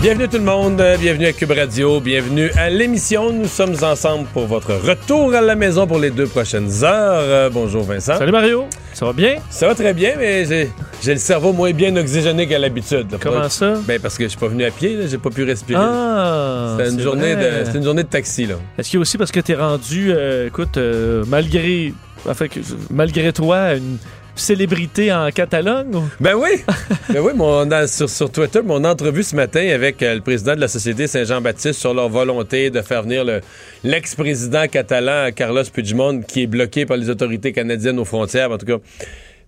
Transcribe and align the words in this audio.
Bienvenue 0.00 0.28
tout 0.28 0.38
le 0.38 0.44
monde, 0.44 0.80
euh, 0.80 0.96
bienvenue 0.96 1.26
à 1.26 1.32
Cube 1.32 1.50
Radio, 1.50 2.00
bienvenue 2.00 2.50
à 2.56 2.70
l'émission. 2.70 3.30
Nous 3.32 3.44
sommes 3.46 3.74
ensemble 3.82 4.26
pour 4.32 4.46
votre 4.46 4.72
retour 4.72 5.34
à 5.34 5.42
la 5.42 5.54
maison 5.54 5.86
pour 5.86 5.98
les 5.98 6.10
deux 6.10 6.26
prochaines 6.26 6.70
heures. 6.82 7.20
Euh, 7.20 7.50
bonjour 7.52 7.82
Vincent. 7.82 8.16
Salut 8.16 8.32
Mario, 8.32 8.64
ça 8.94 9.04
va 9.04 9.12
bien? 9.12 9.34
Ça 9.50 9.66
va 9.66 9.74
très 9.74 9.92
bien, 9.92 10.14
mais 10.18 10.46
j'ai, 10.46 10.70
j'ai 11.02 11.12
le 11.12 11.18
cerveau 11.20 11.52
moins 11.52 11.72
bien 11.72 11.94
oxygéné 11.96 12.46
qu'à 12.48 12.58
l'habitude. 12.58 13.08
Comment 13.20 13.46
ça? 13.50 13.74
Ben 13.86 14.00
parce 14.00 14.16
que 14.16 14.24
je 14.24 14.28
suis 14.30 14.38
pas 14.38 14.48
venu 14.48 14.64
à 14.64 14.70
pied, 14.70 14.96
j'ai 15.06 15.18
pas 15.18 15.28
pu 15.30 15.44
respirer. 15.44 15.78
Ah! 15.82 16.76
C'était 16.78 16.92
une 16.92 17.00
journée 17.00 17.36
de, 17.36 17.64
c'était 17.66 17.78
une 17.78 17.84
journée 17.84 18.02
de 18.04 18.08
taxi 18.08 18.46
là. 18.46 18.54
Est-ce 18.78 18.88
qu'il 18.88 18.96
y 18.96 19.00
a 19.00 19.02
aussi 19.02 19.18
parce 19.18 19.30
que 19.32 19.40
t'es 19.40 19.54
rendu, 19.54 20.12
euh, 20.14 20.46
écoute, 20.46 20.78
euh, 20.78 21.24
malgré, 21.28 21.92
enfin, 22.26 22.48
que- 22.48 22.60
malgré 22.90 23.34
toi, 23.34 23.74
une 23.74 23.98
célébrité 24.40 25.12
en 25.12 25.30
Catalogne? 25.30 25.94
ou- 25.94 26.02
Ben 26.20 26.34
oui, 26.34 26.62
ben 27.08 27.20
oui, 27.20 27.32
mon, 27.34 27.66
dans- 27.66 27.86
sur, 27.88 28.08
sur 28.10 28.30
Twitter, 28.32 28.60
mon 28.64 28.82
entrevue 28.84 29.22
ce 29.22 29.36
matin 29.36 29.66
avec 29.72 30.02
euh, 30.02 30.14
le 30.16 30.20
président 30.20 30.54
de 30.56 30.60
la 30.60 30.68
Société 30.68 31.06
Saint-Jean-Baptiste 31.06 31.78
sur 31.80 31.94
leur 31.94 32.08
volonté 32.08 32.70
de 32.70 32.80
faire 32.82 33.02
venir 33.02 33.24
le- 33.24 33.40
l'ex-président 33.84 34.66
catalan 34.68 35.30
Carlos 35.34 35.62
Puigdemont 35.72 36.20
qui 36.22 36.42
est 36.42 36.46
bloqué 36.46 36.86
par 36.86 36.96
les 36.96 37.08
autorités 37.10 37.52
canadiennes 37.52 37.98
aux 37.98 38.04
frontières. 38.04 38.50
En 38.50 38.58
tout 38.58 38.66
cas, 38.66 38.76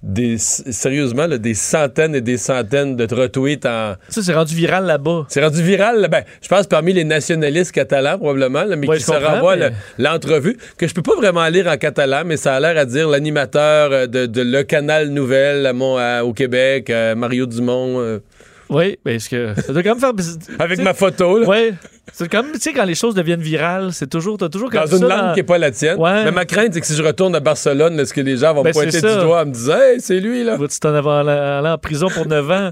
des, 0.02 0.36
sérieusement, 0.38 1.26
là, 1.28 1.38
des 1.38 1.54
centaines 1.54 2.14
et 2.16 2.20
des 2.20 2.36
centaines 2.36 2.96
de 2.96 3.14
retweets 3.14 3.64
en... 3.66 3.94
Ça, 4.08 4.20
c'est 4.22 4.34
rendu 4.34 4.54
viral 4.54 4.84
là-bas. 4.84 5.26
C'est 5.28 5.42
rendu 5.42 5.62
viral, 5.62 6.00
là, 6.00 6.08
ben, 6.08 6.22
je 6.42 6.48
pense 6.48 6.66
parmi 6.66 6.92
les 6.92 7.04
nationalistes 7.04 7.70
catalans 7.72 8.18
probablement, 8.18 8.64
là, 8.64 8.74
mais 8.74 8.88
Ouais, 8.88 8.96
qui 8.96 9.04
se 9.04 9.12
renvoient 9.12 9.56
mais- 9.56 9.70
l'entrevue, 9.98 10.56
que 10.76 10.88
je 10.88 10.94
peux 10.94 11.02
pas 11.02 11.14
vraiment 11.16 11.46
lire 11.48 11.68
en 11.68 11.76
catalan, 11.76 12.22
mais 12.26 12.36
ça 12.36 12.56
a 12.56 12.60
l'air 12.60 12.76
à 12.76 12.84
dire 12.84 13.08
l'animateur 13.08 13.92
euh, 13.92 14.06
de, 14.06 14.26
de 14.26 14.42
Le 14.42 14.62
Canal 14.64 15.08
Nouvelle 15.10 15.64
à 15.66 15.72
Mont- 15.72 15.96
à- 15.98 16.24
au 16.24 16.32
Québec, 16.32 16.90
euh, 16.90 17.14
Mario 17.14 17.46
Dumont, 17.46 18.00
euh, 18.00 18.18
Oui, 18.72 18.98
parce 19.04 19.28
que 19.28 19.54
ça 19.60 19.72
doit 19.72 19.82
quand 19.82 19.94
même 19.94 20.00
faire... 20.00 20.12
avec 20.58 20.80
ma 20.80 20.94
photo, 20.94 21.38
là, 21.38 21.46
Ouais. 21.46 21.74
C'est 22.12 22.28
comme, 22.28 22.50
tu 22.52 22.58
sais, 22.60 22.72
quand 22.72 22.84
les 22.84 22.94
choses 22.96 23.14
deviennent 23.14 23.40
virales, 23.40 23.92
c'est 23.92 24.08
toujours, 24.10 24.36
t'as 24.36 24.48
toujours 24.48 24.70
comme 24.70 24.80
dans 24.80 24.86
ça. 24.86 24.96
une 24.96 25.02
dans- 25.02 25.08
langue 25.08 25.34
qui 25.34 25.40
est 25.40 25.44
pas 25.44 25.56
la 25.58 25.70
tienne. 25.70 25.98
Ouais. 25.98 26.24
Mais 26.24 26.32
ma 26.32 26.44
crainte, 26.44 26.74
c'est 26.74 26.80
que 26.80 26.86
si 26.86 26.96
je 26.96 27.02
retourne 27.02 27.34
à 27.36 27.40
Barcelone, 27.40 27.98
est-ce 28.00 28.12
que 28.12 28.20
les 28.20 28.38
gens 28.38 28.52
vont 28.54 28.62
Ben, 28.62 28.70
me 28.70 28.72
pointer 28.74 29.00
du 29.00 29.06
doigt 29.06 29.42
en 29.42 29.46
me 29.46 29.52
disant 29.52 29.76
«Hey, 29.80 30.00
c'est 30.00 30.18
lui, 30.18 30.42
là! 30.44 30.58
Tu 30.58 30.80
t'en 30.80 30.92
aller 30.94 31.68
en 31.68 31.78
prison 31.78 32.08
pour 32.08 32.26
9 32.26 32.50
ans.» 32.50 32.70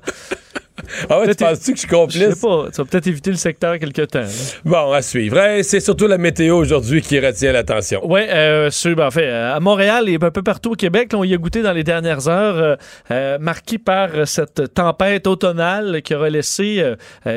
Ah 1.09 1.21
ouais, 1.21 1.35
tu 1.35 1.45
penses-tu 1.45 1.73
que 1.73 1.79
je 1.79 1.87
suis 1.87 1.89
Je 1.89 2.19
sais 2.19 2.25
complice? 2.27 2.41
pas. 2.41 2.67
Tu 2.73 2.77
vas 2.77 2.85
peut-être 2.85 3.07
éviter 3.07 3.31
le 3.31 3.37
secteur 3.37 3.79
quelque 3.79 4.03
temps. 4.03 4.21
là. 4.21 4.27
Bon, 4.65 4.93
à 4.93 5.03
suivre. 5.03 5.39
Hey, 5.39 5.65
c'est 5.65 5.81
surtout 5.81 6.07
la 6.07 6.19
météo 6.19 6.57
aujourd'hui 6.59 7.01
qui 7.03 7.19
retient 7.21 7.53
l'attention. 7.53 8.01
Oui, 8.05 8.21
euh, 8.29 8.71
ben, 8.85 9.07
en 9.07 9.11
fait, 9.11 9.27
euh, 9.27 9.55
à 9.55 9.61
Montréal 9.61 10.09
et 10.09 10.17
un 10.21 10.31
peu 10.31 10.43
partout 10.43 10.73
au 10.73 10.75
Québec, 10.75 11.13
là, 11.13 11.19
on 11.19 11.25
y 11.25 11.35
a 11.35 11.37
goûté 11.37 11.63
dans 11.63 11.73
les 11.73 11.85
dernières 11.85 12.29
heures, 12.29 12.57
euh, 12.57 12.77
euh, 13.11 13.39
marqué 13.39 13.79
par 13.79 14.11
euh, 14.15 14.25
cette 14.25 14.75
tempête 14.75 15.27
automnale 15.27 16.03
qui 16.03 16.15
aura 16.15 16.31
laissé 16.31 16.83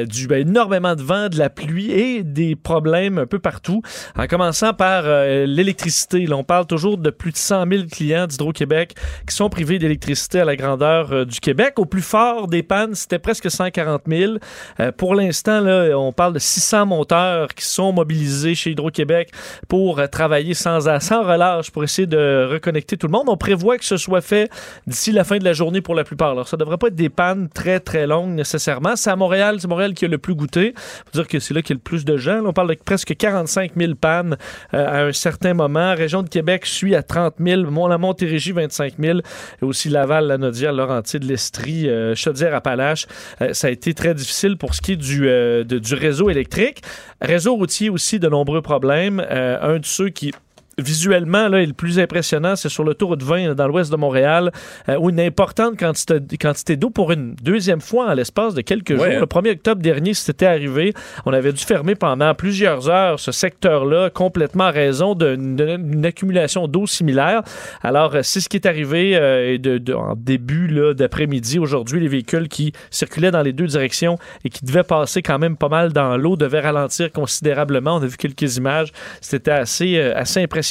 du, 0.07 0.28
ben, 0.28 0.47
énormément 0.47 0.95
de 0.95 1.02
vent, 1.02 1.30
de 1.30 1.38
la 1.38 1.50
pluie 1.50 1.91
et 1.91 2.23
des 2.23 2.55
problèmes 2.55 3.17
un 3.17 3.25
peu 3.25 3.39
partout. 3.39 3.81
En 4.17 4.28
commençant 4.28 4.73
par 4.73 5.03
l'électricité. 5.03 6.25
On 6.31 6.44
parle 6.44 6.66
toujours 6.66 6.97
de 6.97 7.09
plus 7.09 7.31
de 7.31 7.38
100 7.38 7.66
000 7.69 7.84
clients 7.91 8.28
d'Hydro-Québec 8.28 8.94
qui 9.28 9.35
sont 9.35 9.50
privés 9.50 9.79
d'électricité 9.79 10.40
à 10.40 10.46
la 10.46 10.56
grandeur 10.56 11.25
du 11.25 11.40
Québec. 11.40 11.73
Au 11.78 11.85
plus 11.85 12.01
fort 12.01 12.47
des 12.47 12.63
pannes, 12.63 12.96
c'était 12.96 13.19
presque 13.19 13.32
140 13.33 14.01
000. 14.07 14.33
Euh, 14.79 14.91
pour 14.91 15.16
l'instant, 15.16 15.66
on 15.95 16.11
parle 16.11 16.33
de 16.33 16.39
600 16.39 16.85
monteurs 16.85 17.53
qui 17.53 17.66
sont 17.66 17.94
mobilisés 17.94 18.55
chez 18.55 18.71
Hydro-Québec 18.71 19.31
pour 19.67 19.99
euh, 19.99 20.07
travailler 20.07 20.53
sans, 20.53 20.99
sans 20.99 21.23
relâche 21.23 21.72
pour 21.72 21.83
essayer 21.83 22.07
de 22.07 22.47
reconnecter 22.51 22.97
tout 22.97 23.07
le 23.07 23.11
monde. 23.11 23.25
On 23.27 23.38
prévoit 23.38 23.77
que 23.77 23.85
ce 23.85 23.97
soit 23.97 24.22
fait 24.22 24.49
d'ici 24.88 25.11
la 25.11 25.23
fin 25.23 25.38
de 25.38 25.43
la 25.43 25.53
journée 25.53 25.81
pour 25.81 25.95
la 25.95 26.03
plupart. 26.03 26.31
Alors, 26.31 26.47
ça 26.47 26.57
devrait 26.57 26.77
pas 26.77 26.88
être 26.88 26.95
des 26.95 27.09
pannes 27.09 27.49
très, 27.53 27.79
très 27.79 28.07
longues 28.07 28.31
nécessairement. 28.31 28.95
C'est 28.95 29.09
à 29.09 29.16
Montréal, 29.16 29.57
c'est 29.59 29.67
Montréal 29.67 29.93
qui 29.93 30.05
a 30.05 30.07
le 30.07 30.17
plus 30.17 30.35
goûté. 30.35 30.73
Dire 31.13 31.27
que 31.27 31.39
c'est 31.39 31.53
là 31.53 31.61
qu'il 31.61 31.72
y 31.72 31.73
a 31.73 31.79
le 31.79 31.81
plus 31.81 32.05
de 32.05 32.17
gens. 32.17 32.43
On 32.45 32.53
parle 32.53 32.69
de 32.69 32.75
presque 32.75 33.16
45 33.16 33.72
000 33.77 33.95
pannes 33.95 34.38
euh, 34.73 34.85
à 34.88 35.05
un 35.05 35.11
certain 35.11 35.53
moment. 35.53 35.95
Région 35.95 36.23
de 36.23 36.29
Québec 36.29 36.66
suit 36.66 36.95
à 36.95 37.03
30 37.03 37.35
000. 37.39 37.63
Mont 37.63 37.88
la 37.88 37.97
Montérégie, 37.97 38.51
25 38.51 38.93
000. 38.99 39.19
Et 39.19 39.66
aussi 39.66 39.89
Laval, 39.89 40.27
la 40.27 40.38
Naudière, 40.38 40.73
Laurentide, 40.73 41.23
l'Estrie, 41.23 41.88
Chaudière-Appalaches. 42.16 43.07
Euh, 43.41 43.53
ça 43.53 43.67
a 43.67 43.69
été 43.69 43.94
très 43.94 44.13
difficile 44.13 44.57
pour 44.57 44.75
ce 44.75 44.81
qui 44.81 44.94
est 44.94 44.97
du, 44.97 45.28
euh, 45.28 45.63
du 45.63 45.94
réseau 45.94 46.29
électrique. 46.29 46.81
Réseau 47.22 47.56
routier 47.56 47.89
aussi, 47.89 48.19
de 48.19 48.28
nombreux 48.28 48.61
problèmes. 48.61 49.23
Euh, 49.29 49.75
un 49.75 49.79
de 49.79 49.85
ceux 49.85 50.09
qui 50.09 50.34
visuellement 50.78 51.47
là, 51.47 51.61
est 51.61 51.66
le 51.66 51.73
plus 51.73 52.00
impressionnant, 52.00 52.56
c'est 52.56 52.69
sur 52.69 52.84
l'autoroute 52.84 53.22
20 53.23 53.47
là, 53.50 53.53
dans 53.53 53.67
l'ouest 53.67 53.91
de 53.91 53.95
Montréal, 53.97 54.51
euh, 54.89 54.97
où 55.00 55.09
une 55.09 55.19
importante 55.19 55.78
quantité, 55.78 56.19
quantité 56.39 56.75
d'eau 56.78 56.89
pour 56.89 57.11
une 57.11 57.35
deuxième 57.44 57.81
fois 57.81 58.09
en 58.09 58.13
l'espace 58.13 58.53
de 58.56 58.61
quelques 58.61 58.95
jours. 58.95 59.03
Hein. 59.17 59.19
Le 59.19 59.25
1er 59.25 59.51
octobre 59.51 59.81
dernier, 59.81 60.13
c'était 60.13 60.45
arrivé. 60.45 60.94
On 61.25 61.34
avait 61.34 61.53
dû 61.53 61.63
fermer 61.63 61.95
pendant 61.95 62.34
plusieurs 62.34 62.89
heures 62.89 63.19
ce 63.19 63.31
secteur-là, 63.31 64.09
complètement 64.09 64.66
à 64.66 64.72
raison 64.72 65.13
d'une 65.16 66.06
accumulation 66.06 66.67
d'eau 66.67 66.88
similaire. 66.88 67.41
Alors, 67.81 68.16
euh, 68.16 68.19
c'est 68.23 68.40
ce 68.40 68.50
qui 68.50 68.57
est 68.57 68.66
arrivé 68.66 69.16
euh, 69.16 69.53
et 69.53 69.57
de, 69.59 69.78
de- 69.78 69.94
en 69.94 70.16
début 70.16 70.69
d'après-midi. 70.95 71.59
Aujourd'hui, 71.59 72.00
les 72.00 72.07
véhicules 72.07 72.47
qui 72.47 72.73
circulaient 72.90 73.31
dans 73.31 73.41
les 73.44 73.53
deux 73.53 73.67
directions 73.67 74.17
et 74.44 74.50
qui 74.50 74.66
devaient 74.66 74.84
passer 74.84 75.22
quand 75.22 75.38
même 75.40 75.55
pas 75.57 75.69
mal 75.69 75.94
dans 75.94 76.17
l'eau 76.17 76.35
devaient 76.35 76.61
ralentir 76.61 77.11
considérablement. 77.11 77.97
On 77.97 78.01
a 78.01 78.07
vu 78.07 78.17
quelques 78.17 78.57
images. 78.57 78.91
C'était 79.22 79.51
assez, 79.51 79.97
euh, 79.97 80.13
assez 80.16 80.41
impressionnant. 80.41 80.62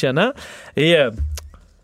Et 0.77 0.97
euh, 0.97 1.11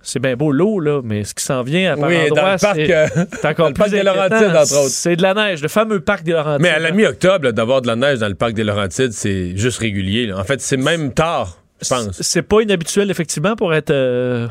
c'est 0.03 0.21
bien 0.21 0.37
beau 0.37 0.53
l'eau, 0.53 0.81
là, 0.81 1.01
mais 1.05 1.25
ce 1.25 1.35
qui 1.35 1.45
s'en 1.45 1.63
vient 1.63 1.93
à 1.93 1.97
par 1.97 2.09
Oui, 2.09 2.17
dans 2.29 2.37
endroits, 2.37 2.53
le 2.55 2.59
parc, 2.59 2.77
c'est 2.77 2.95
euh, 2.95 3.25
encore 3.51 3.73
plus 3.75 3.91
des 3.91 4.03
Laurentides, 4.03 4.57
entre 4.57 4.77
autres. 4.79 4.89
C'est 4.91 5.17
de 5.17 5.23
la 5.23 5.35
neige, 5.35 5.61
le 5.61 5.69
fameux 5.69 6.01
parc 6.01 6.23
des 6.23 6.33
Laurentides. 6.33 6.63
Mais 6.63 6.71
à 6.71 6.79
la 6.79 6.91
mi-octobre, 6.93 7.51
d'avoir 7.53 7.83
de 7.83 7.89
la 7.89 7.97
neige 7.97 8.19
dans 8.21 8.29
le 8.29 8.35
parc 8.35 8.53
des 8.55 8.65
Laurentides, 8.65 9.13
c'est 9.13 9.57
juste 9.57 9.79
régulier. 9.81 10.27
là. 10.27 10.39
En 10.39 10.45
fait, 10.45 10.61
c'est 10.61 10.77
même 10.79 11.13
tard, 11.13 11.59
je 11.83 11.89
pense. 11.89 12.11
C'est 12.23 12.43
pas 12.43 12.61
inhabituel, 12.63 13.11
effectivement, 13.11 13.55
pour 13.57 13.75
être. 13.75 13.91
euh, 13.91 14.49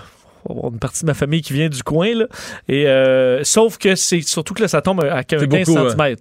une 0.49 0.79
partie 0.79 1.01
de 1.01 1.07
ma 1.07 1.13
famille 1.13 1.41
qui 1.41 1.51
vient 1.51 1.67
du 1.67 1.83
coin, 1.83 2.13
là. 2.13 2.25
Et, 2.69 2.87
euh, 2.87 3.43
sauf 3.43 3.77
que 3.77 3.95
c'est 3.95 4.21
surtout 4.21 4.53
que 4.53 4.61
là, 4.61 4.67
ça 4.69 4.81
tombe 4.81 5.03
à 5.03 5.23
15 5.23 5.43
beaucoup, 5.45 5.77
hein. 5.77 5.89
cm. 5.89 6.15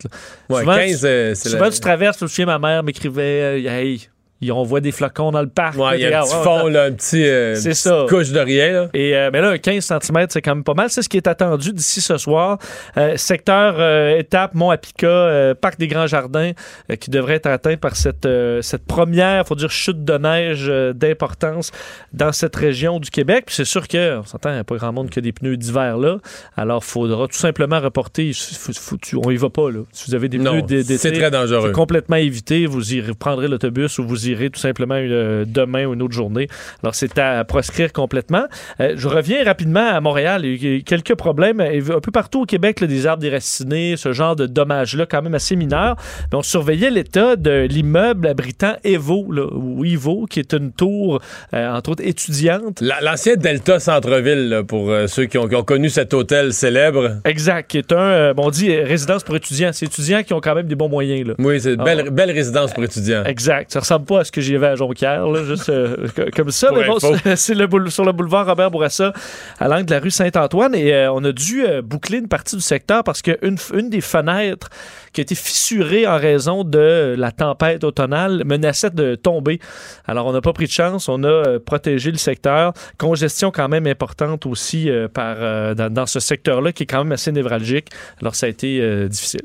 Ouais, 0.49 0.61
souvent, 0.63 0.75
15, 0.77 1.01
c'est 1.01 1.35
Souvent, 1.37 1.65
la- 1.67 1.71
tu 1.71 1.79
traverses, 1.79 2.19
je 2.19 2.25
me 2.25 2.29
souviens, 2.29 2.47
ma 2.47 2.59
mère 2.59 2.83
m'écrivait 2.83 3.63
Hey, 3.63 4.09
y- 4.41 4.51
on 4.53 4.63
voit 4.63 4.81
des 4.81 4.93
flocons 4.93 5.31
dans 5.31 5.41
le 5.43 5.49
parc. 5.49 5.77
Ouais, 5.79 5.99
il 5.99 6.03
y 6.03 6.07
a 6.07 6.21
un 6.21 6.23
petit 6.25 6.35
fond, 6.45 6.67
là, 6.69 6.85
un 6.85 6.93
petit, 6.93 7.25
euh, 7.27 7.55
C'est 7.55 7.71
petite 7.71 7.83
ça. 7.83 8.07
couche 8.09 8.31
de 8.31 8.41
rien. 8.41 8.73
Là. 8.73 8.89
Et 8.95 9.17
euh, 9.17 9.31
mais 9.33 9.41
là, 9.41 9.51
un 9.51 9.59
15 9.59 9.85
cm, 9.85 10.27
c'est 10.31 10.43
quand 10.43 10.55
même 10.55 10.65
pas 10.65 10.75
mal. 10.75 10.91
C'est 10.91 11.03
ce 11.03 11.09
qui 11.09 11.17
est 11.17 11.27
attendu 11.27 11.73
d'ici 11.73 12.01
ce 12.01 12.17
soir. 12.19 12.59
Euh, 12.97 13.17
secteur 13.17 13.81
étape 14.19 14.55
Mont-Apica, 14.55 15.55
parc 15.61 15.79
des 15.79 15.87
Grands 15.89 16.07
Jardins, 16.07 16.53
qui 17.01 17.11
devrait 17.11 17.35
être 17.35 17.47
atteint 17.47 17.77
par 17.77 17.97
cette, 17.97 18.29
cette 18.61 18.85
première, 18.87 19.47
faut 19.47 19.55
dire, 19.55 19.71
chute 19.71 20.05
de 20.05 20.19
neige 20.19 20.73
d'importance 20.95 21.71
dans 22.13 22.33
cette 22.33 22.57
région 22.57 22.99
du 23.01 23.11
Québec. 23.11 23.45
Puis 23.47 23.55
c'est 23.57 23.65
sûr 23.65 23.87
que, 23.89 24.19
on 24.19 24.25
s'entend, 24.25 24.51
il 24.51 24.55
n'y 24.55 24.59
a 24.61 24.65
pas 24.65 24.77
grand 24.77 24.93
monde 24.93 25.11
qui 25.11 25.19
a 25.19 25.23
des 25.23 25.33
pneus 25.33 25.57
d'hiver 25.57 25.97
là. 25.99 26.19
Alors, 26.57 26.83
il 26.85 26.91
faudra 26.91 27.27
tout 27.27 27.37
simplement 27.37 27.81
reporter. 27.81 28.33
Faut- 28.35 28.73
faut- 28.73 28.97
tu- 28.97 29.17
on 29.17 29.31
y 29.31 29.37
va 29.37 29.51
pas, 29.51 29.71
là. 29.71 29.81
Si 29.93 30.11
vous 30.11 30.15
avez 30.15 30.29
des 30.29 30.39
Non, 30.39 30.53
pneus 30.53 30.63
d'é- 30.63 30.83
d'été, 30.83 30.99
c'est 30.99 31.13
très 31.13 31.31
dangereux. 31.31 31.73
complètement 31.73 32.17
éviter. 32.17 32.67
Vous 32.67 32.81
vous 32.81 33.15
prendrez 33.15 33.49
l'autobus 33.49 33.99
ou 33.99 34.07
vous 34.07 34.26
irez 34.29 34.51
tout 34.51 34.61
simplement 34.61 34.97
euh, 34.99 35.45
demain 35.47 35.87
ou 35.87 35.95
une 35.95 36.03
autre 36.03 36.15
journée. 36.15 36.49
Alors, 36.83 36.95
c'est 36.95 37.19
à 37.19 37.45
proscrire 37.45 37.93
complètement. 37.93 38.45
Euh, 38.81 38.95
je 38.97 39.09
reviens 39.09 39.45
rapidement 39.45 39.87
à 39.89 40.01
Montréal. 40.01 40.45
Il 40.45 40.63
y 40.65 40.67
a 40.69 40.71
eu 40.77 40.83
quelques 40.83 41.15
problèmes 41.15 41.61
euh, 41.61 41.97
un 41.97 42.01
peu 42.01 42.11
partout 42.11 42.43
au 42.43 42.47
Québec, 42.47 42.81
là, 42.81 42.87
des 42.87 43.07
arbres 43.07 43.23
déracinés, 43.23 43.95
ce 43.97 44.13
genre 44.13 44.37
de 44.37 44.47
dommages-là, 44.47 45.07
quand 45.07 45.23
même 45.23 45.35
assez 45.35 45.57
mineurs. 45.57 45.97
Mais 46.33 46.39
on 46.39 46.43
surveillait 46.43 46.91
l'état 46.91 47.37
de 47.37 47.67
l'immeuble 47.69 48.27
abritant 48.27 48.75
Evo, 48.85 49.31
là, 49.33 49.47
ou 49.53 49.85
Ivo, 49.85 50.27
qui 50.29 50.41
est 50.41 50.53
une 50.53 50.73
tour, 50.73 51.21
euh, 51.55 51.71
entre 51.73 51.91
autres, 51.91 52.03
étudiante. 52.07 52.81
La- 52.81 53.01
L'ancien 53.01 53.37
Delta 53.37 53.79
Centre-Ville, 53.79 54.63
pour 54.67 54.91
euh, 54.91 55.07
ceux 55.07 55.27
qui 55.27 55.39
ont, 55.39 55.49
qui 55.49 55.55
ont 55.55 55.63
connu 55.63 55.89
cet 55.91 56.13
hôtel 56.15 56.53
célèbre. 56.53 57.17
Exact, 57.25 57.71
qui 57.71 57.79
est 57.79 57.93
un, 57.93 58.35
bon, 58.35 58.47
on 58.47 58.51
dit 58.51 58.75
résidence 58.77 59.23
pour 59.25 59.37
étudiants. 59.37 59.71
C'est 59.73 59.87
étudiants 59.87 60.23
qui 60.23 60.33
ont 60.35 60.41
quand 60.41 60.55
même 60.55 60.67
des 60.67 60.75
bons 60.75 60.89
moyens. 60.89 61.29
Là. 61.29 61.35
Oui, 61.39 61.61
c'est 61.61 61.75
une 61.75 61.81
Ah. 61.81 61.85
belle, 61.85 62.11
belle 62.11 62.31
résidence 62.31 62.73
pour 62.73 62.85
étudiants. 62.85 63.25
Exact. 63.25 63.73
Ça 63.73 63.81
ressemble 63.81 64.05
pas 64.07 64.16
pas 64.17 64.21
à 64.21 64.25
ce 64.25 64.33
que 64.33 64.41
j'y 64.41 64.55
avais 64.57 64.69
à 64.69 64.75
Jonquière, 64.77 65.27
là, 65.27 65.45
juste 65.45 65.69
euh, 65.69 66.09
co- 66.15 66.23
comme 66.35 66.51
ça. 66.51 66.71
Mais 66.73 66.87
bon, 66.87 66.99
c'est- 67.23 67.37
c'est 67.37 67.55
le 67.55 67.67
boule- 67.67 67.91
sur 67.91 68.05
le 68.05 68.13
boulevard 68.13 68.47
Robert 68.47 68.71
Bourassa, 68.71 69.13
à 69.59 69.69
l'angle 69.69 69.87
de 69.87 69.95
la 69.95 70.01
rue 70.01 70.11
Saint-Antoine. 70.11 70.75
Et 70.75 70.93
euh, 70.95 71.13
on 71.13 71.23
a 71.25 71.33
dû 71.33 71.65
euh, 71.67 71.83
boucler 71.83 72.19
une 72.19 72.29
partie 72.29 72.57
du 72.57 72.63
secteur 72.63 73.05
parce 73.05 73.23
qu'une 73.23 73.57
une 73.75 73.91
des 73.91 74.01
fenêtres 74.01 74.69
qui 75.13 75.21
a 75.21 75.23
été 75.23 75.35
fissurée 75.35 76.07
en 76.07 76.19
raison 76.19 76.63
de 76.65 77.15
la 77.17 77.33
tempête 77.33 77.85
automnale 77.85 78.43
menaçait 78.45 78.91
de 78.91 79.15
tomber. 79.15 79.59
Alors, 80.07 80.27
on 80.27 80.33
n'a 80.33 80.41
pas 80.43 80.53
pris 80.53 80.67
de 80.67 80.71
chance. 80.71 81.09
On 81.09 81.23
a 81.25 81.59
protégé 81.59 82.11
le 82.11 82.19
secteur. 82.19 82.73
Congestion 82.99 83.51
quand 83.51 83.69
même 83.69 83.87
importante 83.87 84.45
aussi 84.47 84.91
par, 85.15 85.75
dans, 85.75 85.91
dans 85.93 86.07
ce 86.07 86.21
secteur-là 86.21 86.73
qui 86.73 86.83
est 86.83 86.87
quand 86.87 87.03
même 87.05 87.13
assez 87.13 87.33
névralgique. 87.33 87.89
Alors, 88.21 88.35
ça 88.35 88.47
a 88.47 88.49
été 88.51 89.09
difficile. 89.09 89.41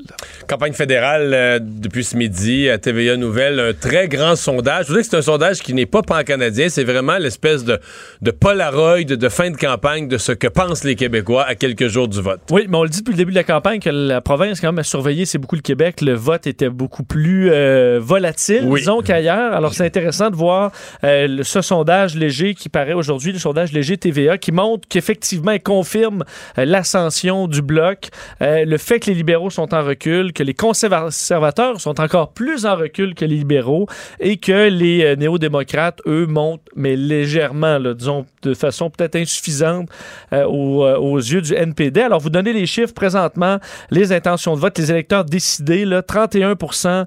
Campagne 0.46 0.74
fédérale 0.74 1.60
depuis 1.62 2.04
ce 2.04 2.16
midi 2.16 2.68
à 2.68 2.76
TVA 2.78 3.16
Nouvelle, 3.16 3.58
un 3.58 3.72
très 3.72 4.08
grand 4.08 4.36
sondage. 4.36 4.61
Je 4.64 4.88
vous 4.88 4.94
dis 4.94 5.00
que 5.02 5.08
c'est 5.10 5.16
un 5.16 5.22
sondage 5.22 5.60
qui 5.60 5.74
n'est 5.74 5.86
pas 5.86 6.02
pan-canadien, 6.02 6.68
c'est 6.68 6.84
vraiment 6.84 7.18
l'espèce 7.18 7.64
de, 7.64 7.78
de 8.20 8.30
Polaroid 8.30 9.02
de 9.04 9.28
fin 9.28 9.50
de 9.50 9.56
campagne 9.56 10.06
de 10.08 10.18
ce 10.18 10.32
que 10.32 10.46
pensent 10.46 10.84
les 10.84 10.94
Québécois 10.94 11.44
à 11.44 11.54
quelques 11.54 11.88
jours 11.88 12.06
du 12.08 12.20
vote. 12.20 12.40
Oui, 12.50 12.66
mais 12.68 12.76
on 12.76 12.82
le 12.84 12.88
dit 12.88 12.98
depuis 13.00 13.12
le 13.12 13.16
début 13.16 13.32
de 13.32 13.36
la 13.36 13.44
campagne 13.44 13.80
que 13.80 13.90
la 13.90 14.20
province, 14.20 14.60
quand 14.60 14.68
même, 14.68 14.78
a 14.78 14.82
surveillé, 14.84 15.26
c'est 15.26 15.38
beaucoup 15.38 15.56
le 15.56 15.62
Québec. 15.62 16.00
Le 16.00 16.14
vote 16.14 16.46
était 16.46 16.68
beaucoup 16.68 17.02
plus 17.02 17.50
euh, 17.50 17.98
volatile, 18.00 18.62
Oui. 18.66 18.80
disons, 18.80 19.00
qu'ailleurs. 19.02 19.52
Alors, 19.52 19.74
c'est 19.74 19.84
intéressant 19.84 20.30
de 20.30 20.36
voir 20.36 20.70
euh, 21.04 21.38
ce 21.42 21.60
sondage 21.60 22.14
léger 22.14 22.54
qui 22.54 22.68
paraît 22.68 22.92
aujourd'hui, 22.92 23.32
le 23.32 23.38
sondage 23.38 23.72
léger 23.72 23.96
TVA, 23.96 24.38
qui 24.38 24.52
montre 24.52 24.86
qu'effectivement, 24.88 25.52
il 25.52 25.62
confirme 25.62 26.24
euh, 26.58 26.64
l'ascension 26.64 27.48
du 27.48 27.62
bloc, 27.62 28.08
euh, 28.42 28.64
le 28.64 28.78
fait 28.78 29.00
que 29.00 29.06
les 29.06 29.14
libéraux 29.14 29.50
sont 29.50 29.74
en 29.74 29.82
recul, 29.82 30.32
que 30.32 30.42
les 30.42 30.54
conservateurs 30.54 31.80
sont 31.80 32.00
encore 32.00 32.32
plus 32.32 32.66
en 32.66 32.76
recul 32.76 33.14
que 33.14 33.24
les 33.24 33.36
libéraux 33.36 33.86
et 34.20 34.36
que 34.36 34.51
les 34.52 35.04
euh, 35.04 35.16
néo-démocrates, 35.16 36.00
eux, 36.06 36.26
montent, 36.26 36.66
mais 36.74 36.96
légèrement, 36.96 37.78
disons, 37.94 38.26
de 38.42 38.54
façon 38.54 38.90
peut-être 38.90 39.16
insuffisante 39.16 39.88
euh, 40.32 40.44
aux, 40.44 40.84
euh, 40.84 40.96
aux 40.96 41.18
yeux 41.18 41.40
du 41.40 41.54
NPD. 41.54 42.00
Alors, 42.00 42.20
vous 42.20 42.30
donnez 42.30 42.52
les 42.52 42.66
chiffres 42.66 42.94
présentement, 42.94 43.58
les 43.90 44.12
intentions 44.12 44.54
de 44.54 44.60
vote, 44.60 44.78
les 44.78 44.90
électeurs 44.90 45.24
décidés, 45.24 45.84
là, 45.84 46.02
31% 46.02 47.06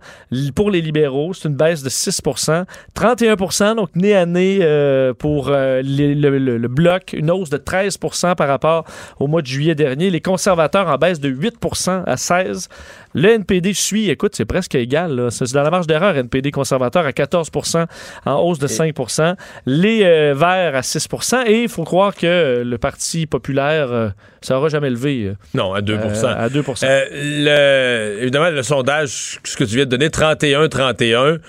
pour 0.56 0.72
les 0.72 0.82
libéraux, 0.82 1.34
c'est 1.34 1.48
une 1.48 1.56
baisse 1.56 1.84
de 1.84 1.90
6% 1.90 2.66
31% 2.96 3.76
donc 3.76 3.90
nez 3.96 4.16
à 4.16 4.26
nez 4.26 4.60
pour 5.20 5.50
le 5.50 6.68
bloc, 6.68 7.14
une 7.14 7.32
hausse 7.32 7.50
de 7.50 7.58
13% 7.58 8.36
par 8.36 8.48
rapport 8.48 8.86
au 9.20 9.28
mois 9.28 9.42
de 9.42 9.48
juillet 9.48 9.76
dernier. 9.76 10.10
Les 10.10 10.22
conservateurs 10.22 10.88
en 10.88 10.98
baisse 10.98 11.20
de 11.20 11.30
8% 11.30 12.04
à 12.06 12.18
16 12.18 12.70
le 13.16 13.30
NPD 13.30 13.74
suit, 13.74 14.10
écoute, 14.12 14.36
c'est 14.36 14.46
presque 14.46 14.76
égal. 14.76 15.16
là. 15.16 15.32
C'est 15.32 15.52
dans 15.54 15.64
la 15.64 15.72
marge 15.72 15.88
d'erreur, 15.88 16.16
NPD 16.18 16.52
conservateur 16.52 17.06
à 17.06 17.12
14% 17.12 17.86
en 18.26 18.34
hausse 18.42 18.60
de 18.60 18.68
5% 18.68 19.36
Les 19.66 20.04
euh, 20.04 20.34
Verts 20.36 20.76
à 20.76 20.82
6% 20.82 21.48
Et 21.48 21.64
il 21.64 21.70
faut 21.70 21.84
croire 21.86 22.14
que 22.14 22.26
euh, 22.28 22.64
le 22.64 22.78
Parti 22.78 23.26
populaire, 23.26 23.92
euh, 23.92 24.10
ça 24.42 24.54
n'aura 24.56 24.70
jamais 24.70 24.90
levé. 24.90 25.24
euh, 25.24 25.36
Non, 25.54 25.74
à 25.74 25.82
2% 25.82 26.26
euh, 26.26 26.36
à 26.46 26.50
2 26.50 26.64
Euh, 26.84 27.06
le- 28.16 28.22
évidemment, 28.22 28.50
le 28.50 28.62
sondage, 28.64 29.40
ce 29.44 29.56
que 29.58 29.64
tu 29.64 29.76
viens 29.76 29.86
de 29.86 29.90
donner, 29.90 30.10
31-31, 30.10 31.40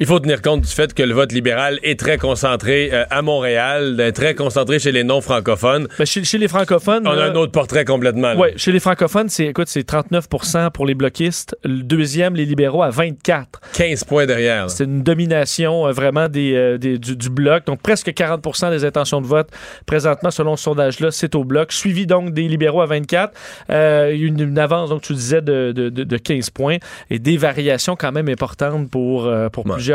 il 0.00 0.06
faut 0.06 0.20
tenir 0.20 0.42
compte 0.42 0.60
du 0.60 0.68
fait 0.68 0.94
que 0.94 1.02
le 1.02 1.12
vote 1.14 1.32
libéral 1.32 1.78
est 1.82 1.98
très 1.98 2.18
concentré 2.18 2.90
euh, 2.92 3.04
à 3.10 3.20
Montréal, 3.22 3.96
euh, 3.98 4.12
très 4.12 4.34
concentré 4.34 4.78
chez 4.78 4.92
les 4.92 5.02
non-francophones. 5.02 5.88
Ben, 5.98 6.04
chez, 6.04 6.22
chez 6.24 6.38
les 6.38 6.46
francophones. 6.48 7.06
On 7.06 7.10
a 7.10 7.24
un 7.30 7.34
autre 7.34 7.50
portrait 7.52 7.84
complètement. 7.84 8.34
Ouais, 8.36 8.52
chez 8.56 8.70
les 8.70 8.78
francophones, 8.80 9.28
c'est 9.28 9.46
écoute, 9.46 9.66
c'est 9.68 9.88
39% 9.88 10.70
pour 10.70 10.86
les 10.86 10.94
bloquistes. 10.94 11.56
Le 11.64 11.82
deuxième, 11.82 12.36
les 12.36 12.44
libéraux, 12.44 12.82
à 12.82 12.90
24. 12.90 13.60
15 13.74 14.04
points 14.04 14.26
derrière. 14.26 14.70
C'est 14.70 14.84
une 14.84 15.02
domination 15.02 15.86
euh, 15.88 15.92
vraiment 15.92 16.28
des, 16.28 16.54
euh, 16.54 16.78
des- 16.78 16.98
du, 16.98 17.16
du 17.16 17.30
bloc. 17.30 17.66
Donc, 17.66 17.80
presque 17.82 18.08
40% 18.10 18.70
des 18.70 18.84
intentions 18.84 19.20
de 19.20 19.26
vote 19.26 19.48
présentement, 19.86 20.30
selon 20.30 20.54
ce 20.56 20.62
sondage-là, 20.64 21.10
c'est 21.10 21.34
au 21.34 21.42
bloc. 21.44 21.72
Suivi 21.72 22.06
donc 22.06 22.32
des 22.32 22.46
libéraux 22.46 22.82
à 22.82 22.86
24. 22.86 23.32
Euh, 23.70 24.10
il 24.14 24.20
y 24.20 24.24
a 24.24 24.28
une, 24.28 24.40
une 24.40 24.58
avance, 24.58 24.90
donc 24.90 25.02
tu 25.02 25.12
disais, 25.14 25.40
de, 25.42 25.72
de, 25.72 25.88
de- 25.88 26.04
de 26.04 26.16
15 26.16 26.50
points 26.50 26.76
et 27.10 27.18
des 27.18 27.36
variations 27.36 27.96
quand 27.96 28.12
même 28.12 28.28
importantes 28.28 28.88
pour, 28.90 29.26
euh, 29.26 29.48
pour 29.48 29.66
Ouais. 29.66 29.72
plusieurs 29.74 29.87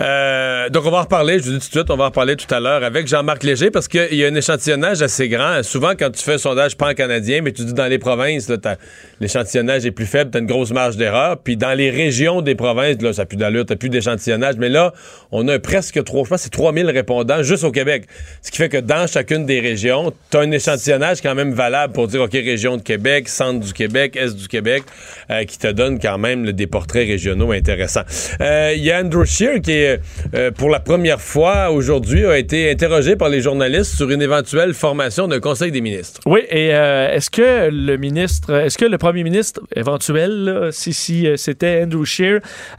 Euh, 0.00 0.68
donc, 0.68 0.84
on 0.86 0.90
va 0.90 0.98
en 0.98 1.02
reparler, 1.02 1.38
je 1.38 1.44
vous 1.44 1.52
dis 1.52 1.58
tout 1.58 1.66
de 1.66 1.78
suite, 1.78 1.90
on 1.90 1.96
va 1.96 2.04
en 2.04 2.08
reparler 2.08 2.36
tout 2.36 2.52
à 2.52 2.60
l'heure 2.60 2.82
avec 2.82 3.06
Jean-Marc 3.06 3.42
Léger 3.42 3.70
parce 3.70 3.88
qu'il 3.88 4.14
y 4.14 4.24
a 4.24 4.28
un 4.28 4.34
échantillonnage 4.34 5.02
assez 5.02 5.28
grand. 5.28 5.62
Souvent, 5.62 5.92
quand 5.98 6.10
tu 6.10 6.22
fais 6.22 6.34
un 6.34 6.38
sondage 6.38 6.76
pan-canadien, 6.76 7.42
mais 7.42 7.52
tu 7.52 7.64
dis 7.64 7.74
dans 7.74 7.86
les 7.86 7.98
provinces, 7.98 8.50
l'échantillonnage 9.20 9.86
est 9.86 9.92
plus 9.92 10.06
faible, 10.06 10.30
tu 10.30 10.38
as 10.38 10.40
une 10.40 10.46
grosse 10.46 10.72
marge 10.72 10.96
d'erreur. 10.96 11.38
Puis 11.38 11.56
dans 11.56 11.74
les 11.74 11.90
régions 11.90 12.42
des 12.42 12.54
provinces, 12.54 13.00
là, 13.00 13.12
ça 13.12 13.22
n'a 13.22 13.26
plus 13.26 13.36
d'allure, 13.36 13.64
tu 13.66 13.76
plus 13.76 13.88
d'échantillonnage. 13.88 14.56
Mais 14.58 14.68
là, 14.68 14.92
on 15.30 15.46
a 15.48 15.58
presque 15.58 16.02
trois, 16.04 16.24
je 16.24 16.30
pense 16.30 16.42
c'est 16.42 16.50
3000 16.50 16.86
répondants 16.90 17.42
juste 17.42 17.64
au 17.64 17.70
Québec. 17.70 18.04
Ce 18.42 18.50
qui 18.50 18.58
fait 18.58 18.68
que 18.68 18.78
dans 18.78 19.06
chacune 19.06 19.46
des 19.46 19.60
régions, 19.60 20.12
tu 20.30 20.36
as 20.36 20.40
un 20.40 20.50
échantillonnage 20.50 21.20
quand 21.20 21.34
même 21.34 21.52
valable 21.52 21.92
pour 21.92 22.08
dire, 22.08 22.22
OK, 22.22 22.32
région 22.32 22.76
de 22.76 22.82
Québec, 22.82 23.28
centre 23.28 23.64
du 23.64 23.72
Québec, 23.72 24.16
est 24.16 24.36
du 24.36 24.48
Québec, 24.48 24.82
euh, 25.30 25.44
qui 25.44 25.58
te 25.58 25.70
donne 25.70 25.98
quand 25.98 26.18
même 26.18 26.50
des 26.52 26.66
portraits 26.66 27.06
régionaux 27.06 27.52
intéressants. 27.52 28.04
Euh, 28.40 28.63
Il 28.72 28.82
y 28.82 28.90
a 28.90 29.00
Andrew 29.00 29.24
Scheer 29.24 29.60
qui, 29.60 29.84
euh, 30.34 30.50
pour 30.52 30.70
la 30.70 30.80
première 30.80 31.20
fois 31.20 31.70
aujourd'hui, 31.70 32.24
a 32.26 32.38
été 32.38 32.70
interrogé 32.70 33.16
par 33.16 33.28
les 33.28 33.40
journalistes 33.40 33.96
sur 33.96 34.10
une 34.10 34.22
éventuelle 34.22 34.74
formation 34.74 35.28
d'un 35.28 35.40
conseil 35.40 35.70
des 35.70 35.80
ministres. 35.80 36.20
Oui, 36.26 36.40
et 36.50 36.74
euh, 36.74 37.12
est-ce 37.12 37.30
que 37.30 37.68
le 37.70 37.96
ministre, 37.96 38.52
est-ce 38.54 38.78
que 38.78 38.84
le 38.84 38.98
premier 38.98 39.24
ministre 39.24 39.60
éventuel, 39.74 40.70
si, 40.72 41.26
euh, 41.26 41.36
c'était 41.36 41.82
Andrew 41.84 42.04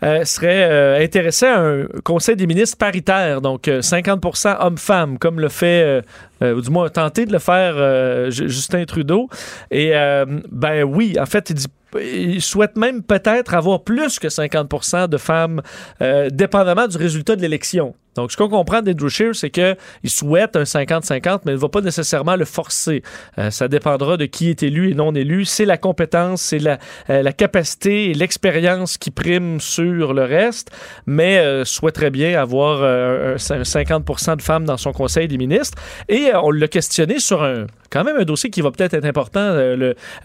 euh, 0.03 0.25
serait 0.25 0.67
euh, 0.69 1.03
intéressé 1.03 1.45
à 1.45 1.59
un 1.59 1.85
conseil 2.03 2.35
des 2.35 2.47
ministres 2.47 2.77
paritaire, 2.77 3.41
donc 3.41 3.67
euh, 3.67 3.81
50% 3.81 4.57
hommes-femmes, 4.59 5.17
comme 5.17 5.39
le 5.39 5.49
fait, 5.49 5.83
euh, 5.83 6.01
euh, 6.34 6.34
ou 6.41 6.61
du 6.61 6.69
moins 6.69 6.89
tenté 6.89 7.25
de 7.25 7.31
le 7.31 7.39
faire 7.39 7.73
euh, 7.77 8.29
Ju- 8.29 8.49
Justin 8.49 8.85
Trudeau. 8.85 9.29
Et 9.71 9.91
euh, 9.95 10.25
ben 10.51 10.83
oui, 10.83 11.15
en 11.19 11.25
fait, 11.25 11.49
il 11.49 11.55
dit 11.55 11.67
il 12.01 12.41
souhaite 12.41 12.75
même 12.75 13.01
peut-être 13.03 13.53
avoir 13.53 13.83
plus 13.83 14.19
que 14.19 14.27
50% 14.27 15.07
de 15.07 15.15
femmes, 15.17 15.61
euh, 16.01 16.29
dépendamment 16.29 16.87
du 16.87 16.97
résultat 16.97 17.37
de 17.37 17.41
l'élection. 17.41 17.95
Donc, 18.15 18.31
ce 18.31 18.37
qu'on 18.37 18.49
comprend 18.49 18.81
d'Andrew 18.81 19.09
Scheer, 19.09 19.35
c'est 19.35 19.49
qu'il 19.49 19.75
souhaite 20.05 20.55
un 20.55 20.63
50-50, 20.63 21.41
mais 21.45 21.51
il 21.51 21.55
ne 21.55 21.59
va 21.59 21.69
pas 21.69 21.81
nécessairement 21.81 22.35
le 22.35 22.45
forcer. 22.45 23.03
Euh, 23.37 23.51
ça 23.51 23.67
dépendra 23.67 24.17
de 24.17 24.25
qui 24.25 24.49
est 24.49 24.63
élu 24.63 24.91
et 24.91 24.93
non 24.93 25.13
élu. 25.13 25.45
C'est 25.45 25.65
la 25.65 25.77
compétence, 25.77 26.41
c'est 26.41 26.59
la, 26.59 26.79
euh, 27.09 27.31
capacité 27.31 28.09
et 28.09 28.13
l'expérience 28.13 28.97
qui 28.97 29.11
priment 29.11 29.59
sur 29.59 30.13
le 30.13 30.23
reste, 30.23 30.71
mais 31.05 31.39
euh, 31.39 31.65
souhaiterait 31.65 32.11
bien 32.11 32.39
avoir 32.39 32.79
euh, 32.81 33.35
un, 33.49 33.55
un 33.55 33.61
50% 33.63 34.37
de 34.37 34.41
femmes 34.41 34.65
dans 34.65 34.77
son 34.77 34.93
conseil 34.93 35.27
des 35.27 35.37
ministres. 35.37 35.77
Et 36.07 36.31
on 36.41 36.51
l'a 36.51 36.67
questionné 36.67 37.19
sur 37.19 37.43
un 37.43 37.65
quand 37.91 38.03
même 38.03 38.17
un 38.17 38.23
dossier 38.23 38.49
qui 38.49 38.61
va 38.61 38.71
peut-être 38.71 38.93
être 38.93 39.05
important 39.05 39.55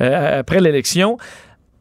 après 0.00 0.60
l'élection 0.60 1.18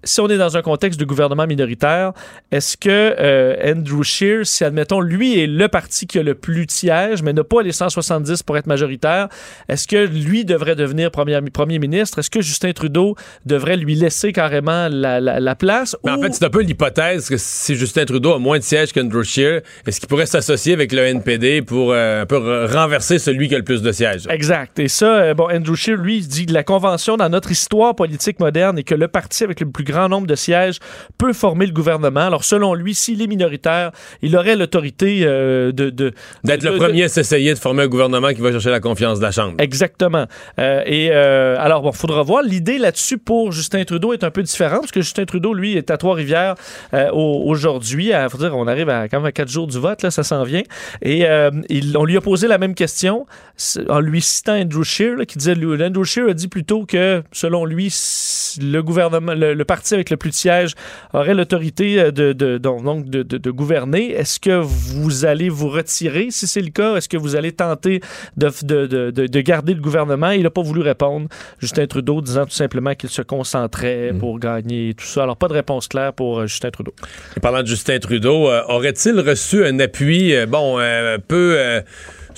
si 0.03 0.21
on 0.21 0.27
est 0.29 0.37
dans 0.37 0.55
un 0.57 0.61
contexte 0.61 0.99
de 0.99 1.05
gouvernement 1.05 1.45
minoritaire, 1.47 2.13
est-ce 2.51 2.77
que 2.77 2.89
euh, 2.89 3.55
Andrew 3.75 4.03
Scheer, 4.03 4.45
si 4.45 4.63
admettons 4.63 5.01
lui 5.01 5.39
est 5.39 5.47
le 5.47 5.67
parti 5.67 6.07
qui 6.07 6.19
a 6.19 6.23
le 6.23 6.35
plus 6.35 6.65
de 6.65 6.71
sièges, 6.71 7.21
mais 7.23 7.33
n'a 7.33 7.43
pas 7.43 7.61
les 7.61 7.71
170 7.71 8.43
pour 8.43 8.57
être 8.57 8.67
majoritaire, 8.67 9.27
est-ce 9.67 9.87
que 9.87 10.05
lui 10.07 10.45
devrait 10.45 10.75
devenir 10.75 11.11
premier, 11.11 11.39
premier 11.51 11.79
ministre? 11.79 12.19
Est-ce 12.19 12.29
que 12.29 12.41
Justin 12.41 12.71
Trudeau 12.71 13.15
devrait 13.45 13.77
lui 13.77 13.95
laisser 13.95 14.31
carrément 14.31 14.87
la, 14.89 15.19
la- 15.19 15.39
la 15.39 15.55
place? 15.55 15.95
Mais 16.05 16.11
en 16.11 16.21
fait, 16.21 16.33
c'est 16.33 16.45
un 16.45 16.49
peu 16.49 16.61
l'hypothèse 16.61 17.27
que 17.29 17.35
si 17.37 17.75
Justin 17.75 18.05
Trudeau 18.05 18.33
a 18.33 18.39
moins 18.39 18.57
de 18.59 18.63
sièges 18.63 18.93
qu'Andrew 18.93 19.23
Scheer, 19.23 19.61
est-ce 19.85 19.99
qu'il 19.99 20.07
pourrait 20.09 20.25
s'associer 20.25 20.73
avec 20.73 20.91
le 20.91 20.99
NPD 21.03 21.61
pour 21.61 21.91
euh, 21.91 22.21
un 22.21 22.25
peu 22.25 22.37
re- 22.37 22.71
renverser 22.73 23.19
celui 23.19 23.47
qui 23.49 23.55
a 23.55 23.57
le 23.57 23.63
plus 23.63 23.81
de 23.81 23.91
sièges? 23.91 24.27
Exact. 24.29 24.79
Et 24.79 24.87
ça, 24.87 25.05
euh, 25.17 25.33
bon, 25.33 25.49
Andrew 25.51 25.75
Scheer, 25.75 25.97
lui, 25.97 26.21
dit 26.21 26.45
que 26.45 26.53
la 26.53 26.63
convention 26.63 27.17
dans 27.17 27.29
notre 27.29 27.51
histoire 27.51 27.95
politique 27.95 28.39
moderne 28.39 28.77
est 28.79 28.83
que 28.83 28.95
le 28.95 29.07
parti 29.07 29.43
avec 29.43 29.59
le 29.59 29.69
plus 29.69 29.83
grand 29.89 30.09
nombre 30.09 30.27
de 30.27 30.35
sièges 30.35 30.79
peut 31.17 31.33
former 31.33 31.65
le 31.65 31.73
gouvernement. 31.73 32.21
Alors, 32.27 32.43
selon 32.43 32.73
lui, 32.73 32.93
s'il 32.95 33.21
est 33.21 33.27
minoritaire, 33.27 33.91
il 34.21 34.35
aurait 34.37 34.55
l'autorité 34.55 35.21
euh, 35.23 35.71
de, 35.71 35.89
de- 35.89 36.13
D'être 36.43 36.63
le 36.63 36.71
de- 36.71 36.77
premier 36.77 37.03
à 37.03 37.09
s'essayer 37.09 37.53
de 37.53 37.59
former 37.59 37.83
un 37.83 37.87
gouvernement 37.87 38.29
qui 38.33 38.41
va 38.41 38.51
chercher 38.51 38.69
la 38.69 38.79
confiance 38.79 39.19
de 39.19 39.23
la 39.23 39.31
Chambre. 39.31 39.55
Exactement. 39.59 40.25
Euh, 40.59 40.81
et 40.85 41.09
euh, 41.11 41.55
alors, 41.59 41.81
bon, 41.81 41.91
faudra 41.91 42.23
voir. 42.23 42.43
L'idée 42.43 42.77
là-dessus 42.77 43.17
pour 43.17 43.51
Justin 43.51 43.83
Trudeau 43.83 44.13
est 44.13 44.23
un 44.23 44.31
peu 44.31 44.43
différente, 44.43 44.81
parce 44.81 44.91
que 44.91 45.01
Justin 45.01 45.25
Trudeau, 45.25 45.53
lui, 45.53 45.75
est 45.77 45.89
à 45.91 45.97
Trois-Rivières 45.97 46.55
au- 47.11 47.43
aujourd'hui. 47.45 48.13
À- 48.13 48.29
faut 48.29 48.37
dire, 48.37 48.55
on 48.55 48.67
arrive 48.67 48.89
à 48.89 49.07
quand 49.07 49.17
même 49.17 49.25
à 49.25 49.31
quatre 49.31 49.49
jours 49.49 49.67
du 49.67 49.77
vote, 49.79 50.01
là, 50.03 50.11
ça 50.11 50.23
s'en 50.23 50.43
vient. 50.43 50.63
Et 51.01 51.25
il- 51.69 51.97
on 51.97 52.05
lui 52.05 52.17
a 52.17 52.21
posé 52.21 52.47
la 52.47 52.57
même 52.57 52.75
question 52.75 53.25
en 53.89 53.99
lui 53.99 54.21
citant 54.21 54.53
Andrew 54.59 54.83
Scheer, 54.83 55.15
là, 55.17 55.25
qui 55.25 55.37
disait, 55.37 55.53
Andrew 55.55 56.03
Scheer 56.03 56.29
a 56.29 56.33
dit 56.33 56.47
plutôt 56.47 56.85
que, 56.85 57.23
selon 57.31 57.65
lui, 57.65 57.87
le 58.61 58.81
gouvernement, 58.81 59.33
le, 59.33 59.53
le 59.53 59.65
parti 59.65 59.78
parti 59.79 59.93
avec 59.93 60.09
le 60.09 60.17
plus 60.17 60.31
de 60.31 60.35
sièges 60.35 60.73
aurait 61.13 61.33
l'autorité 61.33 61.99
euh, 61.99 62.11
de, 62.11 62.33
de, 62.33 62.57
donc 62.57 63.09
de, 63.09 63.23
de- 63.23 63.37
de 63.37 63.51
gouverner. 63.51 64.11
Est-ce 64.11 64.39
que 64.39 64.59
vous 64.61 65.25
allez 65.25 65.47
vous 65.49 65.69
retirer? 65.69 66.27
Si 66.31 66.47
c'est 66.47 66.61
le 66.61 66.69
cas, 66.69 66.95
est-ce 66.97 67.07
que 67.07 67.15
vous 67.17 67.35
allez 67.37 67.53
tenter 67.53 68.01
de, 68.35 68.49
de, 68.63 68.87
de, 68.87 69.11
de- 69.11 69.27
de 69.27 69.41
garder 69.41 69.73
le 69.73 69.81
gouvernement? 69.81 70.31
Il 70.31 70.43
n'a 70.43 70.49
pas 70.49 70.61
voulu 70.61 70.81
répondre. 70.81 71.27
Justin 71.59 71.87
Trudeau 71.87 72.21
disant 72.21 72.45
tout 72.45 72.51
simplement 72.63 72.93
qu'il 72.95 73.09
se 73.09 73.21
concentrait 73.21 74.11
Mm. 74.11 74.19
pour 74.19 74.39
gagner 74.39 74.89
et 74.89 74.93
tout 74.93 75.05
ça. 75.05 75.23
Alors, 75.23 75.37
pas 75.37 75.47
de 75.47 75.53
réponse 75.53 75.87
claire 75.87 76.11
pour 76.13 76.39
euh, 76.39 76.47
Justin 76.47 76.71
Trudeau. 76.71 76.93
Et 77.37 77.39
parlant 77.39 77.61
de 77.61 77.67
Justin 77.67 77.99
Trudeau, 77.99 78.49
euh, 78.49 78.61
aurait-il 78.67 79.19
reçu 79.19 79.65
un 79.65 79.79
appui, 79.79 80.35
euh, 80.35 80.45
bon, 80.45 80.77
euh, 80.79 81.15
un 81.15 81.19
peu 81.19 81.55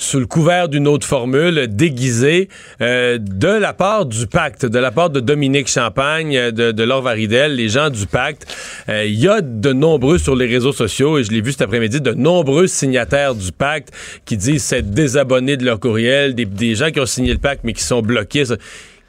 sous 0.02 0.18
le 0.18 0.26
couvert 0.26 0.68
d'une 0.68 0.88
autre 0.88 1.06
formule, 1.06 1.68
déguisée, 1.68 2.48
euh, 2.80 3.18
de 3.20 3.48
la 3.48 3.72
part 3.72 4.04
du 4.04 4.26
pacte, 4.26 4.66
de 4.66 4.78
la 4.78 4.90
part 4.90 5.10
de 5.10 5.20
Dominique 5.20 5.68
Champagne, 5.68 6.36
euh, 6.36 6.50
de, 6.50 6.72
de 6.72 6.82
Laure 6.82 7.02
Varidel, 7.02 7.54
les 7.54 7.68
gens 7.68 7.88
du 7.88 8.06
pacte? 8.06 8.46
Euh, 8.88 9.04
Il 9.06 9.18
y 9.18 9.28
a 9.28 9.40
de 9.40 9.72
nombreux 9.72 10.18
sur 10.18 10.34
les 10.34 10.46
réseaux 10.46 10.72
sociaux, 10.72 11.18
et 11.18 11.24
je 11.24 11.30
l'ai 11.30 11.40
vu 11.40 11.52
cet 11.52 11.62
après-midi, 11.62 12.00
de 12.00 12.12
nombreux 12.12 12.66
signataires 12.66 13.34
du 13.34 13.52
pacte 13.52 13.90
qui 14.24 14.36
disent 14.36 14.64
s'être 14.64 14.90
désabonnés 14.90 15.56
de 15.56 15.64
leur 15.64 15.78
courriel, 15.78 16.34
des, 16.34 16.74
gens 16.74 16.90
qui 16.90 16.98
ont 16.98 17.06
signé 17.06 17.32
le 17.32 17.38
pacte 17.38 17.60
mais 17.62 17.72
qui 17.72 17.84
sont 17.84 18.02
bloqués, 18.02 18.44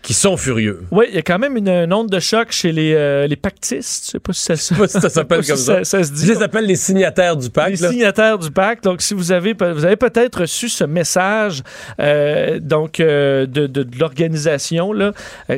qui 0.04 0.14
sont 0.14 0.38
furieux. 0.38 0.82
Oui, 0.92 1.06
il 1.10 1.16
y 1.16 1.18
a 1.18 1.22
quand 1.24 1.40
même 1.40 1.58
une, 1.58 1.70
une 1.70 1.92
onde 1.94 2.10
de 2.10 2.20
choc 2.20 2.52
chez 2.52 2.72
les, 2.72 2.94
euh, 2.94 3.26
les 3.26 3.36
pactistes. 3.38 4.06
Je 4.06 4.12
sais 4.12 4.20
pas 4.20 4.34
si 4.34 4.42
ça, 4.44 4.54
Je 4.56 4.60
sais 4.62 4.76
pas 4.76 4.88
si 4.88 5.00
ça 5.02 5.10
s'appelle 5.10 5.44
comme 5.48 5.56
ça. 5.56 5.84
ça 5.84 6.04
se 6.04 6.12
dit. 6.12 6.28
Je 6.28 6.34
les 6.34 6.44
appelle 6.44 6.66
les 6.66 6.76
signataires 6.76 7.36
du 7.38 7.50
pacte. 7.50 7.78
les 7.78 7.82
là. 7.82 7.90
signataires 7.90 8.38
du 8.38 8.52
pacte. 8.52 8.84
Donc, 8.84 9.02
si 9.02 9.14
vous 9.16 9.32
avez, 9.32 9.54
vous 9.54 9.86
avez 9.86 9.96
peut-être 9.96 10.42
reçu 10.42 10.68
ce 10.70 10.84
message 10.84 11.64
euh, 12.02 12.60
donc 12.60 13.00
euh, 13.00 13.46
de, 13.46 13.66
de- 13.66 13.84
de 13.84 13.98
l'organisation 13.98 14.92
là, 14.94 15.14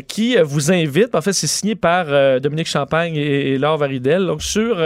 qui 0.07 0.37
vous 0.43 0.71
invite. 0.71 1.15
En 1.15 1.21
fait, 1.21 1.33
c'est 1.33 1.47
signé 1.47 1.75
par 1.75 2.05
Dominique 2.39 2.67
Champagne 2.67 3.15
et, 3.15 3.53
et 3.53 3.57
Laure 3.57 3.77
Varidel. 3.77 4.27
Donc, 4.27 4.43
sur 4.43 4.77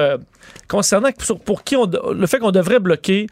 concernant 0.67 1.09
sur- 1.21 1.39
pour 1.39 1.63
qui 1.63 1.75
on, 1.75 1.85
le 2.13 2.27
fait 2.27 2.39
qu'on 2.39 2.51
devrait 2.51 2.79
bloquer. 2.79 3.27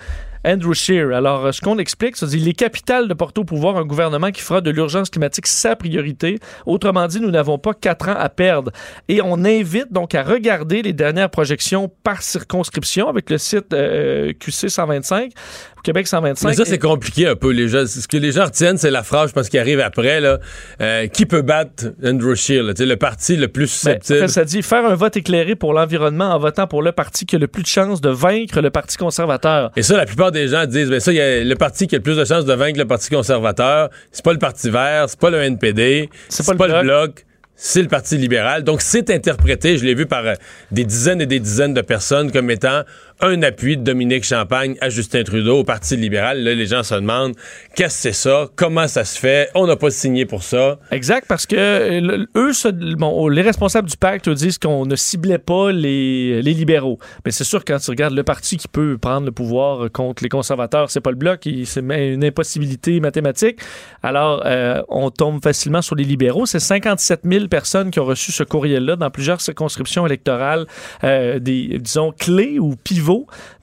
Andrew 0.47 0.73
Scheer. 0.73 1.13
Alors, 1.13 1.45
euh, 1.45 1.51
ce 1.51 1.59
qu'on 1.59 1.77
explique, 1.77 2.15
c'est 2.15 2.27
qu'il 2.27 2.47
est 2.47 2.53
capital 2.53 3.09
de 3.09 3.13
porter 3.13 3.41
au 3.41 3.43
pouvoir 3.43 3.75
un 3.75 3.83
gouvernement 3.83 4.31
qui 4.31 4.41
fera 4.41 4.61
de 4.61 4.71
l'urgence 4.71 5.09
climatique 5.09 5.45
sa 5.45 5.75
priorité. 5.75 6.39
Autrement 6.65 7.05
dit, 7.07 7.19
nous 7.19 7.31
n'avons 7.31 7.57
pas 7.57 7.73
quatre 7.73 8.07
ans 8.07 8.15
à 8.17 8.29
perdre. 8.29 8.71
Et 9.09 9.21
on 9.21 9.43
invite 9.43 9.91
donc 9.91 10.15
à 10.15 10.23
regarder 10.23 10.81
les 10.81 10.93
dernières 10.93 11.29
projections 11.29 11.91
par 12.03 12.21
circonscription 12.21 13.09
avec 13.09 13.29
le 13.29 13.37
site 13.37 13.73
euh, 13.73 14.31
QC 14.39 14.69
125 14.69 15.33
au 15.77 15.81
Québec 15.81 16.07
125. 16.07 16.47
Mais 16.47 16.55
ça, 16.55 16.65
c'est 16.65 16.79
compliqué 16.79 17.27
un 17.27 17.35
peu. 17.35 17.51
Les 17.51 17.67
gens, 17.67 17.85
ce 17.85 18.07
que 18.07 18.17
les 18.17 18.31
gens 18.31 18.45
retiennent, 18.45 18.77
c'est 18.77 18.91
la 18.91 19.03
phrase, 19.03 19.29
je 19.29 19.33
pense, 19.33 19.49
qui 19.49 19.57
arrive 19.57 19.79
après. 19.79 20.21
Là, 20.21 20.39
euh, 20.81 21.07
qui 21.07 21.25
peut 21.25 21.41
battre 21.41 21.85
Andrew 22.03 22.35
Scheer? 22.35 22.63
le 22.63 22.95
parti 22.95 23.35
le 23.35 23.47
plus 23.47 23.83
Ben, 23.83 23.91
en 23.91 24.01
susceptible. 24.01 24.29
ça 24.29 24.45
dit 24.45 24.61
faire 24.61 24.85
un 24.85 24.95
vote 24.95 25.17
éclairé 25.17 25.55
pour 25.55 25.73
l'environnement 25.73 26.25
en 26.33 26.39
votant 26.39 26.67
pour 26.67 26.81
le 26.81 26.91
parti 26.91 27.25
qui 27.25 27.35
a 27.35 27.39
le 27.39 27.47
plus 27.47 27.63
de 27.63 27.67
chances 27.67 28.01
de 28.01 28.09
vaincre 28.09 28.61
le 28.61 28.69
Parti 28.69 28.97
conservateur. 28.97 29.71
Et 29.75 29.83
ça, 29.83 29.97
la 29.97 30.05
plupart 30.05 30.31
des 30.31 30.47
gens 30.47 30.65
disent, 30.65 30.89
ben 30.89 30.99
ça, 30.99 31.11
y 31.11 31.19
a 31.19 31.43
le 31.43 31.55
parti 31.55 31.87
qui 31.87 31.95
a 31.95 31.97
le 31.97 32.03
plus 32.03 32.17
de 32.17 32.25
chances 32.25 32.45
de 32.45 32.53
vaincre 32.53 32.77
le 32.79 32.85
Parti 32.85 33.09
conservateur, 33.09 33.89
c'est 34.11 34.23
pas 34.23 34.33
le 34.33 34.39
Parti 34.39 34.69
vert, 34.69 35.05
c'est 35.07 35.19
pas 35.19 35.29
le 35.29 35.37
NPD, 35.41 36.09
C'est 36.29 36.45
pas 36.45 36.55
pas, 36.55 36.67
le 36.67 36.73
le 36.77 36.81
Bloc, 36.83 37.25
c'est 37.55 37.81
le 37.81 37.87
Parti 37.87 38.17
libéral. 38.17 38.63
Donc, 38.63 38.81
c'est 38.81 39.09
interprété, 39.09 39.77
je 39.77 39.85
l'ai 39.85 39.95
vu 39.95 40.05
par 40.05 40.25
euh, 40.25 40.33
des 40.71 40.85
dizaines 40.85 41.21
et 41.21 41.25
des 41.25 41.39
dizaines 41.39 41.73
de 41.73 41.81
personnes 41.81 42.31
comme 42.31 42.51
étant 42.51 42.83
un 43.19 43.41
appui 43.41 43.77
de 43.77 43.83
Dominique 43.83 44.23
Champagne 44.23 44.75
à 44.79 44.89
Justin 44.89 45.23
Trudeau 45.23 45.59
au 45.59 45.63
Parti 45.63 45.97
libéral. 45.97 46.43
Là, 46.43 46.53
les 46.53 46.67
gens 46.67 46.83
se 46.83 46.93
demandent, 46.93 47.35
qu'est-ce 47.75 47.95
que 47.95 48.01
c'est 48.01 48.11
ça? 48.11 48.47
Comment 48.55 48.87
ça 48.87 49.05
se 49.05 49.17
fait? 49.17 49.49
On 49.55 49.65
n'a 49.65 49.75
pas 49.75 49.89
signé 49.89 50.25
pour 50.25 50.43
ça. 50.43 50.77
Exact, 50.91 51.25
parce 51.27 51.47
que 51.47 51.55
euh, 51.55 52.25
eux, 52.35 52.51
bon, 52.97 53.27
les 53.27 53.41
responsables 53.41 53.89
du 53.89 53.97
pacte 53.97 54.29
disent 54.29 54.59
qu'on 54.59 54.85
ne 54.85 54.95
ciblait 54.95 55.39
pas 55.39 55.71
les, 55.71 56.41
libéraux. 56.43 56.99
Mais 57.25 57.31
c'est 57.31 57.43
sûr, 57.43 57.65
quand 57.65 57.79
tu 57.79 57.89
regardes 57.89 58.13
le 58.13 58.23
parti 58.23 58.57
qui 58.57 58.67
peut 58.67 58.97
prendre 58.97 59.25
le 59.25 59.31
pouvoir 59.31 59.91
contre 59.91 60.23
les 60.23 60.29
conservateurs, 60.29 60.91
c'est 60.91 61.01
pas 61.01 61.11
le 61.11 61.17
bloc, 61.17 61.47
c'est 61.65 61.81
une 61.81 62.23
impossibilité 62.23 62.99
mathématique. 62.99 63.59
Alors, 64.03 64.43
euh, 64.45 64.81
on 64.89 65.09
tombe 65.09 65.41
facilement 65.43 65.81
sur 65.81 65.95
les 65.95 66.03
libéraux. 66.03 66.45
C'est 66.45 66.59
57 66.59 67.21
000 67.23 67.47
personnes 67.47 67.89
qui 67.89 67.99
ont 67.99 68.05
reçu 68.05 68.31
ce 68.31 68.43
courriel-là 68.43 68.95
dans 68.95 69.09
plusieurs 69.09 69.41
circonscriptions 69.41 70.05
électorales, 70.05 70.67
euh, 71.03 71.39
disons, 71.39 72.11
clés 72.11 72.59
ou 72.59 72.75
pivots 72.75 73.06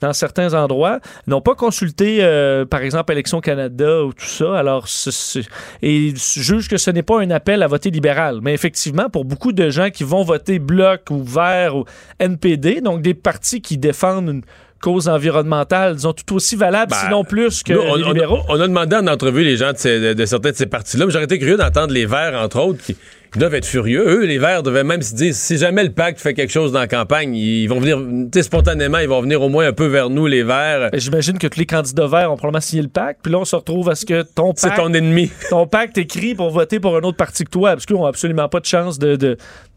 dans 0.01 0.13
certains 0.13 0.55
endroits. 0.55 1.01
Ils 1.27 1.31
n'ont 1.31 1.41
pas 1.41 1.55
consulté, 1.55 2.19
euh, 2.21 2.65
par 2.65 2.81
exemple, 2.81 3.13
Élections 3.13 3.41
Canada 3.41 4.03
ou 4.05 4.13
tout 4.13 4.25
ça. 4.25 4.57
Alors, 4.59 4.87
et 5.83 5.97
ils 5.97 6.17
jugent 6.19 6.69
que 6.69 6.77
ce 6.77 6.91
n'est 6.91 7.03
pas 7.03 7.21
un 7.21 7.31
appel 7.31 7.63
à 7.63 7.67
voter 7.67 7.91
libéral. 7.91 8.41
Mais 8.43 8.55
effectivement, 8.55 9.09
pour 9.11 9.25
beaucoup 9.25 9.53
de 9.53 9.71
gens 9.71 9.91
qui 9.91 10.05
vont 10.05 10.23
voter 10.25 10.59
Bloc 10.59 11.03
ou 11.11 11.23
Vert 11.23 11.77
ou 11.77 11.85
NPD, 12.19 12.81
donc 12.81 13.03
des 13.03 13.15
partis 13.15 13.61
qui 13.61 13.79
défendent 13.79 14.29
une 14.29 14.43
cause 14.81 15.09
environnementale, 15.09 15.97
disons, 15.97 16.13
tout 16.13 16.35
aussi 16.35 16.57
valable, 16.57 16.91
Ben, 16.91 16.99
sinon 17.05 17.25
plus 17.25 17.63
que 17.63 17.73
Nous, 17.73 17.81
on, 17.81 17.95
les 17.95 18.05
libéraux. 18.05 18.41
on 18.51 18.61
a 18.61 18.67
demandé 18.69 18.97
en 18.97 19.07
entrevue 19.07 19.43
les 19.43 19.57
gens 19.57 19.73
de, 19.73 19.79
ces- 19.79 19.99
de- 19.99 20.13
de 20.13 20.25
certains 20.27 20.51
de 20.51 20.57
ces 20.57 20.67
partis-là, 20.67 21.07
mais 21.07 21.13
j'aurais 21.13 21.25
été 21.25 21.39
curieux 21.39 21.57
d'entendre 21.57 21.93
les 21.95 22.05
Verts, 22.05 22.39
entre 22.39 22.61
autres, 22.61 22.83
qui, 22.85 22.95
qui 23.35 23.41
doivent 23.41 23.55
être 23.57 23.67
furieux. 23.67 24.05
Eux, 24.07 24.25
les 24.27 24.39
Verts 24.39 24.63
devaient 24.63 24.85
même 24.85 25.03
se 25.03 25.13
dire, 25.15 25.35
si 25.35 25.59
jamais 25.59 25.83
le 25.83 25.91
pacte 25.91 26.21
fait 26.21 26.35
quelque 26.35 26.53
chose 26.53 26.71
dans 26.71 26.79
la 26.79 26.87
campagne, 26.87 27.35
ils 27.35 27.67
vont 27.67 27.81
venir, 27.81 27.99
tu 27.99 28.29
sais, 28.39 28.45
spontanément, 28.45 28.99
ils 28.99 29.09
vont 29.09 29.21
venir 29.21 29.43
au 29.43 29.49
moins 29.49 29.67
un 29.67 29.73
peu 29.73 29.87
vers 29.87 30.09
nous, 30.09 30.27
les 30.29 30.45
Verts. 30.45 30.91
J'imagine 30.95 31.37
que 31.39 31.49
tous 31.49 31.59
les 31.59 31.67
candidats 31.67 32.07
verts 32.07 32.31
ont 32.31 32.37
probablement 32.37 32.61
signé 32.61 32.83
le 32.83 32.89
pacte. 32.89 33.19
Puis 33.25 33.33
là, 33.33 33.41
on 33.41 33.45
se 33.45 33.57
retrouve 33.57 33.91
à 33.91 33.97
ce 33.97 34.07
que 34.07 34.23
ton 34.23 34.53
C'est 34.57 34.69
pacte, 34.69 34.81
ton 34.81 34.95
ennemi. 34.95 35.33
ton 35.51 35.67
pacte 35.67 35.99
écrit 35.99 36.37
pour 36.37 36.51
voter 36.51 36.79
pour 36.79 36.97
un 36.97 37.01
autre 37.01 37.17
parti 37.17 37.43
que 37.45 37.51
toi, 37.51 37.71
parce 37.73 37.87
qu'ils 37.87 37.97
n'ont 37.97 38.07
absolument 38.07 38.49
pas 38.49 38.61
de 38.61 38.67
chance 38.67 39.01
de, 39.01 39.17
de- 39.17 39.37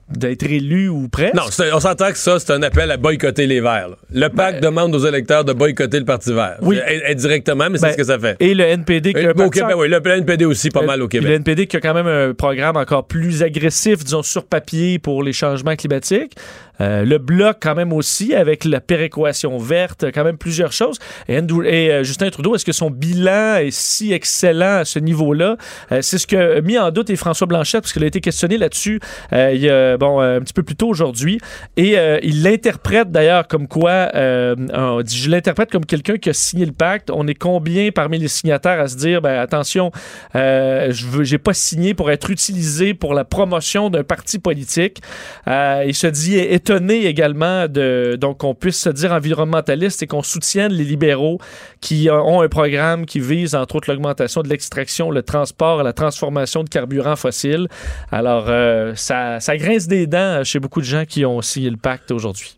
d'être 0.10 0.44
élus 0.44 0.88
ou 0.90 1.08
presque? 1.10 1.34
Non, 1.34 1.44
on 1.74 1.80
s'entend 1.80 2.12
que 2.12 2.18
ça, 2.18 2.40
c'est 2.40 2.52
un 2.54 2.62
appel 2.64 2.90
à 2.92 2.98
boycotter 2.98 3.46
les 3.48 3.60
Verts. 3.62 3.90
là. 3.90 3.96
Le 4.14 4.28
pacte 4.30 4.64
demande 4.64 4.96
aux 4.96 5.06
électeurs 5.06 5.44
de 5.44 5.54
boycotter 5.54 6.00
le 6.00 6.06
Parti 6.06 6.34
Vert. 6.34 6.58
Ben, 6.62 6.68
Oui. 6.68 6.80
Indirectement, 7.10 7.66
mais 7.70 7.78
Ben, 7.78 7.88
c'est 7.88 7.92
ce 7.94 7.98
que 7.98 8.04
ça 8.06 8.18
fait. 8.20 8.38
Et 8.40 8.54
le 8.54 8.64
NPD 8.64 9.14
qui 9.14 9.20
a 9.20 9.30
Euh, 9.30 9.34
au 9.46 9.50
Québec, 9.50 9.76
oui, 9.78 9.90
le 9.90 9.98
NPD 9.98 10.46
aussi, 10.46 10.70
pas 10.70 10.82
mal 10.84 11.02
au 11.02 11.06
Le 11.06 11.10
Québec. 11.10 11.32
NPD 11.32 11.68
qui 11.68 11.78
a 11.78 11.82
quand 11.82 11.94
même 11.94 12.08
un 12.08 12.34
programme 12.34 12.78
encore 12.78 13.08
plus 13.08 13.44
agressif, 13.44 14.04
disons, 14.04 14.24
sur 14.24 14.46
papier 14.46 15.00
pour 15.00 15.24
les 15.24 15.34
changements 15.34 15.76
climatiques. 15.76 16.36
Euh, 16.80 17.04
le 17.06 17.18
Bloc, 17.18 17.58
quand 17.62 17.76
même 17.76 17.92
aussi, 17.94 18.36
avec 18.36 18.64
la 18.66 18.80
péréquation 18.82 19.58
verte, 19.58 20.06
quand 20.14 20.24
même 20.24 20.38
plusieurs 20.38 20.72
choses. 20.72 20.98
Et, 21.28 21.38
Andrew- 21.38 21.66
et, 21.66 21.92
euh, 21.92 22.04
Justin 22.04 22.30
Trudeau, 22.30 22.56
est-ce 22.56 22.66
que 22.66 22.72
son 22.72 22.90
bilan 22.90 23.58
est 23.58 23.72
si 23.72 24.14
excellent 24.14 24.78
à 24.80 24.86
ce 24.86 25.00
niveau-là? 25.00 25.58
Euh, 25.92 26.02
c'est 26.02 26.18
ce 26.18 26.28
que 26.28 26.62
mis 26.62 26.78
en 26.78 26.92
doute 26.92 27.10
et 27.10 27.16
François 27.16 27.48
Blanchette, 27.48 27.82
parce 27.82 27.94
qu'il 27.94 28.04
a 28.04 28.08
été 28.08 28.22
questionné 28.22 28.58
là-dessus 28.58 29.00
euh, 29.34 29.52
il 29.54 29.62
y 29.62 29.70
a, 29.70 29.98
bon, 29.98 30.22
euh, 30.22 30.38
un 30.38 30.42
petit 30.42 30.54
peu 30.54 30.64
plus 30.64 30.76
tôt 30.76 30.88
aujourd'hui. 30.88 31.40
Et 31.78 31.96
il 32.24 32.44
l'interprète 32.44 33.12
d'ailleurs 33.12 33.48
comme 33.48 33.68
quoi, 33.68 34.10
on 34.14 35.02
je 35.08 35.30
l'interprète 35.30 35.72
comme 35.72 35.86
quelqu'un 35.86 36.18
qui 36.18 36.30
a 36.30 36.34
signé 36.34 36.66
le 36.66 36.72
pacte. 36.72 37.10
On 37.12 37.28
est 37.28 37.34
combien 37.34 37.90
parmi 37.92 38.18
les 38.20 38.28
signataires 38.28 38.80
à 38.80 38.88
se 38.88 38.96
dire, 38.98 39.22
ben, 39.22 39.40
attention, 39.40 39.92
je 40.34 41.24
j'ai 41.24 41.38
pas 41.38 41.54
signé 41.54 41.94
pour 41.94 42.12
être 42.12 42.30
utilisé 42.30 42.94
pour 42.94 43.14
la 43.14 43.24
promotion 43.24 43.90
d'un 43.90 44.04
parti 44.04 44.40
politique? 44.40 45.02
Il 45.48 45.94
se 45.94 46.08
dit 46.08 46.38
étonné 46.68 47.06
également 47.06 47.70
de 47.70 48.18
donc 48.20 48.40
qu'on 48.40 48.54
puisse 48.54 48.82
se 48.82 48.90
dire 48.90 49.14
environnementaliste 49.14 50.04
et 50.04 50.08
qu'on 50.08 50.22
soutienne 50.22 50.74
les 50.74 50.84
libéraux 50.84 51.40
qui 51.80 52.10
euh, 52.10 52.22
ont 52.22 52.42
un 52.42 52.50
programme 52.50 53.06
qui 53.06 53.22
vise 53.22 53.56
entre 53.56 53.78
autres 53.78 53.90
l'augmentation 53.90 54.42
de 54.42 54.50
l'extraction, 54.50 55.10
le 55.10 55.24
transport, 55.24 55.82
la 55.82 55.94
transformation 55.94 56.66
de 56.66 56.70
carburants 56.70 57.16
fossiles. 57.16 57.70
Alors 58.12 58.48
euh, 58.50 58.92
ça, 58.96 59.40
ça 59.40 59.56
grince 59.56 59.88
des 59.88 60.08
dents 60.08 60.44
chez 60.44 60.60
beaucoup 60.60 60.82
de 60.82 60.86
gens 60.86 61.06
qui 61.06 61.26
ont 61.26 61.42
signé 61.42 61.70
le 61.70 61.78
pacte 61.78 62.12
aujourd'hui. 62.12 62.57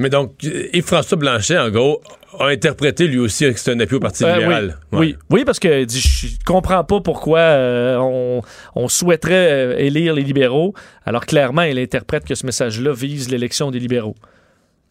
Mais 0.00 0.08
donc, 0.10 0.32
Yves-François 0.72 1.18
Blanchet, 1.18 1.58
en 1.58 1.68
gros, 1.70 2.00
a 2.38 2.46
interprété 2.46 3.06
lui 3.06 3.18
aussi 3.18 3.44
que 3.52 3.58
c'est 3.60 3.72
un 3.72 3.80
appui 3.80 3.96
au 3.96 4.00
Parti 4.00 4.24
Euh, 4.24 4.32
libéral. 4.34 4.78
oui, 4.92 4.98
Ouais. 4.98 5.06
oui, 5.06 5.16
oui, 5.30 5.44
parce 5.44 5.58
que 5.58 5.84
dit, 5.84 6.00
je 6.00 6.26
comprends 6.46 6.82
pas 6.84 7.00
pourquoi 7.00 7.38
euh, 7.40 7.96
on, 7.98 8.40
on 8.74 8.88
souhaiterait 8.88 9.50
euh, 9.52 9.78
élire 9.78 10.14
les 10.14 10.22
libéraux. 10.22 10.74
Alors 11.04 11.26
clairement, 11.26 11.62
il 11.62 11.78
interprète 11.78 12.24
que 12.24 12.34
ce 12.34 12.46
message-là 12.46 12.92
vise 12.94 13.28
l'élection 13.28 13.70
des 13.70 13.78
libéraux. 13.78 14.14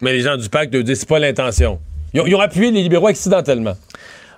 Mais 0.00 0.12
les 0.12 0.20
gens 0.20 0.36
du 0.36 0.48
pacte 0.48 0.74
eux, 0.74 0.82
disent 0.84 1.00
c'est 1.00 1.08
pas 1.08 1.18
l'intention. 1.18 1.80
Ils 2.14 2.20
ont, 2.20 2.26
ils 2.26 2.34
ont 2.36 2.40
appuyé 2.40 2.70
les 2.70 2.82
libéraux 2.82 3.08
accidentellement. 3.08 3.76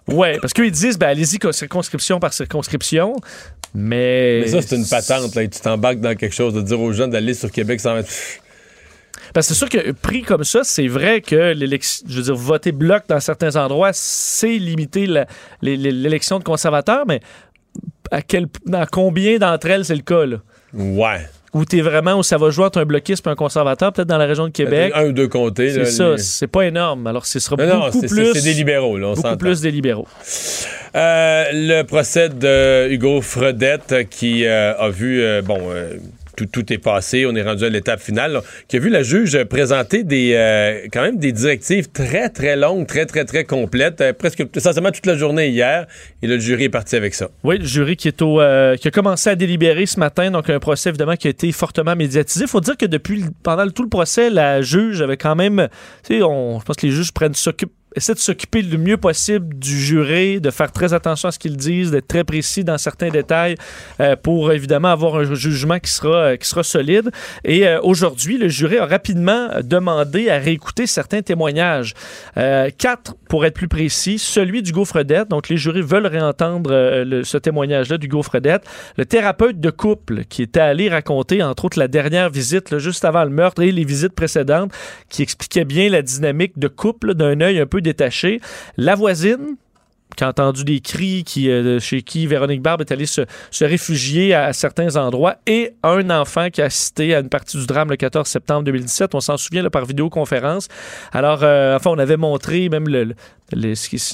Ouais, 0.09 0.39
parce 0.41 0.53
qu'ils 0.53 0.71
disent, 0.71 0.99
ben 0.99 1.09
allez-y 1.09 1.39
circonscription 1.53 2.19
par 2.19 2.33
circonscription, 2.33 3.15
mais... 3.75 4.41
Mais 4.41 4.49
ça, 4.49 4.63
c'est 4.63 4.77
une 4.77 4.87
patente. 4.89 5.35
Là, 5.35 5.47
tu 5.47 5.61
t'embarques 5.61 6.01
dans 6.01 6.15
quelque 6.17 6.35
chose 6.35 6.55
de 6.55 6.61
dire 6.63 6.81
aux 6.81 6.93
gens 6.93 7.09
d'aller 7.09 7.35
sur 7.35 7.51
Québec 7.53 7.79
sans 7.81 7.95
mettre. 7.95 8.09
Parce 9.35 9.49
que 9.49 9.55
c'est 9.55 9.59
sûr 9.59 9.69
que 9.69 9.93
pris 9.93 10.23
comme 10.23 10.45
ça, 10.45 10.61
c'est 10.65 10.89
vrai 10.89 11.21
que 11.21 11.53
l'élection, 11.53 12.05
je 12.09 12.17
veux 12.17 12.23
dire, 12.23 12.35
voter 12.35 12.73
bloc 12.73 13.05
dans 13.09 13.21
certains 13.21 13.57
endroits, 13.57 13.91
c'est 13.93 14.59
limiter 14.59 15.07
la- 15.07 15.27
l'élection 15.63 16.39
de 16.39 16.45
conservateurs, 16.45 17.05
mais 17.07 17.21
à 18.11 18.21
quel, 18.23 18.47
dans 18.67 18.85
combien 18.91 19.39
d'entre 19.39 19.69
elles 19.71 19.85
c'est 19.85 19.95
le 19.97 20.03
cas, 20.03 20.27
là? 20.27 20.37
Ouais. 20.75 21.21
Où 21.55 21.67
t'es 21.67 21.83
vraiment, 21.83 22.15
où 22.19 22.23
ça 22.23 22.39
va 22.39 22.49
jouer 22.49 22.65
entre 22.65 22.81
un 22.81 22.87
bloquiste 22.87 23.27
et 23.27 23.31
un 23.31 23.35
conservateur, 23.35 23.93
peut-être 23.93 24.09
dans 24.09 24.17
la 24.17 24.25
région 24.25 24.47
de 24.47 24.53
Québec? 24.53 24.91
Un 24.95 25.09
ou 25.09 25.13
deux 25.13 25.29
comtés. 25.29 25.71
C'est 25.73 25.79
là, 25.81 25.85
ça, 25.85 26.11
les- 26.13 26.19
c'est 26.19 26.47
pas 26.47 26.63
énorme. 26.63 27.07
Alors, 27.07 27.27
ce 27.27 27.39
sera 27.41 27.57
Non, 27.57 27.81
beaucoup 27.87 28.01
c'est- 28.01 28.09
c'est 28.09 28.15
plus. 28.15 28.33
c'est 28.33 28.41
des 28.43 28.55
libéraux, 28.55 28.97
là, 28.97 29.09
on 29.09 29.11
beaucoup 29.11 29.21
s'entend. 29.23 29.37
plus 29.37 29.61
des 29.61 29.71
libéraux. 29.71 30.09
Euh, 30.95 31.45
le 31.53 31.83
procès 31.83 32.29
de 32.31 32.89
Hugo 32.91 33.21
Fredette 33.21 34.09
qui 34.11 34.47
euh, 34.47 34.75
a 34.79 34.89
vu, 34.89 35.23
euh, 35.23 35.43
bon, 35.43 35.59
tout, 36.35 36.73
est 36.73 36.79
passé, 36.79 37.27
on 37.27 37.35
est 37.35 37.43
rendu 37.43 37.65
à 37.65 37.69
l'étape 37.69 38.01
finale, 38.01 38.41
qui 38.69 38.77
a 38.77 38.81
vu 38.81 38.89
la 38.89 39.03
juge 39.03 39.43
présenter 39.45 40.05
des 40.05 40.35
euh, 40.35 40.87
quand 40.93 41.03
même 41.03 41.19
des 41.19 41.33
directives 41.33 41.91
très, 41.91 42.29
très 42.29 42.57
longues, 42.57 42.87
très, 42.87 43.07
très, 43.07 43.25
très 43.25 43.45
complètes, 43.45 44.01
euh, 44.01 44.13
presque 44.13 44.45
essentiellement 44.55 44.91
toute 44.91 45.07
la 45.07 45.17
journée 45.17 45.49
hier, 45.49 45.87
et 46.23 46.27
le 46.27 46.39
jury 46.39 46.65
est 46.65 46.69
parti 46.69 46.97
avec 46.97 47.15
ça. 47.15 47.29
Oui, 47.45 47.59
le 47.59 47.65
jury 47.65 47.97
qui, 47.97 48.09
est 48.09 48.23
au, 48.23 48.41
euh, 48.41 48.77
qui 48.77 48.89
a 48.89 48.91
commencé 48.91 49.31
à 49.31 49.35
délibérer 49.35 49.87
ce 49.87 49.99
matin, 50.01 50.31
donc 50.31 50.49
un 50.51 50.59
procès 50.59 50.91
évidemment 50.91 51.17
qui 51.17 51.27
a 51.27 51.31
été 51.31 51.51
fortement 51.53 51.97
médiatisé. 51.97 52.45
Il 52.45 52.49
faut 52.49 52.61
dire 52.61 52.77
que 52.77 52.87
depuis 52.87 53.25
pendant 53.43 53.69
tout 53.69 53.83
le 53.83 53.89
procès, 53.89 54.31
la 54.31 54.63
juge 54.63 55.03
avait 55.03 55.17
quand 55.17 55.37
même, 55.37 55.69
tu 56.07 56.17
sais, 56.17 56.23
on, 56.23 56.61
je 56.61 56.65
pense 56.65 56.77
que 56.77 56.87
les 56.87 56.93
juges 56.93 57.13
prennent 57.13 57.35
s'occupent 57.35 57.73
essaie 57.97 58.15
de 58.15 58.19
s'occuper 58.19 58.63
le 58.63 58.79
mieux 58.79 58.97
possible 58.97 59.55
du 59.55 59.79
juré, 59.79 60.41
de 60.41 60.51
faire 60.51 60.73
très 60.73 60.95
attention 60.95 61.29
à 61.29 61.33
ce 61.33 61.39
qu'ils 61.39 61.57
disent, 61.57 61.91
d'être 61.91 62.09
très 62.09 62.25
précis 62.25 62.65
dans 62.65 62.79
certains 62.79 63.09
détails 63.09 63.57
euh, 64.01 64.17
pour 64.17 64.53
évidemment 64.53 64.89
avoir 64.89 65.17
un 65.17 65.35
jugement 65.35 65.79
qui 65.79 65.91
sera, 65.91 66.17
euh, 66.17 66.37
qui 66.37 66.49
sera 66.49 66.63
solide. 66.63 67.11
Et 67.45 67.67
euh, 67.67 67.81
aujourd'hui, 67.83 68.39
le 68.39 68.49
jury 68.49 68.79
a 68.79 68.87
rapidement 68.87 69.49
demandé 69.63 70.31
à 70.31 70.39
réécouter 70.39 70.87
certains 70.87 71.23
témoignages. 71.23 71.95
Quatre, 72.79 73.15
pour 73.29 73.45
être 73.45 73.55
plus 73.55 73.69
précis, 73.69 74.19
celui 74.19 74.63
du 74.63 74.73
gaufredette. 74.73 75.29
Donc, 75.29 75.49
les 75.49 75.57
jurés 75.57 75.83
veulent 75.83 76.07
réentendre 76.07 76.71
ce 77.25 77.37
témoignage-là 77.39 77.99
du 77.99 78.09
gaufredette. 78.09 78.65
Le 78.97 79.05
thérapeute 79.05 79.61
de 79.61 79.71
couple 79.71 80.25
qui 80.29 80.43
était 80.43 80.61
allé 80.61 80.89
raconter, 80.89 81.43
entre 81.43 81.67
autres, 81.67 81.79
la 81.79 81.89
dernière 81.89 82.31
visite, 82.31 82.79
juste 82.79 83.05
avant 83.05 83.25
le 83.25 83.31
meurtre 83.31 83.63
et 83.63 83.73
les 83.73 83.85
visites 83.85 84.15
précédentes, 84.15 84.73
qui 85.09 85.23
expliquait 85.23 85.65
bien 85.65 85.89
la 85.89 86.03
dynamique 86.03 86.59
de 86.59 86.69
couple 86.69 87.15
d'un 87.15 87.41
œil 87.41 87.61
un 87.61 87.67
peu 87.67 87.82
détaché. 87.83 88.41
La 88.77 88.95
voisine, 88.95 89.57
qui 90.17 90.25
a 90.25 90.29
entendu 90.29 90.65
des 90.65 90.81
cris, 90.81 91.25
qui, 91.25 91.51
euh, 91.51 91.81
chez 91.81 92.03
qui 92.03 92.27
Véronique 92.27 92.61
Barbe 92.61 92.83
est 92.83 92.93
allée 92.93 93.07
se, 93.07 93.23
se 93.51 93.65
réfugier 93.65 94.35
à, 94.35 94.53
certains 94.53 94.97
endroits, 94.97 95.37
et 95.47 95.73
un 95.83 96.11
enfant 96.11 96.51
qui 96.51 96.61
a 96.61 96.67
assisté 96.67 97.15
à 97.15 97.21
une 97.21 97.29
partie 97.31 97.57
du 97.57 97.67
drame 97.67 97.89
le 97.89 97.97
14 97.97 98.29
septembre 98.29 98.65
2017. 98.65 99.15
On 99.15 99.21
s'en 99.21 99.37
souvient 99.37 99.63
là, 99.63 99.71
par 99.71 99.85
vidéoconférence. 99.87 100.69
Alors, 101.13 101.41
euh, 101.43 101.77
enfin, 101.77 101.91
on 101.91 101.99
avait 101.99 102.19
montré 102.19 102.69
même 102.69 102.89
le- 102.89 103.15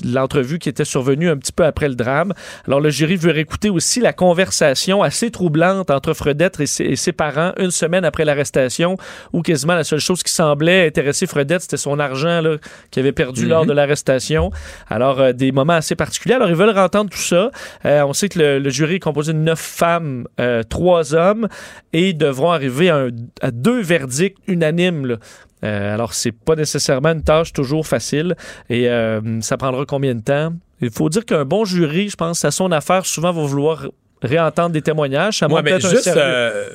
l'entrevue 0.04 0.58
qui 0.58 0.68
était 0.68 0.84
survenue 0.84 1.28
un 1.28 1.36
petit 1.36 1.52
peu 1.52 1.64
après 1.64 1.88
le 1.88 1.94
drame. 1.94 2.32
Alors, 2.66 2.80
le 2.80 2.90
jury 2.90 3.16
veut 3.16 3.30
réécouter 3.32 3.70
aussi 3.70 4.00
la 4.00 4.12
conversation 4.12 5.02
assez 5.02 5.30
troublante 5.30 5.90
entre 5.90 6.12
Fredette 6.14 6.60
et 6.60 6.66
ses, 6.66 6.84
et 6.84 6.96
ses 6.96 7.12
parents 7.12 7.52
une 7.58 7.70
semaine 7.70 8.04
après 8.04 8.24
l'arrestation, 8.24 8.96
où 9.32 9.42
quasiment 9.42 9.74
la 9.74 9.84
seule 9.84 10.00
chose 10.00 10.22
qui 10.22 10.32
semblait 10.32 10.86
intéresser 10.86 11.26
Fredette, 11.26 11.62
c'était 11.62 11.76
son 11.76 11.98
argent 11.98 12.40
là, 12.40 12.56
qu'il 12.90 13.00
avait 13.00 13.12
perdu 13.12 13.46
lors 13.46 13.66
de 13.66 13.72
l'arrestation. 13.72 14.50
Alors, 14.88 15.20
euh, 15.20 15.32
des 15.32 15.52
moments 15.52 15.74
assez 15.74 15.94
particuliers. 15.94 16.34
Alors, 16.34 16.48
ils 16.48 16.54
veulent 16.54 16.76
entendre 16.78 17.10
tout 17.10 17.18
ça. 17.18 17.50
Euh, 17.84 18.02
on 18.02 18.12
sait 18.12 18.28
que 18.28 18.38
le, 18.38 18.58
le 18.58 18.70
jury 18.70 18.96
est 18.96 19.00
composé 19.00 19.32
de 19.32 19.38
neuf 19.38 19.58
femmes, 19.60 20.26
euh, 20.40 20.62
trois 20.62 21.14
hommes, 21.14 21.48
et 21.92 22.10
ils 22.10 22.18
devront 22.18 22.50
arriver 22.50 22.90
à, 22.90 22.96
un- 22.96 23.08
à 23.42 23.50
deux 23.50 23.80
verdicts 23.80 24.36
unanimes. 24.46 25.06
là. 25.06 25.16
Euh, 25.64 25.94
alors, 25.94 26.14
c'est 26.14 26.32
pas 26.32 26.54
nécessairement 26.54 27.10
une 27.10 27.22
tâche 27.22 27.52
toujours 27.52 27.86
facile. 27.86 28.36
Et 28.70 28.88
euh, 28.88 29.40
ça 29.40 29.56
prendra 29.56 29.84
combien 29.86 30.14
de 30.14 30.20
temps? 30.22 30.52
Il 30.80 30.90
faut 30.90 31.08
dire 31.08 31.24
qu'un 31.24 31.44
bon 31.44 31.64
jury, 31.64 32.08
je 32.08 32.16
pense, 32.16 32.44
à 32.44 32.50
son 32.50 32.70
affaire, 32.70 33.04
souvent 33.04 33.32
va 33.32 33.42
vouloir 33.42 33.88
réentendre 34.22 34.70
des 34.70 34.82
témoignages. 34.82 35.38
Ça 35.38 35.48
Ouais, 35.48 35.62
mais 35.62 35.72
un 35.72 35.78
juste, 35.78 36.02
sérieux. 36.02 36.20
euh, 36.24 36.68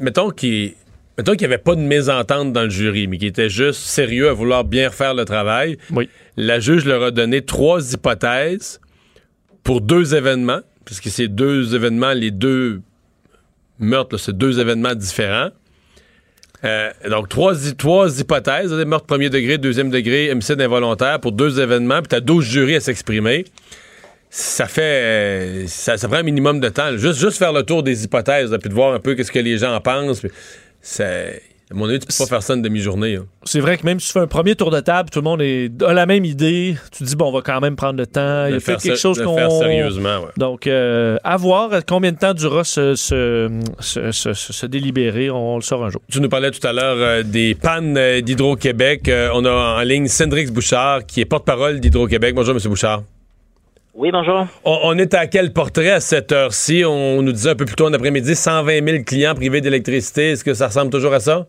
mettons 0.00 0.30
qu'il 0.30 0.74
mettons 1.18 1.32
qu'il 1.32 1.40
n'y 1.46 1.52
avait 1.54 1.62
pas 1.62 1.74
de 1.74 1.80
mésentente 1.80 2.52
dans 2.52 2.62
le 2.62 2.70
jury, 2.70 3.06
mais 3.06 3.18
qu'il 3.18 3.28
était 3.28 3.50
juste 3.50 3.80
sérieux 3.82 4.28
à 4.28 4.32
vouloir 4.32 4.64
bien 4.64 4.90
faire 4.90 5.14
le 5.14 5.24
travail. 5.24 5.76
Oui. 5.92 6.08
La 6.36 6.60
juge 6.60 6.84
leur 6.86 7.02
a 7.02 7.10
donné 7.10 7.42
trois 7.42 7.92
hypothèses 7.92 8.80
pour 9.62 9.80
deux 9.80 10.14
événements, 10.14 10.60
puisque 10.84 11.08
c'est 11.08 11.28
deux 11.28 11.74
événements, 11.74 12.12
les 12.12 12.30
deux 12.30 12.80
meurtres, 13.78 14.16
c'est 14.16 14.36
deux 14.36 14.60
événements 14.60 14.94
différents. 14.94 15.50
Euh, 16.64 16.90
donc, 17.08 17.28
trois, 17.28 17.54
trois 17.78 18.20
hypothèses, 18.20 18.72
là, 18.72 18.84
meurtre 18.84 19.06
premier 19.06 19.30
degré, 19.30 19.56
deuxième 19.58 19.90
degré, 19.90 20.30
homicide 20.30 20.60
involontaire 20.60 21.18
pour 21.20 21.32
deux 21.32 21.58
événements, 21.60 22.00
puis 22.00 22.08
tu 22.08 22.14
as 22.16 22.20
12 22.20 22.44
jurys 22.44 22.76
à 22.76 22.80
s'exprimer. 22.80 23.44
Ça 24.28 24.66
fait. 24.66 24.82
euh, 24.82 25.66
ça, 25.66 25.96
ça 25.96 26.06
prend 26.06 26.18
un 26.18 26.22
minimum 26.22 26.60
de 26.60 26.68
temps. 26.68 26.96
Juste, 26.96 27.18
juste 27.18 27.38
faire 27.38 27.52
le 27.52 27.62
tour 27.62 27.82
des 27.82 28.04
hypothèses, 28.04 28.50
là, 28.50 28.58
puis 28.58 28.68
de 28.68 28.74
voir 28.74 28.94
un 28.94 29.00
peu 29.00 29.14
qu'est-ce 29.14 29.32
que 29.32 29.38
les 29.38 29.58
gens 29.58 29.74
en 29.74 29.80
pensent. 29.80 30.20
puis 30.20 30.30
à 31.72 31.76
mon 31.76 31.88
avis, 31.88 32.00
tu 32.00 32.06
peux 32.06 32.14
pas 32.18 32.26
faire 32.26 32.42
ça 32.42 32.54
une 32.54 32.62
demi-journée. 32.62 33.14
là. 33.14 33.22
C'est 33.44 33.60
vrai 33.60 33.78
que 33.78 33.86
même 33.86 34.00
si 34.00 34.08
tu 34.08 34.12
fais 34.14 34.18
un 34.20 34.26
premier 34.26 34.56
tour 34.56 34.70
de 34.72 34.80
table, 34.80 35.08
tout 35.10 35.20
le 35.20 35.24
monde 35.24 35.40
est, 35.40 35.70
a 35.82 35.92
la 35.92 36.04
même 36.06 36.24
idée. 36.24 36.74
Tu 36.90 36.98
te 36.98 37.04
dis, 37.04 37.14
bon, 37.16 37.28
on 37.28 37.32
va 37.32 37.42
quand 37.42 37.60
même 37.60 37.76
prendre 37.76 37.98
le 37.98 38.06
temps. 38.06 38.46
Il 38.46 38.52
De 38.52 38.56
a 38.56 38.60
faire 38.60 38.78
quelque 38.78 38.98
chose 38.98 39.22
qu'on. 39.22 39.36
faire 39.36 39.50
sérieusement, 39.52 40.18
ouais. 40.20 40.30
Donc, 40.36 40.66
euh, 40.66 41.16
à 41.22 41.36
voir 41.36 41.70
combien 41.86 42.10
de 42.12 42.18
temps 42.18 42.34
durera 42.34 42.64
ce, 42.64 42.94
ce, 42.96 43.48
ce, 43.78 44.10
ce- 44.32 44.66
délibéré. 44.66 45.30
On 45.30 45.56
le 45.56 45.62
saura 45.62 45.86
un 45.86 45.90
jour. 45.90 46.00
Tu 46.10 46.20
nous 46.20 46.28
parlais 46.28 46.50
tout 46.50 46.66
à 46.66 46.72
l'heure 46.72 46.96
euh, 46.98 47.22
des 47.22 47.54
pannes 47.54 47.96
euh, 47.96 48.20
d'Hydro-Québec. 48.20 49.08
Euh, 49.08 49.30
on 49.34 49.44
a 49.44 49.50
en 49.78 49.80
ligne 49.82 50.08
Cendrix 50.08 50.46
Bouchard, 50.50 51.06
qui 51.06 51.20
est 51.20 51.24
porte-parole 51.24 51.78
d'Hydro-Québec. 51.80 52.34
Bonjour, 52.34 52.54
M. 52.54 52.60
Bouchard. 52.64 53.02
Oui, 53.92 54.12
bonjour. 54.12 54.46
On, 54.64 54.78
on 54.84 54.98
est 54.98 55.14
à 55.14 55.26
quel 55.26 55.52
portrait 55.52 55.90
à 55.90 55.98
cette 56.00 56.30
heure-ci? 56.30 56.84
On 56.86 57.22
nous 57.22 57.32
disait 57.32 57.50
un 57.50 57.56
peu 57.56 57.64
plus 57.64 57.74
tôt 57.74 57.86
en 57.86 57.92
après-midi 57.92 58.36
120 58.36 58.86
000 58.86 59.02
clients 59.04 59.34
privés 59.34 59.60
d'électricité. 59.60 60.30
Est-ce 60.30 60.44
que 60.44 60.54
ça 60.54 60.66
ressemble 60.66 60.90
toujours 60.90 61.12
à 61.12 61.18
ça? 61.18 61.46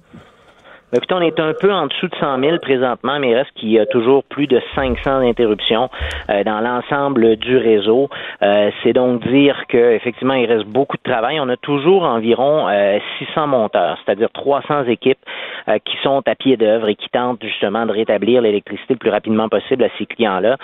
Ben, 0.91 0.97
Écoutez, 0.97 1.13
on 1.13 1.21
est 1.21 1.39
un 1.39 1.53
peu 1.53 1.71
en 1.71 1.85
dessous 1.85 2.07
de 2.07 2.15
100 2.19 2.39
000 2.39 2.57
présentement, 2.57 3.19
mais 3.19 3.29
il 3.29 3.35
reste 3.35 3.51
qu'il 3.55 3.69
y 3.69 3.79
a 3.79 3.85
toujours 3.85 4.23
plus 4.23 4.47
de 4.47 4.59
500 4.73 5.19
interruptions 5.19 5.89
euh, 6.31 6.43
dans 6.43 6.61
l'ensemble 6.61 7.35
du 7.35 7.57
réseau. 7.57 8.09
Euh, 8.41 8.71
c'est 8.81 8.93
donc 8.93 9.21
dire 9.27 9.55
qu'effectivement, 9.69 10.33
il 10.33 10.51
reste 10.51 10.65
beaucoup 10.65 10.97
de 10.97 11.09
travail. 11.09 11.39
On 11.39 11.47
a 11.47 11.57
toujours 11.57 12.03
environ 12.03 12.67
euh, 12.69 12.97
600 13.19 13.47
monteurs, 13.47 13.99
c'est-à-dire 14.03 14.29
300 14.33 14.85
équipes 14.85 15.19
euh, 15.67 15.77
qui 15.85 15.95
sont 16.01 16.23
à 16.25 16.33
pied 16.33 16.57
d'œuvre 16.57 16.89
et 16.89 16.95
qui 16.95 17.07
tentent 17.09 17.43
justement 17.43 17.85
de 17.85 17.91
rétablir 17.91 18.41
l'électricité 18.41 18.95
le 18.95 18.99
plus 18.99 19.11
rapidement 19.11 19.47
possible 19.47 19.83
à 19.83 19.89
ces 19.99 20.07
clients-là. 20.07 20.57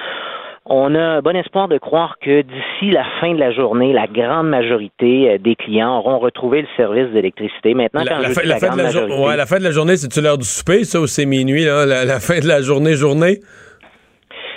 On 0.69 0.93
a 0.95 1.21
bon 1.21 1.36
espoir 1.38 1.69
de 1.69 1.77
croire 1.77 2.17
que 2.21 2.41
d'ici 2.41 2.91
la 2.91 3.06
fin 3.21 3.34
de 3.34 3.39
la 3.39 3.51
journée, 3.51 3.93
la 3.93 4.06
grande 4.08 4.49
majorité 4.49 5.30
euh, 5.32 5.38
des 5.38 5.56
clients 5.56 5.97
auront 5.99 6.19
retrouvé 6.19 6.62
le 6.62 6.67
service 6.75 7.08
d'électricité. 7.13 7.73
Maintenant, 7.73 8.03
La, 8.03 8.12
quand 8.15 8.21
la 8.21 8.27
je 8.30 8.34
fin, 8.34 8.41
dis 8.41 8.47
la 8.47 8.53
la 8.56 8.60
fin 8.60 8.75
de 8.75 8.82
la 8.82 8.89
jour- 8.89 9.01
majorité, 9.03 9.27
ouais, 9.30 9.38
la 9.38 9.45
fin 9.45 9.60
de 9.60 9.63
la 9.63 9.71
journée, 9.71 9.95
c'est-tu 9.95 10.19
l'heure 10.21 10.38
du 10.38 10.45
souper, 10.45 10.84
ça, 10.84 10.99
ou 10.99 11.08
c'est 11.08 11.25
minuit, 11.25 11.63
là? 11.63 11.86
La 11.86 12.19
fin 12.19 12.39
de 12.39 12.47
la 12.47 12.62
journée, 12.62 12.95
journée? 12.95 13.39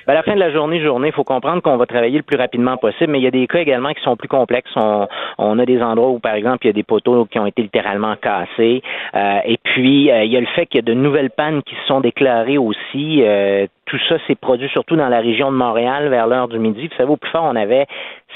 Ben, 0.06 0.12
à 0.12 0.16
la 0.16 0.22
fin 0.22 0.34
de 0.34 0.40
la 0.40 0.50
journée, 0.50 0.80
journée, 0.80 1.08
il 1.08 1.14
faut 1.14 1.24
comprendre 1.24 1.62
qu'on 1.62 1.76
va 1.76 1.86
travailler 1.86 2.16
le 2.16 2.22
plus 2.22 2.36
rapidement 2.38 2.76
possible, 2.76 3.12
mais 3.12 3.18
il 3.18 3.24
y 3.24 3.26
a 3.26 3.30
des 3.30 3.46
cas 3.46 3.58
également 3.58 3.92
qui 3.92 4.02
sont 4.02 4.16
plus 4.16 4.28
complexes. 4.28 4.70
On, 4.76 5.06
on 5.38 5.58
a 5.58 5.66
des 5.66 5.82
endroits 5.82 6.10
où, 6.10 6.18
par 6.18 6.34
exemple, 6.34 6.64
il 6.64 6.68
y 6.68 6.70
a 6.70 6.74
des 6.74 6.82
poteaux 6.82 7.26
qui 7.26 7.38
ont 7.38 7.46
été 7.46 7.62
littéralement 7.62 8.16
cassés. 8.16 8.82
Euh, 9.14 9.38
et 9.44 9.58
puis, 9.62 10.10
euh, 10.10 10.24
il 10.24 10.32
y 10.32 10.36
a 10.36 10.40
le 10.40 10.46
fait 10.46 10.66
qu'il 10.66 10.78
y 10.78 10.84
a 10.84 10.94
de 10.94 10.94
nouvelles 10.94 11.30
pannes 11.30 11.62
qui 11.62 11.74
se 11.74 11.86
sont 11.86 12.00
déclarées 12.00 12.58
aussi. 12.58 13.22
Euh, 13.22 13.66
tout 13.86 13.98
ça 14.08 14.16
s'est 14.26 14.36
produit 14.36 14.68
surtout 14.68 14.94
dans 14.94 15.08
la 15.08 15.18
région 15.18 15.50
de 15.50 15.56
Montréal 15.56 16.08
vers 16.08 16.28
l'heure 16.28 16.46
du 16.46 16.58
midi. 16.58 16.86
Vous 16.86 16.96
savez, 16.96 17.10
au 17.10 17.16
plus 17.16 17.30
fort, 17.30 17.44
on 17.44 17.56
avait 17.56 17.86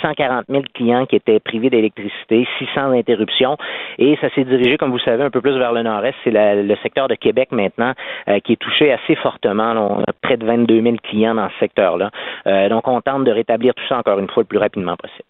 140 0.03 0.47
000 0.49 0.63
clients 0.75 1.07
qui 1.07 1.17
étaient 1.17 1.41
privés 1.41 1.71
d'électricité, 1.71 2.47
600 2.59 2.93
interruptions, 2.93 3.57
et 3.99 4.17
ça 4.21 4.29
s'est 4.35 4.45
dirigé, 4.45 4.77
comme 4.77 4.91
vous 4.91 4.99
savez, 4.99 5.23
un 5.23 5.31
peu 5.31 5.41
plus 5.41 5.57
vers 5.59 5.73
le 5.73 5.83
nord-est. 5.83 6.15
C'est 6.25 6.33
le 6.33 6.77
secteur 6.83 7.09
de 7.09 7.15
Québec 7.15 7.49
maintenant 7.53 7.93
euh, 8.29 8.41
qui 8.41 8.53
est 8.53 8.61
touché 8.61 8.93
assez 8.93 9.17
fortement. 9.17 9.73
On 9.73 10.03
a 10.03 10.13
près 10.23 10.37
de 10.37 10.47
22 10.47 10.83
000 10.83 10.97
clients 11.03 11.35
dans 11.35 11.49
ce 11.51 11.59
secteur-là. 11.61 12.11
Euh, 12.47 12.69
donc, 12.69 12.87
on 12.89 13.01
tente 13.01 13.25
de 13.25 13.31
rétablir 13.31 13.75
tout 13.75 13.85
ça 13.89 13.99
encore 13.99 14.19
une 14.19 14.29
fois 14.29 14.43
le 14.43 14.47
plus 14.47 14.59
rapidement 14.59 14.97
possible. 14.97 15.25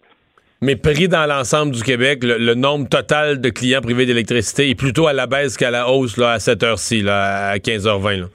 Mais 0.61 0.75
pris 0.75 1.07
dans 1.07 1.25
l'ensemble 1.25 1.73
du 1.73 1.83
Québec, 1.83 2.19
le, 2.23 2.53
nombre 2.55 2.87
total 2.87 3.41
de 3.41 3.49
clients 3.49 3.81
privés 3.81 4.05
d'électricité 4.05 4.69
est 4.69 4.75
plutôt 4.75 5.05
à 5.05 5.13
la 5.13 5.27
baisse 5.27 5.57
qu'à 5.57 5.69
la 5.69 5.89
hausse 5.89 6.17
là, 6.17 6.31
à 6.31 6.39
cette 6.39 6.63
heure-ci, 6.63 7.05
à 7.07 7.55
15h20. 7.57 8.21
là. 8.21 8.25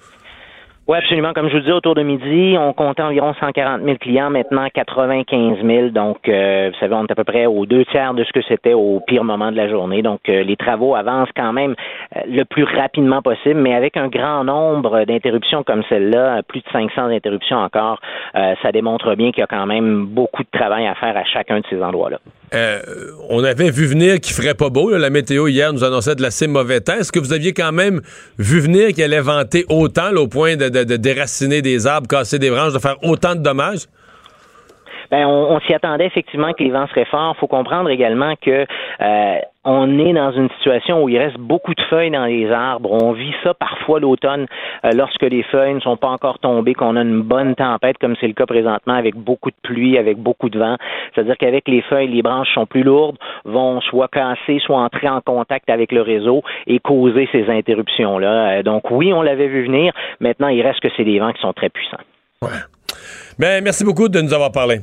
Oui, 0.91 0.99
absolument. 0.99 1.33
Comme 1.35 1.49
je 1.49 1.53
vous 1.55 1.61
disais, 1.61 1.73
autour 1.73 1.95
de 1.95 2.03
midi, 2.03 2.57
on 2.59 2.73
comptait 2.73 3.05
environ 3.05 3.33
140 3.39 3.83
000 3.85 3.97
clients, 3.99 4.29
maintenant 4.29 4.67
95 4.75 5.65
000. 5.65 5.91
Donc, 5.91 6.29
euh, 6.29 6.71
vous 6.73 6.79
savez, 6.81 6.95
on 6.97 7.07
est 7.07 7.13
à 7.13 7.15
peu 7.15 7.23
près 7.23 7.47
aux 7.47 7.65
deux 7.65 7.85
tiers 7.85 8.13
de 8.13 8.25
ce 8.25 8.33
que 8.33 8.43
c'était 8.49 8.73
au 8.73 8.99
pire 9.07 9.23
moment 9.23 9.53
de 9.53 9.57
la 9.57 9.69
journée. 9.69 10.03
Donc, 10.03 10.19
euh, 10.29 10.43
les 10.43 10.57
travaux 10.57 10.97
avancent 10.97 11.29
quand 11.37 11.53
même 11.53 11.77
euh, 12.17 12.23
le 12.27 12.45
plus 12.45 12.65
rapidement 12.65 13.23
possible, 13.23 13.61
mais 13.61 13.73
avec 13.73 13.97
un 13.97 14.09
grand 14.09 14.43
nombre 14.43 15.05
d'interruptions 15.05 15.63
comme 15.63 15.85
celle-là, 15.89 16.43
plus 16.43 16.59
de 16.59 16.69
500 16.73 17.03
interruptions 17.03 17.59
encore, 17.59 18.01
ça 18.35 18.73
démontre 18.73 19.15
bien 19.15 19.31
qu'il 19.31 19.43
y 19.43 19.45
a 19.45 19.47
quand 19.47 19.67
même 19.67 20.07
beaucoup 20.07 20.43
de 20.43 20.51
travail 20.51 20.89
à 20.89 20.97
faire 20.97 21.17
à 21.17 21.23
chacun 21.23 21.61
de 21.61 21.65
ces 21.71 21.81
endroits-là. 21.81 22.19
Euh, 22.53 22.81
on 23.29 23.45
avait 23.45 23.71
vu 23.71 23.87
venir 23.87 24.19
qu'il 24.21 24.35
ferait 24.35 24.55
pas 24.55 24.71
beau. 24.71 24.91
là. 24.91 24.99
La 24.99 25.11
météo 25.11 25.47
hier 25.49 25.73
nous 25.73 25.85
annonçait 25.85 26.15
de 26.17 26.23
l'assez 26.23 26.49
mauvais 26.49 26.81
temps. 26.81 26.95
Est-ce 26.95 27.13
que 27.13 27.21
vous 27.21 27.33
aviez 27.33 27.53
quand 27.53 27.73
même 27.73 28.01
vu 28.39 28.59
venir 28.61 28.89
qu'il 28.89 29.05
allait 29.05 29.21
vanter 29.21 29.65
autant 29.69 30.11
là, 30.11 30.21
au 30.21 30.29
point 30.29 30.57
de, 30.57 30.69
de- 30.69 30.85
de 30.85 30.97
déraciner 30.97 31.63
des 31.63 31.87
arbres, 31.87 32.09
casser 32.09 32.39
des 32.39 32.51
branches, 32.51 32.73
de 32.73 32.79
faire 32.79 32.97
autant 33.03 33.35
de 33.37 33.41
dommages? 33.41 33.87
Ben, 35.11 35.27
on, 35.27 35.57
on 35.57 35.61
s'y 35.61 35.75
attendait 35.75 36.07
effectivement 36.07 36.53
que 36.53 36.63
les 36.63 36.71
vents 36.71 36.87
seraient 36.89 37.05
forts. 37.11 37.35
Il 37.37 37.41
faut 37.41 37.49
comprendre 37.49 37.91
également 37.91 38.35
que 38.45 38.51
euh, 39.01 39.35
on 39.65 39.99
est 39.99 40.15
dans 40.15 40.33
une 40.33 40.49
situation 40.57 41.03
où 41.03 41.09
il 41.11 41.19
reste 41.19 41.37
beaucoup 41.37 41.75
de 41.75 41.83
feuilles 41.91 42.11
dans 42.11 42.25
les 42.25 42.51
arbres. 42.51 42.93
On 42.93 43.13
vit 43.13 43.35
ça 43.45 43.53
parfois 43.53 44.01
l'automne 44.01 44.47
euh, 44.85 44.91
lorsque 44.95 45.23
les 45.23 45.43
feuilles 45.43 45.75
ne 45.75 45.81
sont 45.81 45.99
pas 45.99 46.09
encore 46.09 46.39
tombées, 46.39 46.73
qu'on 46.73 46.97
a 46.97 47.03
une 47.03 47.21
bonne 47.21 47.55
tempête, 47.55 47.99
comme 47.99 48.17
c'est 48.21 48.27
le 48.27 48.33
cas 48.33 48.47
présentement, 48.47 48.95
avec 48.95 49.17
beaucoup 49.17 49.51
de 49.51 49.57
pluie, 49.63 49.99
avec 49.99 50.17
beaucoup 50.17 50.49
de 50.49 50.59
vent. 50.59 50.77
C'est-à-dire 51.15 51.37
qu'avec 51.37 51.69
les 51.69 51.83
feuilles, 51.83 52.09
les 52.09 52.23
branches 52.23 52.49
sont 52.55 52.65
plus 52.65 52.83
lourdes, 52.83 53.19
vont 53.45 53.83
soit 53.83 54.09
casser, 54.09 54.61
soit 54.65 54.79
entrer 54.79 55.11
en 55.11 55.21
contact 55.21 55.69
avec 55.69 55.93
le 55.93 56.01
réseau 56.01 56.43
et 56.67 56.79
causer 56.79 57.29
ces 57.31 57.47
interruptions-là. 57.51 58.61
Euh, 58.61 58.63
donc 58.63 58.91
oui, 58.91 59.13
on 59.13 59.21
l'avait 59.21 59.49
vu 59.49 59.67
venir. 59.67 59.93
Maintenant, 60.21 60.49
il 60.49 60.63
reste 60.63 60.81
que 60.81 60.89
c'est 60.97 61.05
des 61.05 61.19
vents 61.19 61.33
qui 61.33 61.41
sont 61.43 61.53
très 61.53 61.69
puissants. 61.69 61.99
Ouais. 62.41 62.49
Ben, 63.39 63.63
merci 63.63 63.85
beaucoup 63.85 64.09
de 64.09 64.23
nous 64.23 64.33
avoir 64.33 64.53
parlé. 64.53 64.81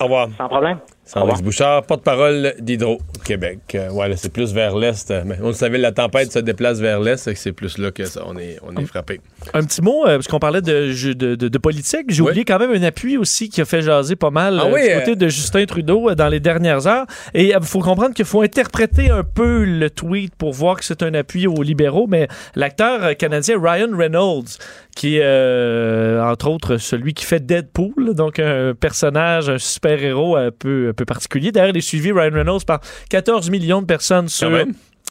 Au 0.00 0.04
revoir. 0.04 0.28
Sans 0.38 0.48
problème. 0.48 0.78
Alex 1.14 1.42
Bouchard, 1.42 1.84
porte-parole 1.84 2.54
d'Hydro-Québec. 2.60 3.58
Euh, 3.74 3.90
ouais, 3.90 4.14
c'est 4.16 4.32
plus 4.32 4.52
vers 4.52 4.76
l'est. 4.76 5.12
Mais 5.24 5.36
on 5.42 5.48
le 5.48 5.52
savait, 5.52 5.78
la 5.78 5.92
tempête 5.92 6.30
se 6.32 6.38
déplace 6.38 6.78
vers 6.78 7.00
l'est, 7.00 7.34
c'est 7.34 7.52
plus 7.52 7.78
là 7.78 7.90
que 7.90 8.04
ça, 8.04 8.22
on 8.26 8.36
est, 8.38 8.58
on 8.62 8.76
est 8.76 8.86
frappé. 8.86 9.20
Un 9.52 9.64
petit 9.64 9.82
mot, 9.82 10.04
euh, 10.06 10.16
parce 10.16 10.28
qu'on 10.28 10.38
parlait 10.38 10.62
de, 10.62 11.12
de, 11.14 11.34
de, 11.34 11.58
politique. 11.58 12.06
J'ai 12.08 12.22
oublié 12.22 12.44
quand 12.44 12.58
même 12.58 12.70
un 12.70 12.82
appui 12.84 13.16
aussi 13.16 13.48
qui 13.48 13.60
a 13.60 13.64
fait 13.64 13.82
jaser 13.82 14.16
pas 14.16 14.30
mal 14.30 14.60
ah 14.60 14.66
euh, 14.66 14.88
du 14.88 14.98
côté 15.00 15.16
de 15.16 15.28
Justin 15.28 15.64
Trudeau 15.66 16.14
dans 16.14 16.28
les 16.28 16.40
dernières 16.40 16.86
heures. 16.86 17.06
Et 17.34 17.48
il 17.50 17.62
faut 17.62 17.80
comprendre 17.80 18.14
qu'il 18.14 18.24
faut 18.24 18.42
interpréter 18.42 19.10
un 19.10 19.24
peu 19.24 19.64
le 19.64 19.90
tweet 19.90 20.34
pour 20.36 20.52
voir 20.52 20.76
que 20.76 20.84
c'est 20.84 21.02
un 21.02 21.14
appui 21.14 21.46
aux 21.46 21.62
libéraux, 21.62 22.06
mais 22.06 22.28
l'acteur 22.54 23.16
canadien 23.16 23.56
Ryan 23.60 23.90
Reynolds, 23.96 24.58
qui 24.94 25.18
est 25.18 26.20
entre 26.20 26.48
autres 26.48 26.76
celui 26.76 27.14
qui 27.14 27.24
fait 27.24 27.44
Deadpool, 27.44 28.14
donc 28.14 28.38
un 28.38 28.74
personnage, 28.74 29.48
un 29.48 29.58
super-héros 29.58 30.36
un 30.36 30.50
peu 30.50 30.92
particulier. 31.04 31.52
D'ailleurs, 31.52 31.70
il 31.70 31.76
est 31.76 31.80
suivi, 31.80 32.12
Ryan 32.12 32.32
Reynolds, 32.32 32.64
par 32.66 32.80
14 33.08 33.50
millions 33.50 33.80
de 33.80 33.86
personnes 33.86 34.28
sur 34.28 34.50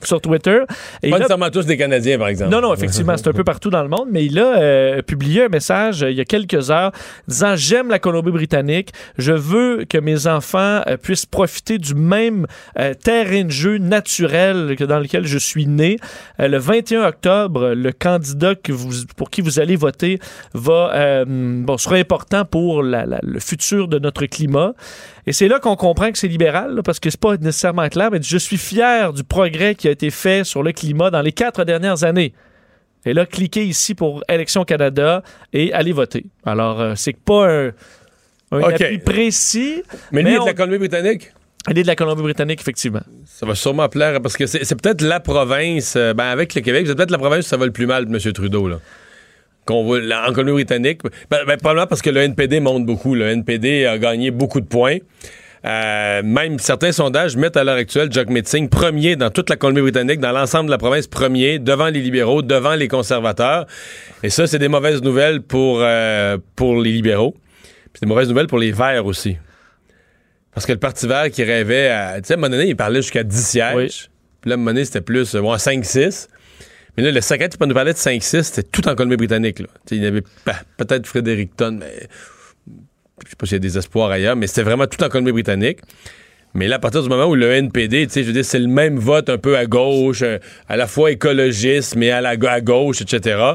sur 0.03 0.21
Twitter. 0.21 0.59
Et 1.03 1.09
pas 1.09 1.17
nécessairement 1.17 1.49
tous 1.49 1.65
des 1.65 1.77
Canadiens, 1.77 2.17
par 2.17 2.29
exemple. 2.29 2.51
Non, 2.51 2.61
non, 2.61 2.73
effectivement, 2.73 3.15
c'est 3.17 3.27
un 3.27 3.33
peu 3.33 3.43
partout 3.43 3.69
dans 3.69 3.83
le 3.83 3.89
monde, 3.89 4.07
mais 4.11 4.25
il 4.25 4.39
a 4.39 4.57
euh, 4.57 5.01
publié 5.01 5.45
un 5.45 5.49
message 5.49 6.03
euh, 6.03 6.11
il 6.11 6.17
y 6.17 6.21
a 6.21 6.25
quelques 6.25 6.71
heures 6.71 6.91
disant 7.27 7.55
J'aime 7.55 7.89
la 7.89 7.99
Colombie-Britannique, 7.99 8.91
je 9.17 9.33
veux 9.33 9.85
que 9.85 9.97
mes 9.97 10.27
enfants 10.27 10.81
euh, 10.87 10.97
puissent 10.97 11.25
profiter 11.25 11.77
du 11.77 11.95
même 11.95 12.45
terrain 13.03 13.43
de 13.43 13.49
jeu 13.49 13.77
naturel 13.77 14.75
que 14.77 14.83
dans 14.83 14.99
lequel 14.99 15.25
je 15.25 15.37
suis 15.37 15.65
né. 15.65 15.97
le 16.37 16.57
21 16.57 17.05
octobre, 17.05 17.73
le 17.73 17.91
candidat 17.91 18.55
que 18.55 18.71
vous, 18.71 19.05
pour 19.17 19.29
qui 19.29 19.41
vous 19.41 19.59
allez 19.59 19.75
voter 19.75 20.19
va, 20.53 21.25
bon, 21.25 21.77
sera 21.77 21.95
important 21.95 22.45
pour 22.45 22.83
le 22.83 23.39
futur 23.39 23.87
de 23.87 23.99
notre 23.99 24.25
climat. 24.25 24.73
Et 25.27 25.33
c'est 25.33 25.47
là 25.47 25.59
qu'on 25.59 25.75
comprend 25.75 26.11
que 26.11 26.17
c'est 26.17 26.27
libéral, 26.27 26.81
parce 26.83 26.99
que 26.99 27.09
c'est 27.09 27.19
pas 27.19 27.37
nécessairement 27.37 27.87
clair, 27.89 28.09
mais 28.11 28.21
je 28.21 28.37
suis 28.37 28.57
fier 28.57 29.13
du 29.13 29.23
progrès 29.23 29.75
qui 29.75 29.87
a 29.87 29.91
été 29.91 30.09
fait 30.09 30.43
sur 30.43 30.63
le 30.63 30.71
climat 30.71 31.11
dans 31.11 31.21
les 31.21 31.31
quatre 31.31 31.63
dernières 31.65 32.03
années. 32.03 32.33
Et 33.05 33.13
là, 33.13 33.25
cliquez 33.25 33.65
ici 33.65 33.95
pour 33.95 34.23
Élection 34.27 34.65
Canada 34.65 35.23
et 35.53 35.71
allez 35.73 35.93
voter. 35.93 36.25
Alors, 36.45 36.81
euh, 36.81 36.93
c'est 36.95 37.17
pas 37.17 37.49
un, 37.49 37.71
un 38.51 38.61
appui 38.61 38.99
précis. 38.99 39.83
Mais, 40.11 40.23
mais 40.23 40.31
lui 40.31 40.35
est 40.35 40.39
de 40.39 40.45
la 40.45 40.53
Colombie-Britannique? 40.53 41.31
Il 41.69 41.77
est 41.77 41.83
de 41.83 41.87
la 41.87 41.95
Colombie-Britannique, 41.95 42.61
effectivement. 42.61 43.01
Ça 43.25 43.45
va 43.45 43.55
sûrement 43.55 43.87
plaire, 43.89 44.21
parce 44.21 44.35
que 44.35 44.47
c'est 44.47 44.81
peut-être 44.81 45.01
la 45.01 45.19
province, 45.19 45.95
euh, 45.95 46.13
ben 46.13 46.25
avec 46.25 46.55
le 46.55 46.61
Québec, 46.61 46.87
c'est 46.87 46.95
peut-être 46.95 47.11
la 47.11 47.17
province 47.17 47.45
où 47.45 47.49
ça 47.49 47.57
va 47.57 47.65
le 47.65 47.71
plus 47.71 47.85
mal 47.85 48.05
de 48.05 48.11
M. 48.13 48.33
Trudeau. 48.33 48.67
Là 48.67 48.79
qu'on 49.69 49.83
voit 49.83 49.99
en 49.99 50.33
Colombie-Britannique. 50.33 51.01
Ben, 51.29 51.39
ben, 51.45 51.57
probablement 51.57 51.85
parce 51.85 52.01
que 52.01 52.09
le 52.09 52.21
NPD 52.21 52.59
monte 52.59 52.85
beaucoup. 52.85 53.13
Le 53.13 53.27
NPD 53.29 53.85
a 53.85 53.99
gagné 53.99 54.31
beaucoup 54.31 54.61
de 54.61 54.65
points. 54.65 54.97
Euh, 55.65 56.23
même 56.23 56.57
certains 56.57 56.91
sondages 56.91 57.35
mettent 57.35 57.57
à 57.57 57.63
l'heure 57.63 57.75
actuelle 57.75 58.07
Jack 58.11 58.29
Metzing 58.29 58.69
premier 58.69 59.15
dans 59.15 59.29
toute 59.29 59.49
la 59.49 59.57
Colombie-Britannique, 59.57 60.21
dans 60.21 60.31
l'ensemble 60.31 60.67
de 60.67 60.71
la 60.71 60.77
province, 60.77 61.05
premier, 61.05 61.59
devant 61.59 61.87
les 61.87 62.01
libéraux, 62.01 62.41
devant 62.41 62.75
les 62.75 62.87
conservateurs. 62.87 63.67
Et 64.23 64.29
ça, 64.29 64.47
c'est 64.47 64.57
des 64.57 64.69
mauvaises 64.69 65.03
nouvelles 65.03 65.41
pour, 65.41 65.79
euh, 65.81 66.37
pour 66.55 66.81
les 66.81 66.91
libéraux. 66.91 67.35
C'est 67.93 68.01
des 68.01 68.07
mauvaises 68.07 68.29
nouvelles 68.29 68.47
pour 68.47 68.59
les 68.59 68.71
Verts 68.71 69.05
aussi. 69.05 69.37
Parce 70.51 70.65
que 70.65 70.71
le 70.71 70.79
Parti 70.79 71.07
vert 71.07 71.29
qui 71.29 71.43
rêvait 71.43 71.89
à. 71.89 72.19
Tu 72.21 72.27
sais, 72.27 72.33
à 72.33 72.37
un 72.37 72.39
moment 72.39 72.49
donné, 72.49 72.69
il 72.69 72.75
parlait 72.75 73.01
jusqu'à 73.01 73.23
10 73.23 73.45
sièges. 73.45 74.09
Puis 74.41 74.49
là, 74.49 74.53
à 74.53 74.55
un 74.55 74.57
moment 74.57 74.71
donné, 74.71 74.85
c'était 74.85 75.01
plus, 75.01 75.35
bon, 75.35 75.55
5-6. 75.55 76.27
Mais 76.99 77.05
là, 77.05 77.11
le 77.13 77.21
secret, 77.21 77.47
tu 77.47 77.57
peux 77.57 77.65
nous 77.65 77.73
parler 77.73 77.93
de 77.93 77.97
5-6, 77.97 78.43
c'était 78.43 78.63
tout 78.63 78.85
en 78.89 78.93
Colombie-Britannique. 78.93 79.63
Il 79.89 80.03
y 80.03 80.05
avait 80.05 80.21
peut-être 80.75 81.07
Fredericton, 81.07 81.77
mais 81.79 82.09
je 83.23 83.29
sais 83.29 83.35
pas 83.37 83.45
s'il 83.45 83.53
y 83.53 83.55
a 83.55 83.59
des 83.59 83.77
espoirs 83.77 84.11
ailleurs, 84.11 84.35
mais 84.35 84.47
c'était 84.47 84.63
vraiment 84.63 84.85
tout 84.85 85.01
en 85.01 85.07
Colombie-Britannique. 85.07 85.79
Mais 86.55 86.67
là, 86.67 86.75
à 86.75 86.79
partir 86.79 87.01
du 87.01 87.07
moment 87.07 87.27
où 87.27 87.35
le 87.35 87.53
NPD, 87.53 88.07
tu 88.07 88.11
sais, 88.11 88.23
je 88.23 88.27
veux 88.27 88.33
dire, 88.33 88.43
c'est 88.43 88.59
le 88.59 88.67
même 88.67 88.99
vote 88.99 89.29
un 89.29 89.37
peu 89.37 89.55
à 89.55 89.65
gauche, 89.65 90.23
euh, 90.23 90.39
à 90.67 90.75
la 90.75 90.87
fois 90.87 91.11
écologiste, 91.11 91.95
mais 91.95 92.11
à, 92.11 92.19
la, 92.19 92.31
à 92.31 92.59
gauche, 92.59 92.99
etc. 92.99 93.53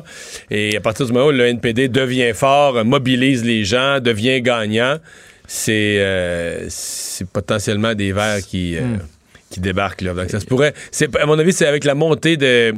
Et 0.50 0.74
à 0.74 0.80
partir 0.80 1.04
du 1.04 1.12
moment 1.12 1.26
où 1.26 1.32
le 1.32 1.44
NPD 1.44 1.88
devient 1.88 2.32
fort, 2.32 2.82
mobilise 2.82 3.44
les 3.44 3.62
gens, 3.62 4.00
devient 4.00 4.40
gagnant, 4.40 4.96
c'est 5.46 5.96
euh, 5.98 6.66
potentiellement 7.30 7.94
des 7.94 8.12
verts 8.12 8.40
qui, 8.40 8.78
euh, 8.78 8.80
hmm. 8.80 8.98
qui 9.50 9.60
débarquent. 9.60 10.00
Là. 10.00 10.14
Donc, 10.14 10.30
ça 10.30 10.40
se 10.40 10.46
pourrait. 10.46 10.72
À 11.20 11.26
mon 11.26 11.38
avis, 11.38 11.52
c'est 11.52 11.66
avec 11.66 11.84
la 11.84 11.94
montée 11.94 12.38
de 12.38 12.72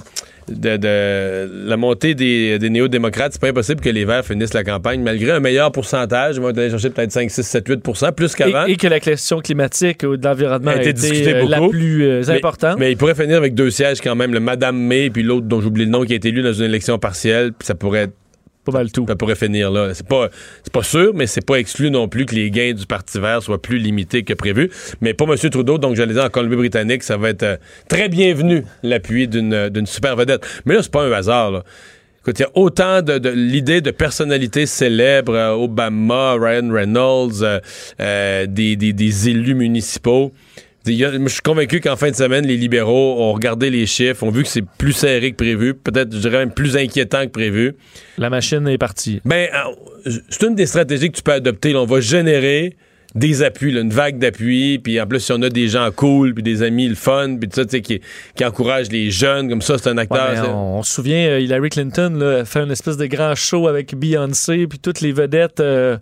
de, 0.49 1.69
la 1.69 1.77
montée 1.77 2.15
des, 2.15 2.59
néo-démocrates, 2.59 3.33
c'est 3.33 3.41
pas 3.41 3.49
impossible 3.49 3.81
que 3.81 3.89
les 3.89 4.05
Verts 4.05 4.25
finissent 4.25 4.55
la 4.55 4.65
campagne, 4.65 5.03
malgré 5.03 5.33
un 5.33 5.41
meilleur 5.41 5.73
pourcentage. 5.73 6.37
Ils 6.37 6.43
vont 6.43 6.49
aller 6.49 6.71
chercher 6.71 6.91
peut-être 6.91 7.13
5, 7.13 7.31
6, 7.31 7.43
7, 7.43 7.69
8% 7.69 8.13
plus 8.13 8.35
qu'avant. 8.35 8.67
Et, 8.67 8.77
que 8.77 8.87
la 8.87 9.01
question 9.01 9.41
climatique 9.41 10.05
ou 10.05 10.17
de 10.17 10.25
l'environnement 10.25 10.71
a, 10.71 10.83
été, 10.83 11.29
euh, 11.29 11.49
la 11.49 11.69
plus 11.69 12.05
euh, 12.05 12.23
importante. 12.31 12.79
Mais 12.79 12.93
il 12.93 12.97
pourrait 12.97 13.15
finir 13.15 13.37
avec 13.37 13.55
deux 13.55 13.71
sièges 13.71 14.01
quand 14.01 14.15
même, 14.15 14.33
le 14.33 14.41
Madame 14.41 14.77
May, 14.77 15.11
puis 15.11 15.23
l'autre 15.23 15.47
dont 15.47 15.61
j'oublie 15.61 15.85
le 15.85 15.91
nom, 15.91 16.05
qui 16.05 16.13
a 16.13 16.17
été 16.17 16.29
élu 16.29 16.43
dans 16.43 16.53
une 16.53 16.67
élection 16.67 16.99
partielle, 16.99 17.53
puis 17.53 17.67
ça 17.67 17.75
pourrait 17.75 18.05
être 18.05 18.15
Ça 19.07 19.17
pourrait 19.17 19.37
finir 19.37 19.71
là. 19.71 19.95
C'est 19.95 20.07
pas, 20.07 20.29
pas 20.73 20.83
sûr, 20.83 21.13
mais 21.15 21.27
c'est 21.27 21.45
pas 21.45 21.57
exclu 21.57 21.91
non 21.91 22.09
plus 22.09 22.27
que 22.27 22.35
les 22.35 22.51
gains 22.51 22.73
du 22.73 22.87
Parti 22.87 23.19
vert 23.19 23.43
soient 23.43 23.61
plus 23.61 23.79
limités 23.79 24.23
que 24.23 24.35
prévu. 24.35 24.71
Mais 25.01 25.15
pour 25.15 25.33
M. 25.33 25.39
Trudeau, 25.51 25.79
donc 25.79 25.97
j'allais 25.97 26.15
dire 26.15 26.25
en 26.25 26.31
Colombie-Britannique, 26.31 27.03
ça 27.03 27.17
va 27.17 27.31
être 27.31 27.43
euh, 27.43 27.57
très 27.89 28.09
bienvenu 28.09 28.65
l'appui 28.83 29.29
d'une 29.29 29.87
super 29.87 30.17
vedette. 30.17 30.47
Mais 30.65 30.75
là, 30.75 30.83
c'est 30.83 30.93
pas 30.93 31.05
un 31.05 31.13
hasard. 31.13 31.51
Là. 31.51 31.65
Écoute, 32.21 32.41
il 32.41 32.43
y 32.43 32.47
a 32.47 32.51
autant 32.55 33.03
de, 33.03 33.29
l'idée 33.29 33.81
de 33.81 33.93
personnalités 33.93 34.67
célèbres, 34.67 35.35
euh, 35.35 35.53
Obama, 35.53 36.35
Ryan 36.35 36.73
Reynolds, 36.73 37.61
euh, 38.01 38.47
des, 38.47 38.75
des 38.75 39.29
élus 39.29 39.55
municipaux 39.55 40.33
je 40.87 41.29
suis 41.29 41.41
convaincu 41.41 41.81
qu'en 41.81 41.97
fin 41.97 42.11
de 42.11 42.17
semaine, 42.17 42.47
les 42.47 42.57
libéraux 42.57 43.21
ont 43.21 43.33
regardé 43.33 43.71
les 43.71 43.87
chiffres, 43.87 44.23
ont 44.23 44.31
vu 44.31 44.43
que 44.43 44.49
c'est 44.49 44.65
plus 44.79 44.93
serré 44.93 45.33
que 45.33 45.37
prévu, 45.37 45.75
peut-être, 45.75 46.15
je 46.15 46.19
dirais 46.19 46.39
même 46.39 46.53
plus 46.53 46.77
inquiétant 46.77 47.25
que 47.25 47.31
prévu. 47.31 47.75
La 48.19 48.31
machine 48.31 48.67
est 48.69 48.79
partie. 48.79 49.21
Ben, 49.25 49.49
euh, 50.07 50.13
c'est 50.29 50.47
une 50.47 50.55
des 50.55 50.67
stratégies 50.67 51.11
que 51.11 51.17
tu 51.17 51.23
peux 51.23 51.33
adopter. 51.33 51.75
on 51.75 51.87
va 51.87 52.01
générer 52.01 52.77
des 53.15 53.43
appuis, 53.43 53.73
une 53.73 53.91
vague 53.91 54.19
d'appui, 54.19 54.79
puis 54.79 55.01
en 55.01 55.07
plus, 55.07 55.21
si 55.21 55.33
on 55.33 55.41
a 55.41 55.49
des 55.49 55.69
gens 55.69 55.91
cool, 55.91 56.35
puis 56.35 56.43
des 56.43 56.63
amis, 56.63 56.87
le 56.87 56.95
fun, 56.95 57.37
puis 57.41 57.49
tout 57.49 57.57
ça, 57.57 57.65
tu 57.65 57.71
sais, 57.71 57.81
qui, 57.81 58.01
qui 58.37 58.45
encouragent 58.45 58.91
les 58.91 59.11
jeunes, 59.11 59.49
comme 59.49 59.63
ça, 59.63 59.79
c'est 59.79 59.89
un 59.89 59.97
acteur. 59.97 60.55
on, 60.55 60.83
se 60.83 60.93
souvient, 60.93 61.29
euh, 61.29 61.41
Hillary 61.41 61.71
Clinton 61.71 62.15
là, 62.15 62.45
fait 62.45 62.61
une 62.61 62.71
espèce 62.71 62.99
de 62.99 63.07
grand 63.07 63.35
show 63.35 63.69
avec 63.69 63.95
Beyoncé, 63.95 64.67
puis 64.67 64.79
toutes 64.79 65.01
les 65.01 65.13
vedettes... 65.13 65.61
Euh, 65.61 65.97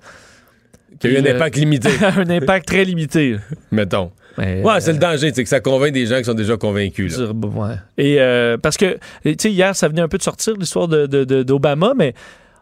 qui 0.99 1.09
a 1.09 1.11
eu 1.11 1.17
un 1.19 1.27
impact 1.27 1.57
limité. 1.57 1.91
un 2.17 2.31
impact 2.31 2.67
très 2.67 2.85
limité. 2.85 3.37
Mettons 3.73 4.13
ouais, 4.39 4.81
c'est 4.81 4.93
le 4.93 4.99
euh, 4.99 5.01
danger, 5.01 5.33
c'est 5.35 5.43
que 5.43 5.49
ça 5.49 5.61
convainc 5.61 5.93
des 5.93 6.07
gens 6.07 6.19
qui 6.19 6.25
sont 6.25 6.35
déjà 6.35 6.57
convaincus. 6.57 7.19
Ouais. 7.19 7.75
Et 7.99 8.21
euh, 8.21 8.57
parce 8.59 8.77
que, 8.77 8.99
tu 9.25 9.35
sais, 9.39 9.51
hier, 9.51 9.75
ça 9.77 9.89
venait 9.89 10.01
un 10.01 10.09
peu 10.09 10.19
de 10.19 10.23
sortir 10.23 10.55
l'histoire 10.57 10.89
d'Obama, 10.89 11.91
de, 11.91 11.95
mais 11.97 12.15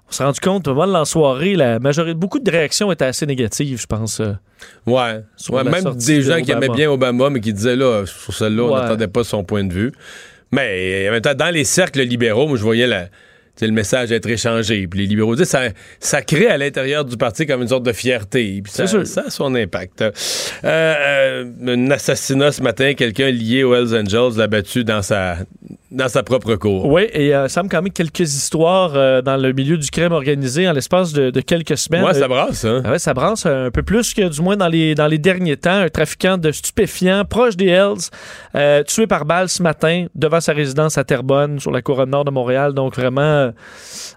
on 0.08 0.12
s'est 0.12 0.24
rendu 0.24 0.40
compte, 0.40 0.64
pas 0.64 0.74
mal 0.74 0.94
en 0.94 1.04
soirée, 1.04 1.54
la 1.54 1.78
majorité, 1.78 2.14
beaucoup 2.14 2.38
de 2.38 2.50
réactions 2.50 2.92
étaient 2.92 3.04
assez 3.04 3.26
négatives, 3.26 3.80
je 3.80 3.87
pense. 3.87 4.20
Euh, 4.20 4.32
ouais. 4.87 5.22
même 5.64 5.94
des 5.94 6.22
gens 6.22 6.40
qui 6.42 6.50
aimaient 6.52 6.68
bien 6.68 6.90
Obama, 6.90 7.30
mais 7.30 7.40
qui 7.40 7.52
disaient 7.52 7.76
là, 7.76 8.04
sur 8.06 8.35
celle-là, 8.35 8.62
on 8.62 8.76
n'attendait 8.76 9.08
pas 9.08 9.24
son 9.24 9.44
point 9.44 9.64
de 9.64 9.72
vue. 9.72 9.92
Mais 10.50 11.08
en 11.08 11.12
même 11.12 11.22
temps, 11.22 11.35
dans 11.35 11.52
les 11.52 11.64
cercles 11.64 12.02
libéraux, 12.02 12.46
moi, 12.46 12.58
je 12.58 12.62
voyais 12.62 12.87
la 12.87 13.06
le 13.60 13.70
message 13.70 14.12
être 14.12 14.28
échangé. 14.28 14.86
Puis 14.86 15.00
les 15.00 15.06
libéraux 15.06 15.36
disent 15.36 15.48
ça, 15.48 15.68
ça 16.00 16.22
crée 16.22 16.48
à 16.48 16.58
l'intérieur 16.58 17.04
du 17.04 17.16
parti 17.16 17.46
comme 17.46 17.62
une 17.62 17.68
sorte 17.68 17.84
de 17.84 17.92
fierté. 17.92 18.60
Puis 18.62 18.72
ça, 18.72 18.86
ça 18.86 19.24
a 19.26 19.30
son 19.30 19.54
impact. 19.54 20.02
Euh, 20.02 20.12
euh, 20.64 21.44
un 21.66 21.90
assassinat 21.90 22.52
ce 22.52 22.62
matin, 22.62 22.94
quelqu'un 22.94 23.30
lié 23.30 23.62
aux 23.62 23.74
Hells 23.74 23.94
Angels 23.94 24.38
l'a 24.38 24.46
battu 24.46 24.84
dans 24.84 25.02
sa 25.02 25.38
dans 25.92 26.09
sa 26.09 26.22
propre 26.22 26.55
cour. 26.57 26.87
Oui, 26.87 27.02
et 27.12 27.35
euh, 27.35 27.48
ça 27.48 27.62
me 27.62 27.68
quand 27.68 27.83
même 27.83 27.92
quelques 27.92 28.20
histoires 28.20 28.92
euh, 28.94 29.22
dans 29.22 29.37
le 29.37 29.52
milieu 29.52 29.76
du 29.76 29.90
crime 29.90 30.12
organisé 30.12 30.68
en 30.68 30.72
l'espace 30.72 31.12
de, 31.12 31.31
de 31.31 31.40
quelques 31.40 31.76
semaines. 31.76 32.00
Moi, 32.00 32.14
ça 32.14 32.24
Euh, 32.24 32.28
brasse, 32.28 32.64
hein? 32.64 32.83
ah 32.85 32.90
ouais, 32.92 32.98
ça 32.98 33.14
brasse 33.14 33.46
un 33.46 33.70
peu 33.70 33.83
plus 33.83 34.14
que 34.14 34.28
du 34.28 34.40
moins 34.42 34.57
dans 34.57 34.68
les, 34.68 34.94
dans 34.94 35.07
les 35.07 35.18
derniers 35.18 35.57
temps. 35.57 35.70
Un 35.83 35.88
trafiquant 35.88 36.38
de 36.38 36.50
stupéfiants 36.50 37.24
proche 37.24 37.57
des 37.57 37.66
Hells, 37.68 38.09
euh, 38.55 38.83
tué 38.85 39.07
par 39.07 39.24
balle 39.24 39.48
ce 39.48 39.62
matin 39.62 40.07
devant 40.14 40.40
sa 40.40 40.52
résidence 40.52 40.98
à 40.98 41.05
Terrebonne, 41.05 41.61
sur 41.61 41.70
la 41.70 41.83
couronne 41.83 42.11
nord 42.11 42.24
de 42.24 42.31
Montréal. 42.31 42.72
Donc 42.74 42.96
vraiment 42.96 43.52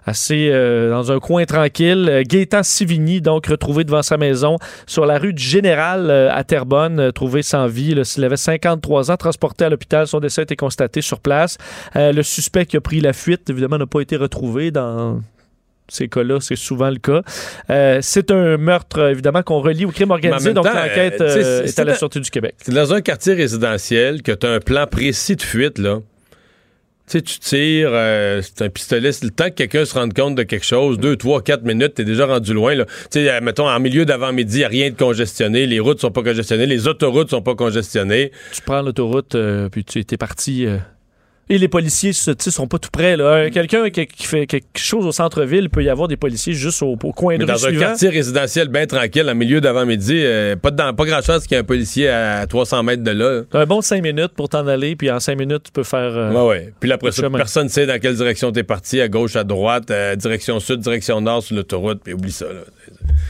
assez 0.06 0.50
dans 0.90 1.12
un 1.12 1.18
coin 1.18 1.44
tranquille. 1.44 2.22
Gaétan 2.26 2.62
Sivigny, 2.62 3.20
donc 3.20 3.46
retrouvé 3.46 3.84
devant 3.84 4.02
sa 4.02 4.16
maison 4.16 4.56
sur 4.86 5.06
la 5.06 5.18
rue 5.18 5.32
du 5.32 5.42
Général 5.42 6.10
à 6.10 6.42
Terrebonne, 6.44 7.12
trouvé 7.12 7.42
sans 7.42 7.66
vie. 7.66 7.94
Là, 7.94 8.04
S'il 8.04 8.24
avait 8.24 8.36
53 8.36 9.10
ans, 9.10 9.16
transporté 9.16 9.64
à 9.64 9.68
l'hôpital, 9.68 10.06
son 10.06 10.20
décès 10.20 10.42
a 10.42 10.44
été 10.44 10.56
constaté 10.56 11.02
sur 11.02 11.20
place. 11.20 11.58
Euh, 11.96 12.12
le 12.12 12.22
suspect 12.22 12.66
qui 12.66 12.76
a 12.76 12.80
pris 12.80 13.00
la 13.00 13.12
fuite, 13.12 13.48
évidemment, 13.50 13.78
n'a 13.78 13.86
pas 13.86 14.00
été 14.00 14.16
retrouvé 14.16 14.70
dans 14.70 15.20
ces 15.88 16.08
cas-là, 16.08 16.38
c'est 16.40 16.56
souvent 16.56 16.90
le 16.90 16.96
cas. 16.98 17.22
Euh, 17.70 18.00
c'est 18.02 18.32
un 18.32 18.56
meurtre, 18.56 19.08
évidemment, 19.10 19.42
qu'on 19.44 19.60
relie 19.60 19.84
au 19.84 19.90
crime 19.92 20.10
organisé, 20.10 20.52
donc 20.52 20.64
l'enquête 20.66 21.20
euh, 21.20 21.28
euh, 21.28 21.62
c'est- 21.64 21.68
est 21.68 21.78
à 21.78 21.84
la 21.84 21.94
Sûreté 21.94 22.18
du 22.18 22.28
Québec. 22.30 22.54
C'est 22.58 22.74
dans 22.74 22.92
un 22.92 23.00
quartier 23.00 23.34
résidentiel 23.34 24.22
que 24.22 24.32
tu 24.32 24.46
as 24.46 24.50
un 24.50 24.58
plan 24.58 24.86
précis 24.88 25.36
de 25.36 25.42
fuite, 25.42 25.78
là. 25.78 26.00
Tu 27.08 27.12
sais, 27.18 27.22
tu 27.22 27.38
tires, 27.38 27.90
euh, 27.92 28.42
c'est 28.42 28.62
un 28.64 28.68
pistolet. 28.68 29.10
Le 29.22 29.30
temps 29.30 29.44
que 29.44 29.50
quelqu'un 29.54 29.84
se 29.84 29.94
rende 29.94 30.12
compte 30.12 30.34
de 30.34 30.42
quelque 30.42 30.66
chose, 30.66 30.98
deux, 30.98 31.14
trois, 31.14 31.40
quatre 31.40 31.62
minutes, 31.62 31.94
t'es 31.94 32.04
déjà 32.04 32.26
rendu 32.26 32.52
loin. 32.52 32.74
Là. 32.74 32.84
Tu 33.12 33.20
sais, 33.24 33.40
mettons, 33.40 33.68
en 33.68 33.78
milieu 33.78 34.04
d'avant-midi, 34.04 34.58
il 34.58 34.64
a 34.64 34.68
rien 34.68 34.90
de 34.90 34.96
congestionné. 34.96 35.66
Les 35.66 35.78
routes 35.78 36.00
sont 36.00 36.10
pas 36.10 36.24
congestionnées. 36.24 36.66
Les 36.66 36.88
autoroutes 36.88 37.30
sont 37.30 37.42
pas 37.42 37.54
congestionnées. 37.54 38.32
Tu 38.52 38.60
prends 38.60 38.82
l'autoroute, 38.82 39.36
puis 39.70 39.84
tu 39.84 40.00
es 40.00 40.16
parti. 40.16 40.66
Et 41.48 41.58
les 41.58 41.68
policiers, 41.68 42.10
tu 42.12 42.18
sais, 42.36 42.50
sont 42.50 42.66
pas 42.66 42.78
tout 42.80 42.88
près. 42.90 43.16
Là. 43.16 43.24
Euh, 43.24 43.50
Quelqu'un 43.50 43.88
qui, 43.88 44.04
qui 44.06 44.26
fait 44.26 44.46
quelque 44.48 44.66
chose 44.76 45.06
au 45.06 45.12
centre-ville, 45.12 45.62
il 45.64 45.70
peut 45.70 45.84
y 45.84 45.88
avoir 45.88 46.08
des 46.08 46.16
policiers 46.16 46.54
juste 46.54 46.82
au, 46.82 46.96
au 47.00 47.12
coin 47.12 47.34
de 47.38 47.44
Mais 47.44 47.52
rue 47.52 47.58
dans 47.60 47.66
un 47.68 47.72
quartier 47.78 48.08
résidentiel 48.08 48.66
bien 48.66 48.84
tranquille, 48.86 49.28
en 49.30 49.34
milieu 49.36 49.60
d'avant-midi, 49.60 50.22
euh, 50.24 50.56
pas, 50.56 50.72
de- 50.72 50.76
pas 50.92 51.04
grand 51.04 51.22
chance 51.22 51.42
qu'il 51.46 51.52
y 51.52 51.54
ait 51.54 51.60
un 51.60 51.64
policier 51.64 52.08
à 52.08 52.44
300 52.48 52.82
mètres 52.82 53.04
de 53.04 53.12
là. 53.12 53.42
T'as 53.48 53.60
un 53.60 53.66
bon 53.66 53.80
5 53.80 54.02
minutes 54.02 54.32
pour 54.34 54.48
t'en 54.48 54.66
aller, 54.66 54.96
puis 54.96 55.08
en 55.08 55.20
5 55.20 55.38
minutes, 55.38 55.62
tu 55.66 55.70
peux 55.72 55.84
faire... 55.84 56.00
euh, 56.16 56.32
Ouais, 56.32 56.48
ouais. 56.48 56.72
Puis 56.80 56.90
après 56.90 57.12
ça, 57.12 57.22
chemin. 57.22 57.38
personne 57.38 57.64
ne 57.66 57.70
sait 57.70 57.86
dans 57.86 58.00
quelle 58.00 58.16
direction 58.16 58.50
t'es 58.50 58.64
parti, 58.64 59.00
à 59.00 59.06
gauche, 59.06 59.36
à 59.36 59.44
droite, 59.44 59.90
euh, 59.92 60.16
direction 60.16 60.58
sud, 60.58 60.80
direction 60.80 61.20
nord 61.20 61.44
sur 61.44 61.54
l'autoroute, 61.54 62.00
puis 62.02 62.12
oublie 62.12 62.32
ça. 62.32 62.46
Là. 62.46 62.60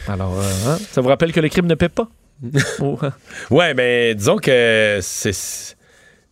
Alors, 0.08 0.38
euh, 0.40 0.70
hein, 0.70 0.78
ça 0.90 1.02
vous 1.02 1.08
rappelle 1.08 1.32
que 1.32 1.40
le 1.40 1.50
crime 1.50 1.66
ne 1.66 1.74
paie 1.74 1.90
pas? 1.90 2.08
Oh. 2.80 2.98
Ouais, 3.50 3.74
mais 3.74 4.14
disons 4.14 4.36
que 4.36 4.98
c'est. 5.02 5.75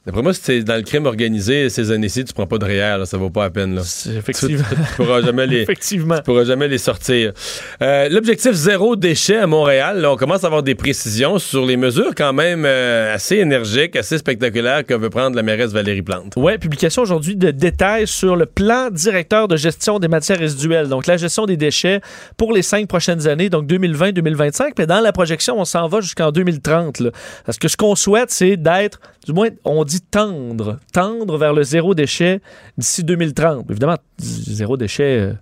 D'après 0.06 0.20
moi, 0.20 0.34
si 0.34 0.40
c'est 0.42 0.62
dans 0.62 0.76
le 0.76 0.82
crime 0.82 1.06
organisé 1.06 1.70
ces 1.70 1.90
années-ci, 1.90 2.24
tu 2.26 2.34
prends 2.34 2.46
pas 2.46 2.58
de 2.58 2.66
REER, 2.66 2.98
là, 2.98 3.06
ça 3.06 3.16
vaut 3.16 3.30
pas 3.30 3.44
la 3.44 3.50
peine. 3.50 3.74
Là. 3.76 3.80
C'est 3.84 4.10
Tu, 4.10 4.16
Effectivement. 4.18 4.62
tu 4.68 4.94
pourras 4.96 5.22
jamais 5.22 5.46
les. 5.46 5.60
Effectivement. 5.62 6.16
Tu 6.16 6.22
pourras 6.24 6.44
jamais 6.44 6.68
les 6.68 6.76
sortir. 6.76 7.32
Euh, 7.80 8.08
L'objectif 8.10 8.52
zéro 8.52 8.96
déchet 8.96 9.38
à 9.38 9.46
Montréal, 9.46 10.00
là, 10.02 10.12
on 10.12 10.16
commence 10.16 10.44
à 10.44 10.48
avoir 10.48 10.62
des 10.62 10.74
précisions 10.74 11.38
sur 11.38 11.64
les 11.64 11.78
mesures 11.78 12.14
quand 12.14 12.34
même 12.34 12.64
euh, 12.66 13.14
assez 13.14 13.36
énergiques, 13.36 13.96
assez 13.96 14.18
spectaculaires 14.18 14.84
que 14.84 14.92
veut 14.92 15.08
prendre 15.08 15.36
la 15.36 15.42
mairesse 15.42 15.72
Valérie 15.72 16.02
Plante. 16.02 16.34
Oui, 16.36 16.58
publication 16.58 17.00
aujourd'hui 17.00 17.34
de 17.34 17.50
détails 17.50 18.06
sur 18.06 18.36
le 18.36 18.44
plan 18.44 18.90
directeur 18.90 19.48
de 19.48 19.56
gestion 19.56 19.98
des 19.98 20.08
matières 20.08 20.38
résiduelles, 20.38 20.88
donc 20.90 21.06
la 21.06 21.16
gestion 21.16 21.46
des 21.46 21.56
déchets 21.56 22.02
pour 22.36 22.52
les 22.52 22.60
cinq 22.62 22.88
prochaines 22.88 23.26
années, 23.26 23.48
donc 23.48 23.66
2020-2025. 23.68 24.72
Mais 24.78 24.86
dans 24.86 25.00
la 25.00 25.12
projection, 25.12 25.58
on 25.58 25.64
s'en 25.64 25.88
va 25.88 26.02
jusqu'en 26.02 26.30
2030. 26.30 27.00
là. 27.00 27.10
Parce 27.46 27.58
que 27.58 27.68
ce 27.68 27.76
qu'on 27.78 27.94
souhaite, 27.94 28.30
c'est 28.30 28.58
d'être, 28.58 29.00
du 29.26 29.32
moins, 29.32 29.48
on 29.64 29.84
dit 29.84 29.93
tendre, 30.00 30.78
tendre 30.92 31.36
vers 31.38 31.52
le 31.52 31.62
zéro 31.62 31.94
déchet 31.94 32.40
d'ici 32.78 33.04
2030. 33.04 33.70
Évidemment, 33.70 33.96
zéro 34.18 34.76
déchet. 34.76 35.18
euh, 35.20 35.32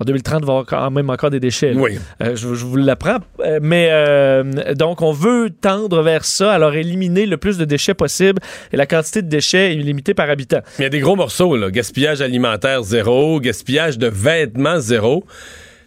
en 0.00 0.04
2030, 0.04 0.42
il 0.42 0.46
va 0.46 0.52
y 0.52 0.56
avoir 0.58 0.64
quand 0.66 0.90
même 0.92 1.10
encore 1.10 1.30
des 1.30 1.40
déchets. 1.40 1.72
là. 1.72 1.80
Oui. 1.80 1.98
Euh, 2.22 2.36
je, 2.36 2.54
je 2.54 2.64
vous 2.64 2.76
l'apprends. 2.76 3.18
Euh, 3.40 3.58
mais 3.60 3.88
euh, 3.90 4.74
donc, 4.74 5.02
on 5.02 5.10
veut 5.10 5.50
tendre 5.50 6.02
vers 6.02 6.24
ça, 6.24 6.52
alors 6.52 6.72
éliminer 6.74 7.26
le 7.26 7.36
plus 7.36 7.58
de 7.58 7.64
déchets 7.64 7.94
possible. 7.94 8.40
Et 8.72 8.76
la 8.76 8.86
quantité 8.86 9.22
de 9.22 9.28
déchets 9.28 9.72
est 9.72 9.76
limitée 9.76 10.14
par 10.14 10.30
habitant. 10.30 10.60
Il 10.78 10.82
y 10.82 10.84
a 10.84 10.88
des 10.88 11.00
gros 11.00 11.16
morceaux, 11.16 11.56
là. 11.56 11.72
Gaspillage 11.72 12.20
alimentaire 12.20 12.84
zéro, 12.84 13.40
gaspillage 13.40 13.98
de 13.98 14.06
vêtements 14.06 14.78
zéro. 14.78 15.24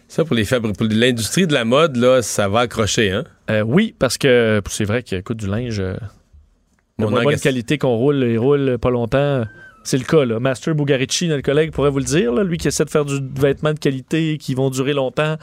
Ça, 0.08 0.26
pour 0.26 0.36
les 0.36 0.44
fabri- 0.44 0.74
pour 0.74 0.86
l'industrie 0.90 1.46
de 1.46 1.54
la 1.54 1.64
mode, 1.64 1.96
là, 1.96 2.20
ça 2.20 2.48
va 2.48 2.60
accrocher, 2.60 3.12
hein? 3.12 3.24
Euh, 3.50 3.62
oui, 3.62 3.94
parce 3.98 4.18
que 4.18 4.60
c'est 4.68 4.84
vrai 4.84 5.02
qu'il 5.02 5.22
coûte 5.22 5.38
du 5.38 5.46
linge 5.46 5.82
de 6.98 7.04
moins 7.06 7.22
bonne 7.24 7.40
qualité 7.40 7.78
qu'on 7.78 7.96
roule 7.96 8.22
et 8.24 8.36
roule 8.36 8.78
pas 8.78 8.90
longtemps. 8.90 9.44
C'est 9.84 9.98
le 9.98 10.04
cas, 10.04 10.24
là. 10.24 10.38
Master 10.38 10.74
Bugarici, 10.76 11.26
notre 11.26 11.42
collègue, 11.42 11.72
pourrait 11.72 11.90
vous 11.90 11.98
le 11.98 12.04
dire, 12.04 12.32
là. 12.32 12.44
lui 12.44 12.56
qui 12.56 12.68
essaie 12.68 12.84
de 12.84 12.90
faire 12.90 13.04
du 13.04 13.18
vêtement 13.40 13.72
de 13.72 13.78
qualité 13.80 14.38
qui 14.38 14.54
vont 14.54 14.70
durer 14.70 14.92
longtemps. 14.92 15.36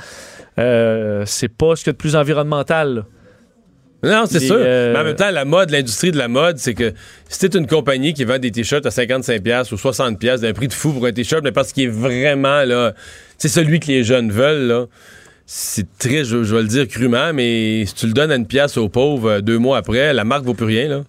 Euh, 0.57 1.23
c'est 1.25 1.49
pas 1.49 1.75
ce 1.75 1.83
qu'il 1.83 1.87
y 1.87 1.89
a 1.89 1.93
de 1.93 1.97
plus 1.97 2.15
environnemental. 2.15 2.95
là. 2.95 3.03
Non, 4.01 4.25
c'est 4.27 4.39
sûr. 4.39 4.55
euh, 4.57 4.93
Mais 4.93 4.99
en 4.99 5.03
même 5.03 5.15
temps, 5.17 5.29
la 5.29 5.43
mode, 5.43 5.71
l'industrie 5.71 6.11
de 6.11 6.17
la 6.17 6.29
mode, 6.29 6.57
c'est 6.57 6.73
que 6.73 6.93
si 7.27 7.39
t'es 7.49 7.57
une 7.57 7.67
compagnie 7.67 8.13
qui 8.13 8.23
vend 8.23 8.39
des 8.39 8.49
t-shirts 8.49 8.85
à 8.85 8.89
55$ 8.89 9.73
ou 9.73 9.75
60$ 9.75 10.39
d'un 10.39 10.53
prix 10.53 10.69
de 10.69 10.73
fou 10.73 10.93
pour 10.93 11.05
un 11.05 11.11
t-shirt, 11.11 11.43
mais 11.43 11.51
parce 11.51 11.73
qu'il 11.73 11.83
est 11.83 11.87
vraiment, 11.87 12.63
là, 12.63 12.93
c'est 13.37 13.49
celui 13.49 13.81
que 13.81 13.87
les 13.87 14.05
jeunes 14.05 14.31
veulent, 14.31 14.67
là. 14.67 14.85
C'est 15.45 15.87
très, 15.97 16.23
je, 16.23 16.43
je 16.43 16.55
vais 16.55 16.61
le 16.61 16.67
dire 16.69 16.87
crûment, 16.87 17.33
mais 17.33 17.83
si 17.87 17.93
tu 17.95 18.05
le 18.07 18.13
donnes 18.13 18.31
à 18.31 18.35
une 18.35 18.45
pièce 18.47 18.77
aux 18.77 18.87
pauvres 18.87 19.29
euh, 19.31 19.41
deux 19.41 19.57
mois 19.57 19.77
après, 19.79 20.13
la 20.13 20.23
marque 20.23 20.45
vaut 20.45 20.53
plus 20.53 20.65
rien, 20.67 20.87
là. 20.87 21.01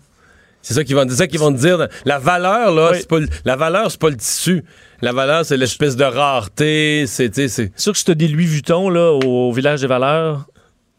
C'est 0.63 0.75
ça 0.75 0.85
qu'ils 0.85 0.95
vont, 0.95 1.07
c'est 1.09 1.17
ça 1.17 1.27
qu'ils 1.27 1.41
vont 1.41 1.53
te 1.53 1.59
dire. 1.59 1.89
La 2.05 2.19
valeur, 2.19 2.73
là, 2.75 2.91
Oui. 2.93 2.99
c'est 3.01 3.09
pas, 3.09 3.19
le- 3.19 3.29
la 3.45 3.57
valeur, 3.57 3.91
c'est 3.91 4.01
pas 4.01 4.11
le 4.11 4.17
tissu. 4.17 4.63
La 5.03 5.13
valeur, 5.13 5.45
c'est 5.45 5.57
l'espèce 5.57 5.97
de 5.97 6.05
rareté. 6.05 7.05
C'est, 7.07 7.35
sûr 7.35 7.93
que 7.93 7.99
si 7.99 8.05
tu 8.05 8.11
as 8.11 8.15
des 8.15 8.29
Louis 8.29 8.45
Vuitton 8.45 8.91
là, 8.91 9.13
au, 9.13 9.51
village 9.53 9.81
des 9.81 9.87
valeurs, 9.87 10.47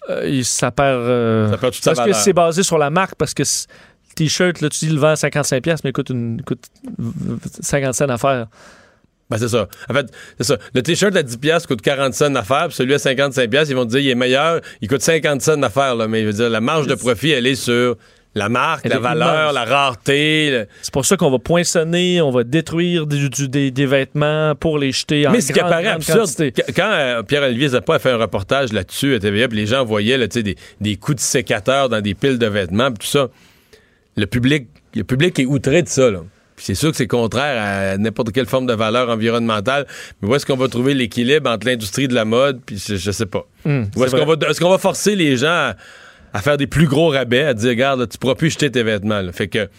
euh, 0.10 0.42
ça 0.44 0.72
perd. 0.72 0.98
euh, 1.02 1.52
ça 1.52 1.58
perd 1.58 1.74
toute 1.74 1.84
sa 1.84 1.92
parce 1.92 2.00
que 2.00 2.12
valeur. 2.12 2.24
c'est 2.24 2.34
basé 2.34 2.64
sur 2.64 2.78
la 2.80 2.90
marque, 2.90 3.16
parce 3.16 3.36
que 3.36 3.44
le 3.44 4.16
t-shirt, 4.16 4.62
là, 4.62 4.70
tu 4.70 4.86
dis 4.86 4.92
le 4.92 5.00
vend 5.00 5.10
à 5.10 5.14
55$, 5.14 5.82
mais 5.84 5.92
il 5.92 5.94
coûte, 5.94 6.10
une, 6.10 6.42
coûte 6.42 6.66
50 7.62 7.94
cents 7.94 8.10
à 8.10 8.18
faire. 8.18 8.48
Ben, 9.30 9.38
c'est 9.38 9.48
ça. 9.48 9.68
En 9.90 9.94
fait, 9.94 10.08
c'est 10.38 10.44
ça. 10.44 10.58
Le 10.74 10.84
t-shirt 10.84 11.16
à 11.16 11.24
10 11.24 11.38
pièces 11.38 11.66
coûte 11.68 11.82
40 11.82 12.14
cents 12.14 12.34
à 12.36 12.44
faire, 12.44 12.68
puis 12.68 12.76
celui 12.76 12.94
à 12.96 13.00
55 13.00 13.50
pièces, 13.50 13.70
ils 13.70 13.76
vont 13.76 13.86
te 13.86 13.92
dire 13.92 14.00
il 14.00 14.10
est 14.10 14.16
meilleur, 14.16 14.60
il 14.82 14.90
coûte 14.90 15.02
50 15.02 15.42
cents 15.42 15.62
à 15.62 15.70
faire 15.70 15.96
là, 15.96 16.08
mais 16.08 16.22
je 16.22 16.28
veux 16.28 16.34
dire 16.34 16.50
la 16.50 16.60
marge 16.62 16.88
de 16.88 16.96
profit, 16.96 17.30
elle 17.32 17.48
est 17.48 17.56
sur 17.56 17.96
la 18.34 18.48
marque, 18.50 18.88
la 18.88 18.96
est 18.96 19.00
valeur, 19.00 19.52
la 19.54 19.66
rareté. 19.66 20.64
C'est 20.82 20.94
pour 20.94 21.06
ça 21.06 21.18
qu'on 21.18 21.30
va 21.32 21.40
poinçonner, 21.40 22.22
on 22.22 22.32
va 22.32 22.44
détruire 22.44 23.06
des, 23.06 23.28
du- 23.30 23.50
des- 23.50 23.72
des 23.72 23.86
vêtements 23.86 24.56
pour 24.56 24.78
les 24.80 24.92
jeter 24.92 25.28
en 25.28 25.32
Mais 25.32 25.42
ce 25.42 25.52
qui 25.52 25.60
apparaît 25.60 25.88
absurde, 25.88 26.30
quand 26.76 26.90
euh, 26.92 27.24
Pierre-Olivier 27.24 27.70
Zappa 27.70 27.96
a 27.96 28.00
fait 28.00 28.12
un 28.12 28.18
reportage 28.18 28.72
là-dessus 28.72 29.16
à 29.16 29.20
TVA, 29.20 29.48
puis 29.50 29.58
les 29.58 29.66
gens 29.66 29.84
voyaient 29.84 30.18
là, 30.18 30.28
des, 30.28 30.56
des 30.80 30.96
coups 30.96 31.18
de 31.18 31.22
sécateur 31.22 31.90
dans 31.90 32.00
des 32.02 32.14
piles 32.14 32.38
de 32.40 32.48
vêtements, 32.48 32.88
puis 32.92 33.00
tout 33.08 33.12
ça, 33.12 33.28
le 34.16 34.26
public, 34.28 34.68
le 34.96 35.04
public 35.04 35.38
est 35.40 35.46
outré 35.46 35.82
de 35.84 35.90
ça. 35.90 36.10
Là. 36.10 36.20
C'est 36.58 36.76
sûr 36.76 36.92
que 36.92 36.98
c'est 36.98 37.08
contraire 37.08 37.94
à 37.94 37.98
n'importe 37.98 38.32
quelle 38.34 38.46
forme 38.46 38.68
de 38.68 38.74
valeur 38.74 39.10
environnementale. 39.10 39.88
Mais 40.22 40.30
où 40.30 40.36
est-ce 40.36 40.46
qu'on 40.46 40.56
va 40.58 40.68
trouver 40.68 40.94
l'équilibre 40.94 41.50
entre 41.50 41.66
l'industrie 41.66 42.08
de 42.08 42.14
la 42.14 42.24
mode, 42.24 42.60
puis 42.66 42.78
je, 42.78 42.96
je 42.98 43.12
sais 43.12 43.26
pas. 43.26 43.46
Ou 43.66 44.04
est-ce 44.06 44.16
qu'on 44.16 44.26
va, 44.26 44.36
est-ce 44.48 44.60
qu'on 44.62 44.70
va 44.70 44.78
forcer 44.78 45.16
les 45.16 45.38
gens 45.38 45.48
à, 45.48 45.76
à 46.34 46.42
faire 46.42 46.58
des 46.58 46.68
plus 46.68 46.88
gros 46.88 47.10
rabais, 47.10 47.44
à 47.44 47.54
dire, 47.54 47.70
regarde, 47.70 48.00
là, 48.02 48.08
tu 48.08 48.18
pourras 48.18 48.36
plus 48.36 48.50
jeter 48.52 48.72
tes 48.72 48.84
vêtements. 48.84 49.22
là. 49.22 49.32
Fait 49.32 49.48
que, 49.48 49.66
tu 49.66 49.70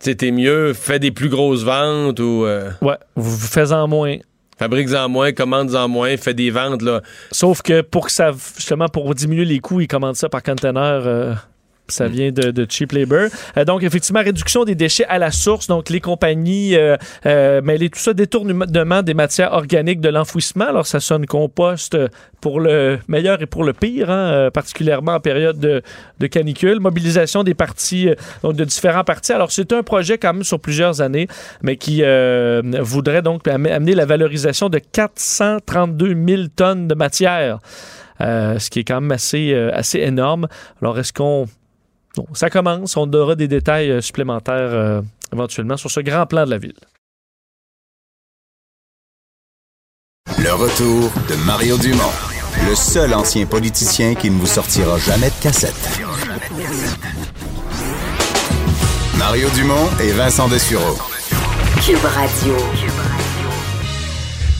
sais, 0.00 0.14
t'es 0.14 0.30
mieux, 0.30 0.72
fais 0.74 0.98
des 0.98 1.10
plus 1.10 1.28
grosses 1.28 1.62
ventes 1.62 2.20
ou 2.20 2.44
euh, 2.44 2.70
Ouais, 2.82 2.96
vous, 3.16 3.36
vous 3.36 3.46
faites-en 3.46 3.86
moins. 3.88 4.16
fabrique-en 4.58 5.08
moins, 5.08 5.32
commande-en 5.32 5.88
moins, 5.88 6.16
fais 6.16 6.34
des 6.34 6.50
ventes, 6.50 6.82
là. 6.82 7.02
Sauf 7.32 7.62
que 7.62 7.80
pour 7.82 8.06
que 8.06 8.12
ça, 8.12 8.32
justement, 8.56 8.88
pour 8.88 9.14
diminuer 9.14 9.44
les 9.44 9.58
coûts, 9.58 9.80
ils 9.80 9.88
commandent 9.88 10.16
ça 10.16 10.28
par 10.28 10.42
conteneur. 10.42 11.06
euh, 11.06 11.34
ça 11.92 12.08
Mm. 12.08 12.12
vient 12.12 12.32
de, 12.32 12.50
de 12.50 12.66
cheap 12.68 12.92
labor. 12.92 13.28
Euh, 13.56 13.64
donc, 13.64 13.82
effectivement, 13.82 14.20
réduction 14.20 14.64
des 14.64 14.74
déchets 14.74 15.06
à 15.06 15.18
la 15.18 15.30
source. 15.30 15.66
Donc, 15.66 15.88
les 15.90 16.00
compagnies 16.00 16.76
euh, 16.76 16.96
euh, 17.26 17.60
mêler 17.62 17.90
tout 17.90 17.98
ça, 17.98 18.12
détournement 18.12 19.02
des 19.02 19.14
matières 19.14 19.52
organiques 19.52 20.00
de 20.00 20.08
l'enfouissement. 20.08 20.66
Alors, 20.66 20.86
ça 20.86 21.00
sonne 21.00 21.26
compost 21.26 21.94
euh, 21.94 22.08
pour 22.40 22.60
le 22.60 22.98
meilleur 23.08 23.42
et 23.42 23.46
pour 23.46 23.64
le 23.64 23.72
pire, 23.72 24.10
hein, 24.10 24.32
euh, 24.32 24.50
particulièrement 24.50 25.12
en 25.14 25.20
période 25.20 25.58
de, 25.58 25.82
de 26.18 26.26
canicule. 26.26 26.80
Mobilisation 26.80 27.42
des 27.44 27.54
partis, 27.54 28.08
donc 28.42 28.54
de 28.56 28.64
différents 28.64 29.04
partis. 29.04 29.32
Alors, 29.32 29.50
c'est 29.52 29.72
un 29.72 29.82
projet 29.82 30.18
quand 30.18 30.32
même 30.32 30.44
sur 30.44 30.58
plusieurs 30.60 31.00
années, 31.02 31.28
mais 31.62 31.76
qui 31.76 32.00
euh, 32.02 32.62
voudrait 32.80 33.22
donc 33.22 33.46
am- 33.46 33.66
amener 33.66 33.94
la 33.94 34.06
valorisation 34.06 34.68
de 34.68 34.78
432 34.78 36.14
000 36.26 36.42
tonnes 36.54 36.88
de 36.88 36.94
matière. 36.94 37.58
Euh, 38.22 38.58
ce 38.58 38.68
qui 38.70 38.80
est 38.80 38.84
quand 38.84 39.00
même 39.00 39.12
assez, 39.12 39.52
euh, 39.54 39.70
assez 39.72 39.98
énorme. 39.98 40.46
Alors, 40.82 40.98
est-ce 40.98 41.12
qu'on. 41.12 41.46
Bon, 42.16 42.26
ça 42.34 42.50
commence, 42.50 42.96
on 42.96 43.10
aura 43.12 43.36
des 43.36 43.46
détails 43.46 43.90
euh, 43.90 44.00
supplémentaires 44.00 44.54
euh, 44.56 45.00
éventuellement 45.32 45.76
sur 45.76 45.90
ce 45.90 46.00
grand 46.00 46.26
plan 46.26 46.44
de 46.44 46.50
la 46.50 46.58
ville. 46.58 46.74
Le 50.38 50.52
retour 50.52 51.10
de 51.28 51.34
Mario 51.46 51.76
Dumont, 51.78 52.12
le 52.68 52.74
seul 52.74 53.14
ancien 53.14 53.46
politicien 53.46 54.14
qui 54.14 54.30
ne 54.30 54.38
vous 54.38 54.46
sortira 54.46 54.98
jamais 54.98 55.28
de 55.30 55.42
cassette. 55.42 56.00
Mario 59.16 59.48
Dumont 59.50 59.88
et 60.00 60.12
Vincent 60.12 60.48
Dessureau. 60.48 60.96
Cube 61.84 62.04
Radio. 62.04 62.56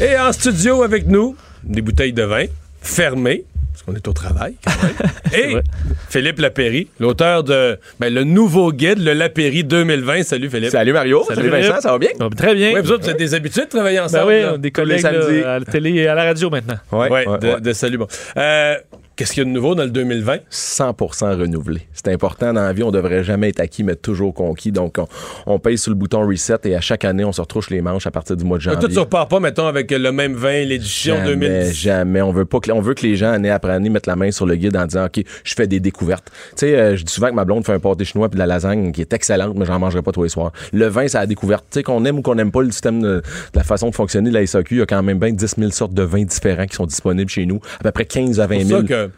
Et 0.01 0.19
en 0.19 0.33
studio 0.33 0.83
avec 0.83 1.07
nous, 1.07 1.37
des 1.65 1.83
bouteilles 1.83 2.13
de 2.13 2.23
vin 2.23 2.45
fermées, 2.81 3.45
parce 3.81 3.87
qu'on 3.87 3.95
est 3.95 4.09
au 4.09 4.13
travail. 4.13 4.55
quand 4.65 4.71
même. 4.83 5.11
Et 5.33 5.53
vrai. 5.53 5.63
Philippe 6.09 6.39
Lapéry, 6.39 6.89
l'auteur 6.99 7.45
de 7.45 7.79
ben, 7.99 8.13
le 8.13 8.25
nouveau 8.25 8.73
guide, 8.73 8.99
le 8.99 9.13
Lapéry 9.13 9.65
2020. 9.65 10.23
Salut 10.23 10.51
Philippe. 10.51 10.71
Salut 10.71 10.93
Mario, 10.93 11.23
Salut, 11.27 11.37
salut, 11.37 11.49
Vincent, 11.51 11.67
Philippe. 11.69 11.83
ça 11.83 11.93
va 11.93 11.99
bien? 11.99 12.09
Ah, 12.21 12.29
très 12.37 12.55
bien. 12.55 12.73
Oui, 12.75 12.81
vous 12.83 12.93
autres, 12.93 13.05
vous 13.05 13.11
êtes 13.11 13.19
des 13.19 13.35
habitués 13.35 13.65
de 13.65 13.69
travailler 13.71 13.99
Ben 13.99 14.05
ensemble. 14.05 14.27
oui, 14.27 14.43
là? 14.43 14.59
des 14.59 14.71
collègues 14.71 15.03
là, 15.03 15.55
à 15.55 15.59
la 15.59 15.65
télé 15.65 15.91
et 15.95 16.09
à 16.09 16.15
la 16.15 16.25
radio 16.25 16.51
maintenant. 16.51 16.77
Ouais, 16.93 17.09
Ouais, 17.09 17.27
ouais, 17.29 17.39
de, 17.39 17.49
ouais. 17.49 17.61
de 17.61 17.73
salut. 17.73 17.99
Bon. 17.99 18.07
Euh, 18.37 18.75
Qu'est-ce 19.21 19.35
qu'il 19.35 19.43
y 19.43 19.47
a 19.47 19.51
de 19.51 19.51
nouveau 19.51 19.75
dans 19.75 19.83
le 19.85 19.91
2020? 19.91 20.39
100% 20.51 21.39
renouvelé. 21.39 21.83
C'est 21.93 22.09
important 22.09 22.55
dans 22.55 22.63
la 22.63 22.73
vie, 22.73 22.83
on 22.83 22.91
devrait 22.91 23.23
jamais 23.23 23.51
être 23.51 23.61
acquis, 23.61 23.85
mais 23.85 23.95
toujours 23.95 24.33
conquis. 24.33 24.73
Donc, 24.73 24.97
on, 24.97 25.07
on 25.47 25.59
paye 25.59 25.77
sur 25.77 25.91
le 25.91 25.95
bouton 25.95 26.27
reset 26.27 26.57
et 26.65 26.75
à 26.75 26.81
chaque 26.81 27.05
année, 27.05 27.23
on 27.23 27.33
se 27.33 27.41
retrouche 27.43 27.69
les 27.69 27.83
manches 27.83 28.07
à 28.07 28.11
partir 28.11 28.35
du 28.35 28.45
mois 28.45 28.57
de 28.57 28.63
Toi, 28.63 28.73
janvier. 28.73 28.89
tu 28.89 28.99
repars 28.99 29.29
pas, 29.29 29.39
mettons, 29.39 29.67
avec 29.67 29.91
le 29.91 30.11
même 30.11 30.33
vin, 30.33 30.65
l'édition 30.65 31.17
Jamais, 31.17 31.49
2010. 31.49 31.73
jamais. 31.77 32.23
On 32.23 32.33
veut 32.33 32.47
pas 32.47 32.61
que, 32.61 32.73
on 32.73 32.81
veut 32.81 32.95
que 32.95 33.03
les 33.03 33.17
gens, 33.17 33.31
année 33.31 33.51
après 33.51 33.73
année, 33.73 33.91
mettent 33.91 34.07
la 34.07 34.17
main 34.17 34.31
sur 34.31 34.47
le 34.47 34.57
guide 34.57 34.75
en 34.75 34.87
disant, 34.87 35.05
OK, 35.05 35.23
je 35.45 35.55
fais 35.55 35.67
des 35.67 35.81
découvertes. 35.81 36.31
Tu 36.53 36.61
sais, 36.61 36.77
euh, 36.79 36.97
je 36.97 37.05
dis 37.05 37.13
souvent 37.13 37.29
que 37.29 37.35
ma 37.35 37.45
blonde 37.45 37.67
fait 37.67 37.75
un 37.75 37.79
pâté 37.79 38.07
chinois 38.07 38.31
puis 38.31 38.37
de 38.37 38.41
la 38.41 38.47
lasagne 38.47 38.91
qui 38.93 39.03
est 39.03 39.13
excellente, 39.13 39.55
mais 39.55 39.67
j'en 39.67 39.79
mangerai 39.79 40.01
pas 40.01 40.13
tous 40.13 40.23
les 40.23 40.31
soirs. 40.31 40.53
Le 40.73 40.87
vin, 40.87 41.07
c'est 41.09 41.19
la 41.19 41.27
découverte. 41.27 41.67
Tu 41.71 41.81
sais, 41.81 41.83
qu'on 41.83 42.07
aime 42.07 42.19
ou 42.21 42.23
qu'on 42.23 42.37
n'aime 42.37 42.51
pas 42.53 42.63
le 42.63 42.71
système 42.71 43.03
de, 43.03 43.09
de 43.17 43.23
la 43.55 43.65
façon 43.65 43.91
de 43.91 43.95
fonctionner 43.95 44.31
de 44.31 44.35
la 44.35 44.47
SAQ, 44.47 44.77
il 44.77 44.79
y 44.79 44.83
a 44.83 44.87
quand 44.87 45.03
même 45.03 45.19
bien 45.19 45.31
10 45.31 45.57
000 45.59 45.71
sortes 45.73 45.93
de 45.93 46.03
vins 46.05 46.25
différents 46.25 46.65
qui 46.65 46.77
sont 46.77 46.87
disponibles 46.87 47.31
chez 47.31 47.45
nous. 47.45 47.61
À 47.81 47.83
peu 47.83 47.91
près 47.91 48.07
15 48.07 48.41
à 48.41 48.47
20 48.47 48.59
C'est 48.61 48.65
000. 48.65 48.81
pour 48.81 48.89
ça 48.89 48.95
que, 48.95 49.07
tu 49.07 49.10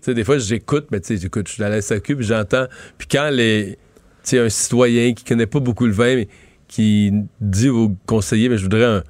sais, 0.00 0.14
des 0.14 0.24
fois, 0.24 0.38
j'écoute, 0.38 0.86
mais 0.90 1.00
tu 1.00 1.08
sais, 1.08 1.16
j'écoute, 1.16 1.48
je 1.48 1.54
suis 1.54 1.62
la 1.62 1.80
SAQ, 1.80 2.16
puis 2.16 2.26
j'entends. 2.26 2.66
Puis 2.96 3.08
quand 3.10 3.30
les, 3.30 3.78
tu 4.24 4.38
un 4.38 4.48
citoyen 4.48 5.12
qui 5.14 5.24
connaît 5.24 5.46
pas 5.46 5.60
beaucoup 5.60 5.86
le 5.86 5.92
vin, 5.92 6.16
mais 6.16 6.28
qui 6.66 7.12
dit 7.40 7.68
au 7.68 7.96
conseiller, 8.06 8.48
mais 8.48 8.58
je 8.58 8.64
voudrais 8.64 8.84
un. 8.84 9.02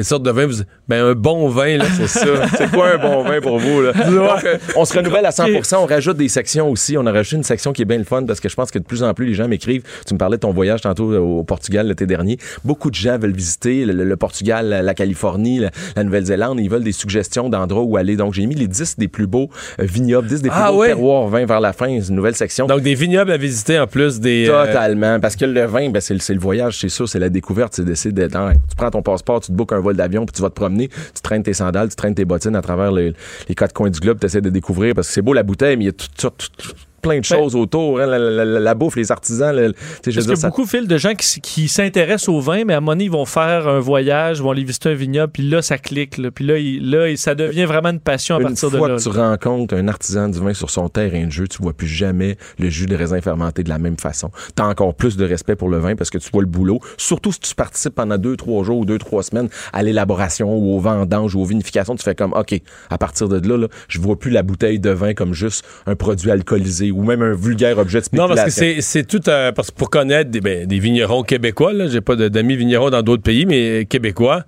Quelle 0.00 0.04
sorte 0.06 0.22
de 0.22 0.30
vin 0.30 0.46
vous. 0.46 0.62
Ben, 0.88 1.04
un 1.04 1.14
bon 1.14 1.48
vin, 1.48 1.76
là. 1.76 1.84
C'est 1.96 2.06
ça. 2.06 2.26
C'est 2.56 2.70
quoi 2.70 2.94
un 2.94 2.98
bon 2.98 3.22
vin 3.22 3.40
pour 3.40 3.58
vous, 3.58 3.82
là? 3.82 3.92
Donc, 4.10 4.44
euh, 4.44 4.56
on 4.76 4.84
se 4.86 4.96
renouvelle 4.96 5.26
à 5.26 5.30
100% 5.30 5.76
On 5.76 5.86
rajoute 5.86 6.16
des 6.16 6.28
sections 6.28 6.70
aussi. 6.70 6.96
On 6.96 7.04
a 7.06 7.12
rajouté 7.12 7.36
une 7.36 7.42
section 7.42 7.72
qui 7.72 7.82
est 7.82 7.84
bien 7.84 7.98
le 7.98 8.04
fun 8.04 8.24
parce 8.24 8.40
que 8.40 8.48
je 8.48 8.54
pense 8.56 8.70
que 8.70 8.78
de 8.78 8.84
plus 8.84 9.02
en 9.02 9.12
plus, 9.14 9.26
les 9.26 9.34
gens 9.34 9.46
m'écrivent. 9.46 9.82
Tu 10.06 10.14
me 10.14 10.18
parlais 10.18 10.36
de 10.36 10.40
ton 10.40 10.52
voyage 10.52 10.80
tantôt 10.80 11.12
au 11.14 11.44
Portugal 11.44 11.86
l'été 11.86 12.06
dernier. 12.06 12.38
Beaucoup 12.64 12.90
de 12.90 12.94
gens 12.94 13.18
veulent 13.18 13.32
visiter 13.34 13.84
le, 13.84 13.92
le 14.04 14.16
Portugal, 14.16 14.66
la, 14.68 14.82
la 14.82 14.94
Californie, 14.94 15.58
la, 15.58 15.70
la 15.96 16.04
Nouvelle-Zélande. 16.04 16.58
Ils 16.60 16.70
veulent 16.70 16.82
des 16.84 16.92
suggestions 16.92 17.48
d'endroits 17.50 17.82
où 17.82 17.96
aller. 17.96 18.16
Donc, 18.16 18.32
j'ai 18.34 18.46
mis 18.46 18.54
les 18.54 18.68
10 18.68 18.98
des 18.98 19.08
plus 19.08 19.26
beaux 19.26 19.50
euh, 19.80 19.84
vignobles, 19.84 20.28
10 20.28 20.42
des 20.42 20.48
plus 20.48 20.58
Ah 20.58 20.70
beaux 20.72 20.78
ouais? 20.78 20.86
terroirs 20.88 21.28
vins 21.28 21.44
vers 21.46 21.60
la 21.60 21.72
fin. 21.74 21.98
C'est 22.00 22.08
une 22.08 22.16
nouvelle 22.16 22.34
section. 22.36 22.66
Donc, 22.66 22.80
des 22.82 22.94
vignobles 22.94 23.32
à 23.32 23.36
visiter 23.36 23.78
en 23.78 23.86
plus 23.86 24.18
des. 24.20 24.48
euh, 24.48 24.66
Totalement. 24.66 25.20
Parce 25.20 25.36
que 25.36 25.44
le 25.44 25.64
vin, 25.66 25.90
ben, 25.90 26.00
c'est 26.00 26.14
le, 26.14 26.20
c'est 26.20 26.34
le 26.34 26.40
voyage, 26.40 26.78
c'est 26.80 26.88
ça, 26.88 27.04
c'est 27.06 27.18
la 27.18 27.28
découverte. 27.28 27.74
C'est 27.74 27.84
d'essayer 27.84 28.12
d'être. 28.12 28.30
Tu 28.30 28.76
prends 28.76 28.90
ton 28.90 29.02
passeport, 29.02 29.40
tu 29.40 29.48
te 29.48 29.52
bookes 29.52 29.72
un 29.72 29.80
d'avion, 29.96 30.26
puis 30.26 30.34
tu 30.34 30.42
vas 30.42 30.50
te 30.50 30.54
promener, 30.54 30.88
tu 30.88 31.22
traînes 31.22 31.42
tes 31.42 31.54
sandales, 31.54 31.88
tu 31.88 31.96
traînes 31.96 32.14
tes 32.14 32.24
bottines 32.24 32.56
à 32.56 32.62
travers 32.62 32.92
les, 32.92 33.14
quatre 33.56 33.72
coins 33.72 33.90
du 33.90 34.00
globe, 34.00 34.18
tu 34.20 34.26
essaies 34.26 34.40
de 34.40 34.50
découvrir. 34.50 34.94
Parce 34.94 35.08
que 35.08 35.14
c'est 35.14 35.22
beau 35.22 35.32
la 35.32 35.42
bouteille, 35.42 35.76
mais 35.76 35.84
il 35.84 35.86
y 35.86 35.90
a 35.90 35.92
tout, 35.92 36.06
tout- 36.16 36.30
tout- 36.56 36.74
plein 37.00 37.18
de 37.20 37.24
choses 37.24 37.54
autour. 37.56 38.00
hein, 38.00 38.06
la, 38.06 38.18
la- 38.18 38.44
la- 38.44 38.60
la 38.60 38.74
bouffe, 38.74 38.96
les 38.96 39.10
artisans. 39.12 39.54
le- 39.54 39.72
je 40.06 40.10
veux 40.10 40.14
Parce 40.14 40.26
dire, 40.26 40.32
a 40.32 40.36
ça- 40.36 40.48
beaucoup 40.48 40.66
Phil, 40.66 40.86
de 40.86 40.96
gens 40.98 41.12
qui, 41.14 41.68
s'intéressent 41.68 42.28
au 42.28 42.40
vin, 42.40 42.64
mais 42.64 42.74
à 42.74 42.78
un 42.78 42.80
moment 42.80 42.92
donné, 42.92 43.04
ils 43.04 43.10
vont 43.10 43.24
faire 43.24 43.68
un 43.68 43.80
voyage, 43.80 44.40
vont 44.40 44.50
aller 44.50 44.64
visiter 44.64 44.90
un 44.90 44.94
vignoble, 44.94 45.32
puis 45.32 45.48
là, 45.48 45.62
ça 45.62 45.78
clique. 45.78 46.18
Là, 46.18 46.30
puis 46.30 46.44
là, 46.44 46.58
il- 46.58 46.90
là, 46.90 47.14
ça 47.16 47.34
devient 47.34 47.64
vraiment 47.64 47.90
une 47.90 48.00
passion 48.00 48.36
à 48.36 48.38
Une 48.40 48.46
partir 48.48 48.70
fois 48.70 48.88
de 48.88 48.92
là. 48.92 48.98
que 48.98 49.02
tu 49.02 49.08
rencontres 49.08 49.74
un 49.74 49.88
artisan 49.88 50.28
du 50.28 50.38
vin 50.38 50.54
sur 50.54 50.70
son 50.70 50.88
terrain 50.88 51.26
de 51.26 51.30
jeu, 51.30 51.46
tu 51.48 51.62
vois 51.62 51.72
plus 51.72 51.86
jamais 51.86 52.36
le 52.58 52.68
jus 52.70 52.86
de 52.86 52.94
raisin 52.96 53.20
fermenté 53.20 53.62
de 53.62 53.68
la 53.68 53.78
même 53.78 53.96
façon. 53.98 54.30
Tu 54.56 54.62
as 54.62 54.66
encore 54.66 54.94
plus 54.94 55.16
de 55.16 55.24
respect 55.24 55.56
pour 55.56 55.68
le 55.68 55.78
vin 55.78 55.94
parce 55.96 56.10
que 56.10 56.18
tu 56.18 56.30
vois 56.32 56.42
le 56.42 56.48
boulot. 56.48 56.80
Surtout 56.96 57.32
si 57.32 57.40
tu 57.40 57.54
participes 57.54 57.94
pendant 57.94 58.18
deux, 58.18 58.36
trois 58.36 58.64
jours 58.64 58.78
ou 58.78 58.84
deux, 58.84 58.98
trois 58.98 59.22
semaines 59.22 59.48
à 59.72 59.82
l'élaboration 59.82 60.54
ou 60.56 60.76
au 60.76 60.80
vendange 60.80 61.34
ou 61.34 61.40
aux 61.42 61.44
vinifications, 61.44 61.94
tu 61.96 62.02
fais 62.02 62.14
comme, 62.14 62.32
OK, 62.32 62.60
à 62.90 62.98
partir 62.98 63.28
de 63.28 63.46
là, 63.48 63.56
là 63.56 63.66
je 63.88 64.00
vois 64.00 64.18
plus 64.18 64.30
la 64.30 64.42
bouteille 64.42 64.78
de 64.80 64.90
vin 64.90 65.14
comme 65.14 65.34
juste 65.34 65.64
un 65.86 65.94
produit 65.96 66.30
alcoolisé 66.30 66.89
ou 66.90 67.02
même 67.02 67.22
un 67.22 67.34
vulgaire 67.34 67.78
objet 67.78 67.98
de 68.00 68.04
Non, 68.12 68.24
spéculation. 68.26 68.36
parce 68.36 68.54
que 68.54 68.80
c'est- 68.80 69.04
tout. 69.04 69.28
euh, 69.28 69.52
parce 69.52 69.70
que 69.70 69.76
pour 69.76 69.90
connaître 69.90 70.30
des, 70.30 70.40
ben, 70.40 70.66
des 70.66 70.78
vignerons 70.78 71.22
québécois, 71.22 71.72
là, 71.72 71.86
j'ai 71.88 72.00
pas 72.00 72.16
d'amis 72.16 72.56
vignerons 72.56 72.90
dans 72.90 73.02
d'autres 73.02 73.22
pays, 73.22 73.46
mais 73.46 73.84
québécois, 73.86 74.44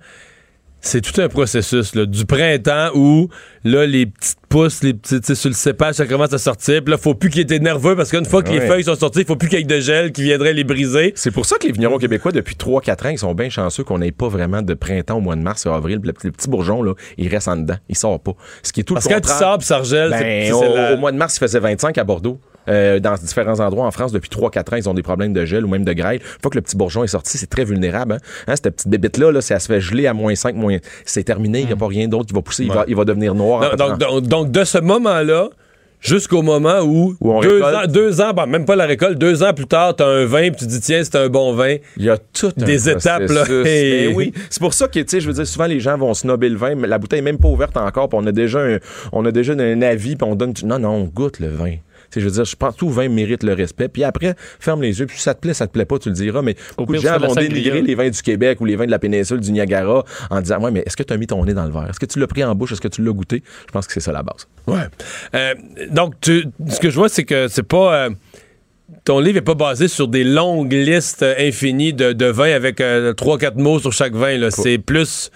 c'est 0.81 1.01
tout 1.01 1.19
un 1.21 1.29
processus. 1.29 1.95
Là, 1.95 2.05
du 2.05 2.25
printemps 2.25 2.89
où, 2.95 3.29
là, 3.63 3.85
les 3.85 4.05
petites 4.05 4.37
pousses, 4.49 4.83
les 4.83 4.93
sais, 5.03 5.35
sur 5.35 5.49
le 5.49 5.55
cépage, 5.55 5.95
ça 5.95 6.05
commence 6.05 6.33
à 6.33 6.37
sortir. 6.37 6.83
Puis 6.83 6.91
là, 6.91 6.97
faut 6.97 7.15
plus 7.15 7.29
qu'ils 7.29 7.41
étaient 7.41 7.59
nerveux 7.59 7.95
parce 7.95 8.09
qu'une 8.11 8.25
fois 8.25 8.43
que 8.43 8.51
les 8.51 8.61
feuilles 8.61 8.83
sont 8.83 8.95
sorties, 8.95 9.21
il 9.21 9.25
faut 9.25 9.35
plus 9.35 9.49
qu'il 9.49 9.59
y 9.59 9.61
ait 9.61 9.65
de 9.65 9.79
gel 9.79 10.11
qui 10.11 10.23
viendrait 10.23 10.53
les 10.53 10.63
briser. 10.63 11.13
C'est 11.15 11.31
pour 11.31 11.45
ça 11.45 11.57
que 11.57 11.65
les 11.65 11.71
vignerons 11.73 11.97
québécois, 11.97 12.31
depuis 12.31 12.55
3-4 12.55 13.07
ans, 13.07 13.09
ils 13.09 13.17
sont 13.19 13.33
bien 13.33 13.49
chanceux 13.49 13.83
qu'on 13.83 13.97
n'ait 13.99 14.11
pas 14.11 14.27
vraiment 14.27 14.61
de 14.61 14.73
printemps 14.73 15.17
au 15.17 15.21
mois 15.21 15.35
de 15.35 15.41
mars 15.41 15.65
et 15.65 15.69
avril. 15.69 15.99
Le, 16.03 16.13
petit- 16.13 16.27
le 16.27 16.33
petit 16.33 16.49
bourgeon, 16.49 16.83
là, 16.83 16.93
il 17.17 17.27
reste 17.29 17.47
en 17.47 17.57
dedans. 17.57 17.77
Il 17.89 17.97
sort 17.97 18.19
pas. 18.19 18.33
Ce 18.61 18.71
qui 18.71 18.81
est 18.81 18.83
tout 18.83 18.93
Parce 18.93 19.05
le 19.05 19.09
que 19.09 19.13
quand 19.15 19.21
tu 19.21 19.27
contraire. 19.29 19.49
sors, 19.53 19.63
ça 19.63 19.77
regèle, 19.79 20.09
Ben, 20.11 20.45
c'est- 20.45 20.51
au, 20.51 20.75
la- 20.75 20.93
au 20.93 20.97
mois 20.97 21.11
de 21.11 21.17
mars, 21.17 21.35
il 21.35 21.39
faisait 21.39 21.59
25 21.59 21.97
à 21.97 22.03
Bordeaux. 22.03 22.39
Euh, 22.69 23.01
dans 23.01 23.15
différents 23.15 23.59
endroits 23.59 23.85
en 23.85 23.91
France, 23.91 24.13
depuis 24.13 24.29
3-4 24.29 24.71
ans, 24.71 24.77
ils 24.77 24.87
ont 24.87 24.93
des 24.93 25.01
problèmes 25.03 25.33
de 25.33 25.43
gel 25.43 25.65
ou 25.65 25.67
même 25.67 25.83
de 25.83 25.91
grêle. 25.91 26.21
Une 26.21 26.41
fois 26.41 26.49
que 26.49 26.55
le 26.55 26.61
petit 26.61 26.77
bourgeon 26.77 27.03
est 27.03 27.07
sorti, 27.07 27.37
c'est 27.37 27.49
très 27.49 27.65
vulnérable. 27.65 28.13
Hein? 28.13 28.17
Hein, 28.47 28.53
cette 28.55 28.73
petite 28.73 28.87
bébête-là, 28.87 29.33
là, 29.33 29.41
si 29.41 29.51
elle 29.51 29.59
se 29.59 29.67
fait 29.67 29.81
geler 29.81 30.07
à 30.07 30.13
moins 30.13 30.33
5, 30.33 30.55
moins... 30.55 30.77
c'est 31.03 31.23
terminé. 31.25 31.59
Il 31.59 31.65
n'y 31.65 31.73
a 31.73 31.75
pas 31.75 31.87
rien 31.87 32.07
d'autre 32.07 32.27
qui 32.27 32.33
va 32.33 32.41
pousser. 32.41 32.63
Il, 32.63 32.71
va, 32.71 32.85
il 32.87 32.95
va 32.95 33.03
devenir 33.03 33.35
noir. 33.35 33.52
Donc, 33.77 33.97
donc, 33.99 34.23
donc, 34.27 34.51
de 34.51 34.63
ce 34.63 34.77
moment-là 34.79 35.49
jusqu'au 35.99 36.41
moment 36.41 36.81
où, 36.81 37.15
Où 37.21 37.31
on 37.31 37.39
deux, 37.39 37.61
ans, 37.61 37.87
deux 37.87 38.19
ans, 38.21 38.33
bon, 38.33 38.45
même 38.45 38.65
pas 38.65 38.75
la 38.75 38.85
récolte, 38.85 39.17
deux 39.17 39.41
ans 39.41 39.53
plus 39.53 39.67
tard, 39.67 39.95
t'as 39.95 40.05
un 40.05 40.25
vin, 40.25 40.49
puis 40.49 40.57
tu 40.59 40.65
dis, 40.67 40.81
tiens, 40.81 41.01
c'est 41.03 41.15
un 41.15 41.29
bon 41.29 41.53
vin. 41.53 41.77
Il 41.95 42.03
y 42.03 42.09
a 42.09 42.17
tout 42.17 42.51
un 42.59 42.63
Des 42.65 42.89
étapes, 42.89 43.29
là. 43.29 43.45
Et- 43.65 44.07
Ben 44.09 44.13
oui, 44.15 44.33
c'est 44.49 44.59
pour 44.59 44.73
ça 44.73 44.87
que 44.89 44.99
tu 44.99 45.05
sais, 45.07 45.21
je 45.21 45.27
veux 45.27 45.33
dire, 45.33 45.47
souvent 45.47 45.65
les 45.65 45.79
gens 45.79 45.97
vont 45.97 46.13
snobber 46.13 46.49
le 46.49 46.57
vin, 46.57 46.75
mais 46.75 46.87
la 46.89 46.97
bouteille 46.97 47.19
est 47.19 47.23
même 47.23 47.37
pas 47.37 47.47
ouverte 47.47 47.77
encore, 47.77 48.09
puis 48.09 48.19
on 48.21 48.27
a 48.27 48.31
déjà 48.33 48.59
un, 48.59 48.79
on 49.13 49.25
a 49.25 49.31
déjà 49.31 49.53
un 49.53 49.81
avis, 49.81 50.15
puis 50.17 50.27
on 50.29 50.35
donne, 50.35 50.53
non 50.65 50.77
non, 50.79 50.89
on 50.89 51.03
goûte 51.05 51.39
le 51.39 51.47
vin. 51.47 51.75
Je 52.19 52.25
veux 52.25 52.31
dire, 52.31 52.45
je 52.45 52.55
pense 52.55 52.73
que 52.73 52.79
tout 52.79 52.89
vin 52.89 53.09
mérite 53.09 53.43
le 53.43 53.53
respect. 53.53 53.87
Puis 53.87 54.03
après, 54.03 54.35
ferme 54.59 54.81
les 54.81 54.99
yeux. 54.99 55.05
Puis 55.05 55.17
si 55.17 55.23
ça 55.23 55.33
te 55.33 55.39
plaît, 55.39 55.53
ça 55.53 55.67
te 55.67 55.71
plaît 55.71 55.85
pas, 55.85 55.99
tu 55.99 56.09
le 56.09 56.15
diras. 56.15 56.41
Mais 56.41 56.55
beaucoup 56.77 56.93
pire, 56.93 57.01
de 57.01 57.07
gens 57.07 57.27
vont 57.27 57.35
dénigrer 57.35 57.81
les 57.81 57.95
vins 57.95 58.09
du 58.09 58.21
Québec 58.21 58.59
ou 58.61 58.65
les 58.65 58.75
vins 58.75 58.85
de 58.85 58.91
la 58.91 58.99
péninsule 58.99 59.39
du 59.39 59.51
Niagara 59.51 60.03
en 60.29 60.41
disant, 60.41 60.59
ouais, 60.61 60.71
mais 60.71 60.83
est-ce 60.85 60.97
que 60.97 61.03
tu 61.03 61.13
as 61.13 61.17
mis 61.17 61.27
ton 61.27 61.43
nez 61.45 61.53
dans 61.53 61.65
le 61.65 61.71
verre? 61.71 61.87
Est-ce 61.89 61.99
que 61.99 62.05
tu 62.05 62.19
l'as 62.19 62.27
pris 62.27 62.43
en 62.43 62.53
bouche? 62.55 62.71
Est-ce 62.73 62.81
que 62.81 62.87
tu 62.87 63.03
l'as 63.03 63.11
goûté? 63.13 63.43
Je 63.67 63.71
pense 63.71 63.87
que 63.87 63.93
c'est 63.93 63.99
ça 63.99 64.11
la 64.11 64.23
base. 64.23 64.47
Ouais. 64.67 64.83
Euh, 65.35 65.53
donc, 65.91 66.15
tu, 66.21 66.45
ce 66.69 66.79
que 66.79 66.89
je 66.89 66.95
vois, 66.95 67.09
c'est 67.09 67.23
que 67.23 67.47
c'est 67.47 67.63
pas. 67.63 67.95
euh, 68.05 68.09
ton 69.05 69.19
livre 69.19 69.35
n'est 69.35 69.41
pas 69.41 69.55
basé 69.55 69.87
sur 69.87 70.07
des 70.07 70.23
longues 70.23 70.71
listes 70.73 71.23
euh, 71.23 71.33
infinies 71.39 71.93
de, 71.93 72.13
de 72.13 72.25
vins 72.25 72.53
avec 72.53 72.79
3-4 72.79 73.59
mots 73.59 73.79
sur 73.79 73.91
chaque 73.91 74.13
vin. 74.13 74.49
C'est 74.51 74.77
plus 74.77 75.31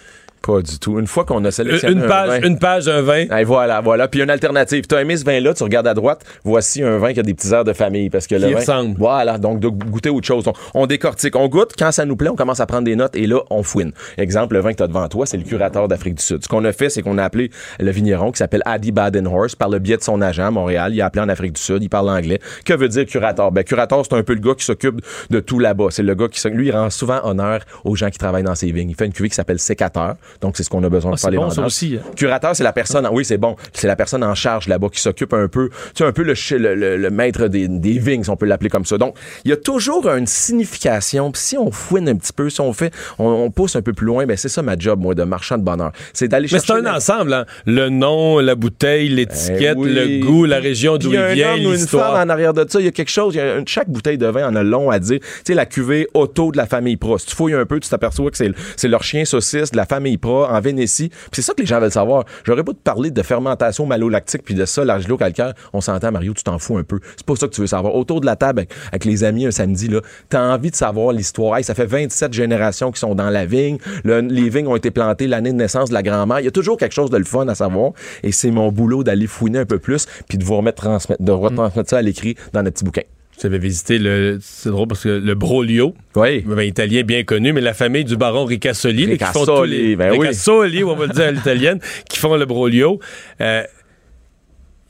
Pas 0.48 0.62
du 0.62 0.80
tout. 0.80 0.98
Une 0.98 1.08
fois 1.08 1.26
qu'on 1.26 1.44
a 1.44 1.52
sélectionné 1.52 1.94
une 1.96 2.04
un 2.04 2.08
page, 2.08 2.30
vin- 2.42 2.48
une 2.48 2.58
page, 2.58 2.88
un 2.88 3.02
vin. 3.02 3.26
Hey, 3.30 3.44
voilà, 3.44 3.82
voilà. 3.82 4.08
Puis 4.08 4.22
une 4.22 4.30
alternative. 4.30 4.86
Tu 4.88 4.96
as 4.96 5.02
aimé 5.02 5.18
ce 5.18 5.26
vin-là, 5.26 5.54
tu 5.54 5.62
regardes 5.64 5.88
à 5.88 5.94
droite, 5.94 6.22
voici 6.46 6.82
un 6.84 6.98
vin 7.00 7.12
qui 7.14 7.20
a 7.20 7.24
des 7.24 7.34
petits 7.34 7.54
airs 7.54 7.66
de 7.66 7.74
famille. 7.74 8.10
Parce 8.10 8.28
que 8.28 8.36
le 8.36 8.48
Qui 8.48 8.54
vin- 8.54 8.60
ressemble. 8.60 8.96
Voilà, 8.98 9.38
donc 9.38 9.60
de 9.60 9.68
goûter 9.68 10.10
autre 10.10 10.26
chose. 10.26 10.46
On, 10.48 10.54
on 10.74 10.88
décortique, 10.88 11.36
on 11.36 11.48
goûte. 11.50 11.74
Quand 11.78 11.92
ça 11.92 12.06
nous 12.06 12.16
plaît, 12.16 12.30
on 12.30 12.36
commence 12.38 12.62
à 12.62 12.66
prendre 12.66 12.86
des 12.86 12.96
notes 12.96 13.16
et 13.18 13.28
là, 13.28 13.40
on 13.50 13.62
fouine. 13.62 13.92
Exemple, 14.18 14.56
le 14.56 14.62
vin 14.62 14.72
que 14.72 14.78
tu 14.78 14.84
as 14.84 14.88
devant 14.88 15.08
toi, 15.10 15.26
c'est 15.26 15.36
le 15.38 15.44
curateur 15.44 15.90
d'Afrique 15.90 16.16
du 16.16 16.24
Sud. 16.24 16.42
Ce 16.44 16.48
qu'on 16.48 16.64
a 16.64 16.72
fait, 16.72 16.90
c'est 16.90 17.02
qu'on 17.02 17.18
a 17.18 17.24
appelé 17.26 17.52
le 17.80 17.92
vigneron 17.92 18.32
qui 18.32 18.38
s'appelle 18.38 18.62
Adi 18.66 18.94
Badenhorst 18.94 19.58
par 19.58 19.68
le 19.70 19.80
biais 19.80 19.98
de 19.98 20.02
son 20.04 20.22
agent 20.22 20.46
à 20.46 20.52
Montréal. 20.52 20.94
Il 20.94 21.02
a 21.02 21.08
appelé 21.08 21.24
en 21.24 21.30
Afrique 21.30 21.54
du 21.54 21.62
Sud, 21.62 21.84
il 21.84 21.90
parle 21.90 22.10
anglais. 22.10 22.40
Que 22.64 22.74
veut 22.74 22.88
dire 22.88 23.06
curateur? 23.06 23.52
Ben, 23.52 23.64
curateur, 23.66 24.02
c'est 24.10 24.16
un 24.16 24.24
peu 24.24 24.34
le 24.34 24.40
gars 24.40 24.54
qui 24.56 24.64
s'occupe 24.64 25.02
de 25.30 25.40
tout 25.42 25.60
là-bas. 25.60 25.88
C'est 25.90 26.04
le 26.04 26.16
gars 26.16 26.30
qui, 26.30 26.48
lui, 26.50 26.68
il 26.68 26.72
rend 26.72 26.90
souvent 26.90 27.20
honneur 27.26 27.60
aux 27.84 27.96
gens 27.98 28.10
qui 28.10 28.18
travaillent 28.18 28.44
dans 28.44 28.56
ses 28.56 28.72
vignes. 28.72 28.90
Il 28.92 28.96
fait 28.96 29.06
une 29.08 29.12
cuvée 29.14 29.28
qui 29.30 29.36
s'appelle 29.36 29.60
sécateur. 29.60 30.16
Donc, 30.42 30.58
c'est 30.58 30.64
ce 30.64 30.70
qu'on 30.70 30.84
a 30.84 30.90
besoin 30.90 31.14
Ah, 31.16 31.20
pour 31.22 31.30
les 31.30 31.38
bon, 31.38 31.48
aussi. 31.66 31.98
Curateur, 32.16 32.56
c'est 32.56 32.64
la 32.64 32.74
personne, 32.74 33.08
oui, 33.12 33.26
c'est 33.26 33.38
bon, 33.38 33.56
c'est 33.74 33.88
la 33.88 33.96
personne 33.96 34.24
en 34.24 34.36
charge 34.36 34.68
là-bas 34.68 34.88
qui 34.92 35.02
s'occupe 35.02 35.34
un 35.34 35.48
peu, 35.48 35.70
tu 35.70 35.76
sais, 35.96 36.04
un 36.06 36.12
peu 36.12 36.24
le, 36.24 36.34
le, 36.58 36.76
le- 36.76 36.98
le 36.98 37.10
maître 37.10 37.48
des, 37.48 37.68
des 37.68 37.98
vignes, 38.00 38.24
si 38.24 38.30
on 38.30 38.36
peut 38.38 38.46
l'appeler 38.46 38.70
comme 38.70 38.86
ça. 38.86 38.98
Donc, 38.98 39.16
il 39.46 39.50
y 39.50 39.54
a 39.54 39.58
toujours 39.58 40.08
une 40.10 40.28
signification. 40.28 41.32
Puis 41.32 41.42
si 41.42 41.58
on 41.58 41.72
fouine 41.72 42.10
un 42.10 42.16
petit 42.16 42.34
peu, 42.34 42.50
si 42.50 42.62
on 42.62 42.74
fait, 42.74 42.94
on, 43.20 43.26
on 43.28 43.52
pousse 43.52 43.76
un 43.76 43.82
peu 43.82 43.94
plus 43.94 44.06
loin, 44.06 44.26
ben 44.26 44.36
c'est 44.38 44.50
ça 44.50 44.62
ma 44.62 44.78
job, 44.78 45.00
moi, 45.00 45.16
de 45.16 45.24
marchand 45.24 45.58
de 45.58 45.64
bonheur. 45.64 45.92
C'est 46.14 46.28
d'aller 46.28 46.44
Mais 46.52 46.60
chercher. 46.60 46.66
c'est 46.68 46.80
un 46.80 46.82
la- 46.82 46.96
ensemble. 46.96 47.34
hein. 47.34 47.46
Le 47.66 47.90
nom, 47.90 48.40
la 48.40 48.56
bouteille, 48.56 49.10
l'étiquette, 49.10 49.76
Eh 49.78 49.80
oui. 49.80 49.94
le 49.94 50.26
goût, 50.26 50.46
la 50.46 50.60
région 50.60 50.98
d'où 50.98 51.10
il 51.10 51.16
y 51.16 51.18
a 51.18 51.32
il 51.32 51.36
vient, 51.36 51.54
ou 51.56 51.58
une 51.58 51.72
l'histoire. 51.74 52.14
femme 52.14 52.28
en 52.28 52.32
arrière 52.32 52.54
de 52.54 52.66
ça, 52.68 52.80
il 52.80 52.86
y 52.86 52.90
a 52.90 52.92
quelque 52.92 53.10
chose, 53.12 53.36
y 53.36 53.40
a 53.40 53.60
chaque 53.66 53.90
bouteille 53.90 54.18
de 54.18 54.28
vin 54.28 54.48
en 54.50 54.56
a 54.56 54.64
long 54.64 54.90
à 54.90 55.00
dire. 55.00 55.20
Tu 55.20 55.28
sais, 55.46 55.54
la 55.54 55.66
cuvée 55.66 56.08
auto 56.14 56.52
de 56.52 56.58
la 56.58 56.66
famille 56.66 56.98
Pro. 56.98 57.18
Si 57.18 57.28
tu 57.28 57.36
fouilles 57.36 57.54
un 57.54 57.66
peu, 57.66 57.80
tu 57.80 57.90
t'aperçois 57.90 58.32
que 58.32 58.38
c'est, 58.38 58.88
leur 58.88 59.04
chien 59.04 59.26
saucisse 59.26 59.72
de 59.72 59.78
la 59.78 59.86
famille 59.86 60.18
En 60.32 60.60
Vénétie. 60.62 61.12
C'est 61.32 61.42
ça 61.42 61.54
que 61.54 61.62
les 61.62 61.66
gens 61.68 61.80
veulent 61.80 61.92
savoir. 61.92 62.24
J'aurais 62.44 62.64
pas 62.64 62.74
de 62.74 62.78
parler 62.78 63.12
de 63.12 63.22
fermentation 63.24 63.86
malolactique 63.86 64.44
puis 64.44 64.54
de 64.56 64.66
ça, 64.66 64.84
l'argilo-calcaire. 64.86 65.54
On 65.74 65.82
s'entend, 65.82 66.12
Mario, 66.12 66.34
tu 66.34 66.44
t'en 66.44 66.60
fous 66.60 66.78
un 66.78 66.84
peu. 66.84 67.00
C'est 67.16 67.26
pas 67.26 67.36
ça 67.36 67.48
que 67.48 67.54
tu 67.54 67.62
veux 67.62 67.68
savoir. 67.68 67.96
Autour 67.96 68.22
de 68.22 68.26
la 68.26 68.36
table 68.36 68.66
avec, 68.92 69.06
les 69.06 69.24
amis 69.24 69.46
un 69.46 69.52
samedi, 69.52 69.88
là, 69.88 70.02
t'as 70.30 70.42
envie 70.54 70.72
de 70.72 70.76
savoir 70.76 71.12
l'histoire. 71.14 71.58
Ça 71.64 71.74
fait 71.76 71.86
27 71.86 72.34
générations 72.34 72.92
qui 72.92 73.00
sont 73.00 73.16
dans 73.16 73.30
la 73.30 73.46
vigne. 73.46 73.78
Le- 74.04 74.20
les 74.22 74.50
vignes 74.50 74.68
ont 74.68 74.76
été 74.76 74.92
plantées 74.92 75.28
l'année 75.28 75.52
de 75.52 75.58
naissance 75.58 75.90
de 75.90 75.94
la 75.94 76.04
grand-mère. 76.04 76.40
Il 76.40 76.46
y 76.46 76.50
a 76.50 76.52
toujours 76.52 76.78
quelque 76.78 76.94
chose 76.94 77.10
de 77.10 77.18
le 77.18 77.24
fun 77.26 77.48
à 77.48 77.56
savoir. 77.56 77.92
Et 78.24 78.32
c'est 78.32 78.52
mon 78.52 78.72
boulot 78.72 79.04
d'aller 79.04 79.28
fouiner 79.28 79.60
un 79.60 79.66
peu 79.66 79.80
plus 79.80 80.06
puis 80.28 80.38
de 80.38 80.44
vous 80.44 80.58
remettre 80.58 80.82
transmettre, 80.84 81.22
de 81.24 81.32
retransmettre 81.32 81.90
ça 81.90 81.98
à 81.98 82.02
l'écrit 82.02 82.36
dans 82.54 82.64
notre 82.64 82.76
petit 82.76 82.86
bouquin. 82.86 83.02
J'avais 83.42 83.60
visité 83.60 84.00
le. 84.00 84.40
C'est 84.42 84.70
drôle 84.70 84.88
parce 84.88 85.04
que 85.04 85.10
le 85.10 85.36
Broglio, 85.36 85.94
Oui. 86.16 86.44
un 86.50 86.62
italien 86.62 87.04
bien 87.04 87.24
connu, 87.24 87.54
mais 87.54 87.62
la 87.62 87.74
famille 87.76 88.04
du 88.04 88.18
baron 88.18 88.46
Ricassoli, 88.46 89.06
là, 89.06 89.18
qui 89.18 89.24
font 89.26 89.32
tous 89.46 89.52
Ricassoli, 89.52 89.88
les. 89.90 89.96
ben 89.96 90.12
oui. 90.14 90.20
Ricassoli, 90.28 90.84
on 90.84 90.96
va 90.96 91.06
le 91.06 91.14
dire 91.14 91.26
à 91.26 91.32
l'italienne, 91.32 91.80
qui 92.10 92.18
font 92.18 92.36
le 92.36 92.46
Broglio. 92.46 93.00
Euh, 93.42 93.64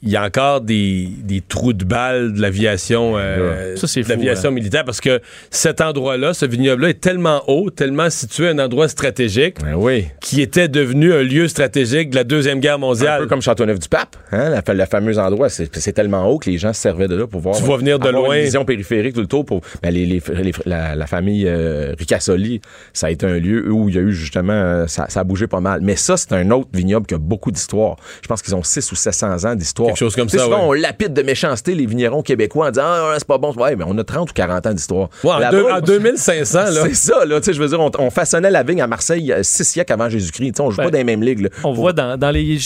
il 0.04 0.10
y 0.10 0.16
a 0.16 0.24
encore 0.24 0.62
des, 0.62 1.10
des 1.24 1.42
trous 1.42 1.74
de 1.74 1.84
balles 1.84 2.34
de 2.34 2.42
l'aviation 2.42 3.14
euh, 3.18 3.76
l'aviation 4.08 4.50
hein. 4.50 4.52
militaire 4.52 4.86
parce 4.86 5.02
que 5.02 5.20
cet 5.50 5.82
endroit-là, 5.82 6.34
ce 6.34 6.46
vignoble-là 6.46 6.90
est 6.90 7.02
tellement 7.02 7.42
haut, 7.48 7.70
tellement 7.72 8.10
situé 8.10 8.48
à 8.48 8.52
un 8.52 8.60
endroit 8.60 8.88
stratégique 8.88 9.56
Ben 9.64 9.74
oui. 9.76 10.08
qui 10.22 10.42
était 10.42 10.68
devenu 10.68 11.14
un 11.14 11.24
lieu 11.24 11.48
stratégique 11.48 12.12
de 12.12 12.16
la 12.16 12.24
Deuxième 12.24 12.60
Guerre 12.60 12.76
Un 12.76 12.80
mondiale. 12.80 13.22
peu 13.22 13.28
comme 13.28 13.42
Châteauneuf-du-Pape, 13.42 14.16
hein, 14.32 14.50
la, 14.66 14.74
la 14.74 14.86
fameuse 14.86 15.18
endroit, 15.20 15.50
c'est 15.50 15.94
tellement 15.94 16.28
haut 16.30 16.38
que 16.38 16.50
les 16.50 16.58
gens 16.58 16.74
se 16.74 16.82
servaient 16.82 17.08
de 17.08 17.16
là 17.16 17.26
pour 17.28 17.42
voir. 17.42 17.56
Tu 17.56 17.64
vois 17.64 17.78
venir 17.78 17.98
de 18.00 18.10
loin. 18.10 18.36
Une 18.36 18.44
vision 18.44 18.66
périphérique 18.66 19.16
tout 19.16 19.22
le 19.22 19.28
tour 19.28 19.46
pour 19.46 19.62
ben, 19.82 19.90
les, 19.92 20.06
les- 20.06 20.22
les- 20.44 20.52
la, 20.66 20.96
la 20.96 21.08
famille 21.08 21.46
euh, 21.48 21.96
Ricassoli, 21.98 22.62
ça 22.94 23.08
a 23.08 23.10
été 23.10 23.26
un 23.26 23.40
lieu 23.40 23.72
où 23.72 23.90
il 23.90 23.96
y 23.96 23.98
a 23.98 24.02
eu 24.02 24.12
justement, 24.14 24.54
euh, 24.54 24.88
ça, 24.88 25.06
ça 25.10 25.22
a 25.22 25.24
bougé 25.24 25.48
pas 25.48 25.60
mal. 25.62 25.80
Mais 25.82 25.96
ça, 25.96 26.18
c'est 26.18 26.34
un 26.34 26.52
autre 26.52 26.70
vignoble 26.74 27.06
qui 27.08 27.16
a 27.16 27.18
beaucoup 27.18 27.52
d'histoire. 27.52 27.96
Je 28.22 28.28
pense 28.28 28.42
qu'ils 28.42 28.56
ont 28.56 28.64
6 28.64 28.92
ou 28.92 28.96
700 28.96 29.46
ans 29.46 29.56
d'histoire. 29.56 29.87
Quelque 29.88 29.98
chose 29.98 30.16
comme 30.16 30.30
ça, 30.30 30.40
souvent, 30.40 30.70
ouais. 30.70 30.78
on 30.78 30.82
lapide 30.82 31.14
de 31.14 31.22
méchanceté 31.24 31.76
les 31.76 31.86
vignerons 31.86 32.22
québécois 32.22 32.68
en 32.68 32.72
disant 32.72 32.84
ah, 32.86 33.16
c'est 33.18 33.28
pas 33.28 33.38
bon. 33.38 33.54
Ouais, 33.54 33.76
mais 33.76 33.84
on 33.88 33.98
a 33.98 34.04
30 34.04 34.30
ou 34.30 34.34
40 34.34 34.66
ans 34.68 34.74
d'histoire. 34.74 35.10
Ouais, 35.24 35.32
en, 35.32 35.40
Là-bas, 35.40 35.58
deux- 35.58 35.70
en 35.70 35.82
2500, 35.82 36.60
là. 36.60 36.70
C'est 36.88 36.94
ça, 36.96 37.26
là. 37.26 37.40
Tu 37.40 37.46
sais, 37.46 37.54
je 37.54 37.62
veux 37.62 37.68
dire, 37.68 37.80
on, 37.80 37.92
on 38.00 38.10
façonnait 38.10 38.52
la 38.52 38.64
vigne 38.64 38.82
à 38.82 38.88
Marseille 38.88 39.32
euh, 39.32 39.40
six 39.44 39.64
siècles 39.64 39.94
avant 39.94 40.10
Jésus-Christ. 40.10 40.60
On 40.60 40.70
joue 40.72 40.78
Ben, 40.78 40.84
pas 40.86 40.92
dans 40.92 40.98
les 40.98 41.04
mêmes 41.04 41.24
ligues. 41.24 41.42
là. 41.42 41.50
On 41.64 41.74
voit 41.74 41.94
dans, 41.94 42.18
dans 42.18 42.32
les 42.32 42.58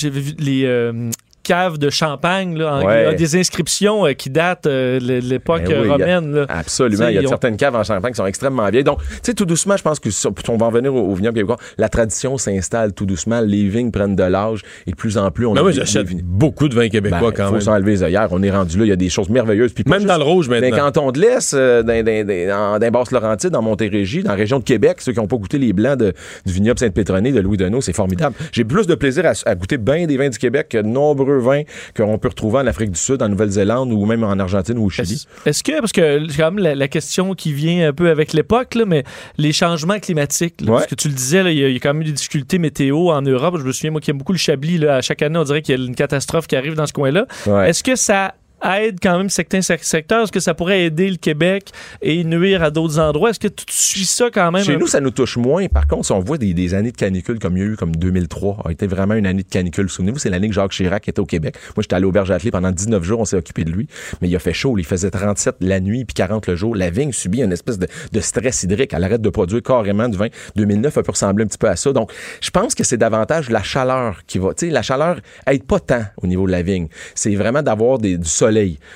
euh, 0.65 1.09
caves 1.51 1.77
de 1.77 1.89
champagne, 1.89 2.57
là, 2.57 2.75
en- 2.75 2.85
Ouais. 2.85 3.03
il 3.03 3.05
y 3.05 3.09
a 3.09 3.13
des 3.13 3.35
inscriptions 3.35 4.05
euh, 4.07 4.13
qui 4.13 4.29
datent 4.29 4.67
euh, 4.67 4.99
de 4.99 5.19
l'époque 5.27 5.63
Ben 5.67 5.81
oui, 5.81 5.87
euh, 5.89 5.91
romaine. 5.91 6.33
là. 6.33 6.45
Absolument. 6.47 7.07
Il 7.09 7.15
y 7.15 7.17
a 7.17 7.21
ont- 7.23 7.27
certaines 7.27 7.57
caves 7.57 7.75
en 7.75 7.83
Champagne 7.83 8.11
qui 8.13 8.17
sont 8.17 8.25
extrêmement 8.25 8.69
vieilles. 8.69 8.83
Donc, 8.85 8.99
tu 8.99 9.07
sais, 9.23 9.33
tout 9.33 9.45
doucement, 9.45 9.75
je 9.75 9.83
pense 9.83 9.99
que 9.99 10.09
on 10.49 10.57
va 10.57 10.65
en 10.67 10.71
venir 10.71 10.93
au, 10.95 10.99
au 11.09 11.13
vignoble 11.13 11.35
québécois. 11.35 11.57
La 11.77 11.89
tradition 11.89 12.37
s'installe 12.37 12.93
tout 12.93 13.05
doucement. 13.05 13.41
Les 13.41 13.67
vignes 13.67 13.91
prennent 13.91 14.15
de 14.15 14.23
l'âge 14.23 14.61
et 14.87 14.91
de 14.91 14.95
plus 14.95 15.17
en 15.17 15.29
plus, 15.31 15.45
on 15.45 15.53
Mais 15.53 15.59
a 15.61 15.71
j'achète 15.71 16.07
beaucoup 16.23 16.69
de 16.69 16.75
vins 16.75 16.87
québécois 16.89 17.19
Ben, 17.19 17.31
quand 17.35 17.45
faut 17.47 17.51
même. 17.53 17.61
s'enlever 17.61 17.91
les 17.91 18.03
œillères. 18.03 18.29
On 18.31 18.41
est 18.43 18.51
rendu 18.51 18.77
là. 18.77 18.85
Il 18.85 18.89
y 18.89 18.93
a 18.93 18.95
des 18.95 19.09
choses 19.09 19.29
merveilleuses. 19.29 19.73
Puis 19.73 19.83
Même 19.87 19.99
juste 19.99 20.07
dans 20.07 20.17
le 20.17 20.23
rouge 20.23 20.47
Dans 20.47 20.55
les 20.55 20.61
maintenant. 20.71 20.85
cantons 20.85 21.11
de 21.11 21.19
l'Est, 21.19 21.53
euh, 21.53 21.83
dans, 21.83 22.03
dans, 22.03 22.25
dans, 22.25 22.79
dans 22.79 22.91
Basse-Laurentide, 22.91 23.49
dans 23.49 23.61
Montérégie, 23.61 24.23
dans 24.23 24.29
la 24.31 24.35
région 24.37 24.59
de 24.59 24.63
Québec, 24.63 24.97
ceux 25.01 25.11
qui 25.11 25.19
n'ont 25.19 25.27
pas 25.27 25.37
goûté 25.37 25.57
les 25.57 25.73
blancs 25.73 25.97
de- 25.97 26.13
du 26.45 26.53
vignoble 26.53 26.79
Sainte-Pétronée 26.79 27.31
de 27.33 27.39
Louis 27.41 27.57
Deneau, 27.57 27.81
c'est 27.81 27.93
formidable. 27.93 28.35
J'ai 28.53 28.63
plus 28.63 28.87
de 28.87 28.95
plaisir 28.95 29.25
à, 29.25 29.33
à 29.49 29.55
goûter 29.55 29.77
bien 29.77 30.05
des 30.07 30.15
vins 30.17 30.29
du 30.29 30.37
Québec 30.37 30.67
que 30.69 30.77
de 30.77 30.87
nombreux 30.87 31.39
vins 31.41 31.63
qu'on 31.95 32.17
peut 32.17 32.29
retrouver 32.29 32.59
en 32.59 32.67
Afrique 32.67 32.91
du 32.91 32.99
Sud, 32.99 33.21
en 33.21 33.29
Nouvelle-Zélande 33.29 33.91
ou 33.91 34.05
même 34.05 34.23
en 34.23 34.37
Argentine 34.39 34.77
ou 34.77 34.85
au 34.85 34.89
Chili. 34.89 35.25
Est-ce 35.45 35.63
que, 35.63 35.79
parce 35.79 35.91
que 35.91 36.25
c'est 36.29 36.37
quand 36.37 36.51
même 36.51 36.63
la, 36.63 36.75
la 36.75 36.87
question 36.87 37.33
qui 37.33 37.51
vient 37.53 37.89
un 37.89 37.93
peu 37.93 38.09
avec 38.09 38.33
l'époque, 38.33 38.77
mais 38.87 39.03
les 39.37 39.51
changements 39.51 39.99
climatiques, 39.99 40.61
là, 40.61 40.71
Ouais. 40.71 40.77
parce 40.79 40.87
que 40.87 40.95
tu 40.95 41.07
le 41.09 41.13
disais, 41.13 41.39
il 41.53 41.59
y, 41.59 41.63
a- 41.65 41.67
il 41.67 41.73
y 41.73 41.77
a 41.77 41.79
quand 41.79 41.93
même 41.93 42.01
eu 42.03 42.05
des 42.05 42.11
difficultés 42.13 42.57
météo 42.59 43.09
en 43.09 43.21
Europe. 43.21 43.55
Je 43.59 43.63
me 43.63 43.71
souviens, 43.71 43.91
moi, 43.91 44.01
qui 44.01 44.11
aime 44.11 44.17
beaucoup 44.17 44.33
le 44.33 44.37
Chablis, 44.37 44.77
là, 44.77 44.97
à 44.97 45.01
chaque 45.01 45.21
année, 45.21 45.37
on 45.37 45.43
dirait 45.43 45.61
qu'il 45.61 45.77
y 45.77 45.81
a 45.81 45.85
une 45.85 45.95
catastrophe 45.95 46.47
qui 46.47 46.55
arrive 46.55 46.75
dans 46.75 46.85
ce 46.87 46.93
coin-là. 46.93 47.25
Ouais. 47.47 47.69
Est-ce 47.69 47.83
que 47.83 47.95
ça 47.95 48.35
aide 48.63 48.99
quand 49.01 49.17
même 49.17 49.29
certains 49.29 49.61
sec- 49.61 49.83
secteurs? 49.83 50.23
Est-ce 50.23 50.31
que 50.31 50.39
ça 50.39 50.53
pourrait 50.53 50.85
aider 50.85 51.09
le 51.09 51.17
Québec 51.17 51.71
et 52.01 52.23
nuire 52.23 52.63
à 52.63 52.71
d'autres 52.71 52.99
endroits? 52.99 53.31
Est-ce 53.31 53.39
que 53.39 53.47
tu 53.47 53.65
suis 53.67 54.05
ça 54.05 54.29
quand 54.31 54.51
même? 54.51 54.63
Chez 54.63 54.77
nous, 54.77 54.87
ça 54.87 54.99
nous 54.99 55.11
touche 55.11 55.37
moins. 55.37 55.67
Par 55.67 55.87
contre, 55.87 56.05
si 56.05 56.11
on 56.11 56.19
voit 56.19 56.37
des, 56.37 56.73
années 56.73 56.91
de 56.91 56.97
canicule 56.97 57.39
comme 57.39 57.57
il 57.57 57.63
y 57.63 57.63
a 57.63 57.69
eu, 57.69 57.75
comme 57.75 57.95
2003, 57.95 58.63
a 58.65 58.71
été 58.71 58.87
vraiment 58.87 59.15
une 59.15 59.25
année 59.25 59.43
de 59.43 59.49
canicule. 59.49 59.89
Souvenez-vous, 59.89 60.19
c'est 60.19 60.29
l'année 60.29 60.47
que 60.47 60.53
Jacques 60.53 60.71
Chirac 60.71 61.07
était 61.07 61.19
au 61.19 61.25
Québec. 61.25 61.55
Moi, 61.75 61.83
j'étais 61.83 61.95
allé 61.95 62.05
au 62.05 62.11
Berge 62.11 62.31
Atelier 62.31 62.51
pendant 62.51 62.71
19 62.71 63.03
jours, 63.03 63.19
on 63.19 63.25
s'est 63.25 63.35
occupé 63.35 63.63
de 63.63 63.71
lui. 63.71 63.87
Mais 64.21 64.29
il 64.29 64.35
a 64.35 64.39
fait 64.39 64.53
chaud. 64.53 64.77
Il 64.77 64.85
faisait 64.85 65.11
37 65.11 65.57
la 65.61 65.79
nuit 65.79 66.05
puis 66.05 66.13
40 66.13 66.47
le 66.47 66.55
jour. 66.55 66.75
La 66.75 66.89
vigne 66.89 67.11
subit 67.11 67.41
une 67.41 67.51
espèce 67.51 67.79
de, 67.79 67.87
stress 68.19 68.63
hydrique. 68.63 68.93
Elle 68.93 69.03
arrête 69.03 69.21
de 69.21 69.29
produire 69.29 69.63
carrément 69.63 70.07
du 70.07 70.17
vin. 70.17 70.27
2009 70.55 70.97
a 70.97 71.03
pu 71.03 71.11
ressembler 71.11 71.43
un 71.45 71.47
petit 71.47 71.57
peu 71.57 71.69
à 71.69 71.75
ça. 71.75 71.91
Donc, 71.93 72.11
je 72.41 72.51
pense 72.51 72.75
que 72.75 72.83
c'est 72.83 72.97
davantage 72.97 73.49
la 73.49 73.63
chaleur 73.63 74.21
qui 74.27 74.37
va. 74.37 74.53
Tu 74.53 74.67
sais, 74.67 74.71
la 74.71 74.81
chaleur 74.81 75.19
aide 75.47 75.63
pas 75.63 75.79
tant 75.79 76.03
au 76.21 76.27
niveau 76.27 76.45
de 76.45 76.51
la 76.51 76.61
vigne. 76.61 76.87
C'est 77.15 77.35
vraiment 77.35 77.63
d'avoir 77.63 77.97
du 77.97 78.17
soleil. 78.23 78.50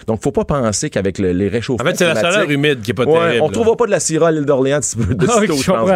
Donc, 0.07 0.21
faut 0.21 0.31
pas 0.31 0.45
penser 0.45 0.89
qu'avec 0.89 1.17
le- 1.19 1.31
les 1.31 1.47
En 1.47 1.51
réchauffements 1.51 1.89
fait, 1.89 1.95
c'est 1.97 2.05
la 2.13 2.15
chaleur 2.19 2.49
humide 2.49 2.81
qui 2.81 2.91
est 2.91 2.93
pas 2.93 3.05
Ouais, 3.05 3.13
terrible. 3.19 3.41
on 3.43 3.47
là. 3.47 3.53
trouvera 3.53 3.75
pas 3.77 3.85
de 3.85 3.91
la 3.91 3.99
Syrah 3.99 4.27
à 4.27 4.31
l'île 4.31 4.45
d'Orléans 4.45 4.79
de, 4.79 5.27
Ah, 5.29 5.41
sitôt, 5.41 5.55
je 5.55 5.71
comprends, 5.71 5.87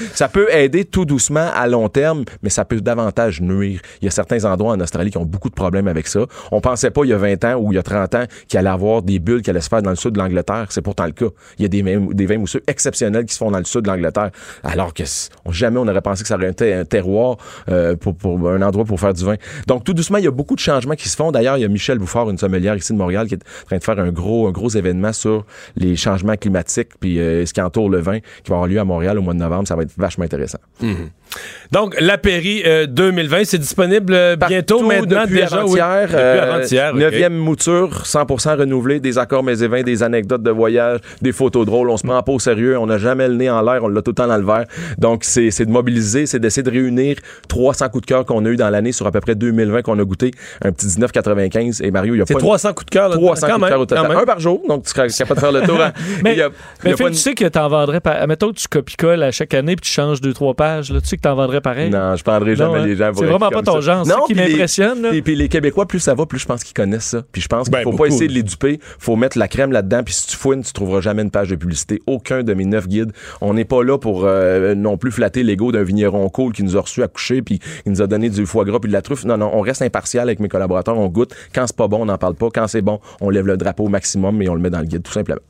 je. 0.00 0.04
Ça 0.14 0.28
peut 0.28 0.46
aider 0.52 0.84
tout 0.84 1.04
doucement 1.04 1.48
à 1.54 1.66
long 1.66 1.88
terme, 1.88 2.24
mais 2.42 2.50
ça 2.50 2.64
peut 2.64 2.80
davantage 2.80 3.40
nuire. 3.40 3.80
Il 4.00 4.04
y 4.04 4.08
a 4.08 4.10
certains 4.10 4.44
endroits 4.44 4.72
en 4.72 4.80
Australie 4.80 5.10
qui 5.10 5.18
ont 5.18 5.24
beaucoup 5.24 5.48
de 5.50 5.54
problèmes 5.54 5.88
avec 5.88 6.06
ça. 6.06 6.20
On 6.52 6.60
pensait 6.60 6.90
pas 6.90 7.02
il 7.04 7.10
y 7.10 7.12
a 7.12 7.16
20 7.18 7.44
ans 7.44 7.54
ou 7.56 7.72
il 7.72 7.76
y 7.76 7.78
a 7.78 7.82
30 7.82 8.14
ans 8.14 8.24
qu'il 8.48 8.58
allait 8.58 8.68
avoir 8.68 9.02
des 9.02 9.18
bulles 9.18 9.42
qui 9.42 9.50
allaient 9.50 9.60
se 9.60 9.68
faire 9.68 9.82
dans 9.82 9.90
le 9.90 9.96
sud 9.96 10.12
de 10.12 10.18
l'Angleterre. 10.18 10.66
C'est 10.70 10.82
pourtant 10.82 11.06
le 11.06 11.12
cas. 11.12 11.26
Il 11.58 11.62
y 11.62 11.64
a 11.64 11.68
des, 11.68 11.82
vins- 11.82 12.08
des 12.12 12.26
vins 12.26 12.38
mousseux 12.38 12.62
exceptionnels 12.66 13.24
qui 13.26 13.34
se 13.34 13.38
font 13.38 13.50
dans 13.50 13.58
le 13.58 13.64
sud 13.64 13.82
de 13.82 13.88
l'Angleterre. 13.88 14.30
Alors 14.62 14.94
que 14.94 15.02
jamais 15.50 15.78
on 15.78 15.86
aurait 15.88 16.00
pensé 16.02 16.22
que 16.22 16.28
ça 16.28 16.36
aurait 16.36 16.50
été 16.50 16.72
un 16.74 16.84
terroir 16.84 17.36
euh, 17.68 17.96
pour, 17.96 18.14
pour 18.16 18.50
un 18.50 18.62
endroit 18.62 18.84
pour 18.84 18.98
faire 19.00 19.14
du 19.14 19.24
vin. 19.24 19.36
Donc 19.66 19.84
tout 19.84 19.94
doucement, 19.94 20.18
il 20.18 20.24
y 20.24 20.28
a 20.28 20.30
beaucoup 20.30 20.54
de 20.54 20.60
changements 20.60 20.94
qui 20.94 21.08
se 21.08 21.16
font. 21.16 21.32
D'ailleurs, 21.32 21.56
il 21.56 21.60
y 21.62 21.64
a 21.64 21.68
Michel 21.68 21.98
Bouffard, 21.98 22.30
une 22.30 22.38
sommelière 22.38 22.74
de 22.92 22.98
Montréal, 22.98 23.26
qui 23.26 23.34
est 23.34 23.42
en 23.62 23.66
train 23.66 23.78
de 23.78 23.84
faire 23.84 23.98
un 23.98 24.10
gros, 24.10 24.46
un 24.48 24.52
gros 24.52 24.68
événement 24.68 25.12
sur 25.12 25.46
les 25.76 25.96
changements 25.96 26.36
climatiques 26.36 26.90
puis 27.00 27.18
euh, 27.18 27.46
ce 27.46 27.52
qui 27.52 27.60
entoure 27.60 27.88
le 27.88 28.00
vin 28.00 28.20
qui 28.20 28.50
va 28.50 28.56
avoir 28.56 28.66
lieu 28.66 28.78
à 28.78 28.84
Montréal 28.84 29.18
au 29.18 29.22
mois 29.22 29.34
de 29.34 29.38
novembre. 29.38 29.66
Ça 29.66 29.76
va 29.76 29.82
être 29.82 29.94
vachement 29.96 30.24
intéressant. 30.24 30.58
Donc, 31.72 31.96
l'Apéry 32.00 32.62
euh, 32.64 32.86
2020, 32.86 33.44
c'est 33.44 33.58
disponible 33.58 34.14
euh, 34.14 34.36
bientôt 34.36 34.82
maintenant 34.82 35.22
depuis 35.22 35.40
déjà. 35.40 35.64
oui. 35.64 35.80
avant-hier. 35.80 36.08
Depuis 36.08 36.16
euh. 36.16 36.92
Neuvième 36.92 37.34
mouture, 37.34 38.02
100% 38.04 38.58
renouvelé, 38.60 39.00
des 39.00 39.18
accords 39.18 39.42
mais 39.42 39.58
et 39.60 39.66
vins, 39.66 39.82
des 39.82 40.02
anecdotes 40.04 40.42
de 40.44 40.50
voyage, 40.50 41.00
des 41.22 41.32
photos 41.32 41.66
drôles. 41.66 41.90
On 41.90 41.96
se 41.96 42.06
prend 42.06 42.22
pas 42.22 42.30
au 42.32 42.38
sérieux, 42.38 42.78
on 42.78 42.86
n'a 42.86 42.98
jamais 42.98 43.26
le 43.26 43.34
nez 43.34 43.50
en 43.50 43.62
l'air, 43.62 43.82
on 43.82 43.88
l'a 43.88 44.02
tout 44.02 44.12
le 44.12 44.14
temps 44.14 44.28
dans 44.28 44.36
le 44.36 44.44
verre. 44.44 44.66
Donc 44.98 45.24
c'est 45.24 45.50
c'est 45.50 45.66
de 45.66 45.70
mobiliser, 45.72 46.26
c'est 46.26 46.38
d'essayer 46.38 46.62
de 46.62 46.70
réunir 46.70 47.16
300 47.48 47.88
coups 47.88 48.02
de 48.02 48.06
cœur 48.06 48.24
qu'on 48.24 48.44
a 48.44 48.48
eu 48.50 48.56
dans 48.56 48.70
l'année 48.70 48.92
sur 48.92 49.06
à 49.06 49.10
peu 49.10 49.20
près 49.20 49.34
2020 49.34 49.82
qu'on 49.82 49.98
a 49.98 50.04
goûté, 50.04 50.30
un 50.62 50.70
petit 50.70 50.86
19,95. 50.86 51.82
Et 51.84 51.90
Mario, 51.90 52.14
il 52.14 52.18
y 52.18 52.22
a 52.22 52.24
C'est 52.26 52.34
pas 52.34 52.40
300 52.40 52.72
coups 52.74 52.86
de 52.86 52.90
cœur. 52.90 53.08
là, 53.08 53.16
300 53.16 53.46
quand 53.48 53.52
coups 53.54 53.56
de 53.56 53.60
même, 53.62 53.70
cœur 53.70 53.80
au 53.80 53.86
total. 53.86 54.02
quand 54.04 54.08
même. 54.10 54.18
Un 54.18 54.24
par 54.24 54.38
jour, 54.40 54.62
donc 54.68 54.84
tu 54.84 54.90
seras 54.90 55.08
capable 55.08 55.34
de 55.34 55.40
faire 55.40 55.52
le 55.52 55.62
tour. 55.62 55.80
hein. 55.82 55.92
Mais- 56.22 56.36
y 56.36 56.42
a- 56.42 56.46
il 56.46 56.50
y 56.50 56.52
Mais 56.84 56.92
a 56.92 56.96
Phil, 56.96 57.06
pas 57.06 57.10
tu 57.10 57.16
sais 57.16 57.34
que 57.34 57.46
t'en 57.46 57.68
vendrais 57.68 58.00
par... 58.00 58.26
Mettons 58.28 58.50
que 58.52 58.58
tu 58.58 58.68
copies-colles 58.68 59.22
à 59.22 59.32
chaque 59.32 59.54
année 59.54 59.74
puis 59.76 59.86
tu 59.88 59.92
changes 59.92 60.20
deux, 60.20 60.32
trois 60.32 60.54
pages. 60.54 60.92
Là, 60.92 61.00
tu 61.00 61.08
sais 61.14 61.16
que 61.18 61.22
t'en 61.22 61.34
vendrais 61.34 61.60
pareil? 61.60 61.90
Non, 61.90 62.16
je 62.16 62.22
prendrai 62.24 62.56
jamais 62.56 62.78
Non, 62.78 62.82
hein? 62.84 62.86
les 62.86 62.96
gens. 62.96 63.10
C'est 63.14 63.24
vraiment 63.26 63.48
pas 63.50 63.62
ton 63.62 63.74
ça. 63.74 63.80
genre. 63.80 64.06
Ça 64.06 64.16
qui 64.26 64.34
m'impressionne. 64.34 65.06
Et 65.12 65.22
puis 65.22 65.34
les 65.34 65.48
Québécois, 65.48 65.86
plus 65.86 66.00
ça 66.00 66.14
va, 66.14 66.26
plus 66.26 66.38
je 66.38 66.46
pense 66.46 66.62
qu'ils 66.64 66.74
connaissent 66.74 67.04
ça. 67.06 67.22
Puis 67.32 67.42
je 67.42 67.48
pense 67.48 67.64
qu'il 67.64 67.72
Ben, 67.72 67.82
faut 67.82 67.90
beaucoup. 67.90 68.02
pas 68.04 68.08
essayer 68.08 68.28
de 68.28 68.32
les 68.32 68.42
duper. 68.42 68.78
faut 68.98 69.16
mettre 69.16 69.38
la 69.38 69.48
crème 69.48 69.72
là-dedans. 69.72 70.02
Puis 70.04 70.14
si 70.14 70.26
tu 70.28 70.36
fouines, 70.36 70.62
tu 70.62 70.72
trouveras 70.72 71.00
jamais 71.00 71.22
une 71.22 71.30
page 71.30 71.48
de 71.50 71.56
publicité. 71.56 72.00
Aucun 72.06 72.42
de 72.42 72.54
mes 72.54 72.64
neuf 72.64 72.88
guides. 72.88 73.12
On 73.40 73.54
n'est 73.54 73.64
pas 73.64 73.82
là 73.82 73.98
pour 73.98 74.22
euh, 74.24 74.74
non 74.74 74.96
plus 74.96 75.10
flatter 75.10 75.42
l'ego 75.42 75.72
d'un 75.72 75.82
vigneron 75.82 76.28
cool 76.28 76.52
qui 76.52 76.62
nous 76.62 76.76
a 76.76 76.80
reçus 76.80 77.02
à 77.02 77.08
coucher 77.08 77.42
puis 77.42 77.58
qui 77.58 77.90
nous 77.90 78.02
a 78.02 78.06
donné 78.06 78.30
du 78.30 78.46
foie 78.46 78.64
gras 78.64 78.78
puis 78.80 78.88
de 78.88 78.92
la 78.94 79.02
truffe. 79.02 79.24
Non, 79.24 79.36
non, 79.36 79.50
on 79.52 79.60
reste 79.60 79.82
impartial 79.82 80.28
avec 80.28 80.40
mes 80.40 80.48
collaborateurs. 80.48 80.98
On 80.98 81.08
goûte. 81.08 81.34
Quand 81.54 81.66
c'est 81.66 81.76
pas 81.76 81.88
bon, 81.88 82.02
on 82.02 82.06
n'en 82.06 82.18
parle 82.18 82.34
pas. 82.34 82.48
Quand 82.54 82.66
c'est 82.68 82.82
bon, 82.82 83.00
on 83.20 83.30
lève 83.30 83.46
le 83.46 83.56
drapeau 83.56 83.84
au 83.84 83.88
maximum 83.88 84.40
et 84.42 84.48
on 84.48 84.54
le 84.54 84.60
met 84.60 84.70
dans 84.70 84.80
le 84.80 84.86
guide, 84.86 85.02
tout 85.02 85.12
simplement. 85.12 85.40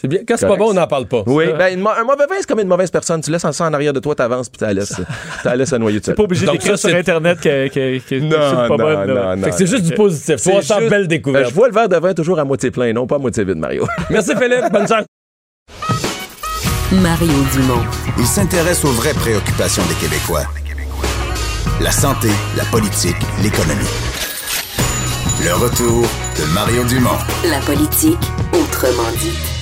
C'est 0.00 0.08
bien. 0.08 0.20
Quand 0.26 0.34
c'est 0.38 0.46
pas 0.46 0.56
bon, 0.56 0.70
on 0.70 0.74
n'en 0.74 0.86
parle 0.86 1.06
pas. 1.06 1.22
Oui, 1.26 1.44
ben, 1.58 1.74
une 1.74 1.80
mo- 1.80 1.90
un 1.90 2.04
mauvais 2.04 2.26
vin, 2.26 2.36
c'est 2.38 2.46
comme 2.48 2.60
une 2.60 2.68
mauvaise 2.68 2.90
personne. 2.90 3.20
Tu 3.20 3.30
laisses 3.30 3.48
ça 3.50 3.64
en 3.66 3.74
arrière 3.74 3.92
de 3.92 4.00
toi, 4.00 4.14
t'avances 4.14 4.48
puis 4.48 4.58
tu 4.58 4.64
la 4.64 4.72
laisses, 4.72 4.94
tu 4.94 5.02
la 5.46 5.56
laisses 5.56 5.68
se 5.70 5.76
noyer 5.76 6.00
tout 6.00 6.12
pas 6.14 6.22
obligé 6.22 6.46
d'écrire 6.46 6.78
sur 6.78 6.94
Internet 6.94 7.38
que, 7.40 7.68
que, 7.68 7.98
que 7.98 8.14
Non, 8.20 8.30
c'est 8.30 8.56
pas 8.56 8.68
non, 8.68 8.76
bonne. 8.76 9.14
là. 9.14 9.24
non, 9.24 9.36
non. 9.36 9.42
Fait 9.44 9.50
que 9.50 9.56
c'est 9.56 9.66
juste 9.66 9.84
du 9.84 9.94
positif. 9.94 10.36
C'est 10.38 10.50
300 10.50 10.78
juste- 10.78 10.90
belles 10.90 11.08
Ben, 11.08 11.44
je 11.46 11.52
vois 11.54 11.68
le 11.68 11.74
verre 11.74 11.88
de 11.88 11.96
vin 11.96 12.14
toujours 12.14 12.38
à 12.38 12.44
moitié 12.44 12.70
plein, 12.70 12.92
non 12.94 13.06
pas 13.06 13.16
à 13.16 13.18
moitié 13.18 13.44
vide, 13.44 13.58
Mario. 13.58 13.86
Merci 14.10 14.30
Philippe. 14.36 14.72
Bonne 14.72 14.88
chance. 14.88 15.04
Mario 16.92 17.32
Dumont. 17.52 17.82
Il 18.18 18.26
s'intéresse 18.26 18.84
aux 18.84 18.92
vraies 18.92 19.14
préoccupations 19.14 19.82
des 19.88 19.94
Québécois. 19.94 20.44
La 21.80 21.90
santé, 21.92 22.28
la 22.56 22.64
politique, 22.64 23.16
l'économie. 23.42 23.84
Le 25.44 25.54
retour 25.54 26.02
de 26.02 26.54
Mario 26.54 26.84
Dumont. 26.84 27.18
La 27.48 27.58
politique, 27.60 28.18
autrement 28.52 29.10
dit. 29.18 29.59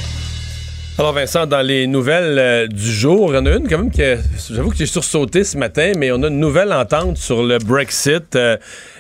Alors 1.01 1.13
Vincent, 1.13 1.47
dans 1.47 1.63
les 1.63 1.87
nouvelles 1.87 2.39
euh, 2.41 2.67
du 2.67 2.93
jour, 2.93 3.31
il 3.33 3.37
y 3.37 3.39
en 3.39 3.47
a 3.47 3.51
une 3.51 3.69
quand 3.69 3.79
même 3.79 3.93
que 3.93 4.19
j'avoue 4.51 4.71
que 4.71 4.77
j'ai 4.77 4.87
sursauté 4.87 5.45
ce 5.45 5.57
matin, 5.57 5.93
mais 5.97 6.11
on 6.11 6.21
a 6.25 6.27
une 6.27 6.41
nouvelle 6.41 6.73
entente 6.73 7.19
sur 7.19 7.45
le 7.45 7.59
Brexit. 7.59 8.35
Euh, 8.35 8.57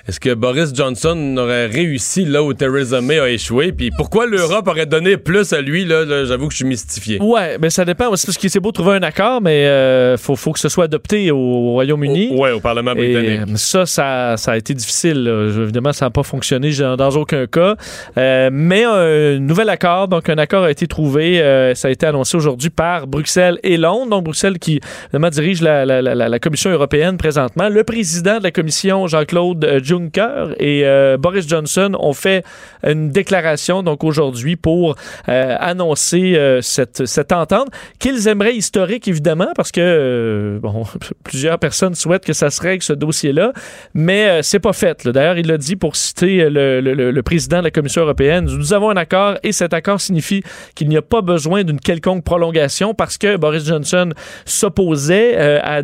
Est-ce 0.08 0.20
que 0.20 0.32
Boris 0.32 0.72
Johnson 0.74 1.36
aurait 1.36 1.66
réussi 1.66 2.24
là 2.24 2.42
où 2.42 2.54
Theresa 2.54 3.02
May 3.02 3.18
a 3.18 3.28
échoué? 3.28 3.72
Puis 3.72 3.90
pourquoi 3.94 4.24
l'Europe 4.26 4.66
aurait 4.66 4.86
donné 4.86 5.18
plus 5.18 5.52
à 5.52 5.60
lui? 5.60 5.84
Là, 5.84 6.06
là, 6.06 6.24
j'avoue 6.24 6.46
que 6.46 6.52
je 6.54 6.58
suis 6.58 6.64
mystifié. 6.64 7.18
Ouais, 7.20 7.58
mais 7.60 7.68
ça 7.68 7.84
dépend. 7.84 8.16
C'est 8.16 8.26
parce 8.26 8.38
que 8.38 8.48
c'est 8.48 8.58
beau 8.58 8.72
trouver 8.72 8.92
un 8.96 9.02
accord, 9.02 9.42
mais 9.42 9.66
euh, 9.66 10.16
faut, 10.16 10.34
faut 10.34 10.52
que 10.52 10.60
ce 10.60 10.70
soit 10.70 10.84
adopté 10.84 11.30
au 11.30 11.72
Royaume-Uni. 11.72 12.30
Au- 12.32 12.40
ouais, 12.40 12.52
au 12.52 12.60
Parlement 12.60 12.94
britannique. 12.94 13.40
euh, 13.50 13.56
ça, 13.56 13.84
ça, 13.84 14.38
ça 14.38 14.52
a 14.52 14.56
été 14.56 14.72
difficile. 14.72 15.24
là. 15.24 15.62
Évidemment, 15.62 15.92
ça 15.92 16.06
n'a 16.06 16.10
pas 16.10 16.22
fonctionné 16.22 16.70
dans, 16.96 17.10
aucun 17.10 17.46
cas. 17.46 17.76
Euh, 18.16 18.48
mais 18.50 18.84
un 18.84 19.38
nouvel 19.38 19.68
accord, 19.68 20.08
donc 20.08 20.30
un 20.30 20.38
accord 20.38 20.64
a 20.64 20.70
été 20.70 20.86
trouvé. 20.86 21.42
euh, 21.42 21.74
ça 21.74 21.88
a 21.88 21.90
été 21.90 22.06
annoncé 22.06 22.34
aujourd'hui 22.34 22.70
par 22.70 23.06
Bruxelles 23.06 23.58
et 23.62 23.76
Londres. 23.76 24.08
Donc 24.08 24.24
Bruxelles 24.24 24.58
qui 24.58 24.80
évidemment, 25.08 25.28
dirige 25.28 25.60
la, 25.60 25.84
la- 25.84 26.00
la- 26.00 26.14
la- 26.14 26.28
la 26.30 26.38
Commission 26.38 26.70
européenne 26.70 27.18
présentement. 27.18 27.68
Le 27.68 27.84
président 27.84 28.38
de 28.38 28.42
la 28.44 28.50
Commission, 28.52 29.06
Jean-Claude 29.06 29.64
euh, 29.66 29.80
Juncker 29.98 30.54
et 30.58 30.82
euh, 30.84 31.16
Boris 31.18 31.46
Johnson 31.48 31.96
ont 31.98 32.12
fait 32.12 32.44
une 32.86 33.10
déclaration 33.10 33.82
donc 33.82 34.04
aujourd'hui 34.04 34.56
pour 34.56 34.94
euh, 35.28 35.56
annoncer 35.58 36.34
euh, 36.36 36.60
cette, 36.62 37.06
cette 37.06 37.32
entente 37.32 37.68
qu'ils 37.98 38.28
aimeraient 38.28 38.54
historique 38.54 39.08
évidemment 39.08 39.48
parce 39.56 39.72
que 39.72 40.58
bon 40.62 40.84
plusieurs 41.24 41.58
personnes 41.58 41.94
souhaitent 41.94 42.24
que 42.24 42.32
ça 42.32 42.50
se 42.50 42.60
règle 42.62 42.82
ce 42.82 42.92
dossier-là, 42.92 43.52
mais 43.94 44.42
c'est 44.42 44.58
pas 44.60 44.72
fait. 44.72 45.06
D'ailleurs, 45.06 45.38
il 45.38 45.46
l'a 45.46 45.58
dit 45.58 45.76
pour 45.76 45.96
citer 45.96 46.48
le, 46.48 46.80
le- 46.80 47.22
président 47.22 47.58
de 47.58 47.64
la 47.64 47.70
Commission 47.70 48.02
européenne. 48.02 48.44
Nous 48.44 48.72
avons 48.72 48.90
un 48.90 48.96
accord 48.96 49.34
et 49.42 49.52
cet 49.52 49.74
accord 49.74 50.00
signifie 50.00 50.42
qu'il 50.74 50.88
n'y 50.88 50.96
a 50.96 51.02
pas 51.02 51.20
besoin 51.20 51.64
d'une 51.64 51.80
quelconque 51.80 52.24
prolongation 52.24 52.94
parce 52.94 53.18
que 53.18 53.36
Boris 53.36 53.66
Johnson 53.66 54.10
s'opposait 54.44 55.36
à, 55.60 55.82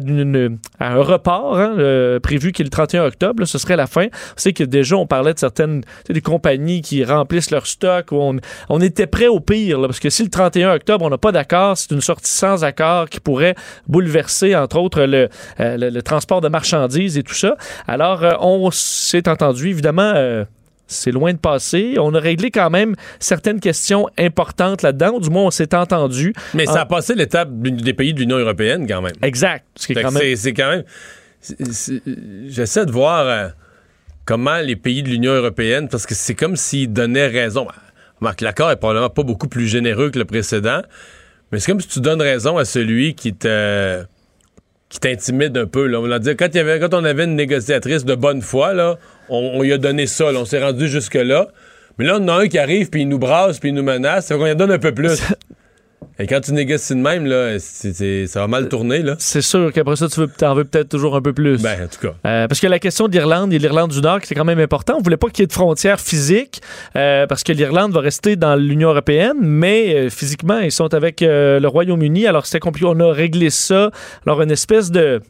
à 0.81 0.93
un 0.93 1.03
report 1.03 1.59
hein, 1.59 2.19
prévu 2.23 2.53
qui 2.53 2.63
est 2.63 2.65
le 2.65 2.71
31 2.71 3.05
octobre. 3.07 3.45
Ce 3.45 3.59
serait 3.59 3.77
la 3.77 3.87
fin. 3.87 4.04
On 4.13 4.39
sait 4.39 4.53
que 4.53 4.65
déjà, 4.65 4.97
on 4.97 5.07
parlait 5.07 5.35
de 5.35 5.39
certaines 5.39 5.83
des 6.09 6.21
compagnies 6.21 6.83
qui 6.83 7.05
remplissent 7.05 7.51
leur 7.51 7.67
stock. 7.67 8.13
Où 8.13 8.17
on, 8.17 8.37
on 8.69 8.81
était 8.81 9.07
prêt 9.07 9.27
au 9.29 9.41
pire 9.41 9.79
là, 9.81 9.89
parce 9.89 10.01
que 10.01 10.11
si 10.11 10.23
le 10.23 10.31
31 10.31 10.75
octobre, 10.75 11.05
on 11.05 11.11
n'a 11.11 11.19
pas 11.19 11.33
d'accord, 11.33 11.77
c'est 11.77 11.91
une 11.93 12.01
sortie 12.01 12.31
sans 12.31 12.65
accord 12.65 13.09
qui 13.09 13.21
pourrait 13.21 13.55
bouleverser, 13.89 14.55
entre 14.57 14.79
autres, 14.79 15.03
le, 15.03 15.29
euh, 15.61 15.77
le, 15.77 15.91
le 15.91 16.03
transport 16.03 16.41
de 16.41 16.49
marchandises 16.49 17.17
et 17.19 17.23
tout 17.23 17.35
ça. 17.35 17.57
Alors, 17.87 18.23
euh, 18.25 18.33
on 18.41 18.71
s'est 18.71 19.29
entendu, 19.29 19.69
évidemment. 19.71 20.13
euh, 20.15 20.45
c'est 20.87 21.13
loin 21.13 21.33
de 21.33 21.39
passer. 21.39 21.95
On 21.99 22.15
a 22.15 22.21
réglé 22.21 22.51
quand 22.51 22.69
même 22.69 22.95
certaines 23.19 23.59
questions 23.59 24.07
importantes 24.19 24.83
là-dedans. 24.83 25.19
Du 25.19 25.31
moins, 25.31 25.45
on 25.45 25.51
s'est 25.51 25.75
entendu. 25.75 26.35
Mais 26.53 26.67
ça 26.67 26.83
a 26.83 26.87
passé 26.87 27.15
l'étape 27.15 27.49
des 27.55 27.95
pays 27.95 28.13
de 28.13 28.21
l'Union 28.21 28.37
européenne 28.37 28.87
quand 28.87 29.01
même. 29.01 29.15
Exact. 29.23 29.65
Quand 29.95 30.11
même- 30.13 30.37
C'est 30.37 30.53
quand 30.53 30.69
même. 30.69 30.85
J'essaie 32.49 32.87
de 32.87 32.91
voir 32.93 33.51
comment 34.25 34.59
les 34.59 34.77
pays 34.77 35.03
de 35.03 35.09
l'Union 35.09 35.33
européenne, 35.33 35.89
parce 35.89 36.07
que 36.07 36.15
c'est 36.15 36.35
comme 36.35 36.57
s'ils 36.57 36.93
donnaient 36.93 37.27
raison. 37.27 37.67
Marc, 38.21 38.41
l'accord 38.41 38.71
est 38.71 38.77
probablement 38.77 39.11
pas 39.11 39.23
beaucoup 39.23 39.49
plus 39.49 39.67
généreux 39.67 40.11
que 40.11 40.19
le 40.19 40.25
précédent, 40.25 40.83
mais 41.53 41.59
c'est 41.59 41.71
comme 41.71 41.81
si 41.81 41.89
tu 41.89 42.01
donnes 42.01 42.23
raison 42.23 42.57
à 42.57 42.65
celui 42.65 43.15
qui 43.15 43.35
t'intimide 45.01 45.57
un 45.59 45.67
peu. 45.67 45.95
On 45.95 46.19
dit, 46.19 46.37
quand, 46.37 46.95
on 46.95 47.05
avait 47.05 47.25
une 47.25 47.37
négociatrice 47.37 48.05
de 48.05 48.15
bonne 48.15 48.43
foi, 48.43 48.73
là, 48.73 48.99
on, 49.29 49.63
lui 49.63 49.73
a 49.73 49.79
donné 49.79 50.07
ça. 50.07 50.27
on 50.27 50.45
s'est 50.45 50.63
rendu 50.63 50.89
jusque-là. 50.89 51.49
Mais 51.99 52.07
là, 52.07 52.19
on 52.21 52.29
a 52.29 52.33
un 52.43 52.49
qui 52.49 52.59
arrive, 52.59 52.91
puis 52.91 53.03
il 53.03 53.09
nous 53.09 53.19
brasse, 53.19 53.61
puis 53.61 53.69
il 53.69 53.75
nous 53.75 53.83
menace. 53.83 54.27
Ça 54.27 54.35
fait 54.35 54.41
qu'on 54.41 54.47
lui 54.47 54.57
donne 54.57 54.73
un 54.73 54.79
peu 54.79 54.93
plus. 54.93 55.23
Et 56.19 56.29
quand 56.29 56.41
tu 56.41 56.53
négocies 56.53 56.95
de 56.95 57.01
même, 57.01 57.27
là, 57.27 57.59
ça 57.59 58.41
va 58.41 58.47
mal 58.47 58.69
tourner. 58.69 59.03
Là. 59.03 59.17
C'est 59.19 59.43
sûr 59.43 59.73
qu'après 59.73 59.97
ça, 59.97 60.09
tu 60.09 60.21
veux, 60.21 60.31
en 60.43 60.55
veux 60.55 60.65
peut-être 60.65 60.89
toujours 60.89 61.17
un 61.17 61.23
peu 61.23 61.33
plus. 61.33 61.61
Ben, 61.61 61.85
en 61.85 61.89
tout 61.89 62.01
cas. 62.01 62.15
Euh, 62.27 62.47
parce 62.47 62.61
que 62.61 62.69
la 62.69 62.79
question 62.79 63.09
de 63.09 63.13
l'Irlande 63.13 63.53
et 63.53 63.59
l'Irlande 63.59 63.91
du 63.91 64.01
Nord, 64.01 64.21
c'est 64.23 64.37
quand 64.37 64.45
même 64.45 64.61
important. 64.61 64.97
On 64.99 65.03
voulait 65.03 65.17
pas 65.17 65.29
qu'il 65.29 65.43
y 65.43 65.45
ait 65.45 65.49
de 65.49 65.53
frontières 65.53 66.01
physiques, 66.01 66.61
euh, 66.95 67.27
parce 67.27 67.43
que 67.43 67.53
l'Irlande 67.53 67.93
va 67.93 68.01
rester 68.01 68.37
dans 68.37 68.55
l'Union 68.55 68.91
européenne, 68.91 69.39
mais 69.41 69.95
euh, 69.95 70.11
physiquement, 70.11 70.61
ils 70.61 70.71
sont 70.71 70.95
avec 70.95 71.21
euh, 71.23 71.59
le 71.59 71.67
Royaume-Uni. 71.67 72.27
Alors, 72.29 72.47
c'était 72.47 72.61
compliqué. 72.61 72.87
On 72.89 73.01
a 73.01 73.13
réglé 73.13 73.51
ça. 73.51 73.91
Alors, 74.25 74.41
une 74.43 74.53
espèce 74.53 74.93
de 74.93 75.21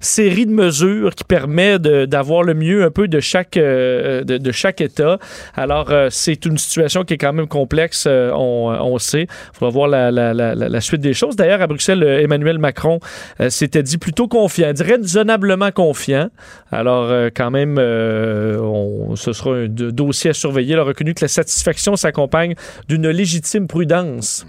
série 0.00 0.46
de 0.46 0.50
mesures 0.50 1.14
qui 1.14 1.24
permet 1.24 1.78
d'avoir 1.78 2.42
le 2.42 2.54
mieux 2.54 2.84
un 2.84 2.90
peu 2.90 3.06
de 3.06 3.20
chaque, 3.20 3.56
euh, 3.56 4.24
de, 4.24 4.52
chaque 4.52 4.80
État. 4.80 5.18
Alors, 5.54 5.90
euh, 5.90 6.08
c'est 6.10 6.46
une 6.46 6.58
situation 6.58 7.04
qui 7.04 7.14
est 7.14 7.18
quand 7.18 7.32
même 7.32 7.46
complexe, 7.46 8.04
euh, 8.08 8.32
on, 8.32 8.98
sait. 8.98 9.22
Il 9.22 9.58
faudra 9.58 9.70
voir 9.70 9.88
la, 9.88 10.80
suite 10.80 11.02
des 11.02 11.12
choses. 11.12 11.36
D'ailleurs, 11.36 11.60
à 11.60 11.66
Bruxelles, 11.66 12.02
Emmanuel 12.02 12.58
Macron 12.58 13.00
s'était 13.48 13.82
dit 13.82 13.98
plutôt 13.98 14.28
confiant, 14.28 14.72
raisonnablement 14.78 15.70
confiant. 15.70 16.30
Alors, 16.72 17.12
quand 17.34 17.50
même, 17.50 17.76
ce 17.76 19.32
sera 19.32 19.56
un 19.56 19.66
dossier 19.68 20.30
à 20.30 20.34
surveiller. 20.34 20.72
Il 20.72 20.78
a 20.78 20.84
reconnu 20.84 21.14
que 21.14 21.24
la 21.24 21.28
satisfaction 21.28 21.96
s'accompagne 21.96 22.54
d'une 22.88 23.08
légitime 23.08 23.66
prudence. 23.66 24.46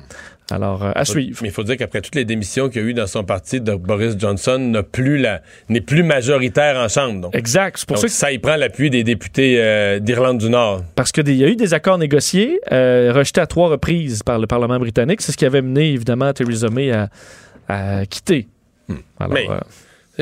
Alors, 0.51 0.83
euh, 0.83 0.91
à 0.95 1.05
suivre. 1.05 1.39
Mais 1.41 1.47
il 1.49 1.51
faut 1.51 1.63
dire 1.63 1.77
qu'après 1.77 2.01
toutes 2.01 2.15
les 2.15 2.25
démissions 2.25 2.69
qu'il 2.69 2.81
y 2.81 2.85
a 2.85 2.87
eu 2.87 2.93
dans 2.93 3.07
son 3.07 3.23
parti, 3.23 3.61
de 3.61 3.73
Boris 3.75 4.15
Johnson 4.17 4.59
n'a 4.59 4.83
plus 4.83 5.17
la, 5.17 5.41
n'est 5.69 5.81
plus 5.81 6.03
majoritaire 6.03 6.77
en 6.77 6.87
Chambre. 6.89 7.21
Donc, 7.21 7.35
Exact. 7.35 7.77
C'est 7.79 7.87
pour 7.87 7.95
Donc, 7.95 8.01
ça 8.01 8.07
que 8.07 8.13
ça, 8.13 8.31
il 8.31 8.39
prend 8.41 8.55
l'appui 8.55 8.89
des 8.89 9.03
députés 9.03 9.55
euh, 9.59 9.99
d'Irlande 9.99 10.37
du 10.39 10.49
Nord. 10.49 10.83
Parce 10.95 11.11
qu'il 11.11 11.29
y 11.35 11.43
a 11.43 11.47
eu 11.47 11.55
des 11.55 11.73
accords 11.73 11.97
négociés, 11.97 12.59
euh, 12.71 13.11
rejetés 13.15 13.41
à 13.41 13.47
trois 13.47 13.69
reprises 13.69 14.23
par 14.23 14.39
le 14.39 14.47
Parlement 14.47 14.77
britannique. 14.79 15.21
C'est 15.21 15.31
ce 15.31 15.37
qui 15.37 15.45
avait 15.45 15.61
mené, 15.61 15.91
évidemment, 15.93 16.31
Theresa 16.33 16.69
May 16.69 16.91
à, 16.91 17.09
à 17.67 18.05
quitter. 18.05 18.47
Alors, 19.19 19.33
Mais- 19.33 19.47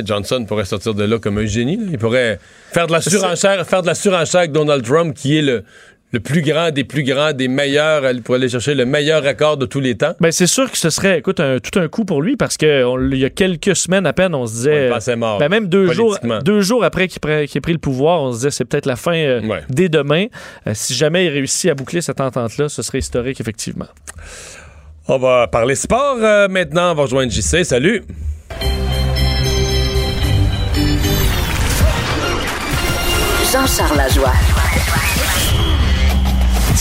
Johnson 0.05 0.45
pourrait 0.47 0.65
sortir 0.65 0.93
de 0.93 1.03
là 1.03 1.17
comme 1.19 1.39
un 1.39 1.45
génie. 1.45 1.75
là. 1.75 1.83
Il 1.91 1.97
pourrait 1.97 2.39
faire 2.71 2.87
de 2.87 2.93
la 2.93 3.01
surenchère, 3.01 3.65
faire 3.67 3.81
de 3.81 3.87
la 3.87 3.95
surenchère 3.95 4.41
avec 4.41 4.51
Donald 4.53 4.85
Trump, 4.85 5.13
qui 5.13 5.37
est 5.37 5.41
le, 5.41 5.63
le 6.11 6.19
plus 6.19 6.41
grand 6.41 6.71
des 6.71 6.83
plus 6.83 7.03
grands, 7.03 7.33
des 7.33 7.47
meilleurs. 7.47 8.09
Il 8.11 8.21
pourrait 8.23 8.39
aller 8.39 8.49
chercher 8.49 8.73
le 8.73 8.85
meilleur 8.85 9.25
accord 9.27 9.57
de 9.57 9.65
tous 9.67 9.79
les 9.79 9.95
temps. 9.95 10.15
ben, 10.19 10.31
c'est 10.31 10.47
sûr 10.47 10.71
que 10.71 10.77
ce 10.77 10.89
serait, 10.89 11.19
écoute, 11.19 11.39
un- 11.39 11.59
tout 11.59 11.79
un 11.79 11.87
coup 11.87 12.03
pour 12.05 12.21
lui 12.21 12.35
parce 12.35 12.57
que 12.57 12.83
on- 12.83 12.99
il 13.11 13.17
y 13.19 13.25
a 13.25 13.29
quelques 13.29 13.75
semaines 13.75 14.05
à 14.07 14.13
peine, 14.13 14.33
on 14.33 14.45
se 14.47 14.51
On 14.53 14.55
disait. 14.55 14.85
le 14.87 14.93
pensait 14.93 15.15
mort. 15.15 15.37
Ben, 15.37 15.49
même 15.49 15.67
deux 15.67 15.91
jours, 15.93 16.09
politiquement. 16.19 16.39
deux 16.41 16.61
jours 16.61 16.83
après 16.83 17.07
qu'il 17.07 17.19
qu'il 17.21 17.57
ait 17.57 17.61
pris 17.61 17.73
le 17.73 17.77
pouvoir, 17.79 18.21
on 18.21 18.31
se 18.31 18.37
disait 18.37 18.51
c'est 18.51 18.65
peut-être 18.65 18.85
la 18.87 18.95
fin 18.95 19.13
euh, 19.13 19.41
Ouais. 19.41 19.61
dès 19.69 19.87
demain. 19.89 20.25
Euh, 20.67 20.71
si 20.73 20.93
jamais 20.95 21.25
il 21.25 21.29
réussit 21.29 21.69
à 21.69 21.75
boucler 21.75 22.01
cette 22.01 22.21
entente-là, 22.21 22.69
ce 22.69 22.81
serait 22.81 22.99
historique, 22.99 23.39
effectivement. 23.39 23.87
On 25.07 25.17
va 25.17 25.47
parler 25.47 25.75
sport 25.75 26.17
euh, 26.21 26.47
maintenant. 26.47 26.91
On 26.91 26.95
va 26.95 27.01
rejoindre 27.03 27.31
JC. 27.31 27.63
Salut. 27.63 28.03
Jean-Charles 33.51 33.97
Lajoie. 33.97 34.33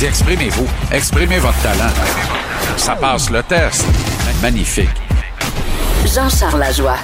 Exprimez-vous. 0.00 0.68
Exprimez 0.92 1.38
votre 1.38 1.60
talent. 1.60 1.92
Ça 2.76 2.94
passe 2.94 3.30
le 3.32 3.42
test. 3.42 3.84
Magnifique. 4.40 4.88
Jean-Charles 6.06 6.60
Lajoie. 6.60 6.98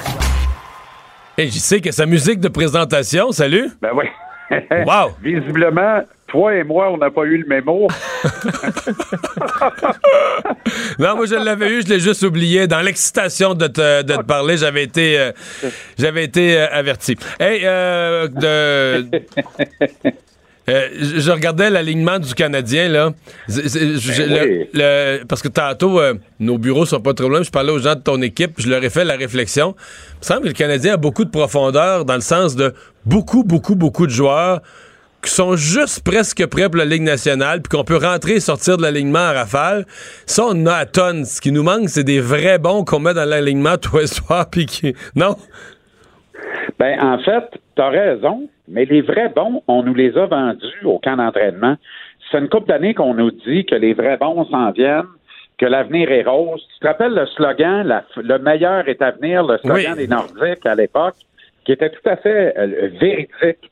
Et 1.36 1.48
JC, 1.48 1.80
que 1.80 1.90
sa 1.90 2.06
musique 2.06 2.38
de 2.38 2.46
présentation. 2.46 3.32
Salut. 3.32 3.68
Ben 3.82 3.90
oui. 3.94 4.04
Wow. 4.86 5.16
Visiblement, 5.22 6.02
toi 6.28 6.54
et 6.54 6.62
moi, 6.62 6.92
on 6.92 6.98
n'a 6.98 7.10
pas 7.10 7.24
eu 7.24 7.38
le 7.38 7.46
mémo. 7.46 7.88
Non, 10.98 11.16
moi 11.16 11.26
je 11.26 11.34
l'avais 11.34 11.70
eu, 11.70 11.82
je 11.82 11.88
l'ai 11.88 12.00
juste 12.00 12.22
oublié. 12.22 12.66
Dans 12.66 12.80
l'excitation 12.80 13.54
de 13.54 13.66
te, 13.66 14.02
de 14.02 14.14
te 14.14 14.22
parler, 14.22 14.56
j'avais 14.56 14.84
été, 14.84 15.18
euh, 15.18 15.32
j'avais 15.98 16.24
été 16.24 16.56
euh, 16.56 16.66
averti. 16.70 17.16
Hey, 17.40 17.62
euh, 17.64 18.28
de, 18.28 19.06
euh, 20.68 20.88
je 21.00 21.30
regardais 21.30 21.68
l'alignement 21.70 22.18
du 22.18 22.34
Canadien 22.34 22.88
là. 22.88 23.12
Je- 23.48 23.60
Ben 23.62 24.30
le- 24.30 24.58
oui. 24.60 24.66
le- 24.72 25.24
parce 25.24 25.42
que 25.42 25.48
tantôt, 25.48 26.00
euh, 26.00 26.14
nos 26.40 26.58
bureaux 26.58 26.86
sont 26.86 27.00
pas 27.00 27.14
trop 27.14 27.28
loin. 27.28 27.42
Je 27.42 27.50
parlais 27.50 27.72
aux 27.72 27.78
gens 27.80 27.94
de 27.94 28.00
ton 28.00 28.20
équipe, 28.22 28.52
je 28.58 28.68
leur 28.68 28.82
ai 28.82 28.90
fait 28.90 29.04
la 29.04 29.16
réflexion. 29.16 29.74
Il 29.78 30.18
me 30.20 30.24
semble 30.24 30.42
que 30.42 30.46
le 30.48 30.52
Canadien 30.54 30.94
a 30.94 30.96
beaucoup 30.96 31.24
de 31.24 31.30
profondeur 31.30 32.04
dans 32.04 32.14
le 32.14 32.20
sens 32.20 32.56
de 32.56 32.72
beaucoup, 33.04 33.44
beaucoup, 33.44 33.74
beaucoup 33.74 34.06
de 34.06 34.12
joueurs 34.12 34.60
qui 35.22 35.30
sont 35.30 35.56
juste 35.56 36.02
presque 36.02 36.44
prêts 36.46 36.68
pour 36.68 36.76
la 36.76 36.84
Ligue 36.84 37.00
nationale, 37.02 37.62
puis 37.62 37.70
qu'on 37.78 37.82
peut 37.84 37.96
rentrer 37.96 38.32
et 38.34 38.40
sortir 38.40 38.76
de 38.76 38.82
l'alignement 38.82 39.20
à 39.20 39.32
rafale. 39.32 39.86
Ça, 40.26 40.44
on 40.46 40.66
a 40.66 40.74
à 40.74 40.84
tonnes. 40.84 41.24
Ce 41.24 41.40
qui 41.40 41.50
nous 41.50 41.62
manque, 41.62 41.88
c'est 41.88 42.04
des 42.04 42.20
vrais 42.20 42.58
bons 42.58 42.84
qu'on 42.84 42.98
met 43.00 43.14
dans 43.14 43.24
l'alignement 43.24 43.78
tous 43.80 43.96
les 44.00 44.06
soirs, 44.06 44.50
puis 44.50 44.66
qui... 44.66 44.94
Non? 45.16 45.36
Ben, 46.78 47.00
en 47.00 47.18
fait, 47.18 47.44
tu 47.76 47.82
as 47.82 47.88
raison, 47.88 48.48
mais 48.68 48.84
les 48.84 49.00
vrais 49.02 49.28
bons, 49.28 49.62
on 49.68 49.82
nous 49.82 49.94
les 49.94 50.16
a 50.16 50.26
vendus 50.26 50.84
au 50.84 50.98
camp 50.98 51.16
d'entraînement. 51.16 51.76
C'est 52.30 52.38
une 52.38 52.48
couple 52.48 52.68
d'années 52.68 52.94
qu'on 52.94 53.14
nous 53.14 53.30
dit 53.30 53.64
que 53.66 53.74
les 53.74 53.94
vrais 53.94 54.16
bons 54.16 54.44
s'en 54.46 54.70
viennent, 54.70 55.04
que 55.58 55.66
l'avenir 55.66 56.10
est 56.10 56.22
rose. 56.22 56.66
Tu 56.74 56.80
te 56.80 56.86
rappelles 56.86 57.14
le 57.14 57.26
slogan, 57.26 57.86
la- 57.86 58.04
le 58.16 58.38
meilleur 58.38 58.88
est 58.88 59.00
à 59.02 59.10
venir, 59.12 59.44
le 59.46 59.58
slogan 59.58 59.92
Oui. 59.96 59.98
des 59.98 60.08
Nordiques 60.08 60.66
à 60.66 60.74
l'époque, 60.74 61.14
qui 61.64 61.72
était 61.72 61.90
tout 61.90 62.08
à 62.08 62.16
fait 62.16 62.54
euh, 62.58 62.88
véridique. 63.00 63.70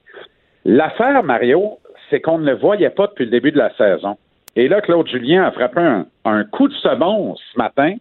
L'affaire, 0.65 1.23
Mario, 1.23 1.79
c'est 2.09 2.21
qu'on 2.21 2.39
ne 2.39 2.47
le 2.51 2.57
voyait 2.57 2.91
pas 2.91 3.07
depuis 3.09 3.25
le 3.25 3.31
début 3.31 3.53
de 3.53 3.59
la 3.59 3.75
saison. 3.75 4.17
Et 4.55 4.69
là, 4.69 4.81
Claude 4.81 5.09
Julien 5.09 5.45
a 5.45 5.51
frappé 5.51 5.81
un, 5.81 6.07
un 6.25 6.45
coup 6.45 6.69
de 6.69 6.75
sabon 6.75 7.35
ce 7.37 7.59
matin, 7.59 7.95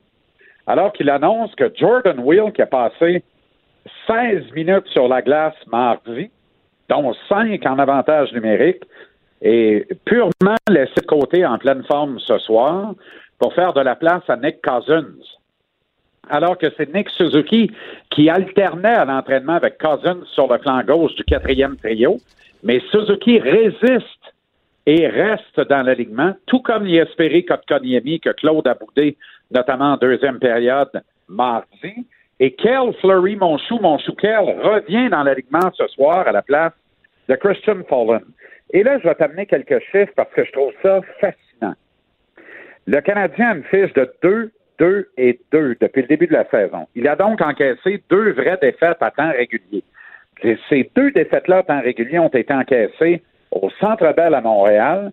alors 0.68 0.92
qu'il 0.94 1.10
annonce 1.10 1.54
que 1.56 1.72
Jordan 1.76 2.20
Will, 2.20 2.52
qui 2.54 2.62
a 2.62 2.66
passé 2.68 3.24
16 4.08 4.52
minutes 4.54 4.88
sur 4.88 5.08
la 5.08 5.22
glace 5.22 5.56
mardi, 5.72 6.30
dont 6.90 7.14
5 7.30 7.66
en 7.66 7.80
avantage 7.80 8.32
numérique, 8.34 8.84
est 9.42 9.88
purement 10.06 10.58
laissé 10.70 10.94
de 10.98 11.06
côté 11.06 11.46
en 11.46 11.58
pleine 11.58 11.84
forme 11.84 12.20
ce 12.20 12.38
soir 12.40 12.94
pour 13.40 13.54
faire 13.54 13.74
de 13.74 13.82
la 13.82 13.96
place 13.96 14.24
à 14.28 14.38
Nick 14.38 14.62
Cousins. 14.62 15.06
Alors 16.30 16.58
que 16.58 16.68
c'est 16.78 16.94
Nick 16.94 17.10
Suzuki 17.10 17.72
qui 18.12 18.30
alternait 18.30 18.96
à 18.96 19.06
l'entraînement 19.06 19.54
avec 19.54 19.78
Cousins 19.80 20.22
sur 20.34 20.52
le 20.52 20.60
flanc 20.60 20.82
gauche 20.84 21.16
du 21.16 21.24
quatrième 21.24 21.76
trio, 21.78 22.18
mais 22.64 22.80
Suzuki 22.92 23.40
résiste 23.40 24.34
et 24.86 25.08
reste 25.08 25.60
dans 25.70 25.84
l'alignement, 25.84 26.34
tout 26.46 26.62
comme 26.62 26.88
Yesperi 26.88 27.46
Kotkaniemi 27.46 28.20
que 28.20 28.30
Claude 28.30 28.68
a 28.68 28.76
boudé, 28.76 29.18
notamment 29.52 29.94
en 29.94 29.98
deuxième 29.98 30.40
période 30.40 31.02
mardi. 31.28 32.06
Et 32.44 32.54
Kel 32.54 32.92
Fleury, 33.00 33.36
mon 33.36 33.60
chou, 33.60 33.78
mon 33.80 34.00
chou 34.00 34.16
Kel, 34.16 34.40
revient 34.40 35.10
dans 35.10 35.22
l'alignement 35.22 35.72
ce 35.76 35.86
soir 35.90 36.28
à 36.28 36.32
la 36.32 36.42
place 36.42 36.74
de 37.30 37.36
Christian 37.36 37.84
Fallen. 37.88 38.26
Et 38.74 38.82
là, 38.82 38.98
je 38.98 39.08
vais 39.08 39.14
t'amener 39.14 39.46
quelques 39.46 39.80
chiffres 39.92 40.12
parce 40.16 40.34
que 40.34 40.44
je 40.44 40.52
trouve 40.52 40.74
ça 40.82 41.02
fascinant. 41.20 41.76
Le 42.88 43.00
Canadien 43.02 43.50
a 43.52 43.56
une 43.58 43.64
fiche 43.66 43.94
de 43.94 44.12
2, 44.24 44.52
2 44.80 45.10
et 45.18 45.40
2 45.52 45.76
depuis 45.80 46.02
le 46.02 46.08
début 46.08 46.26
de 46.26 46.34
la 46.34 46.50
saison. 46.50 46.88
Il 46.96 47.08
a 47.08 47.16
donc 47.16 47.42
encaissé 47.42 48.04
deux 48.10 48.32
vraies 48.32 48.58
défaites 48.60 48.98
à 49.02 49.12
temps 49.12 49.32
régulier. 49.32 49.84
Ces 50.42 50.90
deux 50.96 51.12
défaites-là 51.12 51.58
à 51.58 51.64
temps 51.64 51.82
régulier 51.82 52.18
ont 52.18 52.30
été 52.30 52.52
encaissées 52.52 53.22
au 53.52 53.70
Centre 53.80 54.12
Bell 54.14 54.34
à 54.34 54.42
Montréal 54.42 55.12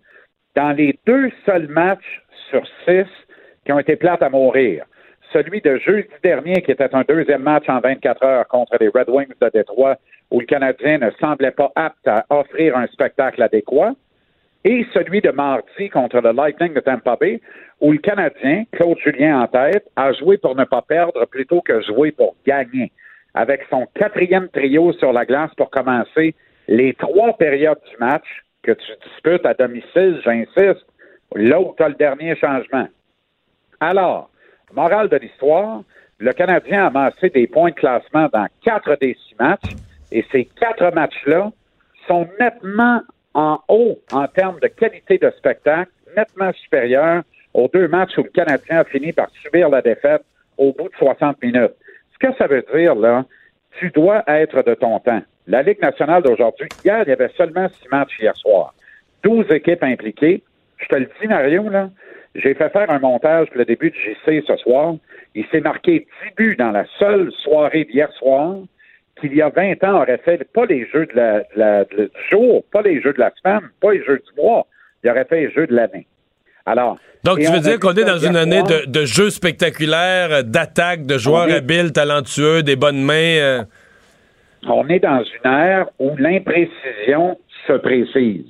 dans 0.55 0.71
les 0.71 0.97
deux 1.05 1.29
seuls 1.45 1.67
matchs 1.67 2.23
sur 2.49 2.65
six 2.87 3.05
qui 3.65 3.71
ont 3.71 3.77
été 3.77 3.97
plates 3.97 4.23
à 4.23 4.29
mourir. 4.29 4.85
Celui 5.31 5.61
de 5.61 5.77
jeudi 5.77 6.09
dernier, 6.23 6.61
qui 6.63 6.71
était 6.71 6.93
un 6.95 7.03
deuxième 7.07 7.43
match 7.43 7.69
en 7.69 7.79
24 7.79 8.23
heures 8.23 8.47
contre 8.47 8.75
les 8.79 8.87
Red 8.87 9.09
Wings 9.09 9.33
de 9.39 9.49
Détroit, 9.53 9.97
où 10.31 10.39
le 10.39 10.45
Canadien 10.47 10.97
ne 10.97 11.11
semblait 11.19 11.51
pas 11.51 11.71
apte 11.75 12.07
à 12.07 12.25
offrir 12.29 12.75
un 12.75 12.87
spectacle 12.87 13.41
adéquat, 13.41 13.93
et 14.65 14.85
celui 14.93 15.21
de 15.21 15.29
mardi 15.29 15.89
contre 15.89 16.19
le 16.19 16.31
Lightning 16.31 16.73
de 16.73 16.79
Tampa 16.79 17.15
Bay, 17.15 17.41
où 17.79 17.91
le 17.91 17.99
Canadien, 17.99 18.63
Claude 18.71 18.97
Julien 19.03 19.41
en 19.41 19.47
tête, 19.47 19.87
a 19.95 20.11
joué 20.13 20.37
pour 20.37 20.55
ne 20.55 20.65
pas 20.65 20.81
perdre 20.81 21.25
plutôt 21.25 21.61
que 21.61 21.79
jouer 21.81 22.11
pour 22.11 22.35
gagner, 22.45 22.91
avec 23.35 23.61
son 23.69 23.85
quatrième 23.93 24.49
trio 24.49 24.93
sur 24.93 25.13
la 25.13 25.25
glace 25.25 25.53
pour 25.55 25.69
commencer 25.69 26.33
les 26.67 26.93
trois 26.95 27.37
périodes 27.37 27.79
du 27.89 27.97
match 27.99 28.25
que 28.63 28.71
tu 28.71 28.91
disputes 29.07 29.45
à 29.45 29.53
domicile, 29.53 30.19
j'insiste, 30.23 30.85
là 31.35 31.61
où 31.61 31.73
tu 31.77 31.83
as 31.83 31.89
le 31.89 31.95
dernier 31.95 32.35
changement. 32.35 32.87
Alors, 33.79 34.29
morale 34.73 35.09
de 35.09 35.17
l'histoire, 35.17 35.81
le 36.19 36.33
Canadien 36.33 36.83
a 36.83 36.87
amassé 36.87 37.29
des 37.29 37.47
points 37.47 37.69
de 37.69 37.75
classement 37.75 38.27
dans 38.33 38.47
quatre 38.63 38.97
des 38.99 39.15
six 39.27 39.35
matchs, 39.39 39.75
et 40.11 40.25
ces 40.31 40.45
quatre 40.45 40.93
matchs-là 40.93 41.51
sont 42.07 42.27
nettement 42.39 43.01
en 43.33 43.59
haut 43.67 43.99
en 44.11 44.27
termes 44.27 44.59
de 44.59 44.67
qualité 44.67 45.17
de 45.17 45.31
spectacle, 45.37 45.91
nettement 46.17 46.51
supérieur 46.53 47.23
aux 47.53 47.67
deux 47.67 47.87
matchs 47.87 48.17
où 48.17 48.23
le 48.23 48.29
Canadien 48.29 48.79
a 48.79 48.83
fini 48.83 49.13
par 49.13 49.29
subir 49.43 49.69
la 49.69 49.81
défaite 49.81 50.23
au 50.57 50.73
bout 50.73 50.89
de 50.89 50.95
60 50.97 51.41
minutes. 51.41 51.73
Ce 52.13 52.27
que 52.27 52.33
ça 52.37 52.47
veut 52.47 52.65
dire, 52.73 52.95
là, 52.95 53.25
tu 53.79 53.89
dois 53.91 54.23
être 54.27 54.61
de 54.63 54.73
ton 54.73 54.99
temps. 54.99 55.21
La 55.47 55.61
Ligue 55.61 55.81
nationale 55.81 56.21
d'aujourd'hui, 56.23 56.67
hier, 56.83 57.03
il 57.03 57.09
y 57.09 57.13
avait 57.13 57.31
seulement 57.37 57.67
six 57.69 57.87
matchs 57.91 58.19
hier 58.19 58.35
soir. 58.35 58.73
12 59.23 59.51
équipes 59.51 59.83
impliquées. 59.83 60.43
Je 60.77 60.87
te 60.87 60.95
le 60.95 61.09
dis, 61.19 61.27
Mario, 61.27 61.69
là, 61.69 61.89
j'ai 62.39 62.53
fait 62.53 62.69
faire 62.69 62.89
un 62.89 62.99
montage 62.99 63.47
pour 63.49 63.57
le 63.57 63.65
début 63.65 63.91
du 63.91 63.97
JC 63.99 64.43
ce 64.47 64.55
soir. 64.57 64.95
Il 65.35 65.45
s'est 65.51 65.61
marqué 65.61 66.07
10 66.25 66.35
buts 66.37 66.55
dans 66.57 66.71
la 66.71 66.85
seule 66.97 67.31
soirée 67.43 67.85
d'hier 67.85 68.11
soir 68.13 68.55
qu'il 69.19 69.35
y 69.35 69.41
a 69.41 69.49
20 69.49 69.83
ans 69.83 70.01
aurait 70.01 70.17
fait 70.23 70.43
pas 70.53 70.65
les 70.65 70.87
jeux 70.87 71.05
de 71.05 71.13
la, 71.15 71.39
de 71.39 71.45
la- 71.55 71.83
de- 71.85 72.05
du 72.05 72.29
jour, 72.31 72.63
pas 72.71 72.81
les 72.81 73.01
jeux 73.01 73.13
de 73.13 73.19
la 73.19 73.31
semaine, 73.41 73.69
pas 73.81 73.91
les 73.91 74.03
jeux 74.03 74.17
du 74.17 74.41
mois. 74.41 74.65
Il 75.03 75.09
aurait 75.09 75.25
fait 75.25 75.41
les 75.41 75.51
jeux 75.51 75.67
de 75.67 75.75
l'année. 75.75 76.07
Alors. 76.65 76.97
Donc, 77.23 77.39
tu 77.39 77.51
veux 77.51 77.59
dire 77.59 77.79
qu'on 77.79 77.93
est 77.93 78.05
dans 78.05 78.17
une 78.17 78.35
année 78.37 78.59
soir. 78.59 78.81
de, 78.85 78.91
de 78.99 79.05
jeux 79.05 79.29
spectaculaires, 79.29 80.43
d'attaques, 80.43 81.05
de 81.05 81.17
joueurs 81.17 81.49
est- 81.49 81.55
habiles, 81.55 81.91
talentueux, 81.91 82.63
des 82.63 82.75
bonnes 82.77 83.01
mains. 83.03 83.13
euh? 83.39 83.63
on 84.67 84.87
est 84.89 84.99
dans 84.99 85.23
une 85.23 85.51
ère 85.51 85.87
où 85.99 86.15
l'imprécision 86.17 87.37
se 87.67 87.73
précise. 87.73 88.45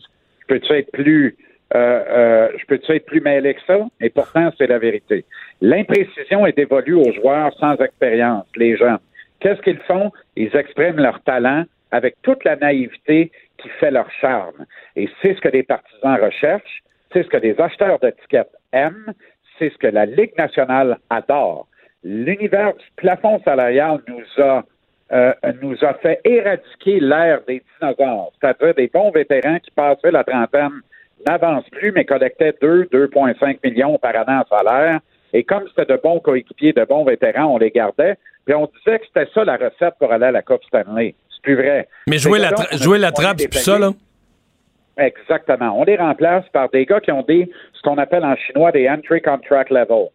Peux-tu 0.47 0.73
être 0.73 0.91
plus, 0.91 1.35
euh, 1.75 2.03
euh, 2.09 2.49
je 2.57 2.65
peux-tu 2.65 2.91
être 2.93 3.05
plus 3.05 3.21
mêlé 3.21 3.53
que 3.53 3.61
ça? 3.67 3.79
Et 4.01 4.09
pourtant, 4.09 4.51
c'est 4.57 4.67
la 4.67 4.79
vérité. 4.79 5.25
L'imprécision 5.61 6.45
est 6.45 6.57
dévolue 6.57 6.95
aux 6.95 7.11
joueurs 7.13 7.53
sans 7.59 7.75
expérience, 7.75 8.45
les 8.55 8.75
jeunes. 8.75 8.99
Qu'est-ce 9.39 9.61
qu'ils 9.61 9.79
font? 9.79 10.11
Ils 10.35 10.55
expriment 10.55 10.99
leur 10.99 11.21
talent 11.23 11.65
avec 11.91 12.15
toute 12.23 12.43
la 12.43 12.55
naïveté 12.55 13.31
qui 13.57 13.69
fait 13.79 13.91
leur 13.91 14.09
charme. 14.11 14.65
Et 14.95 15.09
c'est 15.21 15.35
ce 15.35 15.41
que 15.41 15.49
les 15.49 15.63
partisans 15.63 16.19
recherchent, 16.21 16.83
c'est 17.13 17.23
ce 17.23 17.29
que 17.29 17.37
les 17.37 17.59
acheteurs 17.59 17.99
d'étiquettes 17.99 18.55
aiment, 18.73 19.13
c'est 19.57 19.71
ce 19.71 19.77
que 19.77 19.87
la 19.87 20.05
Ligue 20.05 20.37
nationale 20.37 20.97
adore. 21.09 21.67
L'univers 22.03 22.73
du 22.75 22.85
plafond 22.95 23.41
salarial 23.43 23.99
nous 24.07 24.43
a 24.43 24.63
euh, 25.11 25.33
nous 25.63 25.75
a 25.83 25.95
fait 25.95 26.21
éradiquer 26.23 26.99
l'ère 26.99 27.41
des 27.47 27.63
dinosaures, 27.79 28.31
c'est-à-dire 28.39 28.75
des 28.75 28.87
bons 28.93 29.09
vétérans 29.09 29.57
qui 29.57 29.71
passaient 29.71 30.11
la 30.11 30.23
trentaine, 30.23 30.81
n'avancent 31.27 31.69
plus, 31.71 31.91
mais 31.91 32.05
collectaient 32.05 32.55
2, 32.61 32.85
2,5 32.85 33.57
millions 33.63 33.97
par 33.97 34.15
année 34.15 34.39
en 34.41 34.57
salaire. 34.57 34.99
Et 35.33 35.43
comme 35.43 35.63
c'était 35.69 35.93
de 35.93 35.99
bons 36.01 36.19
coéquipiers, 36.19 36.73
de 36.73 36.83
bons 36.85 37.03
vétérans, 37.05 37.45
on 37.53 37.57
les 37.57 37.71
gardait. 37.71 38.15
Puis 38.45 38.55
on 38.55 38.69
disait 38.77 38.99
que 38.99 39.05
c'était 39.05 39.29
ça 39.33 39.43
la 39.43 39.57
recette 39.57 39.95
pour 39.99 40.11
aller 40.11 40.25
à 40.25 40.31
la 40.31 40.41
Coupe 40.41 40.63
Stanley. 40.63 41.13
C'est 41.29 41.41
plus 41.43 41.55
vrai. 41.55 41.87
Mais 42.07 42.17
jouer 42.17 42.39
la, 42.39 42.51
tra- 42.51 42.81
jouer 42.81 42.97
la 42.97 43.11
trappe, 43.11 43.39
c'est 43.39 43.47
plus 43.47 43.59
ça, 43.59 43.77
là? 43.77 43.91
Exactement. 44.97 45.79
On 45.79 45.83
les 45.83 45.95
remplace 45.95 46.43
par 46.51 46.69
des 46.69 46.85
gars 46.85 46.99
qui 46.99 47.11
ont 47.11 47.21
des 47.21 47.49
ce 47.73 47.81
qu'on 47.81 47.97
appelle 47.97 48.25
en 48.25 48.35
chinois 48.35 48.71
des 48.71 48.89
entry 48.89 49.21
contract 49.21 49.69
level. 49.69 50.07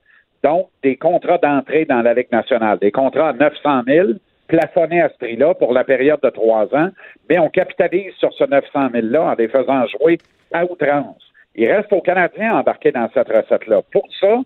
Donc, 0.42 0.68
des 0.82 0.96
contrats 0.96 1.38
d'entrée 1.38 1.86
dans 1.86 2.02
la 2.02 2.12
Ligue 2.12 2.30
nationale, 2.30 2.78
des 2.78 2.90
contrats 2.92 3.30
à 3.30 3.32
900 3.32 3.82
000 3.86 4.08
plafonnés 4.46 5.00
à 5.00 5.08
ce 5.08 5.16
prix-là 5.16 5.54
pour 5.54 5.72
la 5.72 5.84
période 5.84 6.20
de 6.22 6.28
trois 6.28 6.64
ans, 6.74 6.90
mais 7.30 7.38
on 7.38 7.48
capitalise 7.48 8.12
sur 8.18 8.30
ce 8.34 8.44
900 8.44 8.88
000-là 8.92 9.22
en 9.22 9.34
les 9.38 9.48
faisant 9.48 9.86
jouer 9.86 10.18
à 10.54 10.64
outrance. 10.64 11.22
Il 11.54 11.70
reste 11.70 11.92
aux 11.92 12.00
Canadiens 12.00 12.58
embarqués 12.58 12.92
dans 12.92 13.08
cette 13.12 13.28
recette-là. 13.28 13.82
Pour 13.92 14.08
ça, 14.18 14.40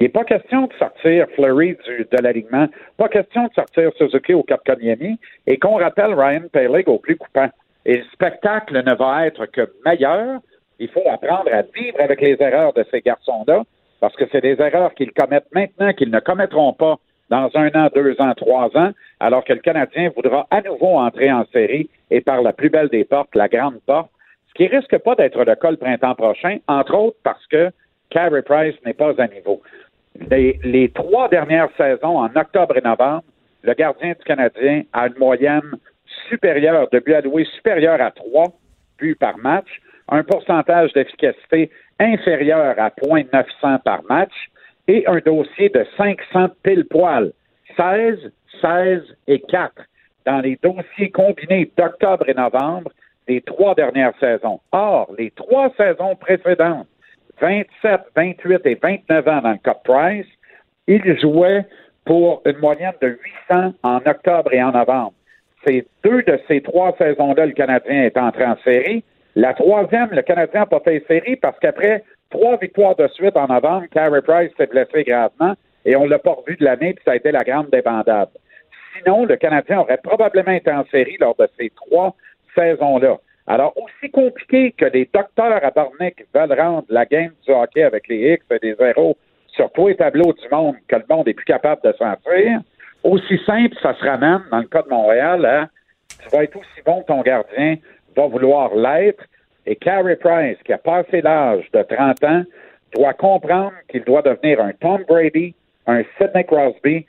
il 0.00 0.04
n'est 0.04 0.08
pas 0.08 0.24
question 0.24 0.66
de 0.66 0.72
sortir 0.74 1.26
Fleury 1.34 1.76
du, 1.86 2.06
de 2.10 2.22
l'alignement, 2.22 2.68
pas 2.96 3.08
question 3.08 3.44
de 3.44 3.52
sortir 3.54 3.90
Suzuki 3.96 4.34
au 4.34 4.42
Capconiemi 4.42 5.18
et 5.46 5.58
qu'on 5.58 5.76
rappelle 5.76 6.14
Ryan 6.14 6.44
Pelig 6.52 6.88
au 6.88 6.98
plus 6.98 7.16
coupant. 7.16 7.48
Et 7.86 7.98
le 7.98 8.04
spectacle 8.12 8.82
ne 8.84 8.94
va 8.94 9.26
être 9.26 9.46
que 9.46 9.72
meilleur. 9.84 10.40
Il 10.78 10.88
faut 10.88 11.08
apprendre 11.08 11.52
à 11.52 11.62
vivre 11.62 12.00
avec 12.00 12.20
les 12.20 12.36
erreurs 12.40 12.72
de 12.72 12.84
ces 12.90 13.00
garçons-là, 13.00 13.62
parce 14.00 14.16
que 14.16 14.24
c'est 14.32 14.40
des 14.40 14.60
erreurs 14.60 14.94
qu'ils 14.94 15.12
commettent 15.12 15.54
maintenant, 15.54 15.92
qu'ils 15.92 16.10
ne 16.10 16.20
commettront 16.20 16.72
pas 16.72 16.96
dans 17.30 17.50
un 17.54 17.68
an, 17.74 17.88
deux 17.94 18.16
ans, 18.20 18.34
trois 18.34 18.76
ans, 18.76 18.90
alors 19.20 19.44
que 19.44 19.52
le 19.52 19.60
Canadien 19.60 20.10
voudra 20.14 20.46
à 20.50 20.60
nouveau 20.62 20.98
entrer 20.98 21.30
en 21.32 21.44
série 21.52 21.88
et 22.10 22.20
par 22.20 22.42
la 22.42 22.52
plus 22.52 22.70
belle 22.70 22.88
des 22.88 23.04
portes, 23.04 23.34
la 23.34 23.48
grande 23.48 23.80
porte, 23.86 24.10
qui 24.54 24.66
risque 24.66 24.96
pas 24.98 25.14
d'être 25.14 25.44
le 25.44 25.54
cas 25.54 25.70
le 25.70 25.76
printemps 25.76 26.14
prochain, 26.14 26.58
entre 26.68 26.94
autres 26.94 27.16
parce 27.22 27.44
que 27.46 27.70
Carey 28.10 28.42
Price 28.42 28.76
n'est 28.84 28.94
pas 28.94 29.12
à 29.20 29.26
niveau. 29.26 29.60
Les, 30.30 30.90
trois 30.94 31.28
dernières 31.28 31.70
saisons, 31.76 32.18
en 32.18 32.30
octobre 32.36 32.76
et 32.76 32.80
novembre, 32.80 33.24
le 33.62 33.74
gardien 33.74 34.10
du 34.10 34.24
Canadien 34.24 34.82
a 34.92 35.08
une 35.08 35.18
moyenne 35.18 35.72
supérieure, 36.28 36.88
de 36.90 37.00
buts 37.00 37.14
alloués 37.14 37.46
supérieure 37.56 38.00
à 38.00 38.12
trois 38.12 38.52
buts 38.98 39.16
par 39.18 39.36
match, 39.38 39.66
un 40.08 40.22
pourcentage 40.22 40.92
d'efficacité 40.92 41.70
inférieur 41.98 42.78
à 42.78 42.90
0.900 42.90 43.82
par 43.82 44.04
match 44.04 44.32
et 44.86 45.04
un 45.08 45.18
dossier 45.18 45.70
de 45.70 45.84
500 45.96 46.50
pile 46.62 46.84
poil, 46.84 47.32
16, 47.76 48.32
16 48.60 49.02
et 49.26 49.40
4 49.40 49.72
dans 50.26 50.40
les 50.40 50.58
dossiers 50.62 51.10
combinés 51.10 51.70
d'octobre 51.76 52.28
et 52.28 52.34
novembre 52.34 52.92
des 53.26 53.40
trois 53.40 53.74
dernières 53.74 54.16
saisons. 54.18 54.60
Or, 54.72 55.10
les 55.18 55.30
trois 55.30 55.70
saisons 55.76 56.16
précédentes, 56.16 56.86
27, 57.40 58.00
28 58.14 58.60
et 58.66 58.74
29 58.74 59.28
ans 59.28 59.40
dans 59.42 59.52
le 59.52 59.58
Cup 59.58 59.78
Price, 59.84 60.26
il 60.86 61.18
jouait 61.18 61.64
pour 62.04 62.42
une 62.44 62.58
moyenne 62.58 62.92
de 63.00 63.18
800 63.50 63.72
en 63.82 63.96
octobre 63.98 64.52
et 64.52 64.62
en 64.62 64.72
novembre. 64.72 65.14
C'est 65.66 65.86
deux 66.04 66.22
de 66.22 66.38
ces 66.46 66.60
trois 66.60 66.94
saisons-là, 66.98 67.46
le 67.46 67.52
Canadien 67.52 68.04
est 68.04 68.16
entré 68.18 68.44
en 68.44 68.56
série. 68.64 69.02
La 69.34 69.54
troisième, 69.54 70.10
le 70.12 70.22
Canadien 70.22 70.60
n'a 70.60 70.66
pas 70.66 70.80
fait 70.80 71.02
série 71.08 71.36
parce 71.36 71.58
qu'après 71.58 72.04
trois 72.30 72.56
victoires 72.58 72.94
de 72.96 73.08
suite 73.08 73.36
en 73.36 73.48
novembre, 73.48 73.86
Carey 73.90 74.20
Price 74.22 74.50
s'est 74.56 74.66
blessé 74.66 75.04
gravement 75.04 75.54
et 75.86 75.96
on 75.96 76.06
l'a 76.06 76.18
pas 76.18 76.32
revu 76.32 76.56
de 76.56 76.64
l'année, 76.64 76.92
puis 76.94 77.02
ça 77.04 77.12
a 77.12 77.16
été 77.16 77.32
la 77.32 77.42
grande 77.42 77.70
débandade. 77.70 78.28
Sinon, 78.96 79.24
le 79.24 79.36
Canadien 79.36 79.80
aurait 79.80 79.98
probablement 80.02 80.52
été 80.52 80.70
en 80.70 80.84
série 80.86 81.16
lors 81.18 81.34
de 81.36 81.48
ces 81.58 81.70
trois 81.70 82.14
saisons-là. 82.54 83.18
Alors, 83.46 83.74
aussi 83.76 84.10
compliqué 84.10 84.72
que 84.72 84.86
les 84.86 85.08
docteurs 85.12 85.62
à 85.62 85.70
Barnick 85.70 86.24
veulent 86.34 86.58
rendre 86.58 86.86
la 86.88 87.04
game 87.04 87.32
du 87.46 87.52
hockey 87.52 87.82
avec 87.82 88.08
les 88.08 88.34
X 88.34 88.44
et 88.50 88.58
des 88.58 88.74
zéros 88.74 89.16
sur 89.48 89.70
tous 89.72 89.88
les 89.88 89.96
tableaux 89.96 90.32
du 90.32 90.48
monde 90.50 90.76
que 90.88 90.96
le 90.96 91.04
monde 91.08 91.28
est 91.28 91.34
plus 91.34 91.44
capable 91.44 91.82
de 91.82 91.92
sentir, 91.92 92.60
aussi 93.02 93.38
simple 93.44 93.76
ça 93.82 93.94
se 93.94 94.04
ramène, 94.04 94.42
dans 94.50 94.60
le 94.60 94.66
cas 94.66 94.82
de 94.82 94.88
Montréal, 94.88 95.44
à 95.44 95.68
tu 96.22 96.28
vas 96.30 96.44
être 96.44 96.56
aussi 96.56 96.82
bon 96.84 97.02
que 97.02 97.06
ton 97.06 97.20
gardien 97.20 97.76
va 98.16 98.26
vouloir 98.26 98.74
l'être. 98.74 99.24
Et 99.66 99.76
Carey 99.76 100.16
Price, 100.16 100.58
qui 100.64 100.72
a 100.72 100.78
passé 100.78 101.20
l'âge 101.20 101.70
de 101.72 101.82
30 101.82 102.24
ans, 102.24 102.42
doit 102.94 103.14
comprendre 103.14 103.72
qu'il 103.88 104.04
doit 104.04 104.22
devenir 104.22 104.60
un 104.60 104.72
Tom 104.72 105.02
Brady, 105.06 105.54
un 105.86 106.02
Sidney 106.16 106.44
Crosby, 106.44 107.06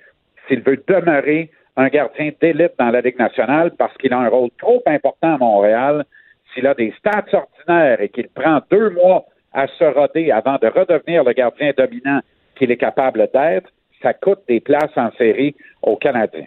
s'il 0.48 0.62
veut 0.62 0.82
demeurer 0.88 1.50
un 1.78 1.88
gardien 1.88 2.32
d'élite 2.42 2.74
dans 2.80 2.90
la 2.90 3.02
Ligue 3.02 3.20
nationale, 3.20 3.72
parce 3.78 3.96
qu'il 3.98 4.14
a 4.14 4.20
un 4.20 4.30
rôle 4.30 4.50
trop 4.58 4.82
important 4.86 5.36
à 5.36 5.38
Montréal. 5.38 6.06
S'il 6.54 6.68
a 6.68 6.74
des 6.74 6.94
stats 6.98 7.26
ordinaires 7.34 8.02
et 8.02 8.10
qu'il 8.10 8.30
prend 8.30 8.62
deux 8.72 8.90
mois 8.92 9.26
à 9.54 9.68
se 9.68 9.84
roder 9.84 10.32
avant 10.32 10.58
de 10.62 10.68
redevenir 10.68 11.24
le 11.24 11.34
gardien 11.34 11.72
dominant 11.78 12.20
qu'il 12.56 12.72
est 12.72 12.78
capable 12.78 13.28
d'être, 13.34 13.70
ça 14.02 14.14
coûte 14.14 14.40
des 14.48 14.60
places 14.60 14.96
en 14.96 15.12
série 15.14 15.56
aux 15.82 15.98
Canadiens. 15.98 16.46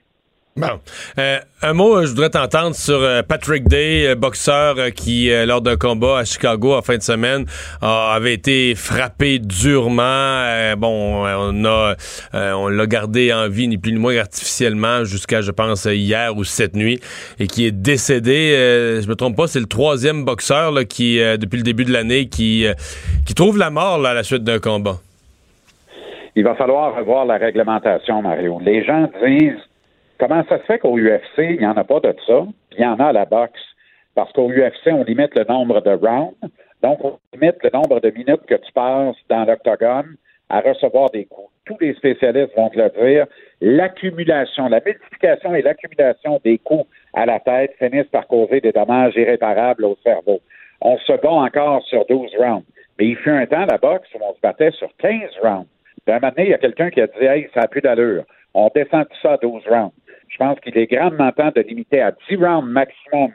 Euh, 1.19 1.39
un 1.63 1.73
mot, 1.73 1.97
euh, 1.97 2.03
je 2.03 2.09
voudrais 2.09 2.31
t'entendre 2.31 2.75
sur 2.75 3.01
euh, 3.01 3.23
Patrick 3.23 3.69
Day, 3.69 4.15
boxeur 4.15 4.77
qui, 4.95 5.31
lors 5.47 5.61
d'un 5.61 5.77
combat 5.77 6.19
à 6.19 6.25
Chicago 6.25 6.75
en 6.75 6.83
fin 6.83 6.97
de 6.97 7.03
semaine, 7.03 7.45
avait 7.81 8.35
été 8.35 8.75
frappé 8.75 9.39
durement. 9.39 10.75
Bon, 10.77 11.25
on 11.27 11.65
a, 11.65 11.95
l'a 12.33 12.87
gardé 12.87 13.33
en 13.33 13.49
vie, 13.49 13.69
ni 13.69 13.79
plus 13.79 13.93
ni 13.93 13.99
moins 13.99 14.17
artificiellement, 14.17 15.05
jusqu'à, 15.05 15.41
je 15.41 15.51
pense, 15.51 15.85
hier 15.85 16.37
ou 16.37 16.45
cette 16.45 16.75
nuit, 16.75 17.01
et 17.39 17.47
qui 17.47 17.67
est 17.67 17.73
décédé. 17.73 19.01
Je 19.03 19.09
me 19.09 19.15
trompe 19.15 19.37
pas, 19.37 19.47
c'est 19.47 19.61
le 19.61 19.67
troisième 19.67 20.25
boxeur 20.25 20.73
qui, 20.89 21.19
depuis 21.39 21.57
le 21.57 21.63
début 21.63 21.85
de 21.85 21.93
l'année, 21.93 22.27
qui, 22.29 22.67
trouve 23.37 23.59
la 23.59 23.71
mort 23.71 24.05
à 24.05 24.15
la 24.15 24.23
suite 24.23 24.45
d'un 24.45 24.59
combat. 24.59 24.97
Il 26.35 26.45
va 26.45 26.55
falloir 26.55 26.95
revoir 26.97 27.25
la 27.25 27.37
réglementation, 27.37 28.23
Mario. 28.23 28.61
Les 28.63 28.85
gens 28.85 29.09
disent 29.25 29.68
comment 30.19 30.45
ça 30.49 30.59
se 30.59 30.65
fait 30.65 30.79
qu'au 30.79 30.99
UFC, 30.99 31.39
il 31.39 31.59
n'y 31.59 31.67
en 31.67 31.77
a 31.77 31.85
pas 31.85 32.01
de 32.01 32.15
ça, 32.27 32.47
il 32.73 32.81
y 32.81 32.87
en 32.87 32.99
a 32.99 33.07
à 33.07 33.13
la 33.13 33.25
boxe. 33.25 33.61
Parce 34.15 34.33
qu'au 34.33 34.51
UFC, 34.51 34.89
on 34.89 35.05
limite 35.05 35.37
le 35.37 35.45
nombre 35.45 35.81
de 35.81 35.91
rounds, 35.91 36.35
donc 36.83 37.05
on 37.05 37.19
limite 37.33 37.63
le 37.63 37.71
nombre 37.73 38.01
de 38.01 38.11
minutes 38.11 38.47
que 38.47 38.57
tu 38.57 38.73
passes 38.73 39.17
dans 39.29 39.45
l'octogone 39.45 40.17
à 40.51 40.61
recevoir 40.61 41.11
des 41.11 41.27
coups. 41.27 41.51
Tous 41.67 41.77
les 41.81 41.95
spécialistes 41.95 42.57
vont 42.57 42.71
te 42.71 42.79
le 42.79 42.91
dire. 43.01 43.27
L'accumulation, 43.61 44.69
la 44.69 44.81
multiplication 44.85 45.55
et 45.55 45.63
l'accumulation 45.63 46.41
des 46.45 46.59
coups 46.59 46.87
à 47.13 47.27
la 47.27 47.39
tête 47.41 47.75
finissent 47.79 48.11
par 48.11 48.27
causer 48.27 48.61
des 48.61 48.73
dommages 48.73 49.15
irréparables 49.17 49.85
au 49.85 49.97
cerveau. 50.03 50.41
On 50.81 50.97
se 50.99 51.13
bat 51.13 51.31
encore 51.31 51.85
sur 51.85 52.07
12 52.07 52.31
rounds. 52.39 52.65
Mais 52.99 53.07
il 53.09 53.17
fut 53.17 53.31
un 53.31 53.47
temps, 53.47 53.67
la 53.67 53.79
boxe, 53.79 54.09
où 54.15 54.19
on 54.23 54.35
se 54.35 54.41
battait 54.41 54.71
sur 54.73 54.89
15 54.99 55.31
rounds. 55.43 55.67
Puis, 56.05 56.13
à 56.13 56.17
un 56.17 56.21
moment 56.21 56.33
donné, 56.37 56.49
il 56.49 56.51
y 56.51 56.55
a 56.55 56.59
quelqu'un 56.59 56.91
qui 56.91 57.01
a 57.01 57.07
dit 57.07 57.25
Hey, 57.25 57.49
ça 57.55 57.61
n'a 57.61 57.69
plus 57.69 57.81
d'allure. 57.81 58.25
On 58.55 58.71
descend 58.75 59.07
tout 59.09 59.17
ça 59.23 59.35
à 59.35 59.37
12 59.37 59.63
rounds. 59.69 59.93
Je 60.29 60.37
pense 60.37 60.59
qu'il 60.61 60.77
est 60.77 60.87
grandement 60.87 61.33
temps 61.33 61.51
de 61.55 61.61
limiter 61.63 62.01
à 62.01 62.13
10 62.29 62.37
rounds 62.37 62.69
maximum 62.69 63.33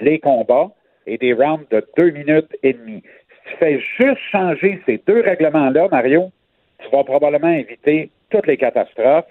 les 0.00 0.18
combats 0.18 0.70
et 1.06 1.18
des 1.18 1.32
rounds 1.32 1.66
de 1.70 1.84
2 1.98 2.10
minutes 2.10 2.56
et 2.62 2.72
demie. 2.72 3.02
Si 3.02 3.50
tu 3.50 3.56
fais 3.58 3.80
juste 3.98 4.20
changer 4.30 4.80
ces 4.86 5.02
deux 5.06 5.20
règlements-là, 5.20 5.88
Mario, 5.90 6.30
tu 6.78 6.90
vas 6.90 7.04
probablement 7.04 7.52
éviter 7.52 8.10
toutes 8.30 8.46
les 8.46 8.56
catastrophes 8.56 9.26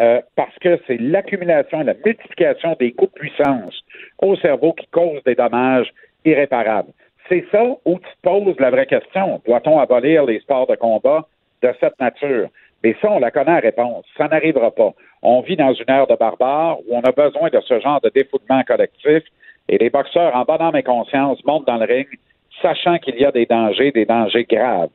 euh, 0.00 0.20
parce 0.34 0.56
que 0.58 0.80
c'est 0.86 1.00
l'accumulation 1.00 1.80
et 1.80 1.84
la 1.84 1.94
multiplication 2.04 2.76
des 2.80 2.92
coups 2.92 3.12
de 3.14 3.18
puissance 3.20 3.80
au 4.18 4.36
cerveau 4.36 4.72
qui 4.72 4.86
causent 4.88 5.22
des 5.24 5.36
dommages 5.36 5.92
irréparables. 6.24 6.90
C'est 7.28 7.44
ça 7.50 7.64
où 7.84 7.98
tu 7.98 8.04
te 8.04 8.22
poses 8.22 8.58
la 8.58 8.70
vraie 8.70 8.86
question. 8.86 9.40
Doit-on 9.46 9.78
abolir 9.78 10.24
les 10.24 10.40
sports 10.40 10.66
de 10.66 10.74
combat 10.74 11.26
de 11.62 11.72
cette 11.80 11.98
nature? 12.00 12.48
Mais 12.82 12.94
ça, 13.00 13.10
on 13.10 13.18
la 13.18 13.30
connaît 13.30 13.54
la 13.54 13.60
réponse. 13.60 14.04
Ça 14.16 14.28
n'arrivera 14.28 14.70
pas. 14.70 14.92
On 15.26 15.40
vit 15.40 15.56
dans 15.56 15.72
une 15.72 15.88
ère 15.88 16.06
de 16.06 16.16
barbares 16.16 16.80
où 16.80 16.94
on 16.94 17.00
a 17.00 17.10
besoin 17.10 17.48
de 17.48 17.58
ce 17.66 17.80
genre 17.80 17.98
de 18.02 18.10
défoulement 18.10 18.62
collectif 18.62 19.22
et 19.70 19.78
les 19.78 19.88
boxeurs, 19.88 20.36
en 20.36 20.44
bonne 20.44 20.60
âme 20.60 20.76
et 20.76 20.82
conscience, 20.82 21.42
montent 21.46 21.66
dans 21.66 21.78
le 21.78 21.86
ring, 21.86 22.06
sachant 22.60 22.98
qu'il 22.98 23.16
y 23.16 23.24
a 23.24 23.32
des 23.32 23.46
dangers, 23.46 23.90
des 23.90 24.04
dangers 24.04 24.44
graves. 24.44 24.90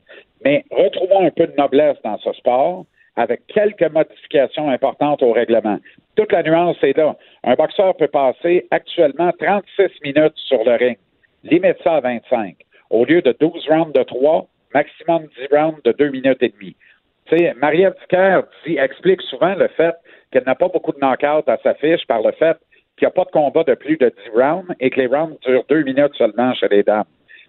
Mais 0.45 0.63
retrouvons 0.69 1.25
un 1.25 1.31
peu 1.31 1.47
de 1.47 1.55
noblesse 1.57 1.97
dans 2.03 2.19
ce 2.19 2.31
sport 2.33 2.85
avec 3.15 3.41
quelques 3.47 3.91
modifications 3.91 4.69
importantes 4.69 5.23
au 5.23 5.33
règlement. 5.33 5.79
Toute 6.15 6.31
la 6.31 6.43
nuance 6.43 6.77
est 6.83 6.95
là. 6.95 7.15
Un 7.43 7.55
boxeur 7.55 7.97
peut 7.97 8.07
passer 8.07 8.67
actuellement 8.69 9.31
36 9.31 9.89
minutes 10.03 10.35
sur 10.35 10.63
le 10.63 10.75
ring. 10.75 10.97
Limite 11.43 11.77
ça 11.83 11.95
à 11.95 12.01
25. 12.01 12.55
Au 12.91 13.03
lieu 13.03 13.23
de 13.23 13.35
12 13.39 13.67
rounds 13.67 13.93
de 13.93 14.03
3, 14.03 14.47
maximum 14.75 15.27
10 15.39 15.57
rounds 15.57 15.81
de 15.83 15.91
2 15.91 16.09
minutes 16.11 16.43
et 16.43 16.49
demie. 16.49 16.75
Tu 17.29 17.37
sais, 17.37 17.53
dit, 18.65 18.77
explique 18.77 19.21
souvent 19.23 19.53
le 19.55 19.67
fait 19.69 19.95
qu'elle 20.31 20.43
n'a 20.45 20.55
pas 20.55 20.67
beaucoup 20.67 20.91
de 20.91 20.99
knockouts 20.99 21.49
à 21.49 21.57
sa 21.63 21.73
fiche 21.75 22.05
par 22.07 22.21
le 22.21 22.31
fait 22.31 22.57
qu'il 22.97 23.07
n'y 23.07 23.11
a 23.11 23.11
pas 23.11 23.23
de 23.23 23.31
combat 23.31 23.63
de 23.63 23.75
plus 23.75 23.97
de 23.97 24.11
10 24.33 24.39
rounds 24.39 24.75
et 24.79 24.89
que 24.89 24.99
les 24.99 25.07
rounds 25.07 25.37
durent 25.45 25.63
2 25.69 25.83
minutes 25.83 26.13
seulement 26.17 26.53
chez 26.53 26.67
les 26.67 26.83
dames. 26.83 27.05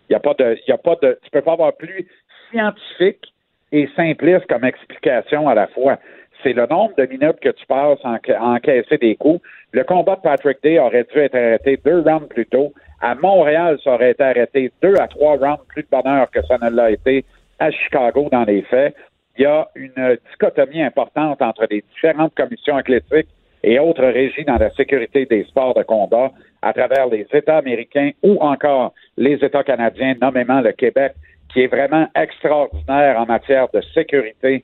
Il 0.09 0.13
y 0.13 0.17
a 0.17 0.21
pas 0.21 0.35
de, 0.35 0.57
il 0.67 0.71
y 0.71 0.73
a 0.73 0.79
pas 0.79 0.97
de, 1.03 1.19
tu 1.23 1.31
peux 1.31 1.43
pas 1.43 1.53
avoir 1.53 1.77
plus 1.77 2.07
scientifique 2.51 3.33
et 3.73 3.89
simpliste 3.97 4.47
comme 4.47 4.65
explication 4.65 5.49
à 5.49 5.55
la 5.55 5.67
fois. 5.69 5.99
C'est 6.43 6.53
le 6.53 6.67
nombre 6.67 6.95
de 6.97 7.07
minutes 7.07 7.41
que 7.41 7.51
tu 7.51 7.67
passes 7.67 7.99
à 8.05 8.19
encaisser 8.41 8.99
des 8.99 9.15
coups. 9.17 9.41
Le 9.73 9.85
combat 9.85 10.17
de 10.17 10.23
Patrick 10.23 10.63
Day 10.63 10.79
aurait 10.79 11.07
dû 11.13 11.19
être 11.19 11.35
arrêté 11.35 11.79
deux 11.85 12.01
rounds 12.01 12.29
plus 12.29 12.47
tôt. 12.47 12.73
À 13.01 13.15
Montréal, 13.15 13.79
ça 13.85 13.95
aurait 13.95 14.13
été 14.13 14.23
arrêté 14.23 14.73
deux 14.83 14.95
à 14.97 15.07
trois 15.07 15.37
rounds 15.37 15.63
plus 15.69 15.83
de 15.83 15.89
bonheur 15.91 16.31
que 16.31 16.43
ça 16.47 16.59
ne 16.59 16.71
l'a 16.71 16.91
été 16.91 17.25
à 17.59 17.71
Chicago 17.71 18.29
dans 18.33 18.45
les 18.45 18.63
faits. 18.63 18.95
Il 19.41 19.45
y 19.45 19.47
a 19.47 19.71
une 19.75 20.19
dichotomie 20.31 20.83
importante 20.83 21.41
entre 21.41 21.67
les 21.71 21.83
différentes 21.95 22.35
commissions 22.35 22.77
athlétiques 22.77 23.29
et 23.63 23.79
autres 23.79 24.05
régies 24.05 24.45
dans 24.45 24.59
la 24.59 24.69
sécurité 24.73 25.25
des 25.25 25.45
sports 25.45 25.73
de 25.73 25.83
combat 25.83 26.31
à 26.61 26.75
travers 26.75 27.07
les 27.07 27.27
États 27.33 27.57
américains 27.57 28.11
ou 28.23 28.37
encore 28.43 28.93
les 29.17 29.43
États 29.43 29.65
canadiens, 29.65 30.15
nommément 30.21 30.61
le 30.61 30.73
Québec, 30.73 31.15
qui 31.51 31.63
est 31.63 31.69
vraiment 31.69 32.07
extraordinaire 32.15 33.19
en 33.19 33.25
matière 33.25 33.69
de 33.73 33.81
sécurité 33.95 34.63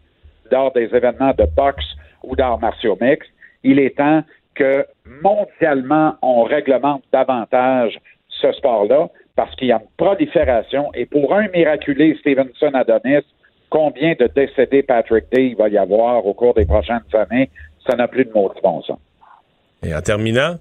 lors 0.53 0.71
des 0.73 0.95
événements 0.95 1.33
de 1.33 1.47
boxe 1.57 1.97
ou 2.23 2.37
d'arts 2.37 2.61
martiaux 2.61 2.99
mixtes. 3.01 3.33
Il 3.63 3.79
est 3.79 3.97
temps 3.97 4.25
que 4.55 4.85
mondialement, 5.23 6.17
on 6.21 6.43
réglemente 6.43 7.03
davantage 7.15 7.99
ce 8.29 8.53
sport-là 8.53 9.09
parce 9.37 9.55
qu'il 9.57 9.69
y 9.69 9.73
a 9.73 9.77
une 9.77 9.89
prolifération 9.97 10.93
et 10.93 11.07
pour 11.07 11.33
un 11.35 11.49
miraculé 11.49 12.15
Stevenson 12.21 12.73
Adonis, 12.75 13.25
combien 13.71 14.15
de 14.19 14.29
décédés 14.35 14.83
Patrick 14.83 15.25
Day 15.33 15.49
il 15.49 15.57
va 15.57 15.69
y 15.69 15.79
avoir 15.79 16.25
au 16.27 16.35
cours 16.35 16.55
des 16.55 16.65
prochaines 16.65 17.01
années, 17.13 17.51
ça 17.89 17.97
n'a 17.97 18.09
plus 18.09 18.25
de 18.25 18.33
mots 18.33 18.53
de 18.55 18.61
bon 18.61 18.83
sens. 18.83 18.99
Et 19.83 19.95
en 19.95 20.01
terminant, 20.01 20.57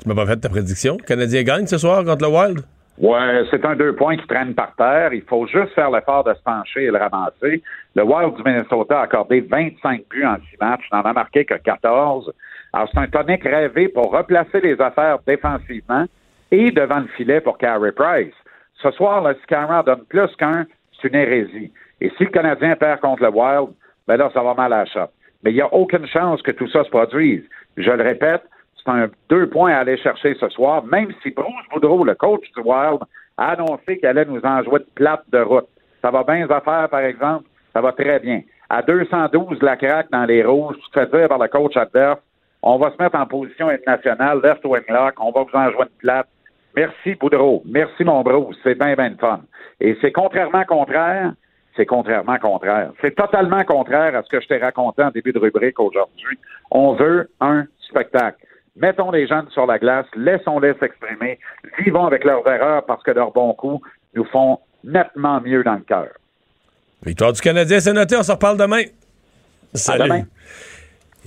tu 0.00 0.08
m'as 0.08 0.14
pas 0.14 0.26
fait 0.26 0.36
ta 0.36 0.48
prédiction. 0.48 0.96
Le 0.98 1.04
Canadien 1.04 1.42
gagne 1.42 1.66
ce 1.66 1.78
soir 1.78 2.04
contre 2.04 2.24
le 2.24 2.30
Wild? 2.30 2.60
Ouais, 2.98 3.44
c'est 3.50 3.64
un 3.64 3.74
deux 3.74 3.94
points 3.96 4.16
qui 4.16 4.26
traîne 4.26 4.54
par 4.54 4.74
terre. 4.76 5.12
Il 5.12 5.22
faut 5.22 5.46
juste 5.46 5.72
faire 5.74 5.90
l'effort 5.90 6.24
de 6.24 6.34
se 6.34 6.42
pencher 6.42 6.84
et 6.84 6.90
le 6.90 6.98
ramasser. 6.98 7.62
Le 7.94 8.02
Wild 8.02 8.36
du 8.36 8.42
Minnesota 8.42 9.00
a 9.00 9.02
accordé 9.04 9.40
25 9.40 10.02
buts 10.10 10.24
en 10.24 10.36
six 10.36 10.56
matchs, 10.60 10.84
n'en 10.92 11.00
a 11.00 11.12
marqué 11.12 11.44
que 11.44 11.54
14. 11.54 12.32
Alors, 12.72 12.88
c'est 12.92 13.00
un 13.00 13.06
tonique 13.06 13.44
rêvé 13.44 13.88
pour 13.88 14.12
replacer 14.12 14.60
les 14.60 14.80
affaires 14.80 15.18
défensivement 15.26 16.04
et 16.50 16.70
devant 16.70 17.00
le 17.00 17.08
filet 17.16 17.40
pour 17.40 17.58
Carey 17.58 17.92
Price. 17.92 18.34
Ce 18.82 18.90
soir, 18.92 19.22
le 19.22 19.34
si 19.34 19.46
Carey 19.46 19.82
donne 19.86 20.04
plus 20.08 20.34
qu'un, 20.36 20.66
c'est 21.00 21.08
une 21.08 21.14
hérésie. 21.14 21.72
Et 22.02 22.10
si 22.18 22.24
le 22.24 22.30
Canadien 22.30 22.74
perd 22.74 22.98
contre 22.98 23.22
le 23.22 23.28
Wild, 23.28 23.68
ben 24.08 24.16
là, 24.16 24.28
ça 24.34 24.42
va 24.42 24.54
mal 24.54 24.72
à 24.72 24.78
la 24.78 24.86
shop. 24.86 25.06
Mais 25.44 25.52
il 25.52 25.54
n'y 25.54 25.60
a 25.60 25.72
aucune 25.72 26.04
chance 26.08 26.42
que 26.42 26.50
tout 26.50 26.66
ça 26.66 26.82
se 26.82 26.90
produise. 26.90 27.44
Je 27.76 27.90
le 27.92 28.02
répète, 28.02 28.42
c'est 28.76 28.90
un 28.90 29.08
deux 29.28 29.48
points 29.48 29.72
à 29.72 29.78
aller 29.78 29.96
chercher 29.98 30.34
ce 30.34 30.48
soir, 30.48 30.84
même 30.84 31.12
si 31.22 31.30
Bruce 31.30 31.68
Boudreau, 31.72 32.02
le 32.04 32.16
coach 32.16 32.42
du 32.56 32.60
Wild, 32.60 32.98
a 33.36 33.52
annoncé 33.52 33.98
qu'il 33.98 34.06
allait 34.06 34.24
nous 34.24 34.40
enjouer 34.40 34.80
de 34.80 34.86
plate 34.96 35.22
de 35.30 35.38
route. 35.38 35.68
Ça 36.02 36.10
va 36.10 36.24
bien 36.24 36.44
les 36.44 36.52
affaires, 36.52 36.88
par 36.90 37.02
exemple, 37.02 37.44
ça 37.72 37.80
va 37.80 37.92
très 37.92 38.18
bien. 38.18 38.42
À 38.68 38.82
212 38.82 39.62
la 39.62 39.76
craque 39.76 40.10
dans 40.10 40.24
les 40.24 40.42
rouges, 40.42 40.74
tu 40.82 40.90
te 40.90 40.98
fais 40.98 41.18
dire 41.18 41.28
par 41.28 41.38
le 41.38 41.46
coach 41.46 41.76
adverse, 41.76 42.18
on 42.62 42.78
va 42.78 42.90
se 42.90 43.00
mettre 43.00 43.16
en 43.16 43.26
position 43.26 43.68
internationale, 43.68 44.40
left 44.42 44.64
wing 44.64 44.82
lock, 44.88 45.14
on 45.20 45.30
va 45.30 45.44
vous 45.44 45.56
enjouer 45.56 45.84
de 45.84 45.98
plate. 45.98 46.26
Merci 46.74 47.14
Boudreau, 47.14 47.62
merci 47.64 48.02
mon 48.02 48.22
Bruce, 48.22 48.56
c'est 48.64 48.76
bien, 48.76 48.96
bien 48.96 49.14
fun. 49.20 49.42
Et 49.80 49.96
c'est 50.00 50.10
contrairement 50.10 50.64
contraire, 50.64 51.32
c'est 51.76 51.86
contrairement 51.86 52.38
contraire. 52.38 52.92
C'est 53.00 53.14
totalement 53.14 53.64
contraire 53.64 54.14
à 54.14 54.22
ce 54.22 54.28
que 54.28 54.40
je 54.40 54.48
t'ai 54.48 54.58
raconté 54.58 55.02
en 55.02 55.10
début 55.10 55.32
de 55.32 55.38
rubrique 55.38 55.78
aujourd'hui. 55.80 56.38
On 56.70 56.94
veut 56.94 57.30
un 57.40 57.64
spectacle. 57.88 58.44
Mettons 58.76 59.10
les 59.10 59.26
jeunes 59.26 59.48
sur 59.50 59.66
la 59.66 59.78
glace, 59.78 60.06
laissons-les 60.16 60.74
s'exprimer, 60.80 61.38
vivons 61.78 62.06
avec 62.06 62.24
leurs 62.24 62.46
erreurs 62.46 62.84
parce 62.86 63.02
que 63.02 63.10
leurs 63.10 63.32
bons 63.32 63.52
coups 63.54 63.86
nous 64.14 64.24
font 64.24 64.58
nettement 64.82 65.40
mieux 65.40 65.62
dans 65.62 65.74
le 65.74 65.80
cœur. 65.82 66.08
Victoire 67.04 67.32
du 67.32 67.40
Canadien, 67.40 67.80
c'est 67.80 67.92
noté. 67.92 68.16
On 68.16 68.22
se 68.22 68.32
reparle 68.32 68.56
demain. 68.56 68.82
Salut. 69.74 70.04
demain. 70.04 70.22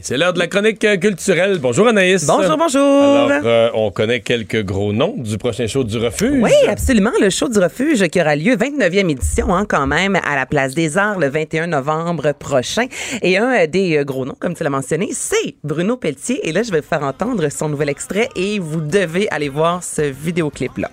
C'est 0.02 0.18
l'heure 0.18 0.34
de 0.34 0.40
la 0.40 0.48
chronique 0.48 0.84
euh, 0.84 0.98
culturelle. 0.98 1.58
Bonjour 1.60 1.88
Anaïs. 1.88 2.26
Bonjour, 2.26 2.58
bonjour. 2.58 2.82
Alors, 2.82 3.32
euh, 3.46 3.70
on 3.74 3.92
connaît 3.92 4.20
quelques 4.20 4.62
gros 4.62 4.92
noms 4.92 5.16
du 5.18 5.38
prochain 5.38 5.68
show 5.68 5.86
du 5.86 5.98
refuge. 5.98 6.42
Oui, 6.44 6.52
absolument. 6.68 7.12
Le 7.22 7.30
show 7.30 7.48
du 7.48 7.60
refuge 7.60 8.06
qui 8.10 8.20
aura 8.20 8.36
lieu, 8.36 8.58
29e 8.58 9.10
édition, 9.10 9.56
hein, 9.56 9.66
quand 9.66 9.88
même, 9.88 10.18
à 10.18 10.36
la 10.36 10.46
Place 10.46 10.76
des 10.76 10.98
Arts 10.98 11.18
le 11.18 11.30
21 11.30 11.68
novembre 11.68 12.34
prochain. 12.34 12.88
Et 13.22 13.38
un 13.38 13.54
euh, 13.54 13.68
des 13.68 14.04
gros 14.04 14.26
noms, 14.26 14.36
comme 14.38 14.54
tu 14.54 14.64
l'as 14.64 14.70
mentionné, 14.70 15.10
c'est 15.14 15.56
Bruno 15.64 15.96
Pelletier. 15.96 16.46
Et 16.48 16.52
là, 16.52 16.62
je 16.62 16.72
vais 16.72 16.82
vous 16.82 16.88
faire 16.88 17.04
entendre 17.04 17.48
son 17.50 17.70
nouvel 17.70 17.88
extrait 17.88 18.28
et 18.36 18.60
vous 18.60 18.82
devez 18.82 19.30
aller 19.32 19.48
voir 19.50 19.82
ce 19.82 20.02
vidéoclip-là. 20.02 20.92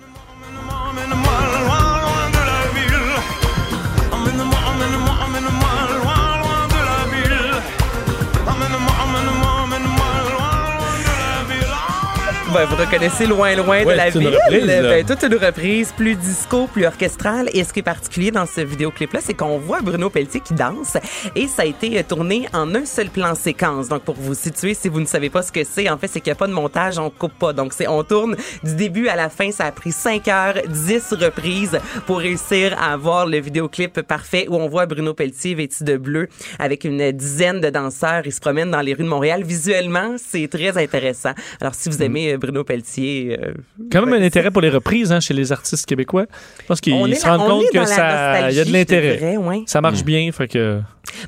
Ben, 12.53 12.65
vous 12.65 12.75
reconnaissez 12.75 13.25
loin, 13.25 13.55
loin 13.55 13.83
Ouais, 13.83 13.85
de 13.85 13.97
la 13.97 14.09
ville. 14.11 14.27
reprise. 14.27 14.65
Ben, 14.65 15.05
toute 15.05 15.23
une 15.23 15.35
reprise, 15.35 15.91
plus 15.97 16.15
disco, 16.15 16.67
plus 16.67 16.85
orchestrale. 16.85 17.49
Et 17.53 17.63
ce 17.63 17.73
qui 17.73 17.79
est 17.79 17.83
particulier 17.83 18.29
dans 18.29 18.45
ce 18.45 18.61
vidéoclip-là, 18.61 19.21
c'est 19.23 19.33
qu'on 19.33 19.57
voit 19.57 19.81
Bruno 19.81 20.09
Pelletier 20.11 20.39
qui 20.39 20.53
danse. 20.53 20.95
Et 21.35 21.47
ça 21.47 21.63
a 21.63 21.65
été 21.65 21.97
euh, 21.97 22.03
tourné 22.07 22.47
en 22.53 22.75
un 22.75 22.85
seul 22.85 23.09
plan 23.09 23.33
séquence. 23.33 23.87
Donc, 23.89 24.03
pour 24.03 24.13
vous 24.15 24.35
situer, 24.35 24.75
si 24.75 24.87
vous 24.87 24.99
ne 24.99 25.05
savez 25.05 25.31
pas 25.31 25.41
ce 25.41 25.51
que 25.51 25.63
c'est, 25.63 25.89
en 25.89 25.97
fait, 25.97 26.07
c'est 26.07 26.19
qu'il 26.21 26.29
n'y 26.29 26.33
a 26.33 26.39
pas 26.39 26.45
de 26.47 26.53
montage, 26.53 26.99
on 26.99 27.09
coupe 27.09 27.33
pas. 27.33 27.53
Donc, 27.53 27.73
c'est, 27.73 27.87
on 27.87 28.03
tourne 28.03 28.35
du 28.63 28.75
début 28.75 29.07
à 29.07 29.15
la 29.15 29.29
fin. 29.29 29.51
Ça 29.51 29.65
a 29.65 29.71
pris 29.71 29.91
5 29.91 30.27
heures, 30.27 30.55
10 30.67 31.13
reprises 31.19 31.79
pour 32.05 32.19
réussir 32.19 32.77
à 32.79 32.93
avoir 32.93 33.25
le 33.25 33.39
vidéoclip 33.39 34.01
parfait 34.01 34.45
où 34.47 34.57
on 34.57 34.67
voit 34.67 34.85
Bruno 34.85 35.15
Pelletier 35.15 35.55
vêtu 35.55 35.83
de 35.83 35.97
bleu 35.97 36.27
avec 36.59 36.83
une 36.83 37.11
dizaine 37.13 37.61
de 37.61 37.69
danseurs. 37.71 38.21
Il 38.25 38.31
se 38.31 38.39
promène 38.39 38.69
dans 38.69 38.81
les 38.81 38.93
rues 38.93 39.03
de 39.03 39.09
Montréal. 39.09 39.43
Visuellement, 39.43 40.15
c'est 40.23 40.47
très 40.47 40.77
intéressant. 40.77 41.31
Alors, 41.59 41.73
si 41.73 41.89
vous 41.89 42.03
aimez 42.03 42.33
euh, 42.33 42.37
Bruno 42.43 42.63
Pelletier, 42.63 43.39
euh, 43.41 43.53
Quand 43.91 44.05
même 44.05 44.21
un 44.21 44.25
intérêt 44.25 44.51
pour 44.51 44.61
les 44.61 44.69
reprises 44.69 45.11
hein, 45.11 45.19
chez 45.21 45.33
les 45.33 45.51
artistes 45.53 45.85
québécois. 45.85 46.25
Je 46.61 46.65
pense 46.65 46.81
qu'ils 46.81 47.15
se 47.15 47.25
rendent 47.25 47.47
compte 47.49 47.65
que 47.73 47.85
ça, 47.85 48.49
il 48.49 48.55
y 48.55 48.59
a 48.59 48.65
de 48.65 48.71
l'intérêt. 48.73 49.37
ouais. 49.37 49.63
Ça 49.65 49.79
marche 49.81 50.03
bien, 50.03 50.29
fait 50.31 50.47
que. 50.47 50.79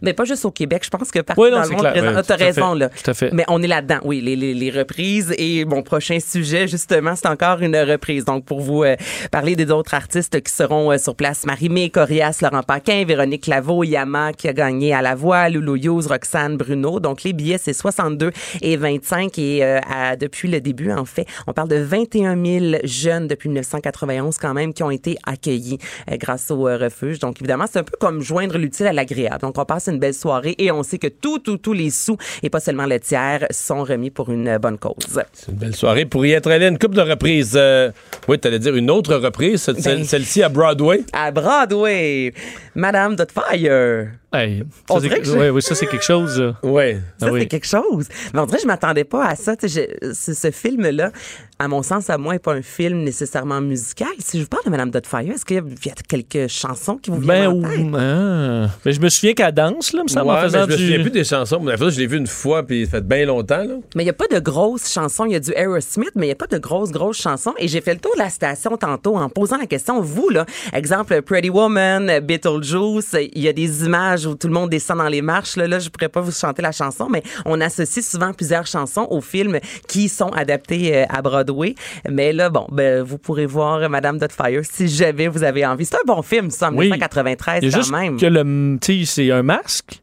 Mais 0.01 0.13
pas 0.13 0.24
juste 0.24 0.43
au 0.45 0.51
Québec. 0.51 0.84
Je 0.86 0.89
pense 0.89 1.11
que 1.11 1.20
partout 1.20 1.41
Oui, 1.41 1.49
non, 1.51 1.57
dans 1.57 1.61
le 1.63 1.68
c'est 1.68 1.74
monde 1.74 1.82
clair. 1.82 1.93
présent. 1.93 2.16
Ouais, 2.16 2.24
T'as 2.26 2.36
raison, 2.38 2.74
fait. 2.74 2.80
là. 2.80 2.89
Tout 2.89 3.11
à 3.11 3.13
fait. 3.13 3.30
Mais 3.34 3.43
on 3.49 3.61
est 3.61 3.68
là-dedans, 3.68 3.99
oui, 4.03 4.20
les, 4.22 4.36
les, 4.36 4.53
les 4.53 4.72
reprises. 4.72 5.34
Et 5.38 5.63
mon 5.66 5.84
prochain 5.84 6.18
sujet, 6.20 6.68
justement, 6.68 7.13
c'est 7.16 7.28
encore 7.28 7.61
une 7.61 7.76
reprise. 7.78 8.24
Donc, 8.26 8.45
pour 8.45 8.61
vous 8.61 8.84
euh, 8.84 8.95
parler 9.32 9.55
des 9.55 9.70
autres 9.72 9.93
artistes 9.93 10.41
qui 10.41 10.51
seront 10.51 10.91
euh, 10.91 10.97
sur 10.97 11.13
place, 11.16 11.45
Marie-Mé 11.45 11.89
Corias, 11.89 12.39
Laurent 12.41 12.63
Paquin, 12.63 13.03
Véronique 13.05 13.47
Laveau, 13.47 13.84
Yama, 13.84 14.32
qui 14.34 14.47
a 14.47 14.53
gagné 14.53 14.93
à 14.93 15.01
la 15.01 15.13
voix, 15.13 15.49
Loulou 15.49 15.76
Hughes, 15.76 16.07
Roxane 16.09 16.57
Bruno. 16.57 16.99
Donc, 16.99 17.24
les 17.24 17.34
billets, 17.34 17.59
c'est 17.59 17.74
62 17.74 18.32
et 18.61 18.78
25. 18.78 19.38
Et 19.38 19.63
euh, 19.63 19.80
à- 19.93 20.16
depuis 20.16 20.47
le 20.49 20.61
début, 20.61 20.91
en 20.91 21.05
fait, 21.06 21.26
on 21.47 21.53
parle 21.53 21.70
de 21.70 21.78
21 21.78 22.43
000 22.43 22.76
jeunes 22.84 23.28
depuis 23.28 23.49
1991 23.49 24.38
quand 24.38 24.53
même 24.53 24.74
qui 24.74 24.84
ont 24.84 24.91
été 24.91 25.18
accueillis 25.26 25.78
euh, 26.12 26.18
grâce 26.18 26.51
au 26.51 26.68
euh, 26.68 26.78
refuge. 26.78 27.20
Donc, 27.20 27.41
évidemment, 27.41 27.66
c'est 27.72 27.80
un 27.80 27.84
peu 27.84 27.97
comme 27.99 28.22
joindre 28.22 28.58
l'utile 28.58 28.88
à 28.88 28.93
l'agréable. 28.93 29.39
Donc, 29.41 29.58
on 29.58 29.66
passe 29.66 29.88
une 29.88 29.99
belle 29.99 30.14
soirée 30.14 30.56
et 30.58 30.72
on 30.72 30.84
sait 30.84 30.97
que 30.97 31.08
tout, 31.08 31.39
tout, 31.39 31.58
tous 31.58 31.74
les 31.74 31.89
sous, 31.89 32.18
et 32.43 32.49
pas 32.49 32.60
seulement 32.60 32.86
le 32.86 32.99
tiers, 32.99 33.45
sont 33.51 33.84
remis 33.84 34.10
pour 34.10 34.32
une 34.32 34.47
euh, 34.47 34.60
bonne 34.60 34.78
cause. 34.78 35.22
C'est 35.34 35.51
une 35.51 35.58
belle 35.58 35.76
soirée. 35.76 36.06
Pour 36.06 36.26
y 36.26 36.32
être 36.32 36.49
allé, 36.49 36.68
une 36.68 36.80
couple 36.80 36.95
de 36.95 37.01
reprises. 37.01 37.53
Euh, 37.56 37.91
oui, 38.28 38.39
t'allais 38.39 38.60
dire 38.60 38.76
une 38.76 38.89
autre 38.91 39.16
reprise, 39.16 39.70
Ben. 39.84 40.03
celle-ci 40.03 40.43
à 40.43 40.49
Broadway. 40.49 41.01
À 41.14 41.32
Broadway, 41.32 42.34
Madame 42.76 43.16
Dotfire. 43.16 44.08
Hey, 44.36 44.64
On 44.90 44.96
ça, 44.96 45.02
c'est- 45.02 45.08
dirait 45.08 45.20
que 45.22 45.26
je- 45.28 45.32
ouais, 45.34 45.50
oui, 45.50 45.62
ça, 45.62 45.76
c'est 45.76 45.88
quelque 45.88 46.04
chose. 46.04 46.40
là. 46.40 46.56
Oui. 46.64 46.96
Ça, 47.20 47.28
Ah 47.28 47.32
oui. 47.32 47.42
c'est 47.42 47.48
quelque 47.48 47.68
chose. 47.68 48.08
Mais 48.34 48.40
on 48.40 48.46
dirait 48.46 48.58
que 48.58 48.64
je 48.64 48.68
m'attendais 48.68 49.04
pas 49.04 49.26
à 49.28 49.36
ça. 49.36 49.56
Je- 49.62 50.14
ce, 50.14 50.52
film-là, 50.52 51.12
à 51.60 51.68
mon 51.68 51.82
sens, 51.84 52.10
à 52.10 52.18
moi, 52.18 52.34
n'est 52.34 52.40
pas 52.40 52.54
un 52.54 52.62
film 52.62 53.04
nécessairement 53.04 53.62
musical. 53.62 54.10
Si 54.20 54.38
je 54.38 54.44
vous 54.44 54.50
parle 54.50 54.66
de 54.66 54.70
Madame 54.70 54.92
Dotfire, 54.92 55.20
est-ce 55.34 55.46
qu'il 55.46 55.58
y 55.58 55.60
a 55.90 55.94
quelques 56.08 56.50
chansons 56.50 56.98
qui 56.98 57.12
vous 57.12 57.18
Ben, 57.18 57.26
viennent 57.26 57.48
en 57.48 57.54
ou- 57.56 57.62
tête? 57.62 58.02
ah. 58.02 58.70
Ben, 58.84 58.92
je 58.94 59.00
me 59.00 59.10
souviens 59.10 59.34
qu'elle 59.34 59.52
danse, 59.54 59.94
là, 59.94 60.04
me 60.04 60.08
semble, 60.08 60.30
en 60.30 60.34
Ouais, 60.36 60.42
mais 60.42 60.48
faisant 60.48 60.66
je 60.66 60.72
me 60.72 60.78
du... 60.78 60.84
souviens 60.86 61.02
plus 61.02 61.12
des 61.12 61.24
chansons. 61.24 61.60
Mais 61.62 61.72
la 61.72 61.78
fois, 61.78 61.90
je 61.90 62.00
l'ai 62.00 62.08
vu 62.08 62.18
une 62.18 62.28
fois, 62.28 62.64
puis 62.64 62.86
ça 62.86 62.92
fait 62.92 63.02
bien 63.08 63.26
longtemps. 63.26 63.64
Là. 63.64 63.76
Mais 63.96 64.04
il 64.04 64.06
n'y 64.06 64.10
a 64.10 64.14
pas 64.14 64.28
de 64.28 64.40
grosses 64.40 64.92
chansons. 64.92 65.26
Il 65.26 65.32
y 65.32 65.36
a 65.36 65.40
du 65.40 65.52
Aerosmith, 65.56 66.12
mais 66.16 66.26
il 66.26 66.30
n'y 66.30 66.34
a 66.34 66.36
pas 66.36 66.48
de 66.48 66.58
grosses, 66.58 66.92
grosses 66.92 67.22
chansons. 67.22 67.54
Et 67.58 67.68
j'ai 67.68 67.82
fait 67.82 67.94
le 67.94 68.00
tour 68.00 68.12
de 68.16 68.20
la 68.20 68.30
station 68.30 68.76
tantôt 68.78 69.16
en 69.18 69.30
posant 69.30 69.58
la 69.58 69.66
question, 69.68 70.02
vous, 70.02 70.30
là, 70.30 70.46
exemple, 70.74 71.22
Pretty 71.22 71.50
Woman, 71.50 72.20
Beetlejuice, 72.22 73.16
il 73.34 73.42
y 73.42 73.48
a 73.48 73.54
des 73.54 73.86
images 73.86 74.24
où 74.28 74.36
tout 74.36 74.47
le 74.47 74.53
monde 74.53 74.69
descend 74.69 74.97
dans 74.97 75.07
les 75.07 75.21
marches. 75.21 75.55
Là, 75.55 75.67
là 75.67 75.80
je 75.80 75.89
pourrais 75.89 76.09
pas 76.09 76.21
vous 76.21 76.32
chanter 76.32 76.61
la 76.61 76.71
chanson, 76.71 77.07
mais 77.09 77.23
on 77.45 77.59
associe 77.61 78.05
souvent 78.05 78.34
plusieurs 78.34 78.65
chansons 78.67 79.07
aux 79.09 79.21
films 79.21 79.59
qui 79.88 80.09
sont 80.09 80.30
adaptés 80.30 80.95
euh, 80.95 81.05
à 81.09 81.21
Broadway. 81.21 81.76
Mais 82.09 82.34
là, 82.34 82.49
bon, 82.49 82.67
ben, 82.71 83.01
vous 83.03 83.17
pourrez 83.17 83.45
voir 83.45 83.89
Madame 83.89 84.17
Dotfire 84.17 84.61
si 84.63 84.88
jamais 84.88 85.28
vous 85.28 85.43
avez 85.43 85.65
envie. 85.65 85.86
C'est 85.86 85.95
un 85.95 86.05
bon 86.05 86.21
film, 86.21 86.49
ça, 86.49 86.67
en 86.69 86.76
Oui. 86.76 86.86
1993 86.86 87.59
Il 87.61 87.65
y 87.65 87.69
a 87.69 87.71
quand 87.71 87.78
juste 87.78 87.91
même. 87.91 88.17
que 88.17 88.26
le, 88.26 88.78
c'est 89.05 89.32
un 89.32 89.43
masque, 89.43 90.01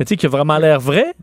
tu 0.00 0.06
sais, 0.06 0.16
qui 0.16 0.26
a 0.26 0.28
vraiment 0.28 0.58
l'air 0.58 0.80
vrai. 0.80 1.14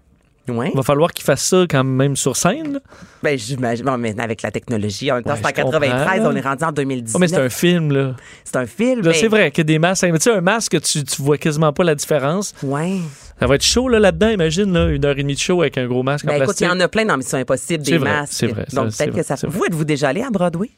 Ouais. 0.57 0.69
Il 0.73 0.75
va 0.77 0.83
falloir 0.83 1.11
qu'il 1.11 1.23
fasse 1.25 1.43
ça 1.43 1.65
quand 1.69 1.83
même 1.83 2.15
sur 2.15 2.35
scène. 2.35 2.73
là. 2.73 2.79
Ben, 3.23 3.37
j'imagine. 3.37 3.85
Bon, 3.85 3.97
mais 3.97 4.13
avec 4.19 4.41
la 4.41 4.51
technologie, 4.51 5.11
en 5.11 5.15
même 5.15 5.23
temps, 5.23 5.31
Ouais, 5.31 5.37
c'est 5.37 5.45
en 5.45 5.49
je 5.49 5.53
93, 5.53 6.17
comprends. 6.17 6.31
on 6.31 6.35
est 6.35 6.41
rendu 6.41 6.63
en 6.63 6.71
2019. 6.71 7.15
Oh, 7.15 7.19
mais 7.19 7.27
c'est 7.27 7.37
un 7.41 7.49
film, 7.49 7.91
là. 7.91 8.15
C'est 8.43 8.55
un 8.57 8.65
film. 8.65 9.01
Là, 9.01 9.09
mais- 9.11 9.13
C'est 9.13 9.27
vrai 9.27 9.51
qu'il 9.51 9.59
y 9.59 9.61
a 9.61 9.63
des 9.65 9.79
masques. 9.79 10.03
Mais 10.03 10.17
tu 10.17 10.23
sais, 10.23 10.31
un 10.31 10.41
masque, 10.41 10.79
tu, 10.81 11.03
tu 11.03 11.21
vois 11.21 11.37
quasiment 11.37 11.71
pas 11.73 11.83
la 11.83 11.95
différence. 11.95 12.53
Ouais. 12.63 12.97
Ça 13.39 13.47
va 13.47 13.55
être 13.55 13.63
chaud, 13.65 13.89
là, 13.89 13.99
là-dedans, 13.99 14.29
imagine, 14.29 14.71
là, 14.73 14.87
une 14.89 15.03
heure 15.03 15.17
et 15.17 15.21
demie 15.23 15.33
de 15.33 15.39
show 15.39 15.61
avec 15.61 15.77
un 15.77 15.87
gros 15.87 16.03
masque 16.03 16.25
Ben 16.25 16.33
en 16.33 16.35
écoute, 16.35 16.45
plastique. 16.47 16.67
il 16.67 16.69
y 16.69 16.73
en 16.73 16.79
a 16.79 16.87
plein 16.87 17.05
dans 17.05 17.17
Mission 17.17 17.37
Impossible, 17.39 17.83
C'est 17.83 17.91
des 17.93 17.97
vrai, 17.97 18.09
masques. 18.11 18.33
c'est 18.33 18.47
vrai, 18.47 18.65
Donc 18.73 18.95
peut-être 18.95 19.15
que 19.15 19.23
ça. 19.23 19.35
Vous 19.47 19.63
êtes-vous 19.65 19.85
déjà 19.85 20.09
allé 20.09 20.21
à 20.21 20.29
Broadway? 20.29 20.69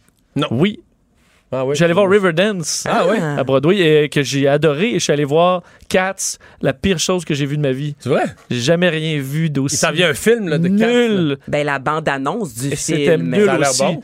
Oui. 0.51 0.79
Ah 1.53 1.65
oui. 1.65 1.75
J'allais 1.75 1.93
voir 1.93 2.09
Riverdance 2.09 2.85
Ah 2.89 3.05
oui. 3.09 3.17
à 3.19 3.43
Broadway 3.43 4.03
et 4.05 4.09
que 4.09 4.23
j'ai 4.23 4.47
adoré. 4.47 4.89
Et 4.89 4.93
je 4.95 4.99
suis 5.03 5.13
allé 5.13 5.23
voir 5.25 5.61
Cats, 5.89 6.37
la 6.61 6.73
pire 6.73 6.97
chose 6.99 7.23
que 7.25 7.33
j'ai 7.33 7.45
vue 7.45 7.57
de 7.57 7.61
ma 7.61 7.71
vie. 7.71 7.95
C'est 7.99 8.09
vrai? 8.09 8.23
J'ai 8.49 8.59
jamais 8.61 8.89
rien 8.89 9.19
vu 9.19 9.49
d'aussi 9.49 9.77
s'en 9.77 9.91
vient 9.91 10.09
un 10.09 10.13
film 10.13 10.47
là, 10.49 10.57
de 10.57 10.67
Cats, 10.67 10.87
là. 10.87 11.07
nul. 11.07 11.37
Ben 11.47 11.65
la 11.65 11.79
bande-annonce 11.79 12.53
du 12.55 12.67
Et 12.73 12.75
film. 12.75 12.97
c'était 12.99 13.17
nul 13.17 13.45
Ça 13.45 13.53
a 13.53 13.59
aussi. 13.69 13.83
bon. 13.83 14.01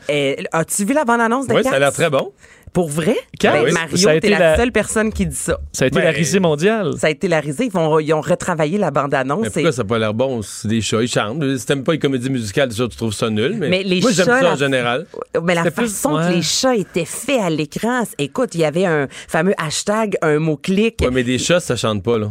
As-tu 0.52 0.84
vu 0.84 0.94
la 0.94 1.04
bande-annonce 1.04 1.46
de 1.48 1.54
Oui, 1.54 1.62
Cats? 1.62 1.70
ça 1.70 1.76
a 1.76 1.78
l'air 1.80 1.92
très 1.92 2.10
bon. 2.10 2.32
Pour 2.72 2.88
vrai? 2.88 3.16
Cats, 3.38 3.52
Ben, 3.52 3.64
oui. 3.64 3.72
Mario, 3.72 4.20
t'es 4.20 4.28
la, 4.30 4.38
la- 4.38 4.56
seule 4.56 4.70
personne 4.70 5.12
qui 5.12 5.26
dit 5.26 5.34
ça. 5.34 5.58
Ça 5.72 5.84
a 5.84 5.88
été 5.88 5.98
Ben, 5.98 6.04
la 6.04 6.10
risée 6.12 6.38
mondiale. 6.38 6.92
Ça 6.98 7.08
a 7.08 7.10
été 7.10 7.26
la 7.26 7.40
risée. 7.40 7.64
Ils, 7.64 7.72
vont, 7.72 7.98
ils 7.98 8.12
ont 8.12 8.20
retravaillé 8.20 8.78
la 8.78 8.90
bande-annonce. 8.92 9.42
Mais 9.42 9.50
pourquoi 9.50 9.72
ça 9.72 9.82
n'a 9.82 9.88
pas 9.88 9.98
l'air 9.98 10.14
bon? 10.14 10.40
C'est 10.42 10.68
des 10.68 10.80
chats, 10.80 11.02
ils 11.02 11.08
chantent. 11.08 11.42
Si 11.58 11.66
t'aimes 11.66 11.82
pas 11.82 11.92
les 11.92 11.98
comédies 11.98 12.30
musicales, 12.30 12.68
déjà, 12.68 12.86
tu 12.86 12.96
trouves 12.96 13.12
ça 13.12 13.28
nul. 13.28 13.56
Mais, 13.58 13.68
Mais 13.68 13.82
les 13.82 14.00
moi, 14.00 14.12
j'aime 14.12 14.26
chats, 14.26 14.36
ça 14.38 14.42
la- 14.42 14.52
en 14.52 14.56
général. 14.56 15.06
Mais 15.42 15.54
la 15.56 15.62
plus- 15.70 15.86
façon 15.86 16.14
ouais. 16.16 16.28
que 16.28 16.32
les 16.34 16.42
chats 16.42 16.76
étaient 16.76 17.04
faits 17.04 17.40
à 17.40 17.50
l'écran, 17.50 18.04
écoute, 18.18 18.54
il 18.54 18.60
y 18.60 18.64
avait 18.64 18.84
un 18.86 19.08
fameux 19.28 19.54
hashtag, 19.58 20.16
un 20.22 20.38
mot-clic. 20.38 20.96
Ouais, 21.02 21.10
mais 21.10 21.24
des 21.24 21.38
chats, 21.38 21.60
ça 21.60 21.74
chante 21.76 22.04
pas, 22.04 22.18
là. 22.18 22.30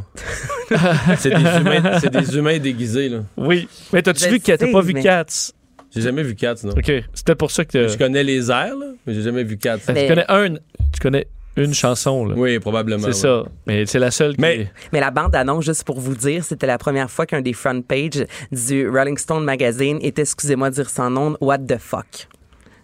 c'est 1.18 1.30
des 1.32 1.36
humains, 1.60 2.00
c'est 2.00 2.12
des 2.12 2.38
humains 2.38 2.60
déguisés, 2.60 3.10
là. 3.10 3.20
Oui. 3.38 3.68
Mais 3.92 4.02
t'as-tu 4.02 4.30
vu 4.30 4.40
que 4.40 4.52
t'as 4.54 4.72
pas 4.72 4.82
vu 4.82 4.94
mais- 4.94 5.04
Cats? 5.04 5.52
J'ai 5.94 6.02
jamais 6.02 6.24
vu 6.24 6.36
Cats, 6.36 6.56
non. 6.64 6.72
OK. 6.72 6.92
C'était 7.14 7.36
pour 7.36 7.52
ça 7.52 7.66
que 7.66 7.88
Je 7.88 7.98
connais 7.98 8.24
les 8.24 8.50
airs, 8.52 8.76
là, 8.78 8.88
mais 9.06 9.14
j'ai 9.14 9.22
jamais 9.24 9.44
vu 9.44 9.58
Cats. 9.58 9.78
tu 9.80 9.92
Mais- 9.92 10.08
connais 10.08 10.26
un, 10.30 10.54
tu 10.56 11.00
connais 11.02 11.28
une 11.58 11.74
chanson, 11.74 12.26
là? 12.26 12.36
Oui, 12.38 12.60
probablement. 12.60 13.02
C'est 13.02 13.08
ouais. 13.08 13.14
ça. 13.14 13.44
Mais 13.68 13.86
c'est 13.86 14.00
la 14.00 14.12
seule 14.12 14.36
qui 14.36 14.42
Mais- 14.42 14.72
Mais 14.94 15.00
la 15.00 15.12
bande-annonce, 15.12 15.66
juste 15.66 15.84
pour 15.84 16.00
vous 16.00 16.16
dire, 16.16 16.44
c'était 16.44 16.68
la 16.68 16.78
première 16.78 17.10
fois 17.10 17.26
qu'un 17.26 17.42
des 17.42 17.54
front 17.54 17.82
pages 17.82 18.26
du 18.52 18.88
Rolling 18.88 19.18
Stone 19.18 19.44
Magazine 19.44 19.98
était, 20.02 20.22
excusez-moi 20.22 20.70
de 20.70 20.76
dire 20.76 20.90
son 20.90 21.10
nom, 21.10 21.38
What 21.42 21.60
the 21.60 21.78
fuck. 21.78 22.28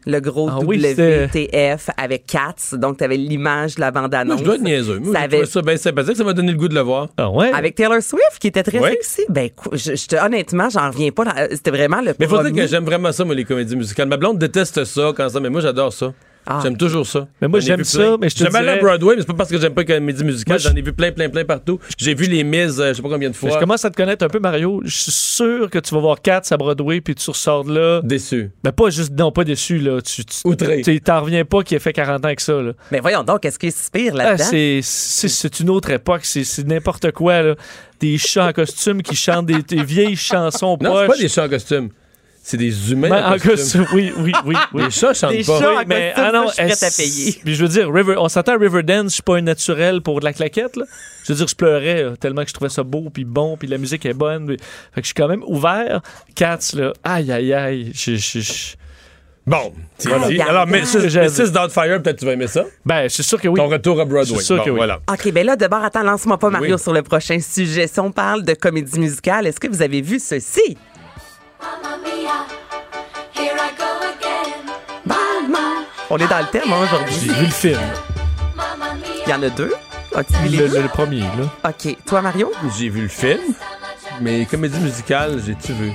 Le 0.07 0.19
gros 0.19 0.49
Ah 0.51 0.59
oui, 0.63 0.77
WTF 0.77 1.89
avec 1.97 2.25
Cats. 2.27 2.77
Donc, 2.77 2.97
tu 2.97 3.03
avais 3.03 3.17
l'image 3.17 3.75
de 3.75 3.81
la 3.81 3.91
bande-annonce. 3.91 4.39
je 4.39 4.43
dois 4.45 4.55
être 4.55 4.61
niaiseux. 4.61 4.99
Moi, 4.99 5.13
Ça 5.13 5.21
avait- 5.21 5.45
ça 5.45 5.61
bien 5.61 5.77
sympathique. 5.77 6.15
Ça 6.17 6.23
m'a 6.23 6.33
donné 6.33 6.51
le 6.51 6.57
goût 6.57 6.67
de 6.67 6.75
le 6.75 6.81
voir. 6.81 7.07
Ah 7.17 7.29
ouais? 7.29 7.51
Avec 7.53 7.75
Taylor 7.75 8.01
Swift, 8.01 8.37
qui 8.39 8.47
était 8.47 8.63
très 8.63 8.79
sexy. 8.81 9.21
Ben, 9.29 9.49
cou- 9.49 9.69
je, 9.73 9.95
je 9.95 10.07
te- 10.07 10.15
honnêtement, 10.15 10.69
j'en 10.69 10.89
reviens 10.91 11.11
pas. 11.11 11.25
dans- 11.25 11.33
C'était 11.51 11.71
vraiment 11.71 12.01
le 12.01 12.13
Mais 12.19 12.27
faut 12.27 12.35
dire 12.35 12.43
premier. 12.45 12.61
que 12.61 12.67
j'aime 12.67 12.85
vraiment 12.85 13.11
ça, 13.11 13.25
moi, 13.25 13.35
les 13.35 13.45
comédies 13.45 13.75
musicales. 13.75 14.07
Ma 14.07 14.17
blonde 14.17 14.37
déteste 14.37 14.83
ça 14.85 15.11
quand 15.15 15.29
ça, 15.29 15.39
mais 15.39 15.49
moi, 15.49 15.61
j'adore 15.61 15.91
ça. 15.93 16.13
Ah. 16.47 16.59
J'aime 16.61 16.77
toujours 16.77 17.07
ça. 17.07 17.27
Mais 17.41 17.47
moi, 17.47 17.59
j'aime 17.59 17.83
ça, 17.83 17.97
plein. 17.99 18.17
mais 18.21 18.29
je 18.29 18.35
te 18.35 18.43
J'aime 18.43 18.55
aller 18.55 18.69
à 18.69 18.71
dirais- 18.73 18.83
Broadway, 18.83 19.15
mais 19.15 19.21
c'est 19.21 19.27
pas 19.27 19.33
parce 19.33 19.49
que 19.49 19.59
j'aime 19.59 19.73
pas 19.73 19.81
les 19.81 19.87
comédies 19.95 20.23
musicales. 20.23 20.59
J'en 20.59 20.75
ai 20.75 20.81
vu 20.81 20.93
plein, 20.93 21.11
plein, 21.11 21.29
plein 21.29 21.43
partout. 21.45 21.79
J'ai 21.97 22.13
vu 22.13 22.25
les 22.25 22.43
mises, 22.43 22.79
euh, 22.79 22.89
je 22.89 22.93
sais 22.93 23.01
pas 23.01 23.09
combien 23.09 23.29
de 23.29 23.33
Mais 23.33 23.49
fois. 23.49 23.49
je 23.51 23.57
commence 23.59 23.83
à 23.83 23.89
te 23.89 23.95
connaître 23.97 24.23
un 24.23 24.27
peu, 24.29 24.39
Mario. 24.39 24.81
Je 24.85 24.95
suis 24.95 25.11
sûr 25.11 25.69
que 25.69 25.79
tu 25.79 25.93
vas 25.95 26.01
voir 26.01 26.21
Cats 26.21 26.41
à 26.51 26.57
Broadway 26.57 27.01
puis 27.01 27.15
tu 27.15 27.29
ressors 27.29 27.63
de 27.65 27.73
là. 27.77 28.01
Déçu. 28.03 28.51
Mais 28.63 28.71
pas 28.71 28.89
juste, 28.89 29.11
non, 29.17 29.31
pas 29.31 29.43
déçu, 29.43 29.79
là. 29.79 30.01
Tu, 30.01 30.23
tu, 30.25 30.35
Outré. 30.45 30.81
tu- 30.81 31.01
t'en 31.01 31.21
reviens 31.21 31.45
pas 31.45 31.63
qu'il 31.63 31.77
ait 31.77 31.79
fait 31.79 31.93
40 31.93 32.21
ans 32.23 32.27
avec 32.27 32.39
ça, 32.41 32.61
là. 32.61 32.73
Mais 32.91 32.99
voyons 32.99 33.23
donc, 33.23 33.41
qu'est-ce 33.41 33.57
qui 33.59 33.67
est 33.67 33.91
pire 33.91 34.13
Ah, 34.15 34.17
là-dedans? 34.23 34.43
c'est, 34.49 34.79
c'est, 34.83 35.59
une 35.59 35.69
autre 35.71 35.89
époque. 35.89 36.21
C'est, 36.23 36.67
n'importe 36.67 37.11
quoi, 37.11 37.41
là. 37.41 37.55
Des 37.99 38.17
chats 38.17 38.47
en 38.49 38.53
costume 38.53 39.01
qui 39.01 39.15
chantent 39.15 39.45
des, 39.47 39.63
des 39.63 39.83
vieilles 39.83 40.15
chansons 40.17 40.77
Non, 40.81 40.95
c'est 41.01 41.07
pas 41.07 41.17
des 41.17 41.29
chats 41.29 41.45
en 41.45 41.49
costume. 41.49 41.89
C'est 42.47 42.57
des 42.57 42.91
humains 42.91 43.09
Ben, 43.09 43.33
en, 43.33 43.39
costume. 43.39 43.87
oui, 43.93 44.13
oui, 44.19 44.31
oui. 44.45 44.55
oui. 44.73 44.83
Les 44.83 44.91
chats 44.91 45.15
chantent 45.15 45.31
Des 45.31 45.43
pas. 45.43 45.59
chats 45.59 45.71
Oui, 45.71 45.77
en 45.77 45.83
costume, 45.83 46.15
ça, 46.15 46.41
je 46.45 46.51
suis 46.51 46.63
prête 46.63 46.83
à 46.83 46.91
payer. 46.95 47.39
Puis 47.43 47.55
je 47.55 47.61
veux 47.63 47.69
dire, 47.69 47.91
River, 47.91 48.15
on 48.19 48.29
s'entend 48.29 48.51
à 48.53 48.57
Riverdance, 48.59 49.05
je 49.07 49.13
suis 49.15 49.23
pas 49.23 49.37
un 49.37 49.41
naturel 49.41 50.01
pour 50.01 50.19
de 50.19 50.25
la 50.25 50.33
claquette, 50.33 50.75
là. 50.75 50.85
Je 51.25 51.33
veux 51.33 51.37
dire, 51.37 51.47
je 51.47 51.55
pleurais 51.55 52.03
là, 52.03 52.11
tellement 52.17 52.43
que 52.43 52.49
je 52.49 52.53
trouvais 52.53 52.69
ça 52.69 52.83
beau, 52.83 53.09
puis 53.11 53.25
bon, 53.25 53.57
puis 53.57 53.67
la 53.67 53.79
musique 53.79 54.05
est 54.05 54.13
bonne. 54.13 54.45
puis- 54.45 54.57
Fait 54.93 55.01
que 55.01 55.05
je 55.05 55.05
suis 55.07 55.13
quand 55.15 55.27
même 55.27 55.43
ouvert. 55.47 56.01
Cats, 56.35 56.59
là, 56.75 56.93
aïe, 57.03 57.31
aïe, 57.31 57.51
aïe. 57.51 57.91
Je, 57.95 58.15
je- 58.15 58.39
je- 58.39 58.75
Bon, 59.47 59.73
c'est 59.97 60.11
Aïe, 60.11 60.35
dit. 60.35 60.41
Alors. 60.41 60.65
Mrs. 60.67 61.51
Doubtfire, 61.51 62.01
peut-être 62.01 62.17
tu 62.17 62.25
vas 62.25 62.33
aimer 62.33 62.47
ça. 62.47 62.63
Ben, 62.85 63.03
je 63.03 63.09
suis 63.09 63.23
sûr 63.23 63.39
que 63.41 63.47
oui. 63.47 63.59
Ton 63.59 63.67
retour 63.67 63.99
à 64.01 64.05
Broadway. 64.05 64.25
Je 64.33 64.35
suis 64.37 64.45
sûr 64.45 64.57
Bon, 64.57 64.63
que 64.63 64.69
oui. 64.71 64.77
Voilà. 64.77 64.99
OK, 65.11 65.31
ben 65.31 65.45
là, 65.45 65.55
d'abord, 65.55 65.83
attends, 65.83 66.01
lance-moi 66.03 66.37
pas 66.39 66.49
Mario 66.49 66.75
Oui. 66.75 66.81
sur 66.81 66.93
le 66.93 67.01
prochain 67.03 67.39
sujet. 67.39 67.85
Si 67.87 67.99
on 67.99 68.11
parle 68.11 68.43
de 68.43 68.53
comédie 68.55 68.99
musicale, 68.99 69.45
est-ce 69.47 69.59
que 69.59 69.67
vous 69.67 69.81
avez 69.83 70.01
vu 70.01 70.19
ceci? 70.19 70.75
On 76.09 76.17
est 76.17 76.27
dans 76.27 76.39
le 76.39 76.45
thème 76.45 76.71
hein, 76.71 76.83
aujourd'hui. 76.83 77.15
J'ai 77.19 77.33
vu 77.33 77.45
le 77.45 77.51
film. 77.51 77.79
Il 79.25 79.29
y 79.29 79.33
en 79.33 79.43
a 79.43 79.49
deux. 79.49 79.73
Le 80.15 80.87
premier, 80.87 81.21
là. 81.21 81.69
OK. 81.69 81.97
Toi, 82.05 82.21
Mario? 82.21 82.51
J'ai 82.77 82.89
vu 82.89 83.01
le 83.01 83.07
film, 83.09 83.41
mais 84.21 84.45
comédie 84.45 84.79
musicale, 84.79 85.41
j'ai-tu 85.45 85.73
vu? 85.73 85.91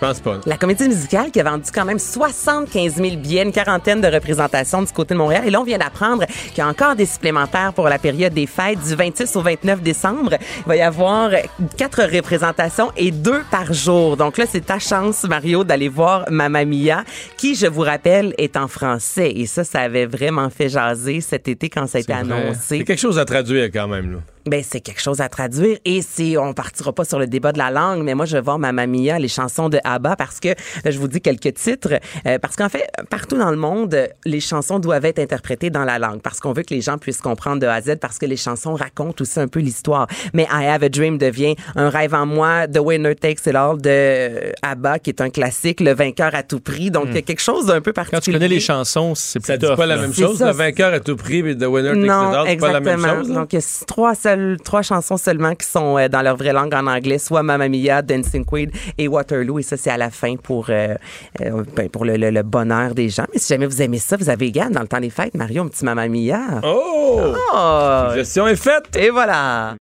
Je 0.00 0.06
pense 0.06 0.20
pas. 0.20 0.40
La 0.46 0.56
comédie 0.56 0.88
musicale 0.88 1.30
qui 1.30 1.40
a 1.40 1.44
vendu 1.44 1.70
quand 1.74 1.84
même 1.84 1.98
75 1.98 2.94
000 2.94 3.16
billets, 3.16 3.42
une 3.42 3.52
quarantaine 3.52 4.00
de 4.00 4.06
représentations 4.06 4.80
du 4.82 4.90
côté 4.92 5.12
de 5.12 5.18
Montréal. 5.18 5.42
Et 5.46 5.50
là, 5.50 5.60
on 5.60 5.64
vient 5.64 5.76
d'apprendre 5.76 6.24
qu'il 6.26 6.58
y 6.58 6.60
a 6.62 6.68
encore 6.68 6.96
des 6.96 7.04
supplémentaires 7.04 7.74
pour 7.74 7.86
la 7.86 7.98
période 7.98 8.32
des 8.32 8.46
fêtes 8.46 8.78
du 8.82 8.94
26 8.94 9.36
au 9.36 9.42
29 9.42 9.82
décembre. 9.82 10.38
Il 10.60 10.64
va 10.66 10.76
y 10.76 10.80
avoir 10.80 11.32
quatre 11.76 12.02
représentations 12.02 12.90
et 12.96 13.10
deux 13.10 13.42
par 13.50 13.74
jour. 13.74 14.16
Donc 14.16 14.38
là, 14.38 14.46
c'est 14.48 14.64
ta 14.64 14.78
chance, 14.78 15.24
Mario, 15.24 15.64
d'aller 15.64 15.88
voir 15.88 16.24
Mamma 16.30 16.64
Mia, 16.64 17.04
qui, 17.36 17.54
je 17.54 17.66
vous 17.66 17.82
rappelle, 17.82 18.34
est 18.38 18.56
en 18.56 18.68
français. 18.68 19.30
Et 19.36 19.44
ça, 19.44 19.64
ça 19.64 19.80
avait 19.80 20.06
vraiment 20.06 20.48
fait 20.48 20.70
jaser 20.70 21.20
cet 21.20 21.46
été 21.46 21.68
quand 21.68 21.86
ça 21.86 21.98
a 21.98 22.00
été 22.00 22.14
annoncé. 22.14 22.78
C'est 22.78 22.84
quelque 22.84 22.98
chose 23.00 23.18
à 23.18 23.26
traduire 23.26 23.66
quand 23.66 23.88
même. 23.88 24.12
Là. 24.12 24.18
Ben, 24.50 24.64
c'est 24.68 24.80
quelque 24.80 25.00
chose 25.00 25.20
à 25.20 25.28
traduire. 25.28 25.78
Et 25.84 26.02
si 26.02 26.36
on 26.36 26.52
partira 26.54 26.92
pas 26.92 27.04
sur 27.04 27.20
le 27.20 27.28
débat 27.28 27.52
de 27.52 27.58
la 27.58 27.70
langue, 27.70 28.02
mais 28.02 28.14
moi, 28.14 28.26
je 28.26 28.36
vais 28.36 28.42
voir 28.42 28.58
Mamma 28.58 28.86
Mia, 28.88 29.16
les 29.18 29.28
chansons 29.28 29.68
de 29.68 29.78
ABBA, 29.84 30.16
parce 30.16 30.40
que, 30.40 30.48
là, 30.48 30.90
je 30.90 30.98
vous 30.98 31.06
dis 31.06 31.20
quelques 31.20 31.54
titres, 31.54 32.00
euh, 32.26 32.38
parce 32.40 32.56
qu'en 32.56 32.68
fait, 32.68 32.84
partout 33.10 33.36
dans 33.38 33.50
le 33.52 33.56
monde, 33.56 33.96
les 34.24 34.40
chansons 34.40 34.80
doivent 34.80 35.04
être 35.04 35.20
interprétées 35.20 35.70
dans 35.70 35.84
la 35.84 36.00
langue, 36.00 36.20
parce 36.20 36.40
qu'on 36.40 36.52
veut 36.52 36.64
que 36.64 36.74
les 36.74 36.80
gens 36.80 36.98
puissent 36.98 37.20
comprendre 37.20 37.60
de 37.60 37.66
A 37.68 37.74
à 37.74 37.80
Z, 37.80 37.96
parce 38.00 38.18
que 38.18 38.26
les 38.26 38.36
chansons 38.36 38.74
racontent 38.74 39.22
aussi 39.22 39.38
un 39.38 39.46
peu 39.46 39.60
l'histoire. 39.60 40.08
Mais 40.34 40.48
I 40.50 40.66
Have 40.66 40.82
a 40.82 40.88
Dream 40.88 41.16
devient 41.16 41.54
un 41.76 41.88
rêve 41.88 42.12
en 42.14 42.26
moi, 42.26 42.66
The 42.66 42.78
Winner 42.80 43.14
Takes 43.14 43.46
It 43.46 43.54
All 43.54 43.80
de 43.80 43.88
euh, 43.88 44.52
ABBA, 44.62 44.98
qui 44.98 45.10
est 45.10 45.20
un 45.20 45.30
classique, 45.30 45.80
le 45.80 45.94
vainqueur 45.94 46.34
à 46.34 46.42
tout 46.42 46.58
prix. 46.60 46.90
Donc, 46.90 47.04
il 47.10 47.14
y 47.14 47.18
a 47.18 47.22
quelque 47.22 47.40
chose 47.42 47.66
d'un 47.66 47.80
peu 47.80 47.92
particulier. 47.92 48.18
Quand 48.20 48.24
tu 48.24 48.32
connais 48.32 48.48
les 48.48 48.58
chansons, 48.60 49.14
c'est 49.14 49.38
pas 49.76 49.86
la 49.86 49.96
même 49.96 50.12
C'est 50.12 50.22
chose. 50.24 50.38
ça, 50.38 50.46
le 50.46 50.52
c'est- 50.52 50.58
vainqueur 50.58 50.92
à 50.92 50.98
tout 51.00 51.14
prix, 51.14 51.42
mais 51.44 51.54
The 51.54 51.66
Winner 51.66 51.90
Takes 51.90 52.00
It 52.00 52.06
Non, 52.06 52.32
All, 52.32 52.46
c'est 52.48 52.56
pas 52.56 52.72
la 52.72 52.80
même 52.80 52.94
exactement. 52.94 53.20
chose. 53.22 53.28
là? 53.28 53.34
Donc, 53.36 53.52
il 53.52 53.56
y 53.56 53.62
a 53.62 53.84
trois, 53.86 54.14
seules, 54.14 54.39
trois 54.64 54.82
chansons 54.82 55.16
seulement 55.16 55.54
qui 55.54 55.66
sont 55.66 55.96
euh, 55.98 56.08
dans 56.08 56.22
leur 56.22 56.36
vraie 56.36 56.52
langue 56.52 56.74
en 56.74 56.86
anglais, 56.86 57.18
soit 57.18 57.42
Mamma 57.42 57.68
Mia, 57.68 58.02
Dancing 58.02 58.44
Queen 58.44 58.70
et 58.98 59.08
Waterloo. 59.08 59.58
Et 59.58 59.62
ça, 59.62 59.76
c'est 59.76 59.90
à 59.90 59.96
la 59.96 60.10
fin 60.10 60.36
pour, 60.36 60.66
euh, 60.68 60.94
euh, 61.40 61.64
ben, 61.76 61.88
pour 61.88 62.04
le, 62.04 62.16
le- 62.16 62.30
le 62.30 62.42
bonheur 62.42 62.94
des 62.94 63.08
gens. 63.08 63.24
Mais 63.32 63.38
si 63.38 63.48
jamais 63.52 63.66
vous 63.66 63.80
aimez 63.82 63.98
ça, 63.98 64.16
vous 64.16 64.28
avez 64.30 64.50
gagné 64.52 64.74
dans 64.74 64.80
le 64.82 64.88
temps 64.88 65.00
des 65.00 65.10
fêtes, 65.10 65.34
Mario, 65.34 65.62
un 65.64 65.68
petit 65.68 65.84
Mamma 65.84 66.08
Mia. 66.08 66.40
Oh! 66.62 67.34
Oh! 67.52 67.54
La 67.54 68.12
gestion 68.16 68.46
est 68.46 68.56
faite. 68.56 68.96
Et 68.96 69.10
voilà! 69.10 69.74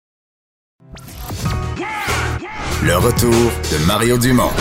Le 2.82 2.96
retour 2.98 3.30
de 3.34 3.86
Mario 3.86 4.18
Dumont. 4.18 4.52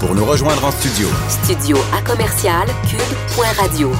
Pour 0.00 0.14
nous 0.14 0.24
rejoindre 0.24 0.62
en 0.64 0.70
studio, 0.70 1.08
Studio 1.28 1.78
à 1.96 2.02
commercial 2.02 2.66
cube.radio. 2.88 3.90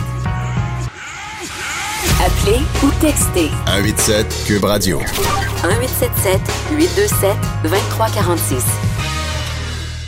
Appelez 2.46 2.62
ou 2.84 2.90
textez 3.00 3.48
187 3.66 4.44
Cube 4.46 4.64
Radio. 4.64 4.98
1877 4.98 6.40
827 6.78 7.36
2346. 7.64 8.64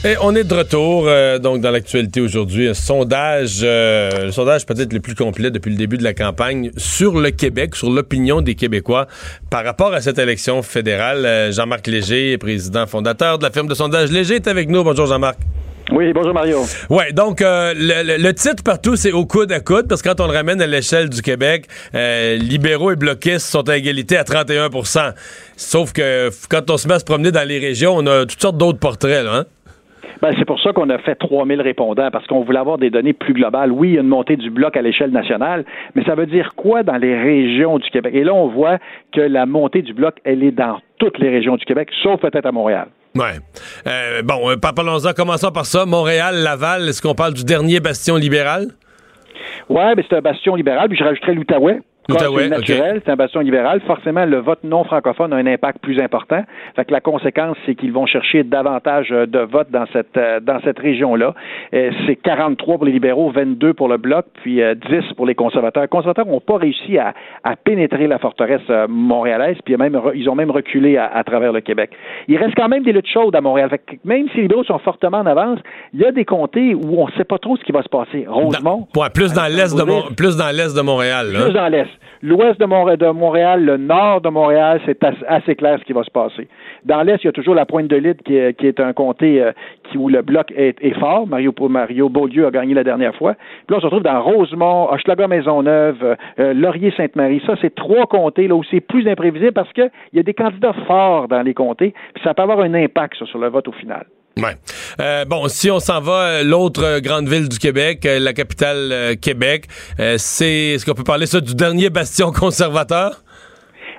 Et 0.05 0.14
on 0.22 0.34
est 0.36 0.45
de 0.45 0.55
retour 0.55 1.07
euh, 1.09 1.39
donc 1.39 1.61
dans 1.61 1.70
l'actualité 1.70 2.20
aujourd'hui. 2.20 2.68
Un 2.68 2.74
sondage, 2.74 3.61
euh, 3.62 4.26
le 4.26 4.32
sondage 4.32 4.66
peut-être 4.66 4.93
le 4.93 5.01
plus 5.01 5.14
complet 5.16 5.51
depuis 5.51 5.70
le 5.70 5.76
début 5.76 5.99
de 5.99 6.05
la 6.05 6.14
campagne 6.14 6.70
sur 6.76 7.18
le 7.18 7.30
Québec, 7.30 7.74
sur 7.74 7.91
l'opinion 7.91 8.41
des 8.41 8.55
Québécois 8.55 9.09
par 9.51 9.64
rapport 9.64 9.93
à 9.93 10.01
cette 10.01 10.18
élection 10.18 10.62
fédérale. 10.62 11.26
Euh, 11.26 11.51
Jean-Marc 11.51 11.89
Léger, 11.89 12.39
président 12.39 12.86
fondateur 12.86 13.39
de 13.39 13.45
la 13.45 13.51
firme 13.51 13.66
de 13.68 13.74
sondage 13.74 14.12
Léger, 14.12 14.36
est 14.36 14.47
avec 14.47 14.68
nous. 14.68 14.84
Bonjour 14.84 15.07
Jean-Marc. 15.07 15.39
Oui, 15.91 16.12
bonjour 16.12 16.34
Mario. 16.34 16.59
Ouais, 16.91 17.12
donc 17.12 17.41
euh, 17.41 17.72
le, 17.74 18.32
titre 18.32 18.62
partout, 18.62 18.95
c'est 18.97 19.12
au 19.12 19.24
coude 19.24 19.51
à 19.53 19.61
coude, 19.61 19.89
parce 19.89 20.03
que 20.03 20.09
quand 20.09 20.20
on 20.22 20.26
le 20.26 20.36
ramène 20.36 20.61
à 20.61 20.66
l'échelle 20.66 21.09
du 21.09 21.22
Québec, 21.22 21.64
euh, 21.95 22.36
libéraux 22.36 22.93
et 22.93 22.97
bloquistes 22.97 23.51
sont 23.51 23.66
à 23.70 23.76
égalité 23.76 24.18
à 24.18 24.22
31% 24.22 25.14
Sauf 25.57 25.93
que 25.95 26.28
quand 26.51 26.70
on 26.70 26.76
se 26.76 26.89
met 26.89 26.95
à 26.95 26.99
se 26.99 27.07
promener 27.07 27.32
dans 27.32 27.47
les 27.47 27.59
régions, 27.59 27.93
on 27.97 28.07
a 28.07 28.26
toutes 28.26 28.41
sortes 28.41 28.59
d'autres 28.59 28.78
portraits, 28.78 29.24
là, 29.24 29.34
hein? 29.34 29.45
Ben, 30.20 30.34
c'est 30.36 30.45
pour 30.45 30.61
ça 30.61 30.72
qu'on 30.72 30.91
a 30.91 30.99
fait 30.99 31.14
3000 31.14 31.61
répondants, 31.61 32.11
parce 32.11 32.26
qu'on 32.26 32.43
voulait 32.43 32.59
avoir 32.59 32.76
des 32.76 32.91
données 32.91 33.12
plus 33.12 33.34
globales. 33.34 33.70
Oui, 33.70 33.91
il 33.91 33.95
y 33.95 33.99
a 33.99 34.01
une 34.01 34.09
montée 34.09 34.36
du 34.36 34.51
bloc 34.51 34.76
à 34.76 34.82
l'échelle 34.82 35.12
nationale, 35.12 35.64
mais 35.95 36.05
ça 36.05 36.16
veut 36.16 36.26
dire 36.26 36.55
quoi 36.57 36.82
dans 36.82 36.97
les 36.97 37.16
régions 37.16 37.78
du 37.78 37.89
Québec? 37.89 38.12
Et 38.14 38.24
là, 38.24 38.34
on 38.34 38.49
voit 38.49 38.78
que 39.12 39.20
la 39.20 39.47
montée 39.47 39.80
du 39.82 39.95
bloc, 39.95 40.16
elle 40.24 40.43
est 40.43 40.51
dans 40.51 40.80
toutes 40.99 41.18
les 41.18 41.30
régions 41.30 41.57
du 41.57 41.64
Québec, 41.64 41.89
sauf 42.03 42.20
peut-être 42.20 42.47
à 42.47 42.53
Montréal. 42.53 42.89
Ouais. 43.18 43.38
Euh, 43.86 44.22
bon, 44.22 44.50
euh, 44.50 44.56
par- 44.56 44.74
parlons-en, 44.74 45.12
commençons 45.12 45.50
par 45.50 45.66
ça. 45.66 45.84
Montréal, 45.86 46.36
Laval, 46.36 46.88
est-ce 46.88 47.02
qu'on 47.02 47.14
parle 47.14 47.34
du 47.34 47.44
dernier 47.44 47.80
bastion 47.80 48.16
libéral? 48.16 48.68
Ouais, 49.68 49.94
ben 49.94 50.04
c'est 50.08 50.16
un 50.16 50.20
bastion 50.20 50.54
libéral, 50.54 50.88
puis 50.88 50.96
je 50.98 51.04
rajouterais 51.04 51.34
l'Outaouais. 51.34 51.80
C'est 52.09 52.48
naturel, 52.48 53.02
c'est 53.04 53.11
un 53.12 53.16
bastion 53.16 53.40
libéral. 53.40 53.80
Forcément, 53.86 54.24
le 54.24 54.38
vote 54.38 54.61
non 54.64 54.82
francophone 54.84 55.32
a 55.32 55.36
un 55.36 55.46
impact 55.46 55.80
plus 55.82 56.00
important. 56.00 56.42
Fait 56.74 56.84
que 56.84 56.92
la 56.92 57.00
conséquence, 57.00 57.56
c'est 57.66 57.74
qu'ils 57.74 57.92
vont 57.92 58.06
chercher 58.06 58.44
davantage 58.44 59.09
euh, 59.12 59.26
de 59.26 59.40
votes 59.40 59.70
dans 59.70 59.84
cette 59.92 60.16
euh, 60.16 60.40
dans 60.40 60.59
cette 60.64 60.78
région-là. 60.78 61.34
Euh, 61.74 61.90
c'est 62.06 62.16
43 62.16 62.76
pour 62.76 62.84
les 62.86 62.92
libéraux, 62.92 63.30
22 63.30 63.74
pour 63.74 63.88
le 63.88 63.98
bloc, 63.98 64.24
puis 64.42 64.62
euh, 64.62 64.74
10 64.74 65.14
pour 65.16 65.26
les 65.26 65.34
conservateurs. 65.34 65.82
Les 65.82 65.88
conservateurs 65.88 66.26
n'ont 66.26 66.40
pas 66.40 66.56
réussi 66.56 66.96
à, 66.98 67.12
à 67.44 67.56
pénétrer 67.56 68.06
la 68.06 68.18
forteresse 68.18 68.62
euh, 68.70 68.86
montréalaise, 68.88 69.56
puis 69.64 69.76
même 69.76 70.00
ils 70.14 70.28
ont 70.30 70.34
même 70.34 70.50
reculé 70.50 70.96
à, 70.96 71.06
à 71.06 71.24
travers 71.24 71.52
le 71.52 71.61
Québec. 71.61 71.90
Il 72.28 72.38
reste 72.38 72.54
quand 72.56 72.68
même 72.68 72.84
des 72.84 72.92
luttes 72.92 73.09
chaudes 73.12 73.34
à 73.36 73.40
Montréal. 73.40 73.68
Fait 73.70 73.78
que 73.78 73.92
même 74.04 74.28
si 74.30 74.36
les 74.36 74.42
libéraux 74.44 74.64
sont 74.64 74.78
fortement 74.78 75.18
en 75.18 75.26
avance, 75.26 75.59
il 75.92 76.00
y 76.00 76.04
a 76.06 76.12
des 76.12 76.24
comtés 76.24 76.74
où 76.74 77.00
on 77.02 77.06
ne 77.06 77.12
sait 77.12 77.24
pas 77.24 77.38
trop 77.38 77.56
ce 77.56 77.64
qui 77.64 77.72
va 77.72 77.82
se 77.82 77.88
passer. 77.88 78.24
Rosemont, 78.26 78.88
Ouais, 78.96 79.11
plus 79.12 79.32
dans 79.34 79.46
l'est 79.46 79.76
de, 79.76 80.14
plus 80.14 80.36
dans 80.36 80.48
l'est 80.54 80.74
de 80.76 80.80
Montréal, 80.82 81.32
là. 81.32 81.44
plus 81.44 81.52
dans 81.52 81.68
l'Est. 81.68 81.88
L'ouest 82.22 82.59
de, 82.61 82.66
Montré- 82.66 82.96
de 82.96 83.07
Montréal, 83.09 83.64
le 83.64 83.76
nord 83.76 84.20
de 84.20 84.28
Montréal, 84.28 84.80
c'est 84.86 85.03
as- 85.05 85.14
assez 85.28 85.55
clair 85.55 85.78
ce 85.78 85.84
qui 85.84 85.92
va 85.92 86.03
se 86.03 86.11
passer. 86.11 86.49
Dans 86.84 87.03
l'Est, 87.03 87.22
il 87.22 87.26
y 87.26 87.28
a 87.28 87.32
toujours 87.32 87.55
la 87.55 87.66
pointe 87.66 87.88
de 87.88 87.96
l'Île 87.96 88.16
qui 88.24 88.36
est, 88.36 88.55
qui 88.59 88.66
est 88.66 88.80
un 88.80 88.92
comté 88.92 89.42
euh, 89.42 89.53
où 89.96 90.09
le 90.09 90.22
bloc 90.22 90.53
est, 90.57 90.99
fort. 90.99 91.26
Mario, 91.26 91.53
Mario 91.68 92.09
Beaulieu 92.09 92.46
a 92.46 92.51
gagné 92.51 92.74
la 92.74 92.84
dernière 92.84 93.14
fois. 93.14 93.34
Puis 93.34 93.70
là, 93.70 93.76
on 93.76 93.80
se 93.80 93.86
retrouve 93.86 94.03
dans 94.03 94.20
Rosemont, 94.22 94.90
Hochelaga, 94.92 95.28
Maisonneuve, 95.28 96.03
euh, 96.03 96.14
euh, 96.40 96.55
Laurier, 96.55 96.92
Sainte-Marie. 96.96 97.42
Ça, 97.46 97.55
c'est 97.61 97.74
trois 97.74 98.07
comtés 98.07 98.49
là 98.49 98.55
où 98.55 98.62
c'est 98.64 98.80
plus 98.80 99.07
imprévisible 99.09 99.53
parce 99.53 99.72
qu'il 99.72 99.90
y 100.12 100.18
a 100.18 100.22
des 100.22 100.34
candidats 100.34 100.74
forts 100.86 101.28
dans 101.28 101.42
les 101.42 101.55
comtés. 101.55 101.94
Puis 102.14 102.22
ça 102.24 102.34
peut 102.34 102.42
avoir 102.42 102.61
un 102.61 102.74
impact 102.74 103.24
sur 103.24 103.38
le 103.38 103.49
vote 103.49 103.68
au 103.68 103.72
final. 103.72 104.05
Ouais. 104.39 104.55
Euh, 105.01 105.24
bon, 105.24 105.49
si 105.49 105.70
on 105.70 105.80
s'en 105.80 106.01
va, 106.01 106.12
euh, 106.12 106.45
l'autre 106.45 106.82
euh, 106.84 107.01
grande 107.01 107.28
ville 107.28 107.49
du 107.49 107.59
Québec, 107.59 108.07
la 108.07 108.32
capitale 108.32 108.91
euh, 108.93 109.14
Québec, 109.20 109.64
euh, 110.01 110.14
c'est, 110.18 110.74
est-ce 110.74 110.86
qu'on 110.86 110.95
peut 110.95 111.05
parler 111.05 111.26
ça 111.26 111.41
du 111.41 111.55
dernier 111.55 111.91
bastion 111.91 112.30
conservateur? 112.32 113.22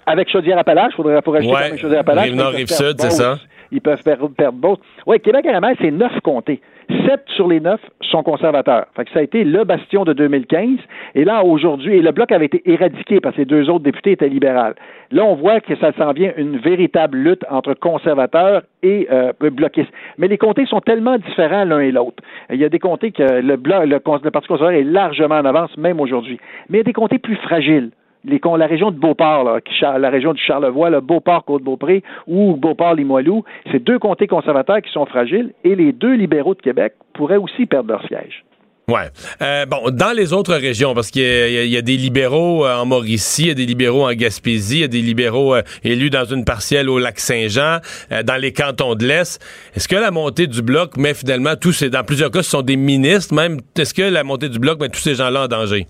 Avec 0.06 0.32
Chaudière-Appalaches, 0.32 0.94
il 0.94 0.96
faudrait 0.96 1.22
pour 1.22 1.36
ajouter 1.36 1.54
Ouais. 1.54 1.78
Chaudière-Appalaches. 1.78 2.30
Rive-Nord, 2.30 2.54
mais 2.54 2.62
ils 2.62 2.66
peuvent 2.66 2.78
Rive-Sud, 2.80 2.98
perdre 2.98 3.12
c'est 3.12 3.18
ça. 3.18 3.40
Ils 3.72 3.82
peuvent 3.82 4.02
perdre, 4.04 4.30
perdre. 4.30 4.80
Oui, 5.06 5.20
Québec-Aramas, 5.20 5.74
c'est 5.80 5.92
neuf 5.92 6.14
comtés. 6.24 6.62
Sept 6.90 7.22
sur 7.36 7.48
les 7.48 7.60
neuf 7.60 7.80
sont 8.02 8.24
conservateurs. 8.24 8.88
Fait 8.96 9.06
que 9.06 9.12
ça 9.12 9.20
a 9.20 9.22
été 9.22 9.44
le 9.44 9.64
bastion 9.64 10.06
de 10.06 10.14
2015. 10.14 10.80
Et 11.14 11.24
là, 11.24 11.44
aujourd'hui, 11.44 11.98
et 11.98 12.02
le 12.02 12.12
bloc 12.12 12.32
avait 12.32 12.46
été 12.46 12.62
éradiqué 12.66 13.20
parce 13.20 13.36
que 13.36 13.42
les 13.42 13.46
deux 13.46 13.70
autres 13.70 13.84
députés 13.84 14.12
étaient 14.12 14.28
libéraux. 14.28 14.74
Là, 15.12 15.24
on 15.24 15.36
voit 15.36 15.60
que 15.60 15.76
ça 15.76 15.92
s'en 15.94 16.14
vient 16.14 16.32
une 16.38 16.58
véritable 16.58 17.18
lutte 17.18 17.46
entre 17.50 17.76
conservateurs 17.76 18.64
et 18.82 19.08
euh, 19.12 19.34
bloquistes. 19.40 19.92
Mais 20.18 20.28
les 20.28 20.40
comtés 20.40 20.66
sont 20.66 20.82
tellement 20.82 21.18
différents 21.18 21.64
l'un 21.64 21.80
et 21.80 21.92
l'autre. 21.92 22.24
Il 22.50 22.58
y 22.58 22.66
a 22.66 22.70
des 22.70 22.80
comtés 22.80 23.12
que 23.12 23.42
le, 23.42 23.56
bloc, 23.56 23.86
le, 23.86 24.00
Parti 24.00 24.48
conservateur 24.48 24.80
est 24.80 24.84
largement 24.84 25.36
en 25.36 25.46
avance, 25.46 25.76
même 25.78 26.00
aujourd'hui. 26.00 26.40
Mais 26.70 26.78
il 26.78 26.80
y 26.80 26.82
a 26.82 26.86
des 26.86 26.94
comtés 26.94 27.20
plus 27.20 27.36
fragiles 27.36 27.92
la 28.26 28.68
région 28.68 28.92
de 28.92 28.98
Beauport, 28.98 29.60
la 29.82 30.10
région 30.10 30.34
du 30.34 30.42
Charlevoix, 30.42 30.90
le 30.90 31.02
Beauport, 31.02 31.46
Côte-Beaupré 31.46 32.04
ou 32.28 32.56
Beauport, 32.56 32.96
Limoilou, 32.96 33.44
c'est 33.72 33.84
deux 33.84 34.00
comtés 34.00 34.28
conservateurs 34.28 34.82
qui 34.82 34.92
sont 34.92 35.06
fragiles 35.06 35.54
et 35.64 35.76
les 35.76 35.92
deux 35.94 36.14
libéraux 36.14 36.56
de 36.56 36.62
Québec 36.62 36.94
pourraient 37.14 37.38
aussi 37.38 37.66
perdre 37.66 37.90
leur 37.92 38.06
siège. 38.08 38.44
Ouais. 38.90 39.10
Euh, 39.44 39.68
bon, 39.68 39.92
dans 39.92 40.16
les 40.18 40.34
autres 40.34 40.56
régions, 40.56 40.96
parce 40.96 41.12
qu'il 41.12 41.22
y, 41.22 41.78
a- 41.78 41.82
des 41.84 41.96
libéraux 41.96 42.66
euh, 42.66 42.76
en 42.76 42.88
Mauricie, 42.88 43.44
il 43.44 43.48
y 43.50 43.52
a 43.52 43.54
des 43.54 43.68
libéraux 43.68 44.08
en 44.10 44.14
Gaspésie, 44.14 44.78
il 44.78 44.82
y 44.82 44.84
a 44.84 44.88
des 44.88 45.02
libéraux 45.02 45.54
euh, 45.54 45.62
élus 45.84 46.10
dans 46.10 46.26
une 46.26 46.44
partielle 46.44 46.90
au 46.90 46.98
lac 46.98 47.20
Saint-Jean, 47.20 47.78
dans 48.26 48.42
les 48.42 48.52
cantons 48.52 48.96
de 48.96 49.06
l'Est. 49.06 49.40
Est-ce 49.76 49.88
que 49.88 49.96
la 49.96 50.10
montée 50.10 50.48
du 50.48 50.64
bloc 50.64 50.98
met 50.98 51.14
finalement 51.14 51.54
tous 51.56 51.72
ces, 51.72 51.92
dans 51.92 52.04
plusieurs 52.04 52.32
cas, 52.32 52.42
ce 52.42 52.50
sont 52.50 52.64
des 52.64 52.78
ministres 52.78 53.36
même, 53.36 53.60
est-ce 53.78 53.94
que 53.94 54.02
la 54.02 54.24
montée 54.24 54.50
du 54.50 54.58
bloc 54.58 54.80
met 54.80 54.90
tous 54.90 55.02
ces 55.02 55.14
gens-là 55.14 55.44
en 55.44 55.48
danger? 55.48 55.86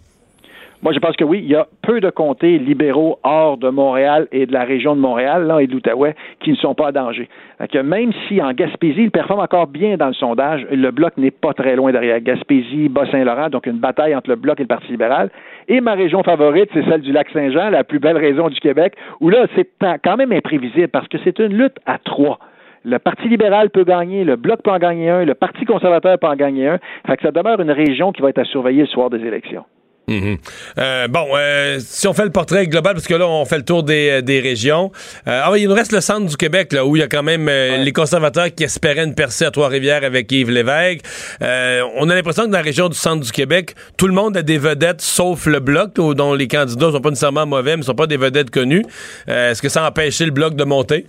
Moi, 0.82 0.94
je 0.94 1.00
pense 1.00 1.18
que 1.18 1.26
oui, 1.26 1.42
il 1.44 1.50
y 1.50 1.56
a 1.56 1.68
peu 1.82 2.00
de 2.00 2.10
comtés 2.10 2.58
libéraux 2.58 3.20
hors 3.24 3.58
de 3.58 3.68
Montréal 3.68 4.30
et 4.32 4.46
de 4.46 4.54
la 4.54 4.64
région 4.64 4.96
de 4.96 5.02
Montréal 5.02 5.46
là, 5.46 5.60
et 5.60 5.68
de 5.68 5.74
l'Outaouais 5.74 6.16
qui 6.40 6.52
ne 6.52 6.56
sont 6.56 6.74
pas 6.74 6.88
en 6.88 6.92
danger. 6.94 7.28
Que 7.70 7.80
même 7.80 8.14
si 8.28 8.42
en 8.42 8.54
Gaspésie, 8.54 9.04
il 9.04 9.12
performe 9.12 9.42
encore 9.42 9.68
bien 9.68 9.98
dans 9.98 10.08
le 10.08 10.14
sondage, 10.14 10.66
le 10.72 10.92
bloc 10.92 11.18
n'est 11.18 11.32
pas 11.32 11.54
très 11.54 11.76
loin 11.76 11.92
derrière. 11.92 12.22
Gaspésie, 12.22 12.88
Bas-Saint-Laurent, 12.88 13.50
donc 13.50 13.66
une 13.66 13.80
bataille 13.80 14.16
entre 14.16 14.30
le 14.30 14.38
bloc 14.38 14.58
et 14.62 14.64
le 14.64 14.68
Parti 14.68 14.88
libéral. 14.88 15.30
Et 15.68 15.82
ma 15.82 15.96
région 15.96 16.24
favorite, 16.24 16.70
c'est 16.74 16.86
celle 16.86 17.02
du 17.02 17.12
Lac-Saint-Jean, 17.12 17.72
la 17.72 17.84
plus 17.84 18.00
belle 18.00 18.18
région 18.18 18.48
du 18.48 18.60
Québec, 18.62 18.94
où 19.20 19.30
là, 19.30 19.48
c'est 19.56 19.70
quand 20.02 20.16
même 20.16 20.32
imprévisible 20.32 20.88
parce 20.88 21.10
que 21.10 21.18
c'est 21.26 21.40
une 21.40 21.58
lutte 21.58 21.78
à 21.86 21.98
trois. 21.98 22.40
Le 22.86 23.00
Parti 23.00 23.28
libéral 23.28 23.70
peut 23.70 23.84
gagner, 23.84 24.24
le 24.24 24.38
Bloc 24.38 24.62
peut 24.62 24.72
en 24.72 24.80
gagner 24.80 25.10
un, 25.10 25.26
le 25.26 25.34
Parti 25.34 25.66
conservateur 25.66 26.18
peut 26.18 26.28
en 26.28 26.38
gagner 26.38 26.70
un. 26.70 26.80
Fait 27.06 27.18
que 27.18 27.24
ça 27.24 27.32
demeure 27.32 27.60
une 27.60 27.72
région 27.72 28.14
qui 28.14 28.22
va 28.22 28.30
être 28.30 28.40
à 28.40 28.46
surveiller 28.46 28.82
le 28.82 28.88
soir 28.88 29.10
des 29.10 29.26
élections. 29.26 29.66
Mhm. 30.10 30.38
Euh, 30.80 31.08
bon, 31.08 31.28
euh, 31.36 31.80
si 31.80 32.08
on 32.08 32.14
fait 32.14 32.24
le 32.24 32.32
portrait 32.32 32.66
global, 32.66 32.96
parce 32.96 33.06
que 33.06 33.14
là, 33.14 33.28
on 33.28 33.46
fait 33.46 33.58
le 33.58 33.64
tour 33.64 33.84
des, 33.84 34.10
euh, 34.10 34.22
des 34.22 34.40
régions. 34.40 34.92
Euh, 35.28 35.42
ah 35.44 35.52
oui, 35.52 35.62
il 35.62 35.70
nous 35.70 35.76
reste 35.76 35.92
le 35.92 36.02
centre 36.02 36.26
du 36.26 36.36
Québec, 36.36 36.74
là, 36.74 36.84
où 36.86 36.96
il 36.96 37.00
y 37.00 37.04
a 37.04 37.08
quand 37.08 37.24
même 37.24 37.48
les 37.50 37.92
conservateurs 37.92 38.54
qui 38.54 38.64
espéraient 38.64 39.04
une 39.04 39.14
percée 39.16 39.46
à 39.46 39.52
Trois-Rivières 39.52 40.04
avec 40.04 40.32
Yves 40.32 40.50
Lévesque. 40.50 41.02
On 41.42 42.10
a 42.10 42.16
l'impression 42.16 42.44
que 42.44 42.50
dans 42.50 42.58
la 42.58 42.64
région 42.64 42.90
du 42.90 42.98
centre 42.98 43.24
du 43.24 43.32
Québec, 43.32 43.76
tout 43.98 44.08
le 44.08 44.14
monde 44.14 44.36
a 44.36 44.42
des 44.42 44.58
vedettes, 44.58 45.02
sauf 45.02 45.46
le 45.46 45.60
Bloc, 45.60 45.96
dont 45.96 46.34
les 46.34 46.48
candidats 46.48 46.92
sont 46.92 47.02
pas 47.02 47.10
nécessairement 47.10 47.46
mauvais, 47.46 47.72
mais 47.72 47.82
ne 47.82 47.84
sont 47.84 47.96
pas 47.96 48.08
des 48.08 48.18
vedettes 48.18 48.50
connues. 48.50 48.86
Est-ce 49.28 49.62
que 49.62 49.70
ça 49.70 49.86
a 49.86 49.90
empêché 49.90 50.26
le 50.26 50.32
Bloc 50.32 50.56
de 50.56 50.64
monter? 50.64 51.06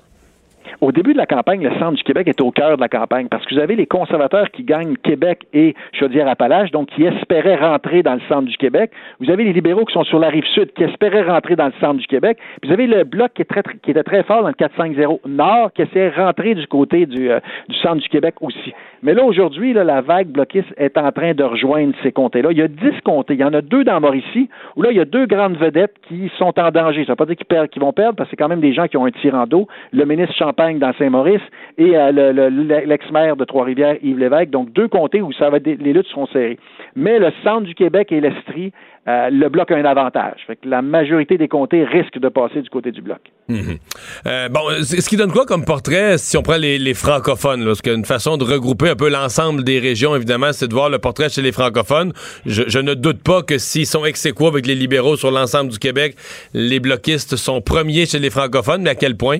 Au 0.80 0.92
début 0.92 1.12
de 1.12 1.18
la 1.18 1.26
campagne, 1.26 1.62
le 1.62 1.78
centre 1.78 1.92
du 1.92 2.02
Québec 2.02 2.26
est 2.26 2.40
au 2.40 2.50
cœur 2.50 2.76
de 2.76 2.80
la 2.80 2.88
campagne 2.88 3.28
parce 3.28 3.44
que 3.44 3.54
vous 3.54 3.60
avez 3.60 3.76
les 3.76 3.86
conservateurs 3.86 4.50
qui 4.50 4.62
gagnent 4.64 4.96
Québec 4.96 5.46
et 5.52 5.74
Chaudière-Appalaches, 5.92 6.70
donc 6.70 6.88
qui 6.88 7.04
espéraient 7.04 7.56
rentrer 7.56 8.02
dans 8.02 8.14
le 8.14 8.20
centre 8.30 8.48
du 8.48 8.56
Québec. 8.56 8.90
Vous 9.20 9.30
avez 9.30 9.44
les 9.44 9.52
libéraux 9.52 9.84
qui 9.84 9.92
sont 9.92 10.04
sur 10.04 10.18
la 10.18 10.28
rive 10.28 10.46
sud 10.54 10.72
qui 10.72 10.84
espéraient 10.84 11.24
rentrer 11.24 11.54
dans 11.54 11.66
le 11.66 11.74
centre 11.80 12.00
du 12.00 12.06
Québec. 12.06 12.38
Vous 12.62 12.72
avez 12.72 12.86
le 12.86 13.04
bloc 13.04 13.32
qui 13.34 13.42
était 13.90 14.02
très 14.02 14.22
fort 14.22 14.42
dans 14.42 14.48
le 14.48 14.54
4-5-0 14.54 15.20
nord 15.26 15.70
qui 15.74 15.82
essayait 15.82 16.12
de 16.12 16.16
rentrer 16.16 16.54
du 16.54 16.66
côté 16.66 17.04
du, 17.04 17.30
euh, 17.30 17.40
du 17.68 17.76
centre 17.76 18.00
du 18.00 18.08
Québec 18.08 18.36
aussi. 18.40 18.72
Mais 19.02 19.14
là, 19.14 19.24
aujourd'hui, 19.24 19.72
la 19.72 20.00
vague 20.02 20.28
bloquiste 20.28 20.68
est 20.76 20.98
en 20.98 21.10
train 21.12 21.32
de 21.32 21.42
rejoindre 21.42 21.94
ces 22.02 22.12
comtés-là. 22.12 22.50
Il 22.52 22.58
y 22.58 22.62
a 22.62 22.68
10 22.68 23.00
comtés. 23.04 23.34
Il 23.34 23.40
y 23.40 23.44
en 23.44 23.54
a 23.54 23.62
deux 23.62 23.82
dans 23.84 24.00
Mauricie 24.00 24.48
où 24.76 24.82
là, 24.82 24.90
il 24.90 24.96
y 24.96 25.00
a 25.00 25.04
deux 25.06 25.26
grandes 25.26 25.56
vedettes 25.56 25.94
qui 26.08 26.30
sont 26.36 26.52
en 26.60 26.70
danger. 26.70 27.04
Ça 27.04 27.12
ne 27.12 27.12
veut 27.12 27.16
pas 27.16 27.24
dire 27.26 27.36
qu'ils 27.36 27.46
perdent- 27.46 27.70
vont 27.78 27.92
perdre 27.92 28.16
parce 28.16 28.28
que 28.28 28.32
c'est 28.32 28.36
quand 28.42 28.48
même 28.48 28.60
des 28.60 28.72
gens 28.74 28.88
qui 28.88 28.96
ont 28.98 29.06
un 29.06 29.10
tir 29.10 29.34
en 29.34 29.46
dos. 29.46 29.66
Le 29.92 30.04
ministre 30.04 30.34
Champagne 30.36 30.78
dans 30.78 30.92
Saint-Maurice 30.94 31.40
et 31.78 31.96
euh, 31.96 32.12
le- 32.12 32.32
le- 32.32 32.84
l'ex-maire 32.86 33.36
de 33.36 33.44
Trois-Rivières, 33.44 33.96
Yves 34.02 34.18
Lévesque. 34.18 34.50
Donc, 34.50 34.72
deux 34.72 34.88
comtés 34.88 35.22
où 35.22 35.32
ça 35.32 35.48
va 35.48 35.58
des- 35.60 35.76
les 35.76 35.92
luttes 35.94 36.06
seront 36.08 36.26
serrées. 36.26 36.58
Mais 36.94 37.18
le 37.18 37.30
centre 37.42 37.62
du 37.62 37.74
Québec 37.74 38.12
et 38.12 38.20
l'Estrie, 38.20 38.72
euh, 39.08 39.30
le 39.30 39.48
bloc 39.48 39.70
a 39.70 39.76
un 39.76 39.84
avantage. 39.86 40.40
Fait 40.46 40.56
que 40.56 40.68
la 40.68 40.82
majorité 40.82 41.38
des 41.38 41.48
comtés 41.48 41.84
risquent 41.84 42.18
de 42.18 42.28
passer 42.28 42.60
du 42.60 42.68
côté 42.68 42.90
du 42.92 43.00
bloc. 43.00 43.20
Mhm. 43.50 43.78
Euh, 44.26 44.48
bon, 44.48 44.60
ce 44.82 45.08
qui 45.08 45.16
donne 45.16 45.32
quoi 45.32 45.44
comme 45.44 45.64
portrait 45.64 46.18
si 46.18 46.36
on 46.36 46.42
prend 46.42 46.56
les, 46.56 46.78
les 46.78 46.94
francophones? 46.94 47.60
Là, 47.60 47.66
parce 47.66 47.82
qu'une 47.82 48.04
façon 48.04 48.36
de 48.36 48.44
regrouper 48.44 48.90
un 48.90 48.96
peu 48.96 49.08
l'ensemble 49.08 49.64
des 49.64 49.78
régions, 49.78 50.14
évidemment, 50.14 50.52
c'est 50.52 50.68
de 50.68 50.74
voir 50.74 50.88
le 50.88 50.98
portrait 50.98 51.28
chez 51.28 51.42
les 51.42 51.52
francophones. 51.52 52.12
Je, 52.46 52.78
ne 52.78 52.94
doute 52.94 53.22
pas 53.22 53.42
que 53.42 53.58
s'ils 53.58 53.86
sont 53.86 54.04
ex 54.04 54.26
avec 54.26 54.66
les 54.66 54.74
libéraux 54.74 55.16
sur 55.16 55.30
l'ensemble 55.30 55.70
du 55.70 55.78
Québec, 55.78 56.16
les 56.54 56.80
bloquistes 56.80 57.36
sont 57.36 57.60
premiers 57.60 58.06
chez 58.06 58.18
les 58.18 58.30
francophones, 58.30 58.82
mais 58.82 58.90
à 58.90 58.94
quel 58.94 59.16
point? 59.16 59.38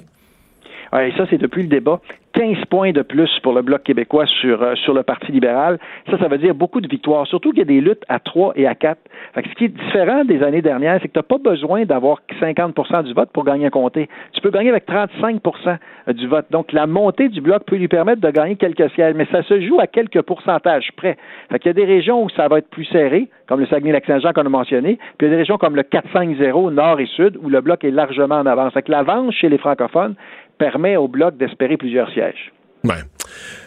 Ouais, 0.93 1.11
et 1.11 1.13
ça, 1.17 1.25
c'est 1.31 1.39
depuis 1.39 1.63
le 1.63 1.69
débat. 1.69 2.01
15 2.41 2.65
points 2.71 2.93
de 2.93 3.03
plus 3.03 3.29
pour 3.43 3.53
le 3.53 3.61
Bloc 3.61 3.83
québécois 3.83 4.25
sur, 4.41 4.63
euh, 4.63 4.75
sur 4.77 4.95
le 4.95 5.03
Parti 5.03 5.31
libéral. 5.31 5.79
Ça, 6.11 6.17
ça 6.17 6.27
veut 6.27 6.39
dire 6.39 6.55
beaucoup 6.55 6.81
de 6.81 6.89
victoires. 6.89 7.27
Surtout 7.27 7.51
qu'il 7.51 7.59
y 7.59 7.63
a 7.63 7.67
des 7.67 7.83
luttes 7.83 8.03
à 8.09 8.19
3 8.19 8.55
et 8.57 8.67
à 8.67 8.75
4. 8.75 8.99
Fait 9.35 9.43
que 9.43 9.51
ce 9.51 9.55
qui 9.57 9.65
est 9.67 9.69
différent 9.69 10.25
des 10.25 10.43
années 10.43 10.63
dernières, 10.63 10.99
c'est 11.03 11.09
que 11.09 11.13
tu 11.13 11.19
n'as 11.19 11.23
pas 11.23 11.37
besoin 11.37 11.85
d'avoir 11.85 12.23
50% 12.41 13.05
du 13.05 13.13
vote 13.13 13.29
pour 13.35 13.45
gagner 13.45 13.67
un 13.67 13.71
comté. 13.71 14.09
Tu 14.33 14.41
peux 14.41 14.49
gagner 14.49 14.71
avec 14.71 14.89
35% 14.89 15.77
du 16.15 16.27
vote. 16.29 16.47
Donc, 16.51 16.73
la 16.73 16.87
montée 16.87 17.29
du 17.29 17.43
Bloc 17.43 17.65
peut 17.67 17.77
lui 17.77 17.89
permettre 17.89 18.23
de 18.23 18.31
gagner 18.31 18.57
quelques 18.57 18.91
sièges, 18.93 19.15
mais 19.15 19.27
ça 19.31 19.43
se 19.43 19.61
joue 19.61 19.79
à 19.79 19.87
quelques 19.87 20.23
pourcentages 20.23 20.89
près. 20.97 21.19
Fait 21.51 21.63
y 21.63 21.69
a 21.69 21.75
des 21.75 21.85
régions 21.85 22.25
où 22.25 22.31
ça 22.31 22.49
va 22.49 22.57
être 22.57 22.71
plus 22.71 22.87
serré, 22.87 23.29
comme 23.49 23.61
le 23.61 23.67
Saguenay-Lac-Saint-Jean 23.67 24.33
qu'on 24.33 24.47
a 24.47 24.49
mentionné, 24.49 24.99
puis 25.19 25.27
il 25.27 25.31
y 25.31 25.33
a 25.33 25.35
des 25.35 25.41
régions 25.41 25.59
comme 25.59 25.77
le 25.77 25.83
4-5-0, 25.83 26.73
nord 26.73 27.01
et 27.01 27.07
sud, 27.07 27.37
où 27.43 27.51
le 27.51 27.61
Bloc 27.61 27.85
est 27.85 27.91
largement 27.91 28.37
en 28.37 28.47
avance. 28.47 28.73
Fait 28.73 28.83
que 28.83 28.91
l'avance 28.91 29.35
chez 29.35 29.51
les 29.51 29.59
francophones 29.59 30.15
permet 30.61 30.97
au 30.97 31.09
Bloc 31.09 31.37
d'espérer 31.39 31.77
plusieurs 31.77 32.11
sièges. 32.13 32.53
Ouais. 32.85 33.03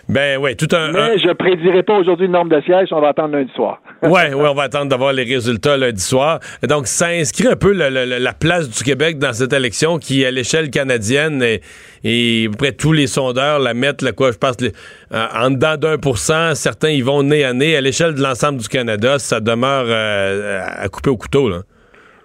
Ben 0.09 0.39
oui, 0.41 0.55
tout 0.55 0.67
un. 0.75 0.91
Mais 0.91 1.17
je 1.19 1.31
prédirai 1.33 1.83
pas 1.83 1.93
aujourd'hui 1.97 2.25
le 2.27 2.33
nombre 2.33 2.49
de 2.55 2.59
sièges, 2.61 2.89
on 2.91 2.99
va 2.99 3.09
attendre 3.09 3.35
lundi 3.37 3.51
soir. 3.53 3.79
ouais, 4.01 4.33
ouais, 4.33 4.47
on 4.49 4.53
va 4.53 4.63
attendre 4.63 4.87
d'avoir 4.89 5.13
les 5.13 5.23
résultats 5.23 5.77
lundi 5.77 6.01
soir. 6.01 6.39
Donc, 6.67 6.87
ça 6.87 7.07
inscrit 7.07 7.47
un 7.47 7.55
peu 7.55 7.71
le- 7.73 7.89
le- 7.89 8.17
la 8.19 8.33
place 8.33 8.67
du 8.69 8.83
Québec 8.83 9.19
dans 9.19 9.31
cette 9.33 9.53
élection 9.53 9.97
qui, 9.99 10.25
à 10.25 10.31
l'échelle 10.31 10.69
canadienne, 10.71 11.41
et, 11.43 11.61
et 12.03 12.47
à 12.47 12.49
peu 12.51 12.57
près 12.57 12.71
tous 12.71 12.91
les 12.91 13.05
sondeurs 13.07 13.59
la 13.59 13.73
mettent, 13.75 14.01
là, 14.01 14.11
quoi, 14.13 14.31
je 14.31 14.37
pense, 14.39 14.59
les- 14.59 14.71
euh, 15.13 15.25
en 15.39 15.51
dedans 15.51 15.77
d'un 15.77 15.97
pour 15.97 16.17
cent, 16.17 16.55
certains 16.55 16.89
y 16.89 17.01
vont 17.01 17.21
nez 17.23 17.43
à 17.45 17.53
nez. 17.53 17.77
À 17.77 17.81
l'échelle 17.81 18.15
de 18.15 18.21
l'ensemble 18.21 18.59
du 18.59 18.67
Canada, 18.67 19.19
ça 19.19 19.39
demeure 19.39 19.85
euh, 19.87 20.59
à 20.65 20.89
couper 20.89 21.11
au 21.11 21.17
couteau, 21.17 21.49
là. 21.49 21.59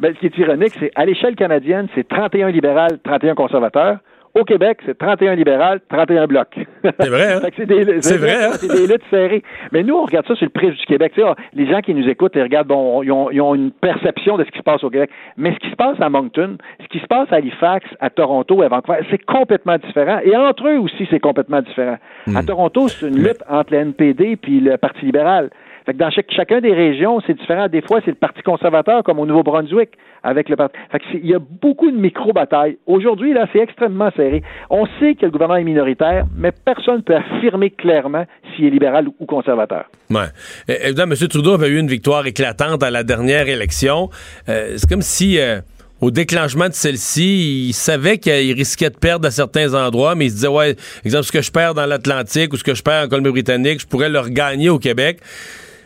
Ben, 0.00 0.14
ce 0.14 0.20
qui 0.20 0.26
est 0.26 0.38
ironique, 0.42 0.72
c'est 0.80 0.90
à 0.94 1.04
l'échelle 1.04 1.34
canadienne, 1.36 1.86
c'est 1.94 2.08
31 2.08 2.50
libéral, 2.50 2.98
31 3.04 3.34
conservateurs. 3.34 3.98
Au 4.38 4.44
Québec, 4.44 4.78
c'est 4.86 4.96
31 4.96 5.34
libéral, 5.34 5.80
31 5.88 6.26
bloc. 6.26 6.48
C'est 6.84 7.08
vrai, 7.08 7.32
hein? 7.32 7.40
C'est 7.56 7.66
des, 7.66 7.82
vrai, 7.82 8.44
hein? 8.44 8.52
C'est 8.52 8.68
des 8.68 8.86
luttes 8.86 9.02
serrées. 9.10 9.42
Mais 9.72 9.82
nous, 9.82 9.96
on 9.96 10.04
regarde 10.04 10.26
ça 10.28 10.36
sur 10.36 10.44
le 10.44 10.50
prisme 10.50 10.76
du 10.76 10.86
Québec. 10.86 11.12
Tu 11.14 11.20
sais, 11.20 11.26
ah, 11.28 11.34
les 11.54 11.66
gens 11.66 11.80
qui 11.80 11.92
nous 11.92 12.08
écoutent, 12.08 12.32
ils 12.36 12.42
regardent, 12.42 12.68
bon, 12.68 13.02
ils 13.02 13.10
ont, 13.10 13.30
ils 13.32 13.40
ont 13.40 13.56
une 13.56 13.72
perception 13.72 14.36
de 14.38 14.44
ce 14.44 14.50
qui 14.50 14.58
se 14.58 14.62
passe 14.62 14.84
au 14.84 14.90
Québec. 14.90 15.10
Mais 15.36 15.52
ce 15.54 15.58
qui 15.58 15.70
se 15.70 15.76
passe 15.76 16.00
à 16.00 16.08
Moncton, 16.08 16.56
ce 16.80 16.86
qui 16.86 17.00
se 17.00 17.06
passe 17.06 17.26
à 17.32 17.36
Halifax, 17.36 17.84
à 17.98 18.10
Toronto, 18.10 18.62
à 18.62 18.68
Vancouver, 18.68 19.00
c'est 19.10 19.24
complètement 19.24 19.76
différent. 19.76 20.20
Et 20.22 20.36
entre 20.36 20.68
eux 20.68 20.78
aussi, 20.78 21.08
c'est 21.10 21.20
complètement 21.20 21.60
différent. 21.60 21.96
À 22.34 22.42
Toronto, 22.44 22.86
c'est 22.86 23.08
une 23.08 23.18
lutte 23.18 23.42
entre 23.48 23.72
le 23.72 23.78
NPD 23.78 24.36
puis 24.36 24.60
le 24.60 24.76
Parti 24.76 25.04
libéral. 25.04 25.50
Fait 25.88 25.94
que 25.94 25.98
dans 26.00 26.10
chacun 26.10 26.60
des 26.60 26.74
régions, 26.74 27.18
c'est 27.26 27.32
différent. 27.32 27.66
Des 27.66 27.80
fois, 27.80 28.00
c'est 28.04 28.10
le 28.10 28.16
Parti 28.18 28.42
conservateur, 28.42 29.02
comme 29.02 29.18
au 29.20 29.24
Nouveau-Brunswick, 29.24 29.88
avec 30.22 30.50
le 30.50 30.56
Parti. 30.56 30.76
Fait 30.92 30.98
que 30.98 31.04
il 31.14 31.26
y 31.26 31.34
a 31.34 31.38
beaucoup 31.38 31.90
de 31.90 31.96
micro-batailles. 31.96 32.76
Aujourd'hui, 32.84 33.32
là, 33.32 33.46
c'est 33.54 33.60
extrêmement 33.60 34.10
serré. 34.14 34.42
On 34.68 34.84
sait 35.00 35.14
que 35.14 35.24
le 35.24 35.30
gouvernement 35.30 35.58
est 35.58 35.64
minoritaire, 35.64 36.26
mais 36.36 36.52
personne 36.52 36.96
ne 36.96 37.00
peut 37.00 37.16
affirmer 37.16 37.70
clairement 37.70 38.26
s'il 38.54 38.66
est 38.66 38.70
libéral 38.70 39.08
ou 39.18 39.24
conservateur. 39.24 39.86
Ouais. 40.10 40.26
Évidemment, 40.68 41.14
M. 41.18 41.26
Trudeau 41.26 41.54
avait 41.54 41.68
eu 41.68 41.78
une 41.78 41.88
victoire 41.88 42.26
éclatante 42.26 42.82
à 42.82 42.90
la 42.90 43.02
dernière 43.02 43.48
élection. 43.48 44.10
Euh, 44.50 44.74
c'est 44.76 44.90
comme 44.90 45.00
si, 45.00 45.40
euh, 45.40 45.60
au 46.02 46.10
déclenchement 46.10 46.68
de 46.68 46.74
celle-ci, 46.74 47.68
il 47.68 47.72
savait 47.72 48.18
qu'il 48.18 48.52
risquait 48.52 48.90
de 48.90 48.98
perdre 48.98 49.26
à 49.26 49.30
certains 49.30 49.72
endroits, 49.72 50.14
mais 50.14 50.26
il 50.26 50.30
se 50.32 50.34
disait, 50.34 50.48
ouais, 50.48 50.76
exemple, 51.06 51.24
ce 51.24 51.32
que 51.32 51.40
je 51.40 51.50
perds 51.50 51.72
dans 51.72 51.86
l'Atlantique 51.86 52.52
ou 52.52 52.58
ce 52.58 52.64
que 52.64 52.74
je 52.74 52.82
perds 52.82 53.06
en 53.06 53.08
Colombie-Britannique, 53.08 53.80
je 53.80 53.86
pourrais 53.86 54.10
le 54.10 54.20
regagner 54.20 54.68
au 54.68 54.78
Québec. 54.78 55.20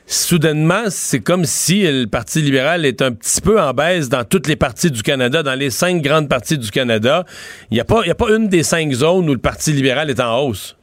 Soudainement, 0.07 0.85
c'est 0.89 1.21
comme 1.21 1.45
si 1.45 1.83
le 1.85 2.07
Parti 2.07 2.41
libéral 2.43 2.85
est 2.85 3.01
un 3.03 3.13
petit 3.13 3.41
peu 3.41 3.61
en 3.61 3.73
baisse 3.73 4.09
dans 4.09 4.25
toutes 4.25 4.49
les 4.49 4.57
parties 4.57 4.91
du 4.91 5.03
Canada, 5.03 5.43
dans 5.43 5.59
les 5.59 5.71
cinq 5.71 6.03
grandes 6.03 6.29
parties 6.29 6.59
du 6.59 6.71
Canada. 6.71 7.25
Il 7.71 7.75
n'y 7.75 7.81
a, 7.81 7.85
pas- 7.85 8.03
une 8.37 8.49
des 8.49 8.63
cinq 8.63 8.91
zones 8.93 9.29
où 9.29 9.33
le 9.33 9.39
Parti 9.39 9.73
libéral 9.73 10.11
est 10.11 10.21
en 10.21 10.39
hausse. 10.41 10.77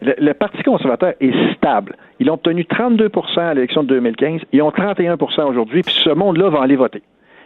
Le, 0.00 0.14
le 0.18 0.34
Parti 0.34 0.62
conservateur 0.62 1.14
est 1.20 1.32
stable. 1.56 1.96
Ils 2.20 2.28
ont 2.30 2.34
obtenu 2.34 2.62
32% 2.64 3.38
à 3.40 3.54
l'élection 3.54 3.82
de 3.82 3.88
2015. 3.88 4.42
Ils 4.52 4.62
ont 4.62 4.70
31% 4.70 5.44
aujourd'hui, 5.44 5.82
puis 5.82 5.94
ce 6.04 6.10
monde-là 6.10 6.50
va 6.50 6.62
aller 6.62 6.76
voter. 6.76 7.02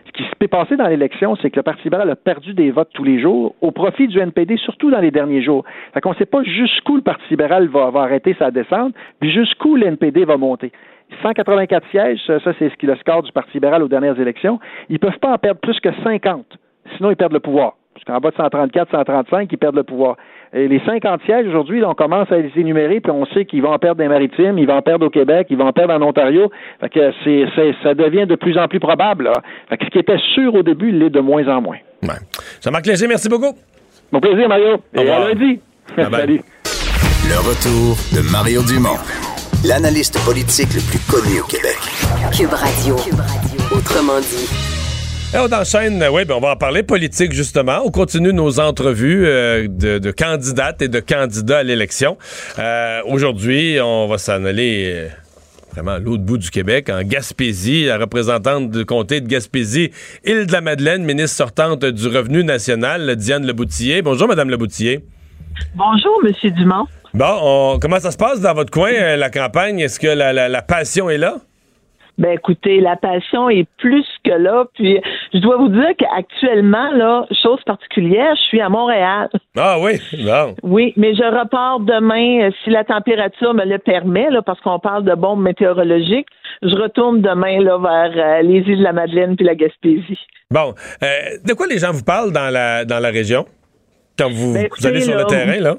Ce 0.07 0.13
qui 0.13 0.23
s'est 0.41 0.49
passé 0.49 0.77
dans 0.77 0.87
l'élection, 0.87 1.37
c'est 1.41 1.51
que 1.51 1.57
le 1.57 1.63
Parti 1.63 1.85
libéral 1.85 2.11
a 2.11 2.17
perdu 2.17 2.55
des 2.55 2.71
votes 2.71 2.91
tous 2.95 3.05
les 3.05 3.21
jours 3.21 3.55
au 3.61 3.71
profit 3.71 4.09
du 4.09 4.19
NPD, 4.19 4.57
surtout 4.59 4.91
dans 4.91 5.01
les 5.01 5.11
derniers 5.11 5.43
jours. 5.43 5.65
Fait 5.95 6.01
qu'on 6.01 6.13
ne 6.13 6.17
sait 6.17 6.27
pas 6.27 6.43
jusqu'où 6.43 6.97
le 6.97 7.03
Parti 7.03 7.25
libéral 7.31 7.69
va, 7.69 7.91
va 7.91 8.01
arrêter 8.03 8.35
sa 8.39 8.51
descente, 8.51 8.95
puis 9.21 9.31
jusqu'où 9.33 9.77
le 9.77 9.87
NPD 9.87 10.25
va 10.25 10.37
monter. 10.37 10.73
184 11.23 11.87
sièges, 11.91 12.21
ça, 12.27 12.41
ça, 12.41 12.53
c'est 12.59 12.69
ce 12.71 12.75
qui 12.77 12.87
est 12.87 12.89
le 12.91 12.97
score 12.97 13.23
du 13.23 13.33
Parti 13.33 13.51
libéral 13.55 13.83
aux 13.83 13.89
dernières 13.89 14.19
élections. 14.21 14.59
Ils 14.89 14.95
ne 14.95 14.99
peuvent 14.99 15.19
pas 15.21 15.33
en 15.33 15.39
perdre 15.39 15.61
plus 15.61 15.79
que 15.81 15.89
50. 16.05 16.45
Sinon, 16.97 17.11
ils 17.11 17.17
perdent 17.17 17.33
le 17.33 17.41
pouvoir. 17.41 17.75
Parce 17.95 18.05
qu'en 18.05 18.19
bas 18.21 18.31
de 18.31 18.37
134, 18.37 18.91
135, 18.91 19.49
ils 19.51 19.57
perdent 19.59 19.77
le 19.77 19.83
pouvoir. 19.83 20.17
Et 20.53 20.69
les 20.69 20.81
50 20.85 21.23
sièges, 21.25 21.47
aujourd'hui, 21.49 21.83
on 21.85 21.95
commence 21.95 22.31
à 22.31 22.37
les 22.39 22.53
énumérer, 22.57 23.01
puis 23.01 23.11
on 23.11 23.25
sait 23.27 23.45
qu'ils 23.47 23.63
vont 23.63 23.73
en 23.73 23.79
perdre 23.79 23.97
des 24.03 24.09
maritimes, 24.09 24.59
ils 24.59 24.67
vont 24.67 24.75
en 24.77 24.83
perdre 24.83 25.07
au 25.07 25.11
Québec, 25.11 25.47
ils 25.51 25.57
vont 25.57 25.67
en 25.67 25.73
perdre 25.73 25.95
en 25.95 26.03
Ontario. 26.03 26.51
Fait 26.81 26.89
que 26.91 27.13
c'est, 27.25 27.47
c'est- 27.57 27.75
ça 27.83 27.95
devient 27.95 28.27
de 28.27 28.37
plus 28.37 28.57
en 28.59 28.69
plus 28.69 28.79
probable. 28.81 29.25
là. 29.25 29.33
Fait 29.69 29.77
que 29.79 29.85
ce 29.87 29.91
qui 29.91 29.99
était 29.99 30.19
sûr 30.35 30.55
au 30.55 30.63
début, 30.63 30.91
il 30.91 30.99
l'est 30.99 31.11
de 31.11 31.21
moins 31.21 31.47
en 31.49 31.61
moins. 31.63 31.79
Ouais. 32.03 32.11
Jean-Marc 32.63 32.87
Léger, 32.87 33.09
merci 33.09 33.29
beaucoup. 33.29 33.55
Mon 34.13 34.21
plaisir, 34.21 34.49
Mario. 34.49 34.75
Au 34.97 35.01
Et 35.01 35.11
à 35.11 35.19
lundi. 35.29 35.61
Bye 35.97 36.07
bye. 36.11 36.21
Salut. 36.21 36.41
Le 37.29 37.39
retour 37.39 37.97
de 38.15 38.31
Mario 38.31 38.61
Dumont, 38.63 39.01
l'analyste 39.65 40.19
politique 40.25 40.69
le 40.75 40.81
plus 40.81 40.99
connu 41.11 41.41
au 41.41 41.45
Québec. 41.45 41.77
Cube 42.37 42.53
Radio. 42.53 42.97
Autrement 43.75 44.21
dit. 44.21 44.49
Et 45.35 45.39
on 45.39 45.53
enchaîne, 45.53 46.05
oui, 46.13 46.25
ben 46.25 46.35
on 46.37 46.41
va 46.41 46.53
en 46.53 46.57
parler 46.57 46.83
politique 46.83 47.33
justement. 47.33 47.81
On 47.85 47.91
continue 47.91 48.33
nos 48.33 48.61
entrevues 48.61 49.27
euh, 49.27 49.67
de, 49.69 49.99
de 49.99 50.11
candidates 50.11 50.83
et 50.83 50.89
de 50.89 51.01
candidats 51.01 51.59
à 51.59 51.63
l'élection. 51.63 52.17
Euh, 52.59 53.01
Aujourd'hui, 53.07 53.79
on 53.83 54.07
va 54.07 54.19
s'en 54.19 54.45
aller 54.45 54.93
euh, 54.95 55.09
vraiment 55.73 55.93
à 55.93 55.99
l'autre 55.99 56.23
bout 56.23 56.39
du 56.39 56.51
Québec, 56.51 56.89
en 56.91 57.03
Gaspésie. 57.03 57.85
La 57.87 57.99
représentante 57.99 58.71
du 58.71 58.85
comté 58.85 59.21
de 59.21 59.27
Gaspésie, 59.27 59.91
Île 60.25 60.47
de 60.47 60.53
la 60.53 60.61
Madeleine, 60.61 61.03
ministre 61.05 61.37
sortante 61.37 61.85
du 61.85 62.07
Revenu 62.07 62.45
national, 62.45 63.17
Diane 63.17 63.45
Leboutillier. 63.47 64.03
Bonjour, 64.03 64.29
Madame 64.29 64.49
Leboutillier. 64.49 65.05
Bonjour, 65.75 66.21
Monsieur 66.23 66.51
Dumont. 66.51 66.87
Bon, 67.17 67.39
on- 67.43 67.79
comment 67.79 67.99
ça 67.99 68.11
se 68.11 68.19
passe 68.19 68.43
dans 68.43 68.53
votre 68.53 68.71
coin, 68.71 68.93
euh, 68.93 69.17
la 69.17 69.31
campagne? 69.31 69.81
Est-ce 69.81 69.99
que 69.99 70.07
la, 70.07 70.35
la- 70.35 70.49
la 70.51 70.61
passion 70.61 71.09
est 71.09 71.17
là? 71.17 71.37
Ben 72.19 72.33
écoutez, 72.33 72.81
la 72.81 72.97
passion 72.97 73.49
est 73.51 73.67
plus 73.79 74.05
que 74.25 74.31
là. 74.33 74.65
Puis 74.75 75.01
je 75.35 75.39
dois 75.39 75.57
vous 75.57 75.69
dire 75.69 75.91
qu'actuellement, 75.99 76.91
là, 76.93 77.27
chose 77.43 77.61
particulière, 77.65 78.35
je 78.37 78.43
suis 78.49 78.61
à 78.61 78.69
Montréal. 78.69 79.29
Ah 79.57 79.79
oui, 79.81 79.99
non. 80.19 80.55
Oui, 80.63 80.93
mais 80.97 81.15
je 81.15 81.23
repars 81.23 81.81
demain 81.81 82.49
euh, 82.49 82.51
si 82.65 82.71
la 82.71 82.85
température 82.85 83.55
me 83.55 83.65
le 83.65 83.79
permet, 83.79 84.29
là, 84.31 84.41
parce 84.43 84.61
qu'on 84.61 84.79
parle 84.79 85.05
de 85.05 85.15
bombes 85.15 85.43
météorologiques. 85.43 86.29
Je 86.63 86.75
retourne 86.75 87.21
demain 87.23 87.61
là 87.61 87.79
vers 87.79 88.13
euh, 88.39 88.43
les 88.43 88.59
îles 88.61 88.79
de 88.79 88.85
la 88.85 88.93
Madeleine 88.95 89.37
puis 89.37 89.45
la 89.45 89.55
Gaspésie. 89.55 90.19
Bon, 90.51 90.75
euh, 91.03 91.07
de 91.47 91.53
quoi 91.55 91.67
les 91.67 91.79
gens 91.79 91.93
vous 91.93 92.05
parlent 92.05 92.33
dans 92.33 92.51
la 92.51 92.85
dans 92.87 92.99
la 92.99 93.11
région? 93.11 93.45
Quand 94.19 94.31
vous, 94.31 94.55
Ben, 94.55 94.69
vous 94.79 94.87
allez 94.87 95.01
sur 95.03 95.17
le 95.17 95.25
terrain 95.25 95.61
là? 95.61 95.77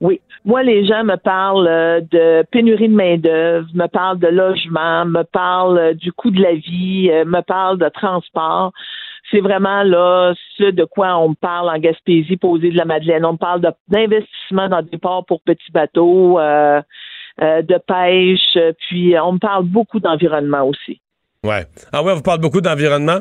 Oui. 0.00 0.20
Moi, 0.46 0.62
les 0.62 0.86
gens 0.86 1.02
me 1.02 1.16
parlent 1.16 1.66
euh, 1.66 2.00
de 2.00 2.44
pénurie 2.52 2.88
de 2.88 2.94
main-d'œuvre, 2.94 3.66
me 3.74 3.88
parlent 3.88 4.20
de 4.20 4.28
logement, 4.28 5.04
me 5.04 5.24
parlent 5.24 5.78
euh, 5.78 5.92
du 5.92 6.12
coût 6.12 6.30
de 6.30 6.40
la 6.40 6.54
vie, 6.54 7.10
euh, 7.10 7.24
me 7.24 7.40
parlent 7.40 7.78
de 7.78 7.88
transport. 7.88 8.72
C'est 9.32 9.40
vraiment 9.40 9.82
là 9.82 10.34
ce 10.56 10.70
de 10.70 10.84
quoi 10.84 11.18
on 11.18 11.30
me 11.30 11.34
parle 11.34 11.68
en 11.68 11.78
Gaspésie, 11.80 12.36
posé 12.36 12.70
de 12.70 12.76
la 12.76 12.84
Madeleine. 12.84 13.24
On 13.24 13.32
me 13.32 13.38
parle 13.38 13.60
d'investissement 13.88 14.68
dans 14.68 14.82
des 14.82 14.98
ports 14.98 15.26
pour 15.26 15.40
petits 15.40 15.72
bateaux, 15.72 16.38
euh, 16.38 16.80
euh, 17.42 17.62
de 17.62 17.78
pêche, 17.84 18.56
puis 18.86 19.18
on 19.18 19.32
me 19.32 19.38
parle 19.38 19.64
beaucoup 19.64 19.98
d'environnement 19.98 20.62
aussi. 20.62 21.00
Ouais. 21.42 21.64
Ah 21.92 22.04
ouais, 22.04 22.12
on 22.12 22.16
vous 22.16 22.22
parle 22.22 22.40
beaucoup 22.40 22.60
d'environnement? 22.60 23.18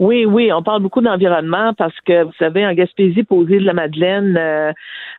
Oui, 0.00 0.24
oui, 0.24 0.50
on 0.50 0.62
parle 0.62 0.80
beaucoup 0.80 1.02
d'environnement 1.02 1.74
parce 1.74 1.94
que, 2.06 2.22
vous 2.22 2.32
savez, 2.38 2.66
en 2.66 2.72
Gaspésie, 2.72 3.20
îles 3.30 3.60
de 3.60 3.66
la 3.66 3.74
Madeleine, 3.74 4.34
euh, 4.38 4.72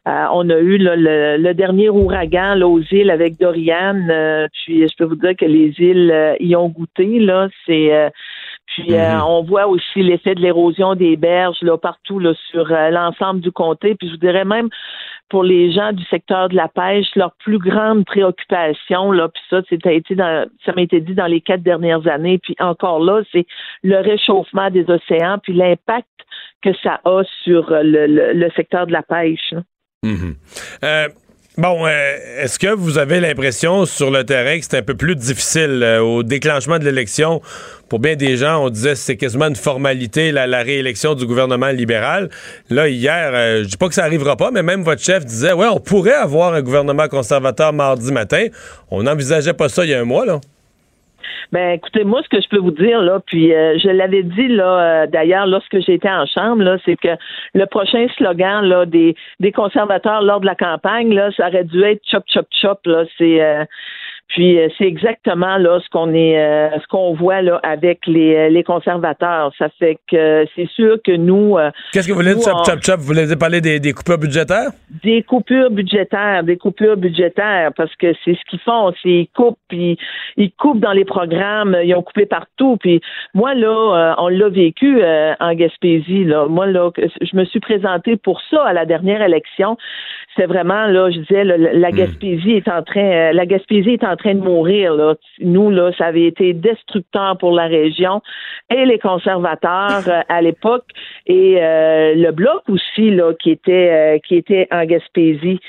euh, 0.07 0.25
on 0.31 0.49
a 0.49 0.57
eu 0.57 0.77
là, 0.77 0.95
le, 0.95 1.37
le 1.37 1.53
dernier 1.53 1.89
ouragan 1.89 2.55
là, 2.55 2.67
aux 2.67 2.81
îles 2.91 3.11
avec 3.11 3.37
Dorian. 3.39 3.95
euh, 4.09 4.47
puis 4.53 4.87
je 4.87 4.95
peux 4.97 5.05
vous 5.05 5.15
dire 5.15 5.35
que 5.35 5.45
les 5.45 5.73
îles 5.79 6.11
euh, 6.11 6.35
y 6.39 6.55
ont 6.55 6.69
goûté. 6.69 7.19
Là, 7.19 7.49
c'est 7.65 7.93
euh, 7.93 8.09
puis 8.67 8.93
euh, 8.93 9.21
on 9.25 9.43
voit 9.43 9.67
aussi 9.67 10.01
l'effet 10.01 10.33
de 10.33 10.41
l'érosion 10.41 10.95
des 10.95 11.17
berges 11.17 11.61
là 11.61 11.77
partout 11.77 12.19
là, 12.19 12.33
sur 12.49 12.71
euh, 12.71 12.89
l'ensemble 12.89 13.41
du 13.41 13.51
comté. 13.51 13.95
Puis 13.95 14.07
je 14.07 14.13
vous 14.13 14.19
dirais 14.19 14.45
même 14.45 14.69
pour 15.29 15.43
les 15.43 15.71
gens 15.71 15.93
du 15.93 16.03
secteur 16.05 16.49
de 16.49 16.55
la 16.55 16.67
pêche, 16.67 17.07
leur 17.15 17.31
plus 17.39 17.57
grande 17.57 18.03
préoccupation, 18.05 19.11
là, 19.13 19.29
puis 19.29 19.41
ça, 19.49 19.61
été 19.93 20.13
dans, 20.15 20.45
ça 20.65 20.73
m'a 20.73 20.81
été 20.81 20.99
dit 20.99 21.13
dans 21.15 21.25
les 21.27 21.39
quatre 21.39 21.63
dernières 21.63 22.05
années, 22.07 22.37
puis 22.37 22.53
encore 22.59 22.99
là, 23.01 23.21
c'est 23.31 23.45
le 23.81 23.97
réchauffement 24.01 24.69
des 24.69 24.89
océans, 24.89 25.37
puis 25.41 25.53
l'impact 25.53 26.07
que 26.61 26.71
ça 26.83 26.99
a 27.05 27.23
sur 27.43 27.69
le, 27.71 28.07
le- 28.07 28.33
le 28.33 28.49
secteur 28.57 28.87
de 28.87 28.91
la 28.91 29.03
pêche. 29.03 29.53
Mhm. 30.03 30.33
Euh, 30.83 31.09
bon, 31.59 31.85
euh, 31.85 32.17
est-ce 32.39 32.57
que 32.57 32.73
vous 32.73 32.97
avez 32.97 33.19
l'impression 33.19 33.85
sur 33.85 34.09
le 34.09 34.23
terrain 34.23 34.57
que 34.57 34.65
c'est 34.67 34.79
un 34.79 34.81
peu 34.81 34.95
plus 34.95 35.15
difficile 35.15 35.81
euh, 35.83 36.01
au 36.01 36.23
déclenchement 36.23 36.79
de 36.79 36.85
l'élection? 36.85 37.39
Pour 37.87 37.99
bien 37.99 38.15
des 38.15 38.35
gens, 38.35 38.65
on 38.65 38.71
disait 38.71 38.93
que 38.93 38.95
c'est 38.95 39.15
quasiment 39.15 39.45
une 39.45 39.55
formalité 39.55 40.31
la, 40.31 40.45
réélection 40.63 41.13
du 41.13 41.27
gouvernement 41.27 41.69
libéral. 41.69 42.31
Là, 42.71 42.87
hier, 42.89 43.61
je 43.61 43.67
dis 43.67 43.77
pas 43.77 43.89
que 43.89 43.93
ça 43.93 44.03
arrivera 44.03 44.37
pas, 44.37 44.49
mais 44.49 44.63
même 44.63 44.81
votre 44.81 45.03
chef 45.03 45.23
disait, 45.23 45.53
ouais, 45.53 45.67
on 45.67 45.79
pourrait 45.79 46.13
avoir 46.13 46.55
un 46.55 46.63
gouvernement 46.63 47.07
conservateur 47.07 47.71
mardi 47.71 48.11
matin. 48.11 48.47
On 48.89 49.03
n'envisageait 49.03 49.53
pas 49.53 49.69
ça 49.69 49.85
il 49.85 49.91
y 49.91 49.93
a 49.93 49.99
un 49.99 50.05
mois, 50.05 50.25
là. 50.25 50.41
Ben, 51.51 51.71
écoutez, 51.71 52.03
moi, 52.03 52.21
ce 52.23 52.29
que 52.29 52.41
je 52.41 52.47
peux 52.49 52.59
vous 52.59 52.71
dire, 52.71 53.01
là, 53.01 53.19
puis 53.25 53.53
euh, 53.53 53.77
je 53.77 53.89
l'avais 53.89 54.23
dit, 54.23 54.47
là, 54.47 55.03
euh, 55.03 55.07
d'ailleurs, 55.07 55.47
lorsque 55.47 55.79
j'étais 55.79 56.09
en 56.09 56.25
chambre, 56.25 56.63
là, 56.63 56.77
c'est 56.85 56.95
que 56.95 57.09
le 57.53 57.65
prochain 57.65 58.07
slogan, 58.17 58.65
là, 58.65 58.85
des, 58.85 59.15
des 59.39 59.51
conservateurs 59.51 60.21
lors 60.21 60.39
de 60.39 60.45
la 60.45 60.55
campagne, 60.55 61.13
là, 61.13 61.31
ça 61.35 61.47
aurait 61.47 61.63
dû 61.63 61.83
être 61.83 62.01
chop, 62.05 62.23
chop, 62.27 62.47
chop, 62.51 62.79
là. 62.85 63.03
C'est, 63.17 63.41
euh, 63.41 63.65
puis 64.31 64.59
euh, 64.59 64.67
c'est 64.77 64.85
exactement 64.85 65.57
là 65.57 65.79
ce 65.83 65.89
qu'on 65.89 66.13
est, 66.13 66.39
euh, 66.39 66.69
ce 66.79 66.87
qu'on 66.87 67.13
voit 67.13 67.41
là 67.41 67.59
avec 67.63 68.07
les, 68.07 68.35
euh, 68.35 68.49
les 68.49 68.63
conservateurs. 68.63 69.51
Ça 69.57 69.69
fait 69.77 69.97
que 70.09 70.45
c'est 70.55 70.69
sûr 70.69 70.97
que 71.05 71.11
nous. 71.15 71.57
euh, 71.57 71.69
Qu'est-ce 71.93 72.07
que 72.07 72.13
vous 72.13 72.19
voulez 72.19 72.35
dire, 72.35 72.43
chop, 72.43 72.65
chop, 72.65 72.81
chop? 72.81 72.99
Vous 72.99 73.07
voulez 73.07 73.35
parler 73.35 73.61
des, 73.61 73.79
des 73.79 73.93
coupures 73.93 74.17
budgétaires? 74.17 74.71
des 75.03 75.23
coupures 75.23 75.71
budgétaires, 75.71 76.43
des 76.43 76.57
coupures 76.57 76.97
budgétaires, 76.97 77.71
parce 77.75 77.95
que 77.95 78.13
c'est 78.23 78.35
ce 78.35 78.49
qu'ils 78.49 78.59
font, 78.59 78.93
c'est 79.01 79.09
ils 79.09 79.29
coupent, 79.35 79.57
puis 79.67 79.97
ils 80.37 80.51
coupent 80.51 80.79
dans 80.79 80.91
les 80.91 81.05
programmes, 81.05 81.77
ils 81.83 81.95
ont 81.95 82.03
coupé 82.03 82.25
partout, 82.25 82.77
puis 82.77 83.01
moi 83.33 83.53
là, 83.53 83.67
euh, 83.67 84.13
on 84.17 84.27
l'a 84.27 84.49
vécu 84.49 85.01
euh, 85.01 85.33
en 85.39 85.53
Gaspésie, 85.53 86.23
là. 86.23 86.45
Moi 86.47 86.67
là, 86.67 86.89
je 86.97 87.35
me 87.35 87.45
suis 87.45 87.59
présentée 87.59 88.15
pour 88.17 88.41
ça 88.49 88.63
à 88.63 88.73
la 88.73 88.85
dernière 88.85 89.21
élection. 89.21 89.77
C'est 90.35 90.45
vraiment 90.45 90.85
là, 90.87 91.11
je 91.11 91.19
disais, 91.19 91.43
là, 91.43 91.57
la 91.57 91.91
Gaspésie 91.91 92.51
est 92.51 92.67
en 92.69 92.83
train, 92.83 93.03
euh, 93.03 93.33
la 93.33 93.45
Gaspésie 93.45 93.91
est 93.91 94.03
en 94.03 94.15
train 94.15 94.33
de 94.33 94.39
mourir 94.39 94.93
là. 94.93 95.15
Nous 95.39 95.69
là, 95.69 95.91
ça 95.97 96.05
avait 96.05 96.25
été 96.25 96.53
destructeur 96.53 97.37
pour 97.37 97.51
la 97.51 97.67
région 97.67 98.21
et 98.69 98.85
les 98.85 98.99
conservateurs 98.99 100.03
euh, 100.07 100.21
à 100.29 100.41
l'époque 100.41 100.85
et 101.27 101.57
euh, 101.61 102.15
le 102.15 102.31
bloc 102.31 102.63
aussi 102.69 103.11
là 103.11 103.33
qui 103.33 103.51
était 103.51 103.89
euh, 103.91 104.19
qui 104.25 104.35
était 104.35 104.67
en 104.71 104.85
Gaspésie. 104.85 105.59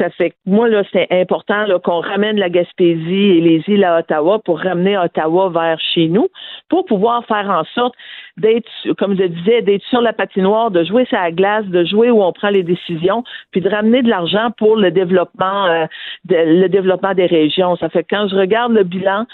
Ça 0.00 0.08
fait 0.08 0.30
que 0.30 0.36
moi 0.46 0.66
là 0.66 0.82
c'est 0.94 1.08
important 1.10 1.66
qu'on 1.84 2.00
ramène 2.00 2.38
la 2.38 2.48
Gaspésie 2.48 3.32
et 3.36 3.40
les 3.42 3.62
îles 3.68 3.84
à 3.84 3.98
Ottawa 3.98 4.38
pour 4.42 4.58
ramener 4.58 4.96
Ottawa 4.96 5.50
vers 5.50 5.78
chez 5.78 6.08
nous 6.08 6.28
pour 6.70 6.86
pouvoir 6.86 7.22
faire 7.26 7.50
en 7.50 7.64
sorte 7.74 7.94
d'être 8.38 8.70
comme 8.96 9.14
je 9.14 9.24
disais 9.24 9.60
d'être 9.60 9.84
sur 9.90 10.00
la 10.00 10.14
patinoire, 10.14 10.70
de 10.70 10.84
jouer 10.84 11.06
la 11.12 11.30
glace, 11.30 11.66
de 11.66 11.84
jouer 11.84 12.10
où 12.10 12.22
on 12.22 12.32
prend 12.32 12.48
les 12.48 12.62
décisions, 12.62 13.24
puis 13.50 13.60
de 13.60 13.68
ramener 13.68 14.00
de 14.00 14.08
l'argent 14.08 14.50
pour 14.56 14.76
le 14.76 14.90
développement 14.90 15.66
euh, 15.66 15.84
le 16.30 16.68
développement 16.68 17.12
des 17.12 17.26
régions. 17.26 17.76
Ça 17.76 17.90
fait 17.90 18.02
que 18.04 18.16
quand 18.16 18.28
je 18.28 18.36
regarde 18.36 18.72
le 18.72 18.84
bilan 18.84 19.26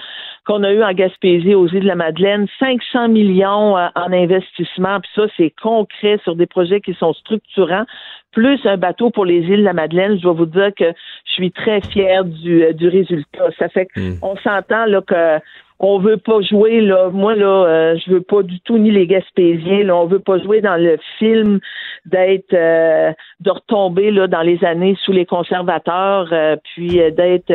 qu'on 0.46 0.62
a 0.62 0.72
eu 0.72 0.82
en 0.82 0.92
Gaspésie 0.92 1.54
aux 1.54 1.66
îles 1.66 1.82
de 1.82 1.86
la 1.86 1.96
Madeleine, 1.96 2.46
500 2.60 3.08
millions 3.08 3.76
euh, 3.76 3.88
en 3.94 4.12
investissement, 4.12 5.00
puis 5.00 5.10
ça 5.14 5.26
c'est 5.36 5.52
concret 5.60 6.18
sur 6.22 6.36
des 6.36 6.46
projets 6.46 6.80
qui 6.80 6.94
sont 6.94 7.12
structurants, 7.12 7.84
plus 8.32 8.64
un 8.64 8.76
bateau 8.76 9.10
pour 9.10 9.24
les 9.24 9.40
îles 9.40 9.60
de 9.60 9.64
la 9.64 9.72
Madeleine. 9.72 10.16
Je 10.16 10.22
dois 10.22 10.32
vous 10.32 10.46
dire 10.46 10.70
que 10.76 10.92
je 11.26 11.32
suis 11.32 11.50
très 11.50 11.80
fière 11.80 12.24
du, 12.24 12.62
euh, 12.62 12.72
du 12.72 12.88
résultat. 12.88 13.50
Ça 13.58 13.68
fait 13.68 13.88
qu'on 13.94 14.36
s'entend 14.36 14.86
là 14.86 15.00
que 15.02 15.40
on 15.78 15.98
veut 15.98 16.16
pas 16.16 16.40
jouer 16.40 16.80
là. 16.80 17.10
Moi 17.10 17.34
là, 17.34 17.66
euh, 17.66 17.98
je 18.04 18.12
veux 18.12 18.22
pas 18.22 18.42
du 18.42 18.60
tout 18.60 18.78
ni 18.78 18.90
les 18.90 19.06
Gaspésiens. 19.06 19.84
Là, 19.84 19.96
on 19.96 20.06
veut 20.06 20.20
pas 20.20 20.38
jouer 20.38 20.60
dans 20.60 20.76
le 20.76 20.98
film 21.18 21.60
d'être 22.06 22.54
euh, 22.54 23.12
de 23.40 23.50
retomber 23.50 24.10
là 24.10 24.26
dans 24.26 24.42
les 24.42 24.64
années 24.64 24.96
sous 25.04 25.12
les 25.12 25.26
conservateurs, 25.26 26.28
euh, 26.32 26.56
puis 26.74 27.00
euh, 27.00 27.10
d'être 27.10 27.52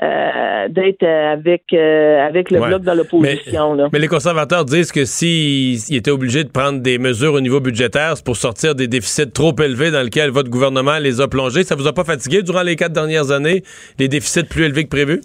euh, 0.00 0.68
d'être 0.68 1.02
euh, 1.02 1.32
avec 1.32 1.64
euh, 1.72 2.26
avec 2.26 2.50
le 2.50 2.60
Ouais. 2.60 2.68
bloc 2.68 2.82
dans 2.82 2.94
l'opposition 2.94 3.74
là. 3.74 3.88
Mais 3.92 3.98
les 3.98 4.08
conservateurs 4.08 4.64
disent 4.64 4.92
que 4.92 5.04
s'ils 5.04 5.94
étaient 5.94 6.10
obligés 6.10 6.44
de 6.44 6.48
prendre 6.50 6.80
des 6.80 6.98
mesures 6.98 7.34
au 7.34 7.40
niveau 7.40 7.60
budgétaire, 7.60 8.16
c'est 8.16 8.24
pour 8.24 8.36
sortir 8.36 8.74
des 8.74 8.86
déficits 8.88 9.30
trop 9.30 9.54
élevés 9.60 9.90
dans 9.90 10.02
lesquels 10.02 10.30
votre 10.30 10.48
gouvernement 10.50 10.98
les 10.98 11.20
a 11.20 11.28
plongés. 11.28 11.64
Ça 11.64 11.74
vous 11.74 11.86
a 11.86 11.92
pas 11.92 12.04
fatigué 12.04 12.42
durant 12.42 12.62
les 12.62 12.76
quatre 12.76 12.92
dernières 12.92 13.30
années, 13.32 13.62
les 13.98 14.08
déficits 14.08 14.44
plus 14.44 14.64
élevés 14.64 14.84
que 14.84 14.88
prévu? 14.90 15.20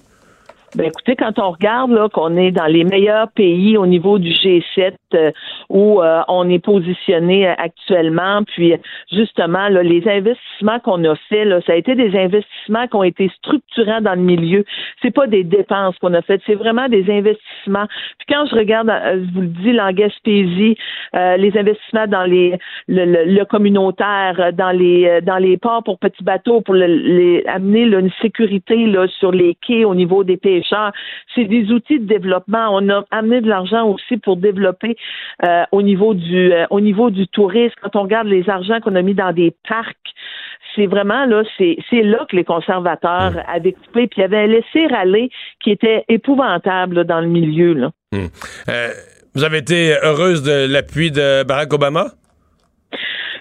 Ben 0.76 0.88
écoutez, 0.88 1.16
quand 1.16 1.40
on 1.40 1.52
regarde 1.52 1.92
là 1.92 2.10
qu'on 2.10 2.36
est 2.36 2.52
dans 2.52 2.66
les 2.66 2.84
meilleurs 2.84 3.32
pays 3.32 3.78
au 3.78 3.88
niveau 3.88 4.20
du 4.20 4.32
G7 4.32 4.92
euh, 5.14 5.32
où 5.70 6.02
euh, 6.04 6.22
on 6.28 6.50
est 6.50 6.60
positionné 6.60 7.48
euh, 7.48 7.54
actuellement, 7.58 8.44
puis 8.44 8.74
justement 9.10 9.70
là, 9.70 9.82
les 9.82 10.06
investissements 10.10 10.80
qu'on 10.80 11.02
a 11.06 11.16
fait 11.30 11.46
là, 11.46 11.62
ça 11.66 11.72
a 11.72 11.76
été 11.78 11.96
des 11.96 12.16
investissements 12.18 12.86
qui 12.88 12.96
ont 12.98 13.04
été 13.04 13.30
structurants 13.38 14.02
dans 14.02 14.16
le 14.16 14.22
milieu. 14.22 14.66
C'est 15.02 15.12
pas 15.12 15.26
des 15.26 15.46
dépenses 15.46 15.98
qu'on 16.00 16.14
a 16.14 16.22
faites, 16.22 16.42
c'est 16.46 16.56
vraiment 16.56 16.90
des 16.90 17.10
investissements. 17.10 17.88
Puis 18.20 18.28
quand 18.28 18.46
je 18.48 18.56
regarde, 18.56 18.90
euh, 18.90 19.24
je 19.26 19.34
vous 19.34 19.42
le 19.42 19.48
dis, 19.48 19.72
la 19.72 19.94
Gaspésie, 19.94 20.76
les 21.14 21.58
investissements 21.58 22.08
dans 22.08 22.26
les 22.26 22.58
le, 22.90 23.06
le- 23.26 23.46
communautaire, 23.46 24.52
dans 24.54 24.72
les 24.72 25.22
dans 25.22 25.38
les 25.38 25.56
ports 25.58 25.84
pour 25.84 25.98
petits 25.98 26.24
bateaux, 26.24 26.60
pour 26.60 26.74
le- 26.76 26.86
les, 26.88 27.44
amener 27.48 27.86
là, 27.86 28.00
une 28.00 28.12
sécurité 28.22 28.86
là, 28.86 29.08
sur 29.08 29.32
les 29.32 29.56
quais 29.66 29.86
au 29.86 29.96
niveau 29.96 30.24
des 30.26 30.36
C'est 31.36 31.46
des 31.46 31.72
outils 31.72 32.00
de 32.00 32.06
développement. 32.06 32.70
On 32.72 32.90
a 32.90 33.04
amené 33.12 33.42
de 33.42 33.50
l'argent 33.50 33.88
aussi 33.88 34.18
pour 34.18 34.38
développer 34.38 34.96
euh, 35.46 35.64
au 35.72 35.82
niveau 35.82 36.14
du 36.14 36.52
euh, 36.52 36.66
au 36.70 36.80
niveau 36.80 37.10
du 37.10 37.28
tourisme. 37.28 37.76
Quand 37.82 37.96
on 37.96 38.04
regarde 38.04 38.28
les 38.28 38.50
argents 38.50 38.80
qu'on 38.80 38.96
a 38.96 39.02
mis 39.02 39.14
dans 39.14 39.34
des 39.34 39.54
parcs, 39.68 39.96
c'est 40.76 40.86
vraiment 40.86 41.26
là, 41.26 41.44
c'est 41.58 42.04
là 42.04 42.26
que 42.30 42.36
les 42.36 42.44
conservateurs 42.44 43.34
avaient 43.48 43.74
coupé, 43.74 44.08
puis 44.08 44.18
il 44.18 44.22
y 44.22 44.24
avait 44.24 44.38
un 44.38 44.48
laisser-aller 44.48 45.30
qui 45.62 45.72
était 45.72 46.06
épouvantable 46.08 46.98
là, 46.98 47.04
dans 47.04 47.20
le 47.20 47.28
milieu. 47.28 47.74
Là. 47.74 47.92
Hmm. 48.12 48.28
Euh, 48.70 48.90
vous 49.34 49.44
avez 49.44 49.58
été 49.58 49.96
heureuse 50.04 50.44
de 50.44 50.72
l'appui 50.72 51.12
de 51.12 51.44
Barack 51.44 51.74
Obama? 51.74 52.12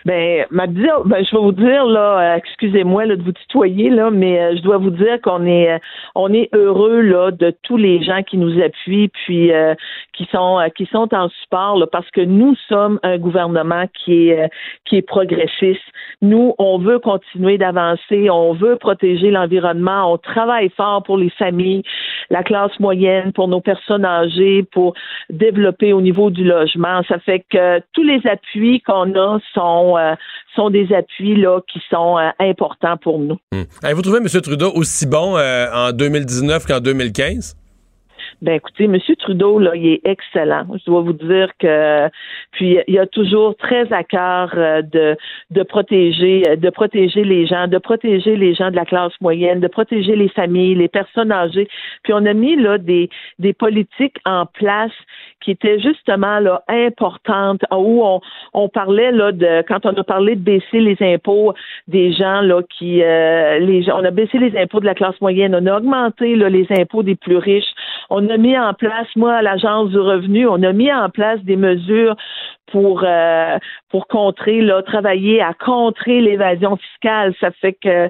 Ben, 0.06 0.46
ma 0.52 0.68
dire, 0.68 1.02
ben, 1.04 1.24
je 1.24 1.34
vais 1.34 1.42
vous 1.42 1.50
dire 1.50 1.84
là, 1.84 2.34
euh, 2.34 2.36
excusez-moi 2.36 3.06
là, 3.06 3.16
de 3.16 3.24
vous 3.24 3.32
tutoyer 3.32 3.90
là, 3.90 4.12
mais 4.12 4.38
euh, 4.40 4.56
je 4.56 4.62
dois 4.62 4.78
vous 4.78 4.90
dire 4.90 5.20
qu'on 5.20 5.44
est, 5.44 5.68
euh, 5.68 5.78
on 6.14 6.32
est 6.32 6.48
heureux 6.54 7.00
là 7.00 7.32
de 7.32 7.52
tous 7.64 7.76
les 7.76 8.00
gens 8.04 8.22
qui 8.22 8.38
nous 8.38 8.62
appuient, 8.62 9.08
puis 9.08 9.52
euh, 9.52 9.74
qui 10.16 10.26
sont, 10.32 10.58
euh, 10.58 10.68
qui 10.68 10.86
sont 10.86 11.08
en 11.14 11.28
support 11.42 11.86
parce 11.92 12.10
que 12.10 12.22
nous 12.22 12.56
sommes 12.68 12.98
un 13.02 13.18
gouvernement 13.18 13.84
qui 14.04 14.28
est, 14.28 14.44
euh, 14.44 14.48
qui 14.84 14.96
est 14.96 15.02
progressiste. 15.02 15.82
Nous, 16.22 16.54
on 16.58 16.78
veut 16.78 16.98
continuer 16.98 17.58
d'avancer, 17.58 18.30
on 18.30 18.54
veut 18.54 18.76
protéger 18.76 19.30
l'environnement, 19.30 20.12
on 20.12 20.18
travaille 20.18 20.70
fort 20.70 21.02
pour 21.02 21.18
les 21.18 21.30
familles, 21.30 21.82
la 22.30 22.42
classe 22.42 22.78
moyenne, 22.80 23.32
pour 23.32 23.48
nos 23.48 23.60
personnes 23.60 24.04
âgées, 24.04 24.64
pour 24.72 24.94
développer 25.30 25.92
au 25.92 26.00
niveau 26.00 26.30
du 26.30 26.44
logement. 26.44 27.02
Ça 27.08 27.18
fait 27.18 27.44
que 27.50 27.80
tous 27.92 28.02
les 28.02 28.20
appuis 28.26 28.80
qu'on 28.80 29.14
a 29.14 29.38
sont, 29.52 29.96
euh, 29.98 30.14
sont 30.54 30.70
des 30.70 30.92
appuis 30.94 31.36
là, 31.36 31.60
qui 31.70 31.80
sont 31.90 32.16
importants 32.38 32.96
pour 32.96 33.18
nous. 33.18 33.38
Hmm. 33.52 33.64
Avez-vous 33.82 34.02
trouvé 34.02 34.18
M. 34.18 34.40
Trudeau 34.42 34.72
aussi 34.74 35.06
bon 35.06 35.36
en 35.36 35.92
2019 35.92 36.66
qu'en 36.66 36.80
2015? 36.80 37.65
Ben 38.42 38.56
écoutez, 38.56 38.84
M. 38.84 38.98
Trudeau, 39.18 39.58
là, 39.58 39.74
il 39.74 39.86
est 39.86 40.00
excellent. 40.04 40.66
Je 40.78 40.84
dois 40.84 41.00
vous 41.00 41.14
dire 41.14 41.50
que 41.58 42.08
puis 42.52 42.78
il 42.86 42.98
a 42.98 43.06
toujours 43.06 43.56
très 43.56 43.90
à 43.92 44.04
cœur 44.04 44.52
euh, 44.56 44.82
de, 44.82 45.16
de 45.50 45.62
protéger, 45.62 46.42
euh, 46.46 46.56
de 46.56 46.68
protéger 46.68 47.24
les 47.24 47.46
gens, 47.46 47.66
de 47.66 47.78
protéger 47.78 48.36
les 48.36 48.54
gens 48.54 48.70
de 48.70 48.76
la 48.76 48.84
classe 48.84 49.12
moyenne, 49.22 49.60
de 49.60 49.68
protéger 49.68 50.16
les 50.16 50.28
familles, 50.28 50.74
les 50.74 50.88
personnes 50.88 51.32
âgées. 51.32 51.68
Puis 52.02 52.12
on 52.12 52.26
a 52.26 52.34
mis 52.34 52.56
là 52.56 52.76
des, 52.76 53.08
des 53.38 53.54
politiques 53.54 54.18
en 54.26 54.44
place 54.44 54.92
qui 55.40 55.50
étaient 55.52 55.78
justement 55.78 56.40
là 56.40 56.62
importantes, 56.68 57.62
où 57.70 58.04
on, 58.04 58.20
on 58.54 58.68
parlait 58.68 59.12
là 59.12 59.32
de 59.32 59.62
quand 59.68 59.86
on 59.86 59.94
a 59.94 60.04
parlé 60.04 60.34
de 60.34 60.40
baisser 60.40 60.80
les 60.80 60.96
impôts 61.00 61.54
des 61.88 62.12
gens 62.12 62.40
là 62.40 62.62
qui 62.78 63.02
euh, 63.02 63.58
les 63.58 63.90
on 63.90 64.04
a 64.04 64.10
baissé 64.10 64.38
les 64.38 64.56
impôts 64.58 64.80
de 64.80 64.86
la 64.86 64.94
classe 64.94 65.20
moyenne, 65.20 65.54
on 65.54 65.66
a 65.66 65.76
augmenté 65.76 66.36
là, 66.36 66.48
les 66.48 66.66
impôts 66.70 67.02
des 67.02 67.16
plus 67.16 67.36
riches, 67.36 67.74
on 68.10 68.28
a 68.28 68.36
mis 68.36 68.58
en 68.58 68.72
place, 68.74 69.08
moi, 69.16 69.34
à 69.34 69.42
l'Agence 69.42 69.90
du 69.90 69.98
revenu, 69.98 70.46
on 70.46 70.62
a 70.62 70.72
mis 70.72 70.92
en 70.92 71.08
place 71.10 71.40
des 71.42 71.56
mesures 71.56 72.16
pour 72.72 73.02
euh, 73.04 73.58
pour 73.90 74.06
contrer 74.08 74.60
là, 74.60 74.82
travailler 74.82 75.40
à 75.40 75.52
contrer 75.54 76.20
l'évasion 76.20 76.76
fiscale. 76.76 77.34
Ça 77.40 77.50
fait 77.60 77.72
que 77.74 78.08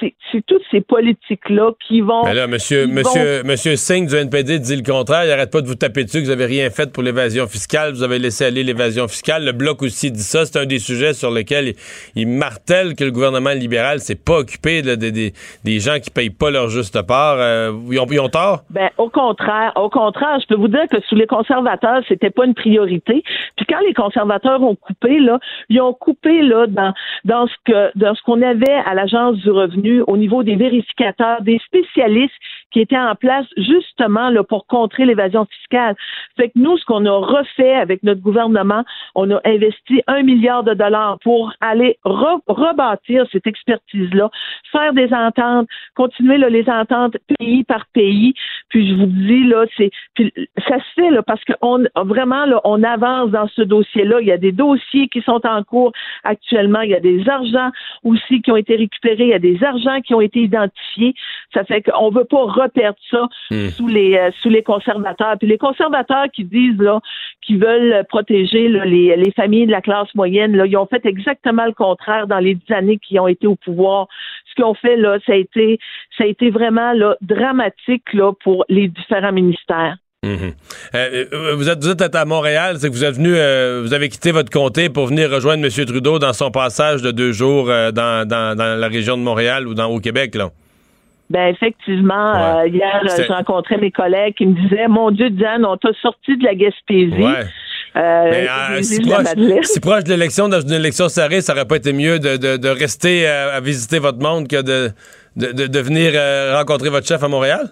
c'est- 0.00 0.14
toutes 0.46 0.62
ces 0.70 0.80
politiques 0.80 1.48
là 1.48 1.70
qui 1.86 2.00
vont. 2.00 2.24
Mais 2.24 2.34
là, 2.34 2.46
monsieur, 2.46 2.86
monsieur, 2.86 3.42
monsieur 3.44 3.76
Singh 3.76 4.06
du 4.08 4.16
NPD 4.16 4.58
dit 4.58 4.76
le 4.76 4.82
contraire. 4.82 5.24
Il 5.24 5.30
arrête 5.30 5.50
pas 5.52 5.60
de 5.60 5.66
vous 5.66 5.74
taper 5.74 6.04
dessus 6.04 6.18
que 6.20 6.24
vous 6.24 6.30
avez 6.30 6.46
rien 6.46 6.70
fait 6.70 6.92
pour 6.92 7.02
l'évasion 7.02 7.46
fiscale. 7.46 7.92
Vous 7.92 8.02
avez 8.02 8.18
laissé 8.18 8.44
aller 8.44 8.62
l'évasion 8.64 9.06
fiscale. 9.08 9.44
Le 9.44 9.52
Bloc 9.52 9.82
aussi 9.82 10.10
dit 10.10 10.22
ça. 10.22 10.44
C'est 10.44 10.58
un 10.58 10.66
des 10.66 10.78
sujets 10.78 11.12
sur 11.14 11.30
lesquels 11.30 11.68
il, 11.68 11.74
il 12.22 12.28
martèle 12.28 12.94
que 12.94 13.04
le 13.04 13.10
gouvernement 13.10 13.50
libéral 13.50 14.00
s'est 14.00 14.14
pas 14.16 14.38
occupé 14.38 14.82
là, 14.82 14.96
des, 14.96 15.12
des- 15.12 15.32
des 15.64 15.78
gens 15.80 15.98
qui 16.00 16.10
payent 16.10 16.30
pas 16.30 16.50
leur 16.50 16.68
juste 16.68 17.00
part. 17.06 17.36
Euh, 17.38 17.72
ils, 17.90 17.98
ont, 18.00 18.06
ils 18.10 18.20
ont 18.20 18.28
tort? 18.28 18.60
Ben, 18.70 18.90
au 18.98 19.08
contraire, 19.08 19.72
au 19.76 19.88
contraire, 19.90 20.38
je 20.40 20.46
peux 20.46 20.60
vous 20.60 20.68
dire 20.68 20.86
que 20.90 21.00
sous 21.08 21.14
les 21.14 21.26
conservateurs, 21.26 22.02
c'était 22.08 22.30
pas 22.30 22.44
une 22.44 22.54
priorité. 22.54 23.22
Puis 23.56 23.66
quand 23.68 23.80
les 23.86 23.94
conservateurs 23.94 24.62
ont 24.62 24.74
coupé, 24.74 25.18
là, 25.18 25.38
ils 25.68 25.80
ont 25.80 25.92
coupé 25.92 26.42
là 26.42 26.66
dans 26.66 26.92
dans 27.24 27.46
ce 27.46 27.54
que 27.64 27.98
dans 27.98 28.14
ce 28.14 28.22
qu'on 28.22 28.42
avait 28.42 28.80
à 28.86 28.94
l'agence 28.94 29.36
du 29.36 29.50
revenu 29.50 30.02
au 30.06 30.16
niveau 30.16 30.42
des 30.42 30.56
vérificateurs, 30.56 31.42
des 31.42 31.58
spécialistes 31.66 32.34
qui 32.70 32.80
étaient 32.80 32.98
en 32.98 33.14
place 33.14 33.46
justement 33.56 34.30
là 34.30 34.42
pour 34.42 34.66
contrer 34.66 35.04
l'évasion 35.04 35.46
fiscale. 35.46 35.94
Fait 36.36 36.48
que 36.48 36.58
nous, 36.58 36.76
ce 36.78 36.84
qu'on 36.84 37.06
a 37.06 37.16
refait 37.18 37.74
avec 37.74 38.02
notre 38.02 38.20
gouvernement, 38.20 38.84
on 39.14 39.30
a 39.30 39.40
investi 39.44 40.02
un 40.06 40.22
milliard 40.22 40.64
de 40.64 40.74
dollars 40.74 41.18
pour 41.22 41.52
aller 41.60 41.98
re- 42.04 42.40
rebâtir 42.46 43.26
cette 43.30 43.46
expertise-là, 43.46 44.30
faire 44.72 44.92
des 44.92 45.12
ententes, 45.12 45.68
continuer 45.94 46.38
là, 46.38 46.48
les 46.48 46.68
ententes 46.68 47.16
pays 47.38 47.64
par 47.64 47.86
pays. 47.92 48.34
Puis 48.74 48.88
je 48.88 48.94
vous 48.96 49.06
dis 49.06 49.44
là, 49.44 49.66
c'est 49.76 49.92
puis 50.14 50.32
ça 50.66 50.78
se 50.78 51.00
fait 51.00 51.10
là 51.10 51.22
parce 51.22 51.40
qu'on 51.44 51.84
vraiment 51.94 52.44
là, 52.44 52.60
on 52.64 52.82
avance 52.82 53.30
dans 53.30 53.46
ce 53.46 53.62
dossier-là. 53.62 54.20
Il 54.20 54.26
y 54.26 54.32
a 54.32 54.36
des 54.36 54.50
dossiers 54.50 55.06
qui 55.06 55.22
sont 55.22 55.40
en 55.46 55.62
cours 55.62 55.92
actuellement. 56.24 56.80
Il 56.80 56.90
y 56.90 56.94
a 56.96 57.00
des 57.00 57.28
argents 57.28 57.70
aussi 58.02 58.42
qui 58.42 58.50
ont 58.50 58.56
été 58.56 58.74
récupérés. 58.74 59.26
Il 59.26 59.28
y 59.28 59.34
a 59.34 59.38
des 59.38 59.62
argents 59.62 60.00
qui 60.00 60.12
ont 60.12 60.20
été 60.20 60.40
identifiés. 60.40 61.14
Ça 61.52 61.62
fait 61.62 61.82
qu'on 61.82 62.10
veut 62.10 62.24
pas 62.24 62.42
reperdre 62.42 62.98
ça 63.12 63.28
Hmm. 63.50 63.68
sous 63.68 63.86
les 63.86 64.16
euh, 64.16 64.30
sous 64.42 64.48
les 64.48 64.62
conservateurs. 64.62 65.36
Puis 65.38 65.46
les 65.46 65.58
conservateurs 65.58 66.26
qui 66.32 66.44
disent 66.44 66.78
là 66.78 67.00
qui 67.46 67.56
veulent 67.56 68.04
protéger 68.08 68.68
les, 68.68 69.16
les 69.16 69.32
familles 69.32 69.66
de 69.66 69.70
la 69.72 69.80
classe 69.80 70.08
moyenne, 70.14 70.60
ils 70.66 70.76
ont 70.76 70.86
fait 70.86 71.04
exactement 71.04 71.66
le 71.66 71.72
contraire 71.72 72.26
dans 72.26 72.38
les 72.38 72.54
dix 72.54 72.72
années 72.72 72.98
qui 72.98 73.18
ont 73.18 73.28
été 73.28 73.46
au 73.46 73.56
pouvoir. 73.56 74.08
Ce 74.48 74.54
qu'ils 74.54 74.64
ont 74.64 74.74
fait 74.74 74.96
là, 74.96 75.18
ça 75.26 75.32
a 75.34 76.26
été 76.26 76.50
vraiment 76.50 76.92
dramatique 77.20 78.04
pour 78.42 78.64
les 78.68 78.88
différents 78.88 79.32
ministères. 79.32 79.96
Mhm. 80.24 80.52
Euh, 80.94 81.24
euh, 81.34 81.54
vous, 81.54 81.68
êtes, 81.68 82.14
à 82.14 82.24
Montréal, 82.24 82.76
c'est 82.78 82.88
que 82.88 82.94
vous 82.94 83.04
êtes 83.04 83.16
venu, 83.16 83.34
euh, 83.34 83.82
vous 83.84 83.92
avez 83.92 84.08
quitté 84.08 84.32
votre 84.32 84.50
comté 84.50 84.88
pour 84.88 85.06
venir 85.06 85.30
rejoindre 85.30 85.62
M. 85.64 85.84
Trudeau 85.84 86.18
dans 86.18 86.32
son 86.32 86.50
passage 86.50 87.02
de 87.02 87.10
deux 87.10 87.32
jours 87.32 87.66
dans, 87.66 87.92
dans- 88.26 88.56
dans 88.56 88.80
la 88.80 88.88
région 88.88 89.18
de 89.18 89.22
Montréal 89.22 89.68
ou 89.68 89.74
dans, 89.74 89.90
au 89.90 90.00
Québec, 90.00 90.34
là. 90.34 90.48
Ben 91.30 91.48
effectivement, 91.48 92.34
euh, 92.34 92.66
hier, 92.68 93.00
euh, 93.02 93.22
je 93.26 93.32
rencontrais 93.32 93.78
mes 93.78 93.90
collègues 93.90 94.34
qui 94.34 94.46
me 94.46 94.54
disaient 94.54 94.88
Mon 94.88 95.10
Dieu, 95.10 95.30
Diane, 95.30 95.64
on 95.64 95.76
t'a 95.76 95.88
sorti 96.02 96.36
de 96.36 96.44
la 96.44 96.54
Gaspésie. 96.54 97.12
Ouais. 97.22 97.44
Euh, 97.96 98.24
Mais, 98.30 98.46
euh, 98.78 98.82
si, 98.82 99.02
la 99.04 99.22
proche, 99.22 99.64
si 99.66 99.80
proche 99.80 100.04
de 100.04 100.10
l'élection, 100.10 100.48
dans 100.48 100.60
une 100.60 100.72
élection 100.72 101.08
serrée, 101.08 101.40
ça 101.40 101.52
aurait 101.54 101.64
pas 101.64 101.76
été 101.76 101.92
mieux 101.92 102.18
de, 102.18 102.36
de- 102.36 102.56
de 102.56 102.68
rester 102.68 103.26
euh, 103.26 103.56
à 103.56 103.60
visiter 103.60 104.00
votre 104.00 104.18
monde 104.18 104.48
que 104.48 104.60
de, 104.62 104.90
de, 105.36 105.66
de- 105.66 105.78
venir 105.80 106.12
euh, 106.14 106.56
rencontrer 106.58 106.90
votre 106.90 107.06
chef 107.06 107.22
à 107.22 107.28
Montréal? 107.28 107.68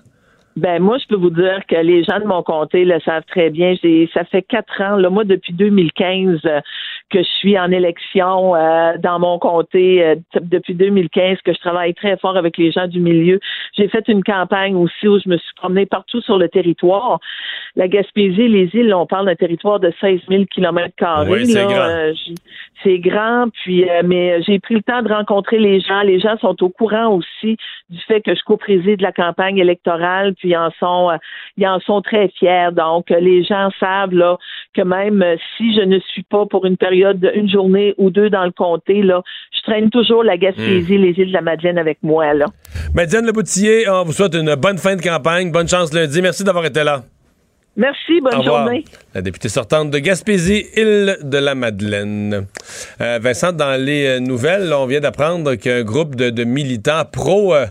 Ben 0.56 0.80
moi, 0.82 0.98
je 0.98 1.06
peux 1.08 1.16
vous 1.20 1.30
dire 1.30 1.60
que 1.68 1.76
les 1.76 2.04
gens 2.04 2.20
de 2.20 2.24
mon 2.26 2.42
comté 2.42 2.84
le 2.84 3.00
savent 3.00 3.24
très 3.26 3.48
bien. 3.50 3.74
Ça 4.14 4.24
fait 4.24 4.42
quatre 4.42 4.80
ans, 4.82 4.96
là, 4.96 5.08
moi 5.10 5.24
depuis 5.24 5.54
2015, 5.54 6.40
euh, 6.44 6.60
que 7.10 7.18
je 7.18 7.28
suis 7.38 7.58
en 7.58 7.70
élection 7.70 8.54
euh, 8.54 8.96
dans 8.98 9.18
mon 9.18 9.38
comté. 9.38 10.02
euh, 10.02 10.16
depuis 10.40 10.74
2015, 10.74 11.38
que 11.44 11.52
je 11.52 11.58
travaille 11.58 11.94
très 11.94 12.16
fort 12.16 12.36
avec 12.36 12.56
les 12.58 12.72
gens 12.72 12.86
du 12.86 13.00
milieu. 13.00 13.40
J'ai 13.76 13.88
fait 13.88 14.06
une 14.08 14.22
campagne 14.22 14.76
aussi 14.76 15.08
où 15.08 15.18
je 15.18 15.28
me 15.28 15.36
suis 15.36 15.54
promenée 15.56 15.86
partout 15.86 16.20
sur 16.20 16.38
le 16.38 16.48
territoire. 16.48 17.18
La 17.76 17.88
Gaspésie, 17.88 18.48
les 18.48 18.70
îles, 18.74 18.94
on 18.94 19.06
parle 19.06 19.26
d'un 19.26 19.34
territoire 19.34 19.80
de 19.80 19.92
16 20.00 20.20
000 20.28 20.44
kilomètres 20.46 20.94
carrés. 20.96 21.44
C'est 21.46 21.64
grand. 21.64 21.88
Euh, 21.88 22.12
c'est 22.82 22.98
grand, 22.98 23.46
puis 23.62 23.88
euh, 23.88 24.02
mais 24.04 24.42
j'ai 24.42 24.58
pris 24.58 24.74
le 24.74 24.82
temps 24.82 25.02
de 25.02 25.12
rencontrer 25.12 25.58
les 25.58 25.80
gens. 25.80 26.02
Les 26.02 26.18
gens 26.18 26.36
sont 26.38 26.60
au 26.62 26.68
courant 26.68 27.14
aussi 27.14 27.56
du 27.90 27.98
fait 28.08 28.20
que 28.20 28.34
je 28.34 28.42
co-préside 28.42 29.00
la 29.00 29.12
campagne 29.12 29.58
électorale, 29.58 30.34
puis 30.34 30.50
ils 30.50 30.56
en 30.56 30.70
sont 30.80 31.10
euh, 31.10 31.16
ils 31.56 31.66
en 31.66 31.78
sont 31.80 32.02
très 32.02 32.28
fiers. 32.28 32.70
Donc 32.72 33.10
les 33.10 33.44
gens 33.44 33.70
savent 33.78 34.14
là 34.14 34.36
que 34.74 34.82
même 34.82 35.24
si 35.56 35.74
je 35.74 35.82
ne 35.82 35.98
suis 36.00 36.24
pas 36.24 36.46
pour 36.46 36.66
une 36.66 36.76
période 36.76 37.01
d'une 37.14 37.50
journée 37.50 37.94
ou 37.98 38.10
deux 38.10 38.30
dans 38.30 38.44
le 38.44 38.52
comté 38.52 39.02
là, 39.02 39.22
je 39.54 39.62
traîne 39.62 39.90
toujours 39.90 40.22
la 40.22 40.36
Gaspésie, 40.36 40.98
les 40.98 41.10
îles 41.10 41.28
de 41.28 41.32
la 41.32 41.42
Madeleine 41.42 41.78
avec 41.78 41.98
moi 42.02 42.32
là. 42.34 42.46
Ben, 42.94 43.06
Diane 43.06 43.26
Leboutillier, 43.26 43.88
on 43.88 44.04
vous 44.04 44.12
souhaite 44.12 44.34
une 44.34 44.54
bonne 44.54 44.78
fin 44.78 44.96
de 44.96 45.02
campagne. 45.02 45.50
Bonne 45.50 45.68
chance 45.68 45.92
lundi. 45.92 46.22
Merci 46.22 46.44
d'avoir 46.44 46.64
été 46.64 46.84
là. 46.84 47.02
Merci, 47.76 48.20
bonne 48.20 48.40
Au 48.40 48.42
journée. 48.42 48.84
La 49.14 49.22
députée 49.22 49.48
sortante 49.48 49.90
de 49.90 49.98
Gaspésie, 49.98 50.66
île 50.76 51.16
de 51.22 51.38
la 51.38 51.54
Madeleine. 51.54 52.46
Euh, 53.00 53.18
Vincent, 53.22 53.52
dans 53.52 53.82
les 53.82 54.06
euh, 54.06 54.20
nouvelles, 54.20 54.72
on 54.74 54.84
vient 54.84 55.00
d'apprendre 55.00 55.54
qu'un 55.54 55.82
groupe 55.82 56.14
de, 56.14 56.28
de 56.28 56.44
militants 56.44 57.04
pro, 57.10 57.54
euh, 57.54 57.64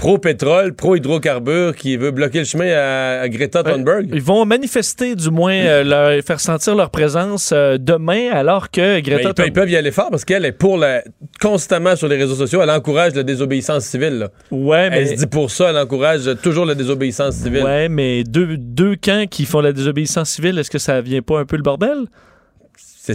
pro-pétrole, 0.00 0.72
pro-hydrocarbures 0.74 1.76
qui 1.76 1.96
veut 1.98 2.10
bloquer 2.10 2.38
le 2.38 2.44
chemin 2.46 2.70
à, 2.72 3.20
à 3.20 3.28
Greta 3.28 3.62
Thunberg. 3.62 4.08
Ils 4.14 4.22
vont 4.22 4.46
manifester, 4.46 5.14
du 5.14 5.30
moins, 5.30 5.52
euh, 5.52 5.84
leur- 5.84 6.24
faire 6.24 6.40
sentir 6.40 6.74
leur 6.74 6.88
présence 6.90 7.50
euh, 7.52 7.76
demain, 7.78 8.30
alors 8.32 8.70
que 8.70 9.00
Greta 9.00 9.28
ils, 9.28 9.34
peuvent, 9.34 9.46
ils 9.48 9.52
peuvent 9.52 9.70
y 9.70 9.76
aller 9.76 9.90
fort 9.90 10.08
parce 10.10 10.24
qu'elle 10.24 10.46
est 10.46 10.52
pour 10.52 10.78
la, 10.78 11.02
constamment 11.40 11.96
sur 11.96 12.08
les 12.08 12.16
réseaux 12.16 12.34
sociaux. 12.34 12.62
Elle 12.62 12.70
encourage 12.70 13.14
la 13.14 13.22
désobéissance 13.24 13.84
civile. 13.84 14.18
là. 14.20 14.28
Ouais, 14.50 14.88
mais- 14.88 15.00
Elle 15.02 15.08
se 15.08 15.14
dit 15.16 15.26
pour 15.26 15.50
ça, 15.50 15.68
elle 15.70 15.76
encourage 15.76 16.22
toujours 16.42 16.64
la 16.64 16.74
désobéissance 16.74 17.34
civile. 17.34 17.62
Ouais, 17.62 17.88
mais 17.90 18.24
deux, 18.24 18.56
deux 18.56 18.96
camps 18.96 19.26
qui 19.30 19.44
font 19.44 19.60
la 19.60 19.72
désobéissance 19.72 20.30
civile, 20.30 20.58
est-ce 20.58 20.70
que 20.70 20.78
ça 20.78 21.02
vient 21.02 21.20
pas 21.20 21.40
un 21.40 21.44
peu 21.44 21.56
le 21.56 21.62
bordel? 21.62 22.06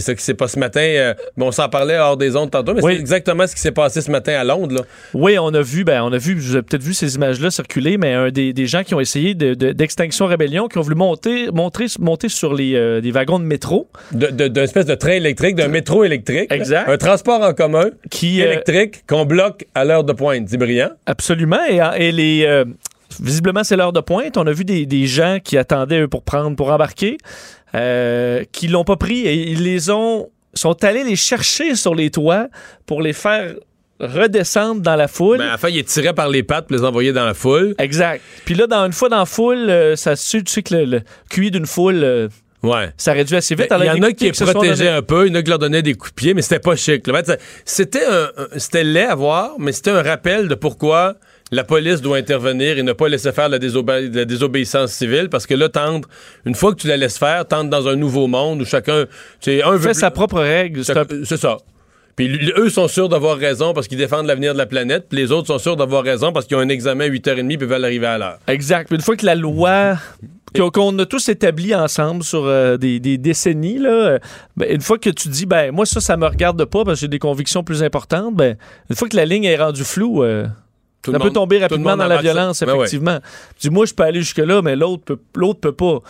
ça 0.12 0.14
qui 0.14 0.22
s'est 0.22 0.34
passé 0.34 0.54
ce 0.54 0.58
matin. 0.58 0.80
euh, 0.80 1.14
mais 1.36 1.44
on 1.44 1.52
s'en 1.52 1.68
parlait 1.68 1.96
hors 1.98 2.16
des 2.16 2.36
ondes 2.36 2.50
tantôt, 2.50 2.74
mais 2.74 2.82
Oui. 2.82 2.94
c'est 2.94 3.00
exactement 3.00 3.46
ce 3.46 3.54
qui 3.54 3.60
s'est 3.60 3.72
passé 3.72 4.00
ce 4.02 4.10
matin 4.10 4.34
à 4.34 4.44
Londres. 4.44 4.74
là. 4.76 4.80
Oui, 5.14 5.38
on 5.38 5.48
a 5.54 5.62
vu, 5.62 5.84
ben, 5.84 6.02
on 6.02 6.12
a 6.12 6.18
vu, 6.18 6.34
vous 6.34 6.52
avez 6.54 6.62
peut-être 6.62 6.82
vu 6.82 6.92
ces 6.94 7.14
images-là 7.14 7.50
circuler, 7.50 7.96
mais 7.98 8.12
un 8.12 8.30
des, 8.30 8.52
des 8.52 8.66
gens 8.66 8.82
qui 8.82 8.94
ont 8.94 9.00
essayé 9.00 9.34
de- 9.34 9.54
de- 9.54 9.72
d'extinction 9.72 10.26
rébellion, 10.26 10.68
qui 10.68 10.78
ont 10.78 10.82
voulu 10.82 10.96
monter, 10.96 11.50
montrer, 11.50 11.86
monter 11.98 12.28
sur 12.28 12.52
les, 12.54 12.74
euh, 12.74 13.00
des 13.00 13.10
wagons 13.10 13.38
de 13.38 13.44
métro. 13.44 13.88
De- 14.12 14.26
de- 14.26 14.48
D'un 14.48 14.62
espèce 14.64 14.86
de 14.86 14.94
train 14.94 15.12
électrique, 15.12 15.56
d'un 15.56 15.68
métro 15.68 16.04
électrique. 16.04 16.52
Exact. 16.52 16.88
Un 16.88 16.96
transport 16.98 17.40
en 17.42 17.54
commun 17.54 17.86
Qui, 18.10 18.42
euh, 18.42 18.46
électrique 18.52 19.04
qu'on 19.08 19.24
bloque 19.24 19.66
à 19.74 19.84
l'heure 19.84 20.04
de 20.04 20.12
pointe. 20.12 20.48
C'est 20.48 20.56
brillant. 20.58 20.90
Absolument. 21.06 21.60
Et, 21.68 21.80
et 22.06 22.12
les, 22.12 22.44
euh, 22.46 22.64
visiblement, 23.20 23.64
c'est 23.64 23.76
l'heure 23.76 23.92
de 23.92 24.00
pointe. 24.00 24.36
On 24.36 24.46
a 24.46 24.52
vu 24.52 24.64
des, 24.64 24.84
des 24.86 25.06
gens 25.06 25.38
qui 25.42 25.56
attendaient 25.56 26.00
eux, 26.02 26.08
pour 26.08 26.22
prendre, 26.22 26.54
pour 26.56 26.70
embarquer, 26.70 27.16
euh, 27.76 28.44
qui 28.52 28.68
l'ont 28.68 28.84
pas 28.84 28.96
pris 28.96 29.20
et 29.26 29.50
ils 29.50 29.62
les 29.62 29.90
ont 29.90 30.28
sont 30.54 30.82
allés 30.84 31.04
les 31.04 31.16
chercher 31.16 31.74
sur 31.74 31.94
les 31.94 32.10
toits 32.10 32.48
pour 32.86 33.02
les 33.02 33.12
faire 33.12 33.52
redescendre 34.00 34.80
dans 34.80 34.96
la 34.96 35.08
foule. 35.08 35.38
Ben, 35.38 35.48
à 35.48 35.50
la 35.52 35.58
fin, 35.58 35.68
il 35.68 35.78
est 35.78 35.88
tiré 35.88 36.12
par 36.12 36.28
les 36.28 36.42
pattes 36.42 36.66
pour 36.68 36.76
les 36.76 36.84
envoyer 36.84 37.12
dans 37.12 37.24
la 37.24 37.34
foule. 37.34 37.74
Exact. 37.78 38.22
Puis 38.44 38.54
là, 38.54 38.66
dans, 38.66 38.84
une 38.86 38.92
fois 38.92 39.08
dans 39.08 39.18
la 39.18 39.26
foule, 39.26 39.70
euh, 39.70 39.96
ça 39.96 40.16
se 40.16 40.36
tu 40.38 40.44
sais 40.46 40.62
que 40.62 40.74
le, 40.74 40.84
le 40.84 41.00
QI 41.30 41.50
d'une 41.50 41.66
foule, 41.66 42.02
euh, 42.04 42.28
Ouais. 42.62 42.90
ça 42.96 43.12
réduit 43.12 43.36
assez 43.36 43.54
vite. 43.54 43.68
Ben, 43.70 43.78
Il 43.80 43.86
y 43.86 43.90
en 43.90 44.02
a 44.02 44.12
qui 44.12 44.24
les 44.24 44.32
protégeaient 44.32 44.88
un 44.88 45.02
peu, 45.02 45.26
il 45.26 45.32
y 45.32 45.36
en 45.36 45.38
a 45.38 45.42
qui 45.42 45.50
leur 45.50 45.58
donnaient 45.58 45.82
des 45.82 45.94
coups 45.94 46.10
de 46.10 46.14
pied, 46.16 46.34
mais 46.34 46.42
c'était 46.42 46.58
pas 46.58 46.74
chic. 46.74 47.06
là. 47.06 47.12
En 47.20 47.24
fait, 47.24 47.40
C'était 47.64 48.04
un- 48.04 48.30
un- 48.36 48.58
c'était 48.58 48.82
laid 48.84 49.04
à 49.06 49.14
voir, 49.14 49.52
mais 49.58 49.72
c'était 49.72 49.90
un 49.92 50.02
rappel 50.02 50.48
de 50.48 50.54
pourquoi 50.54 51.14
la 51.52 51.64
police 51.64 52.00
doit 52.00 52.16
intervenir 52.18 52.78
et 52.78 52.82
ne 52.82 52.92
pas 52.92 53.08
laisser 53.08 53.32
faire 53.32 53.48
la, 53.48 53.58
désobé- 53.58 54.12
la 54.12 54.24
désobéissance 54.24 54.92
civile, 54.92 55.28
parce 55.28 55.46
que 55.46 55.54
là, 55.54 55.68
tendre, 55.68 56.08
une 56.44 56.54
fois 56.54 56.74
que 56.74 56.80
tu 56.80 56.88
la 56.88 56.96
laisses 56.96 57.18
faire, 57.18 57.46
tendre 57.46 57.70
dans 57.70 57.86
un 57.88 57.96
nouveau 57.96 58.26
monde 58.26 58.62
où 58.62 58.64
chacun, 58.64 59.04
tu 59.40 59.52
sais, 59.52 59.62
un 59.62 59.78
fait 59.78 59.94
sa 59.94 60.10
propre 60.10 60.40
règle. 60.40 60.82
C'est 60.84 61.36
ça. 61.36 61.56
Puis 62.16 62.50
eux 62.56 62.70
sont 62.70 62.88
sûrs 62.88 63.10
d'avoir 63.10 63.36
raison 63.36 63.74
parce 63.74 63.88
qu'ils 63.88 63.98
défendent 63.98 64.26
l'avenir 64.26 64.54
de 64.54 64.58
la 64.58 64.64
planète, 64.66 65.06
puis 65.10 65.18
les 65.18 65.30
autres 65.32 65.48
sont 65.48 65.58
sûrs 65.58 65.76
d'avoir 65.76 66.02
raison 66.02 66.32
parce 66.32 66.46
qu'ils 66.46 66.56
ont 66.56 66.60
un 66.60 66.68
examen 66.70 67.04
à 67.04 67.08
8h30 67.08 67.58
puis 67.58 67.66
veulent 67.66 67.84
arriver 67.84 68.06
à 68.06 68.16
l'heure. 68.16 68.38
Exact. 68.48 68.90
Une 68.90 69.02
fois 69.02 69.16
que 69.16 69.26
la 69.26 69.34
loi 69.34 69.98
qu'on 70.56 70.70
qu'on 70.70 70.98
a 70.98 71.04
tous 71.04 71.28
établi 71.28 71.74
ensemble 71.74 72.22
sur 72.24 72.46
euh, 72.46 72.78
des, 72.78 73.00
des 73.00 73.18
décennies, 73.18 73.76
là, 73.78 73.90
euh, 73.90 74.18
ben, 74.56 74.66
une 74.74 74.80
fois 74.80 74.96
que 74.96 75.10
tu 75.10 75.28
dis, 75.28 75.44
ben 75.44 75.70
moi 75.72 75.84
ça, 75.84 76.00
ça 76.00 76.16
me 76.16 76.26
regarde 76.26 76.64
pas 76.64 76.84
parce 76.84 76.98
que 76.98 77.00
j'ai 77.02 77.08
des 77.08 77.18
convictions 77.18 77.62
plus 77.62 77.82
importantes, 77.82 78.34
ben 78.34 78.56
une 78.88 78.96
fois 78.96 79.08
que 79.10 79.16
la 79.16 79.26
ligne 79.26 79.44
est 79.44 79.56
rendue 79.56 79.84
floue, 79.84 80.22
euh, 80.24 80.46
Tout 81.06 81.12
ça 81.12 81.18
peut 81.18 81.24
monde- 81.24 81.34
tomber 81.34 81.58
rapidement 81.58 81.96
dans 81.96 82.06
la 82.06 82.16
ça. 82.16 82.22
violence, 82.22 82.60
Ben 82.62 82.72
ouais. 82.72 82.78
effectivement. 82.80 83.18
Tu 83.58 83.68
dis, 83.68 83.74
moi, 83.74 83.86
je 83.86 83.94
peux 83.94 84.02
aller 84.04 84.20
jusque-là, 84.20 84.60
mais 84.62 84.76
l'autre 84.76 85.02
peut, 85.04 85.18
l'autre 85.34 85.60
peut 85.60 85.72
pas. 85.72 86.00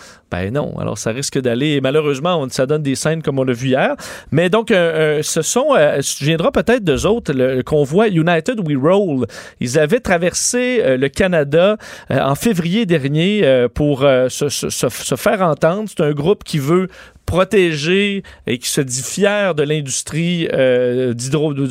Ben 0.44 0.52
non, 0.52 0.74
alors 0.78 0.98
ça 0.98 1.10
risque 1.12 1.38
d'aller. 1.40 1.80
Malheureusement, 1.80 2.40
on- 2.40 2.48
ça 2.48 2.66
donne 2.66 2.82
des 2.82 2.94
scènes 2.94 3.22
comme 3.22 3.38
on 3.38 3.44
l'a 3.44 3.52
vu 3.52 3.68
hier. 3.68 3.94
Mais 4.30 4.48
donc, 4.50 4.70
euh, 4.70 5.18
euh, 5.18 5.22
ce 5.22 5.42
sont, 5.42 5.68
euh, 5.76 6.00
tu 6.00 6.24
viendras 6.24 6.50
peut-être 6.50 6.84
d'eux 6.84 7.06
autres, 7.06 7.32
le 7.32 7.62
convoi 7.62 8.08
United 8.08 8.60
We 8.66 8.76
Roll. 8.80 9.26
Ils 9.60 9.78
avaient 9.78 10.00
traversé 10.00 10.80
euh, 10.82 10.96
le 10.96 11.08
Canada 11.08 11.76
en 12.10 12.34
février 12.34 12.86
dernier 12.86 13.66
pour 13.74 14.00
se, 14.00 14.48
se- 14.48 14.68
se- 14.68 14.88
se 14.88 15.14
faire 15.16 15.42
entendre. 15.42 15.84
C'est 15.88 16.02
un 16.04 16.12
groupe 16.12 16.44
qui 16.44 16.58
veut 16.58 16.88
protéger 17.26 18.22
et 18.46 18.58
qui 18.58 18.68
se 18.68 18.80
dit 18.80 19.02
fier 19.02 19.54
de 19.54 19.64
l'industrie 19.64 20.48
euh, 20.52 21.12
hydro, 21.18 21.52
Mais 21.52 21.64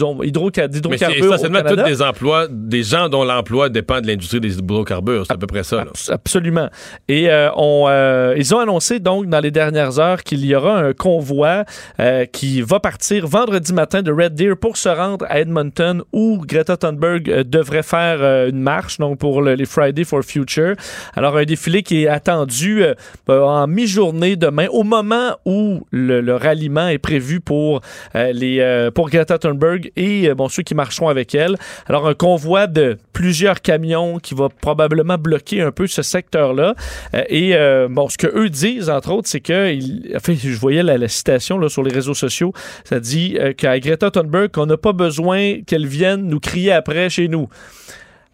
c'est 0.57 0.67
d'hydrocarbures 0.67 1.31
au 1.31 1.33
essentiellement 1.33 1.61
tous 1.63 1.75
des 1.83 2.01
emplois, 2.01 2.47
des 2.51 2.83
gens 2.83 3.07
dont 3.09 3.23
l'emploi 3.23 3.69
dépend 3.69 4.01
de 4.01 4.07
l'industrie 4.07 4.39
des 4.41 4.57
hydrocarbures. 4.57 5.25
C'est 5.25 5.33
à 5.33 5.37
peu 5.37 5.47
près 5.47 5.63
ça. 5.63 5.77
là. 5.85 5.91
Absolument. 6.09 6.69
Et 7.07 7.29
euh, 7.29 7.49
on, 7.55 7.85
euh, 7.87 8.33
ils 8.37 8.53
ont 8.53 8.54
annoncé 8.61 8.99
donc 8.99 9.27
dans 9.27 9.39
les 9.39 9.51
dernières 9.51 9.99
heures 9.99 10.23
qu'il 10.23 10.45
y 10.45 10.55
aura 10.55 10.77
un 10.79 10.93
convoi 10.93 11.65
euh, 11.99 12.25
qui 12.25 12.61
va 12.61 12.79
partir 12.79 13.27
vendredi 13.27 13.73
matin 13.73 14.01
de 14.01 14.11
Red 14.11 14.35
Deer 14.35 14.55
pour 14.59 14.77
se 14.77 14.89
rendre 14.89 15.25
à 15.29 15.39
Edmonton 15.39 16.03
où 16.13 16.41
Greta 16.45 16.77
Thunberg 16.77 17.29
euh, 17.29 17.43
devrait 17.43 17.83
faire 17.83 18.17
euh, 18.21 18.49
une 18.49 18.59
marche 18.59 18.97
donc 18.97 19.19
pour 19.19 19.41
le- 19.41 19.55
les 19.55 19.65
Friday 19.65 20.03
for 20.03 20.23
Future. 20.23 20.75
Alors 21.15 21.37
un 21.37 21.43
défilé 21.43 21.83
qui 21.83 22.03
est 22.03 22.07
attendu 22.07 22.83
en 23.27 23.67
mi-journée 23.67 24.35
demain 24.35 24.67
au 24.71 24.83
moment 24.83 25.35
où 25.45 25.85
le, 25.91 26.35
ralliement 26.35 26.87
est 26.87 26.97
prévu 26.97 27.39
pour 27.39 27.81
les 28.13 28.89
pour 28.93 29.09
Greta 29.09 29.37
Thunberg 29.37 29.91
et 29.95 30.33
bon 30.33 30.49
ceux 30.49 30.63
qui 30.63 30.75
marcheront 30.75 31.09
avec 31.09 31.33
elle. 31.35 31.55
Alors 31.87 32.07
un 32.07 32.13
convoi 32.13 32.67
de 32.67 32.97
plusieurs 33.13 33.61
camions 33.61 34.19
qui 34.19 34.33
va 34.33 34.49
probablement 34.49 35.17
bloquer 35.17 35.61
un 35.61 35.71
peu 35.71 35.87
ce 35.87 36.01
secteur-là. 36.01 36.75
Euh, 37.13 37.23
et 37.29 37.55
bon, 37.89 38.09
ce 38.09 38.17
que 38.17 38.27
eux 38.35 38.49
disent 38.49 38.89
entre 38.89 39.11
autres, 39.11 39.27
c'est 39.27 39.39
que 39.41 39.71
ils- 39.73 40.13
en 40.15 40.19
fait, 40.19 40.35
je 40.35 40.57
voyais 40.57 40.83
la, 40.83 40.97
la 40.97 41.07
citation 41.07 41.57
là, 41.57 41.69
sur 41.69 41.83
les 41.83 41.93
réseaux 41.93 42.13
sociaux, 42.13 42.53
ça 42.83 42.99
dit 42.99 43.37
euh, 43.39 43.53
qu'à 43.53 43.79
Greta 43.79 44.11
Thunberg 44.11 44.51
qu'on 44.51 44.65
n'a 44.65 44.77
pas 44.77 44.93
besoin 44.93 45.61
qu'elle 45.65 45.87
vienne 45.87 46.27
nous 46.27 46.39
crier 46.39 46.71
après 46.73 47.09
chez 47.09 47.27
nous. 47.27 47.47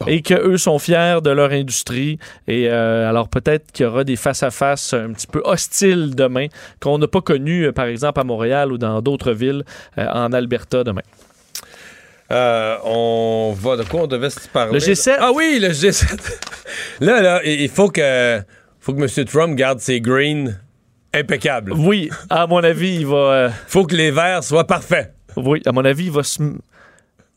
Et 0.07 0.23
qu'eux 0.23 0.57
sont 0.57 0.79
fiers 0.79 1.19
de 1.23 1.29
leur 1.29 1.51
industrie. 1.51 2.17
Et 2.47 2.67
euh, 2.69 3.07
alors 3.07 3.29
peut-être 3.29 3.71
qu'il 3.71 3.85
y 3.85 3.87
aura 3.87 4.03
des 4.03 4.15
face-à-face 4.15 4.93
un 4.95 5.11
petit 5.13 5.27
peu 5.27 5.41
hostiles 5.45 6.15
demain 6.15 6.47
qu'on 6.79 6.97
n'a 6.97 7.07
pas 7.07 7.21
connu, 7.21 7.65
euh, 7.67 7.71
par 7.71 7.85
exemple, 7.85 8.19
à 8.19 8.23
Montréal 8.23 8.71
ou 8.71 8.79
dans 8.79 8.99
d'autres 9.03 9.31
villes 9.31 9.63
euh, 9.99 10.07
en 10.11 10.33
Alberta 10.33 10.83
demain. 10.83 11.03
Euh, 12.31 12.77
on 12.85 13.53
va 13.55 13.75
de 13.77 13.83
quoi 13.83 14.01
on 14.01 14.07
devait 14.07 14.29
se 14.31 14.47
parler? 14.47 14.73
Le 14.73 14.79
G7. 14.79 15.17
Ah 15.19 15.31
oui, 15.35 15.59
le 15.61 15.67
G7. 15.69 16.17
là, 17.01 17.21
là, 17.21 17.41
il 17.43 17.69
faut 17.69 17.89
que, 17.89 18.39
faut 18.81 18.93
que 18.93 19.01
M. 19.01 19.25
Trump 19.25 19.55
garde 19.55 19.79
ses 19.79 20.01
greens 20.01 20.59
impeccables. 21.13 21.71
Oui, 21.73 22.09
à 22.29 22.47
mon 22.47 22.63
avis, 22.63 22.95
il 22.95 23.05
va. 23.07 23.15
euh, 23.17 23.49
faut 23.67 23.85
que 23.85 23.95
les 23.95 24.11
verts 24.11 24.43
soient 24.43 24.67
parfaits. 24.67 25.13
Oui, 25.37 25.61
à 25.65 25.71
mon 25.71 25.85
avis, 25.85 26.05
il 26.05 26.11
va 26.11 26.23
se, 26.23 26.41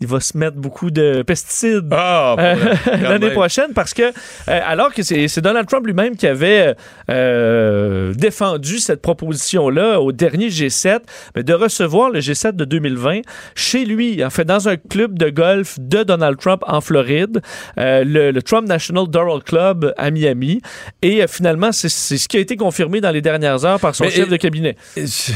il 0.01 0.07
va 0.09 0.21
se 0.21 0.37
mettre 0.37 0.57
beaucoup 0.57 0.91
de 0.91 1.23
pesticides 1.23 1.89
Ah, 1.93 2.37
euh, 2.39 2.57
l'année 3.01 3.31
prochaine 3.31 3.73
parce 3.75 3.95
que, 3.95 4.03
euh, 4.03 4.11
alors 4.47 4.93
que 4.93 5.03
c'est 5.03 5.41
Donald 5.41 5.67
Trump 5.69 5.87
lui-même 5.87 6.17
qui 6.17 6.27
avait 6.27 6.75
euh, 7.11 8.13
défendu 8.15 8.79
cette 8.79 9.01
proposition-là 9.01 10.01
au 10.01 10.13
dernier 10.13 10.49
G7, 10.49 10.99
mais 11.37 11.43
de 11.43 11.55
recevoir 11.55 12.11
le 12.11 12.21
G7 12.21 12.53
de 12.53 12.65
2020 12.65 13.21
chez 13.55 13.85
lui, 13.85 14.23
en 14.25 14.31
fait, 14.31 14.45
dans 14.45 14.69
un 14.69 14.77
club 14.77 15.19
de 15.19 15.31
golf 15.31 15.79
de 15.79 16.03
Donald 16.03 16.39
Trump 16.39 16.63
en 16.67 16.81
Floride, 16.81 17.41
le, 17.77 18.31
le 18.31 18.43
Trump 18.43 18.67
National 18.69 19.07
Doral 19.09 19.43
Club 19.43 19.95
à 19.97 20.11
Miami. 20.11 20.61
Et 21.03 21.25
finalement, 21.29 21.71
c'est 21.73 21.89
ce 21.89 22.29
qui 22.29 22.37
a 22.37 22.41
été 22.41 22.57
confirmé 22.57 23.01
dans 23.01 23.11
les 23.13 23.23
dernières 23.23 23.65
heures 23.65 23.81
par 23.81 23.95
son 23.95 24.05
Mais, 24.05 24.11
chef 24.11 24.29
de 24.29 24.37
cabinet. 24.37 24.77
Je- 24.97 25.33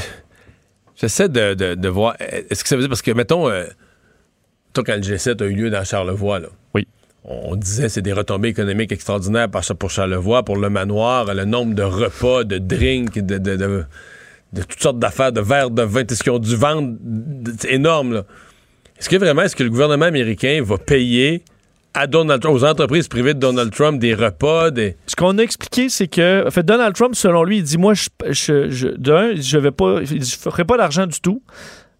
J'essaie 1.00 1.28
de, 1.28 1.54
de- 1.54 1.74
de 1.76 1.88
voir. 1.88 2.16
Est-ce 2.18 2.64
que 2.64 2.68
ça 2.68 2.74
veut 2.74 2.82
dire. 2.82 2.88
Parce 2.88 3.02
que, 3.02 3.12
mettons, 3.12 3.48
toi, 4.72 4.84
quand 4.84 4.94
le 4.96 5.00
G7 5.02 5.42
a 5.42 5.46
eu 5.46 5.54
lieu 5.54 5.70
dans 5.70 5.84
Charlevoix, 5.84 6.38
là, 6.40 6.48
Oui. 6.74 6.86
on 7.24 7.56
disait 7.56 7.88
c'est 7.88 8.02
des 8.02 8.12
retombées 8.12 8.48
économiques 8.48 8.92
extraordinaires 8.92 9.48
par- 9.50 9.64
pour 9.78 9.90
Charlevoix, 9.90 10.42
pour 10.44 10.56
le 10.56 10.70
manoir, 10.70 11.32
le 11.34 11.44
nombre 11.44 11.74
de 11.74 11.82
repas, 11.82 12.44
de 12.44 12.58
drinks, 12.58 13.18
de, 13.18 13.38
de, 13.38 13.56
de- 13.56 13.84
de 14.52 14.62
toutes 14.62 14.80
sortes 14.80 14.98
d'affaires, 14.98 15.32
de 15.32 15.40
verres 15.42 15.70
de 15.70 15.82
vin, 15.82 16.02
ce 16.08 16.22
qu'ils 16.22 16.32
ont 16.32 16.38
dû 16.38 16.56
vendre, 16.56 16.94
c'est 17.58 17.72
énorme. 17.72 18.14
là. 18.14 18.24
Est-ce 18.98 19.08
que 19.08 19.16
vraiment, 19.16 19.42
est-ce 19.42 19.54
que 19.54 19.62
le 19.62 19.70
gouvernement 19.70 20.06
américain 20.06 20.60
va 20.64 20.78
payer 20.78 21.42
à 21.94 22.06
Donald 22.06 22.40
Trump, 22.42 22.56
aux 22.56 22.64
entreprises 22.64 23.08
privées 23.08 23.34
de 23.34 23.38
Donald 23.40 23.72
Trump 23.72 23.98
des 24.00 24.14
repas, 24.14 24.70
des. 24.70 24.96
Ce 25.06 25.16
qu'on 25.16 25.36
a 25.38 25.42
expliqué, 25.42 25.88
c'est 25.88 26.06
que, 26.08 26.46
en 26.46 26.50
fait, 26.50 26.62
Donald 26.64 26.94
Trump, 26.94 27.14
selon 27.14 27.44
lui, 27.44 27.58
il 27.58 27.62
dit 27.62 27.76
Moi, 27.78 27.94
je, 27.94 28.08
je, 28.30 28.70
je- 28.70 28.88
d'un, 28.88 29.34
je 29.34 29.58
vais 29.58 29.70
pas, 29.70 30.02
je 30.04 30.36
ferai 30.36 30.64
pas 30.64 30.76
d'argent 30.76 31.06
du 31.06 31.20
tout. 31.20 31.42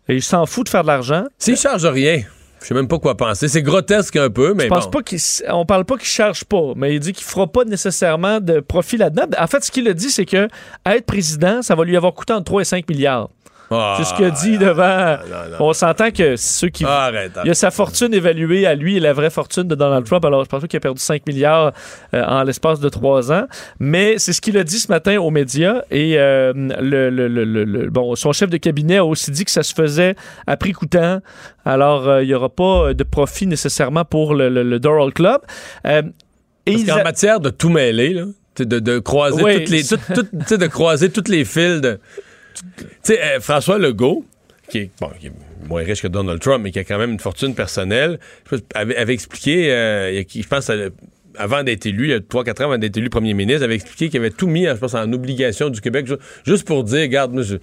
Et 0.09 0.15
il 0.16 0.23
s'en 0.23 0.47
fout 0.47 0.65
de 0.65 0.70
faire 0.70 0.82
de 0.82 0.86
l'argent. 0.89 1.24
S'il 1.39 1.57
charge 1.57 1.85
rien, 1.86 2.23
je 2.61 2.67
sais 2.67 2.75
même 2.75 2.89
pas 2.89 2.99
quoi 2.99 3.17
penser. 3.17 3.49
C'est 3.49 3.63
grotesque 3.63 4.17
un 4.17 4.31
peu, 4.31 4.55
mais 4.55 4.65
Je 4.65 4.69
pense 4.69 4.85
bon. 4.85 4.91
pas 4.91 5.03
qu'il, 5.03 5.17
s- 5.17 5.43
on 5.49 5.65
parle 5.67 5.85
pas 5.85 5.97
qu'il 5.97 6.07
charge 6.09 6.45
pas, 6.45 6.73
mais 6.77 6.95
il 6.95 7.01
dit 7.01 7.13
qu'il 7.13 7.25
fera 7.27 7.47
pas 7.47 7.65
nécessairement 7.65 8.41
de 8.41 8.61
profit 8.61 8.97
là-dedans. 8.97 9.27
En 9.39 9.47
fait, 9.47 9.65
ce 9.65 9.71
qu'il 9.71 9.87
a 9.89 9.95
dit, 9.95 10.11
c'est 10.11 10.25
que 10.27 10.49
être 10.87 11.07
président, 11.07 11.63
ça 11.63 11.75
va 11.75 11.85
lui 11.85 11.97
avoir 11.97 12.13
coûté 12.15 12.33
entre 12.33 12.45
3 12.45 12.63
et 12.63 12.65
5 12.65 12.89
milliards. 12.89 13.29
Ah, 13.70 13.97
c'est 13.99 14.05
ce 14.05 14.15
qu'il 14.15 14.24
a 14.24 14.31
dit 14.31 14.57
devant. 14.57 15.16
On 15.61 15.73
s'entend 15.73 16.11
que 16.11 16.36
ceux 16.36 16.69
qui. 16.69 16.85
Arrête, 16.85 17.32
Il 17.45 17.49
y 17.49 17.51
a 17.51 17.55
sa 17.55 17.70
fortune 17.70 18.15
évaluée 18.15 18.66
à 18.66 18.74
lui 18.74 18.97
et 18.97 19.01
la 19.01 19.12
vraie 19.12 19.28
fortune 19.31 19.65
de 19.65 19.74
Donald 19.74 20.07
Trump. 20.07 20.24
Alors, 20.24 20.43
je 20.45 20.49
pense 20.49 20.62
pas 20.62 20.66
qu'il 20.66 20.77
a 20.78 20.81
perdu 20.81 21.01
5 21.01 21.27
milliards 21.27 21.73
euh, 22.15 22.24
en 22.24 22.45
l'espace 22.45 22.81
de 22.81 22.89
trois 22.89 23.31
ans. 23.31 23.47
Mais 23.78 24.15
c'est 24.19 24.32
ce 24.32 24.40
qu'il 24.40 24.57
a 24.57 24.65
dit 24.65 24.78
ce 24.78 24.89
matin 24.90 25.19
aux 25.20 25.31
médias. 25.31 25.82
Et 25.90 26.15
euh, 26.19 26.53
le, 26.55 27.11
le- 27.11 27.28
le- 27.28 27.45
le- 27.45 27.65
le- 27.65 27.90
bon, 27.90 28.15
son 28.16 28.32
chef 28.32 28.49
de 28.49 28.57
cabinet 28.57 28.97
a 28.99 29.05
aussi 29.05 29.31
dit 29.31 29.45
que 29.45 29.51
ça 29.51 29.62
se 29.62 29.74
faisait 29.74 30.15
à 30.47 30.57
prix 30.57 30.73
coûtant. 30.73 31.20
Alors, 31.66 32.09
euh, 32.09 32.23
il 32.23 32.28
n'y 32.28 32.35
aura 32.35 32.49
pas 32.49 32.95
de 32.95 33.05
profit 33.05 33.47
nécessairement 33.47 34.05
pour 34.07 34.35
le, 34.35 34.78
Doral 34.78 35.12
Club. 35.12 35.40
Et 35.85 35.90
Parce 35.93 36.03
ils 36.66 36.86
qu'en 36.86 36.97
a- 36.97 37.05
matière 37.05 37.40
de 37.40 37.51
tout 37.51 37.69
mêler, 37.69 38.15
là, 38.15 38.24
de, 38.59 38.78
de 38.78 38.99
croiser 38.99 39.43
Oui. 39.43 39.55
toutes 39.59 39.69
les, 39.70 39.85
tout- 39.85 39.99
tout- 40.49 40.57
de 40.57 40.66
croiser 40.66 41.11
toutes 41.11 41.28
les 41.28 41.45
fils 41.45 41.81
de. 41.81 41.99
Tu 42.79 42.85
sais, 43.03 43.23
euh, 43.23 43.41
François 43.41 43.79
Legault, 43.79 44.25
qui 44.69 44.79
est, 44.79 44.91
bon, 45.01 45.11
qui 45.19 45.29
est 45.29 45.33
moins 45.69 45.83
riche 45.83 46.03
que 46.03 46.09
Donald 46.09 46.41
Trump, 46.41 46.63
mais 46.63 46.71
qui 46.71 46.79
a 46.79 46.85
quand 46.85 46.99
même 46.99 47.13
une 47.13 47.21
fortune 47.21 47.55
personnelle, 47.55 48.19
avait, 48.75 48.97
avait 48.97 49.15
expliqué, 49.15 49.73
euh, 49.73 50.23
il 50.35 50.43
je 50.43 50.49
pense, 50.49 50.69
euh, 50.71 50.91
avant 51.37 51.63
d'être 51.63 51.87
élu, 51.87 52.05
il 52.07 52.11
y 52.11 52.15
a 52.15 52.21
3-4 52.21 52.63
ans 52.63 52.65
avant 52.67 52.79
d'être 52.79 52.97
élu 52.97 53.11
premier 53.11 53.33
ministre, 53.35 53.65
avait 53.65 53.75
expliqué 53.77 54.09
qu'il 54.09 54.21
avait 54.21 54.31
tout 54.31 54.47
mis, 54.49 54.65
je 54.67 54.73
pense, 54.73 54.95
en 54.95 55.13
obligation 55.13 55.71
du 55.71 55.81
Québec, 55.81 56.07
ju- 56.07 56.17
juste 56.45 56.67
pour 56.67 56.85
dire, 56.85 57.01
regarde, 57.01 57.33
moi, 57.33 57.43
je. 57.43 57.57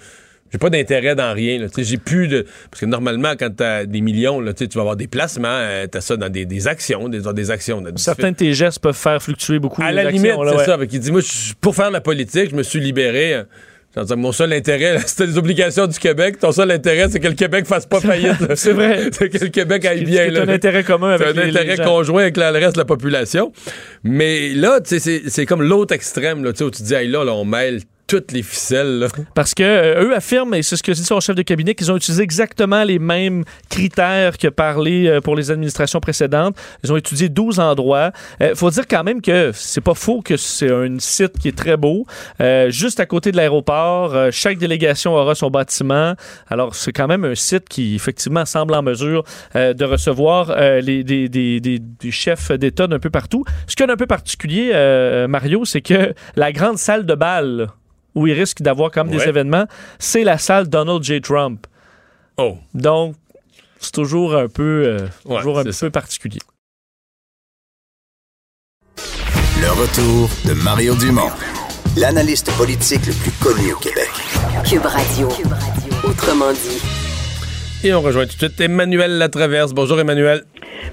J'ai 0.52 0.60
pas 0.60 0.70
d'intérêt 0.70 1.16
dans 1.16 1.34
rien. 1.34 1.68
J'ai 1.76 1.98
plus 1.98 2.28
de. 2.28 2.46
Parce 2.70 2.80
que 2.80 2.86
normalement, 2.86 3.34
quand 3.38 3.50
tu 3.58 3.64
as 3.64 3.86
des 3.88 4.00
millions, 4.00 4.40
là, 4.40 4.54
tu 4.54 4.66
vas 4.76 4.82
avoir 4.82 4.96
des 4.96 5.08
placements, 5.08 5.60
tu 5.92 5.98
as 5.98 6.02
ça 6.02 6.16
dans 6.16 6.30
des, 6.30 6.46
des 6.46 6.68
actions, 6.68 7.10
des, 7.10 7.22
des 7.34 7.52
actions. 7.52 7.82
dans 7.82 7.98
certains 7.98 8.32
de 8.32 8.38
tes 8.38 8.54
gestes 8.54 8.80
peuvent 8.80 8.96
faire 8.96 9.22
fluctuer 9.22 9.58
beaucoup. 9.58 9.82
à 9.82 9.92
la 9.92 10.04
actions, 10.04 10.22
limite, 10.22 10.36
c'est 10.50 10.56
ouais. 10.56 10.66
ça. 10.66 10.78
Fait 10.78 10.88
qu'il 10.88 11.00
dit, 11.00 11.12
moi, 11.12 11.22
pour 11.60 11.76
faire 11.76 11.88
de 11.88 11.94
la 11.94 12.00
politique, 12.00 12.52
je 12.52 12.56
me 12.56 12.64
suis 12.64 12.80
libéré. 12.80 13.42
Mon 14.18 14.32
seul 14.32 14.52
intérêt, 14.54 14.98
c'était 15.06 15.26
les 15.26 15.38
obligations 15.38 15.88
du 15.88 15.98
Québec. 15.98 16.40
Ton 16.40 16.52
seul 16.52 16.70
intérêt, 16.72 17.08
c'est 17.10 17.20
que 17.20 17.28
le 17.28 17.34
Québec 17.34 17.66
fasse 17.66 17.86
pas 17.86 18.00
faillite. 18.00 18.36
C'est 18.56 18.74
vrai. 18.74 19.10
c'est 19.12 19.30
que 19.30 19.38
le 19.46 19.50
Québec 19.50 19.86
aille 19.86 20.04
bien. 20.04 20.28
C'est 20.32 20.40
un 20.40 20.50
intérêt 20.50 20.84
commun 20.84 21.12
avec 21.12 21.28
un 21.28 21.32
les- 21.34 21.52
les 21.52 21.58
intérêt 21.60 21.76
gens. 21.78 21.84
conjoint 21.86 22.22
avec 22.24 22.38
la- 22.38 22.52
le 22.52 22.60
reste 22.60 22.74
de 22.74 22.80
la 22.80 22.86
population. 22.86 23.52
Mais 24.04 24.50
là, 24.50 24.80
tu 24.82 25.00
sais, 25.00 25.22
c'est 25.28 25.46
comme 25.46 25.62
l'autre 25.62 25.94
extrême, 25.94 26.44
là, 26.44 26.52
où 26.60 26.72
tu 26.72 26.84
dis, 26.84 26.94
hey, 26.94 27.08
là, 27.08 27.24
là, 27.24 27.34
on 27.34 27.46
mêle 27.46 27.82
toutes 28.07 28.32
les 28.32 28.44
ficelles. 28.44 28.99
Là. 28.99 29.07
Parce 29.36 29.53
que 29.53 29.64
euh, 29.64 30.03
eux 30.06 30.15
affirment, 30.15 30.53
et 30.56 30.64
c'est 30.64 30.76
ce 30.77 30.84
que 30.84 30.91
dit 30.91 31.03
son 31.03 31.19
chef 31.19 31.36
de 31.36 31.41
cabinet, 31.41 31.76
qu'ils 31.76 31.91
ont 31.91 31.98
utilisé 31.98 32.22
exactement 32.23 32.84
les 32.84 32.99
mêmes 32.99 33.44
critères 33.69 34.38
que 34.38 34.48
parlé 34.48 35.07
euh, 35.07 35.22
pour 35.22 35.36
les 35.36 35.52
administrations 35.52 35.99
précédentes. 35.99 36.56
Ils 36.84 36.94
ont 36.94 36.98
étudié 36.98 37.30
12 37.30 37.60
endroits. 37.60 38.11
Il 38.40 38.56
faut 38.56 38.69
dire 38.69 38.88
quand 38.88 39.03
même 39.03 39.22
que 39.22 39.52
c'est 39.53 39.82
pas 39.82 39.94
faux 39.95 40.22
que 40.22 40.38
c'est 40.38 40.72
un 40.72 40.98
site 40.99 41.38
qui 41.40 41.48
est 41.48 41.57
très 41.57 41.77
beau. 41.77 42.06
Euh, 42.41 42.69
juste 42.69 42.99
à 42.99 43.06
côté 43.06 43.32
de 43.32 43.38
l'aéroport, 43.38 44.14
euh, 44.15 44.30
chaque 44.32 44.57
délégation 44.57 45.14
aura 45.15 45.36
son 45.36 45.49
bâtiment. 45.49 46.14
Alors, 46.48 46.76
c'est 46.76 46.91
quand 46.91 47.07
même 47.07 47.26
un 47.26 47.36
site 47.36 47.68
qui, 47.69 47.95
effectivement, 47.95 48.45
semble 48.45 48.73
en 48.76 48.82
mesure 48.84 49.23
euh, 49.56 49.73
de 49.73 49.84
recevoir 49.86 50.52
euh, 50.52 50.80
les, 50.82 51.03
des, 51.03 51.27
des- 51.30 51.60
des- 51.60 51.80
des 51.80 52.11
chefs 52.11 52.52
d'État 52.52 52.88
d'un 52.88 52.99
peu 52.99 53.10
partout. 53.10 53.44
Ce 53.68 53.76
qu'il 53.76 53.84
y 53.84 53.86
a 53.86 53.88
d'un 53.88 53.98
peu 53.98 54.07
particulier, 54.07 54.72
euh, 54.73 55.27
Mario, 55.27 55.65
c'est 55.65 55.82
que 55.82 56.14
la 56.36 56.52
grande 56.52 56.77
salle 56.77 57.06
de 57.06 57.15
bal, 57.15 57.69
où 58.16 58.28
il 58.28 58.34
risque 58.34 58.62
d'avoir 58.62 58.92
comme 58.92 59.10
des 59.10 59.18
Ouais. 59.18 59.30
événements, 59.30 59.66
c'est 60.00 60.24
la 60.24 60.38
salle 60.38 60.68
Donald 60.68 61.04
J. 61.04 61.22
Trump. 61.22 61.68
Oh. 62.38 62.58
Donc, 62.74 63.16
c'est 63.80 63.92
toujours 63.92 64.36
un 64.36 64.48
peu, 64.48 64.84
euh, 64.86 65.08
Ouais, 65.26 65.38
toujours 65.38 65.60
un 65.60 65.64
peu 65.64 65.90
particulier. 65.90 66.40
Le 69.62 69.72
retour 69.72 70.30
de 70.46 70.54
Mario 70.64 70.96
Dumont, 70.96 71.32
l'analyste 71.98 72.52
politique 72.58 73.06
le 73.08 73.14
plus 73.14 73.32
connu 73.32 73.74
au 73.74 73.78
Québec. 73.78 74.10
Cube 74.68 74.86
Radio. 74.86 75.30
Autrement 76.04 76.52
dit. 76.54 76.82
Et 77.86 77.94
on 77.94 78.02
rejoint 78.02 78.26
tout 78.26 78.34
de 78.34 78.40
suite 78.40 78.60
Emmanuel 78.60 79.20
Latraverse. 79.20 79.72
Bonjour 79.72 79.99
Emmanuel. 79.99 80.44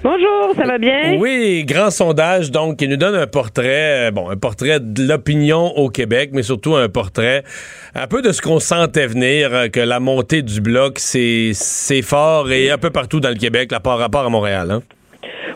Bonjour, 0.05 0.55
ça 0.55 0.67
va 0.67 0.77
bien? 0.77 1.17
Oui, 1.19 1.65
grand 1.65 1.91
sondage 1.91 2.51
donc 2.51 2.77
qui 2.77 2.87
nous 2.87 2.99
donne 2.99 3.15
un 3.15 3.27
portrait, 3.27 4.09
euh, 4.09 4.11
bon, 4.11 4.29
un 4.29 4.37
portrait 4.37 4.79
de 4.79 5.03
l'opinion 5.09 5.75
au 5.79 5.89
Québec, 5.89 6.33
mais 6.35 6.43
surtout 6.43 6.75
un 6.75 6.91
portrait 6.91 7.45
un 7.95 8.07
peu 8.07 8.21
de 8.21 8.31
ce 8.31 8.43
qu'on 8.43 8.61
sentait 8.61 9.07
venir, 9.07 9.55
euh, 9.55 9.69
que 9.69 9.81
la 9.81 10.01
montée 10.01 10.43
du 10.43 10.61
bloc, 10.61 10.99
c'est 10.99 11.53
c'est 11.55 12.03
fort 12.03 12.53
et 12.53 12.71
un 12.71 12.77
peu 12.77 12.91
partout 12.91 13.21
dans 13.21 13.31
le 13.31 13.37
Québec, 13.37 13.73
là, 13.73 13.81
par 13.81 13.97
rapport 13.97 14.27
à 14.27 14.29
Montréal. 14.29 14.71
Hein? 14.71 14.83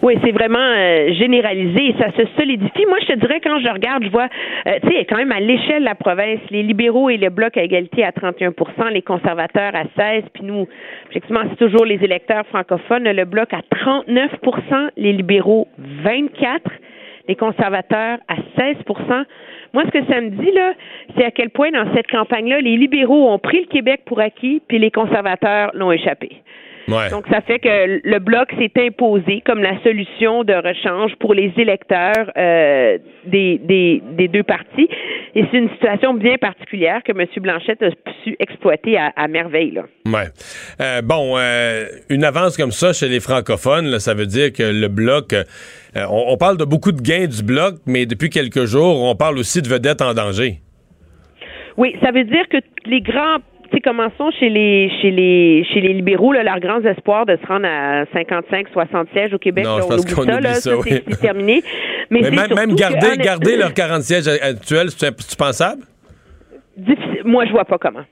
Oui, 0.07 0.17
c'est 0.23 0.31
vraiment 0.31 0.61
euh, 0.61 1.13
généralisé 1.15 1.89
et 1.89 1.95
ça 1.99 2.13
se 2.13 2.25
solidifie. 2.39 2.87
Moi, 2.87 2.99
je 3.01 3.07
te 3.13 3.19
dirais, 3.19 3.41
quand 3.43 3.59
je 3.59 3.69
regarde, 3.69 4.05
je 4.05 4.09
vois, 4.11 4.29
euh, 4.69 4.79
tu 4.81 4.89
sais, 4.89 5.05
quand 5.05 5.17
même 5.17 5.33
à 5.33 5.41
l'échelle 5.41 5.81
de 5.81 5.85
la 5.85 5.97
province, 5.97 6.39
les 6.51 6.63
libéraux 6.63 7.11
et 7.11 7.17
le 7.17 7.29
bloc 7.29 7.57
à 7.57 7.65
égalité 7.65 8.05
à 8.05 8.13
31% 8.13 8.93
les 8.93 9.03
conservateurs 9.03 9.75
à 9.75 9.83
16 9.99 10.23
puis 10.33 10.45
nous, 10.45 10.69
effectivement, 11.11 11.41
c'est 11.51 11.57
toujours 11.57 11.85
les 11.85 11.99
électeurs 12.05 12.47
francophones, 12.47 13.03
le 13.03 13.25
bloc 13.25 13.53
à 13.53 13.63
39% 13.75 14.91
les 14.97 15.13
libéraux 15.13 15.67
24 15.77 16.71
les 17.27 17.35
conservateurs 17.35 18.19
à 18.29 18.37
16% 18.57 19.25
Moi, 19.73 19.83
ce 19.87 19.91
que 19.91 20.07
ça 20.07 20.21
me 20.21 20.31
dit, 20.31 20.53
là, 20.53 20.75
c'est 21.17 21.25
à 21.25 21.33
quel 21.33 21.51
point 21.51 21.73
dans 21.73 21.93
cette 21.97 22.09
campagne-là, 22.09 22.61
les 22.61 22.77
libéraux 22.77 23.29
ont 23.29 23.41
pris 23.41 23.63
le 23.63 23.67
Québec 23.67 24.03
pour 24.07 24.21
acquis, 24.21 24.63
puis 24.69 24.79
les 24.79 24.93
conservateurs 24.93 25.73
l'ont 25.75 25.91
échappé. 25.91 26.31
Ouais. 26.89 27.11
Donc, 27.11 27.27
ça 27.31 27.41
fait 27.41 27.59
que 27.59 28.01
le 28.03 28.19
bloc 28.19 28.49
s'est 28.59 28.73
imposé 28.81 29.43
comme 29.45 29.61
la 29.61 29.81
solution 29.83 30.45
de 30.45 30.55
rechange 30.55 31.17
pour 31.19 31.35
les 31.35 31.53
électeurs 31.57 32.31
euh, 32.37 32.99
des, 33.25 33.59
des, 33.59 34.03
des 34.13 34.29
deux 34.29 34.45
partis. 34.45 34.89
Et 35.35 35.45
c'est 35.51 35.59
une 35.59 35.69
situation 35.71 36.15
bien 36.15 36.37
particulière 36.39 37.03
que 37.03 37.13
M. 37.13 37.27
Blanchette 37.39 37.83
a 37.83 37.91
su 38.23 38.37
exploiter 38.39 38.97
à, 38.97 39.13
à 39.17 39.29
merveille. 39.29 39.73
Là. 39.73 39.83
Ouais. 40.07 40.29
Euh, 40.81 41.03
bon, 41.03 41.35
euh, 41.37 41.87
une 42.09 42.25
avance 42.25 42.57
comme 42.57 42.71
ça 42.71 42.93
chez 42.93 43.09
les 43.09 43.21
francophones, 43.21 43.87
là, 43.87 43.99
ça 43.99 44.15
veut 44.15 44.27
dire 44.27 44.53
que 44.53 44.63
le 44.63 44.89
bloc, 44.89 45.35
on, 45.95 46.25
on 46.29 46.37
parle 46.37 46.57
de 46.57 46.65
beaucoup 46.65 46.93
de 46.93 47.03
gains 47.03 47.27
du 47.27 47.43
bloc, 47.43 47.75
mais 47.87 48.07
depuis 48.07 48.31
quelques 48.31 48.65
jours, 48.65 49.03
on 49.03 49.15
parle 49.17 49.39
aussi 49.39 49.61
de 49.61 49.69
vedettes 49.69 50.03
en 50.03 50.15
danger. 50.15 50.61
Oui, 51.77 51.95
ça 52.03 52.11
veut 52.11 52.25
dire 52.25 52.49
que 52.49 52.57
les 52.87 53.03
grands 53.03 53.39
commençons 53.83 54.31
chez 54.39 54.49
les 54.49 54.91
chez 55.01 55.11
les 55.11 55.65
chez 55.73 55.81
les 55.81 55.93
libéraux, 55.93 56.33
là, 56.33 56.43
leur 56.43 56.61
grand 56.61 56.81
espoir 56.85 57.27
de 57.27 57.37
se 57.37 57.47
rendre 57.47 57.67
à 57.67 58.05
55-60 58.05 59.13
sièges 59.13 59.35
au 59.35 59.39
Québec. 59.39 59.65
Non, 59.65 59.79
là, 59.79 59.85
on 59.89 59.99
oublie 59.99 60.11
ça, 60.11 60.23
oublie 60.23 60.47
ça, 60.47 60.55
ça, 60.55 60.77
oui. 60.77 61.03
c'est 61.09 61.21
terminé. 61.21 61.63
Mais, 62.11 62.21
même, 62.21 62.35
même 62.35 62.49
surtout 62.49 62.75
que, 62.77 62.81
garder, 62.81 63.17
garder 63.17 63.57
leur 63.57 63.75
40 63.75 64.03
sièges 64.03 64.29
actuels, 64.29 64.91
c'est 64.91 65.37
pensable? 65.37 65.83
difficile. 66.77 67.23
Moi, 67.25 67.47
je 67.47 67.53
vois 67.53 67.65
pas 67.65 67.79
comment. 67.79 68.05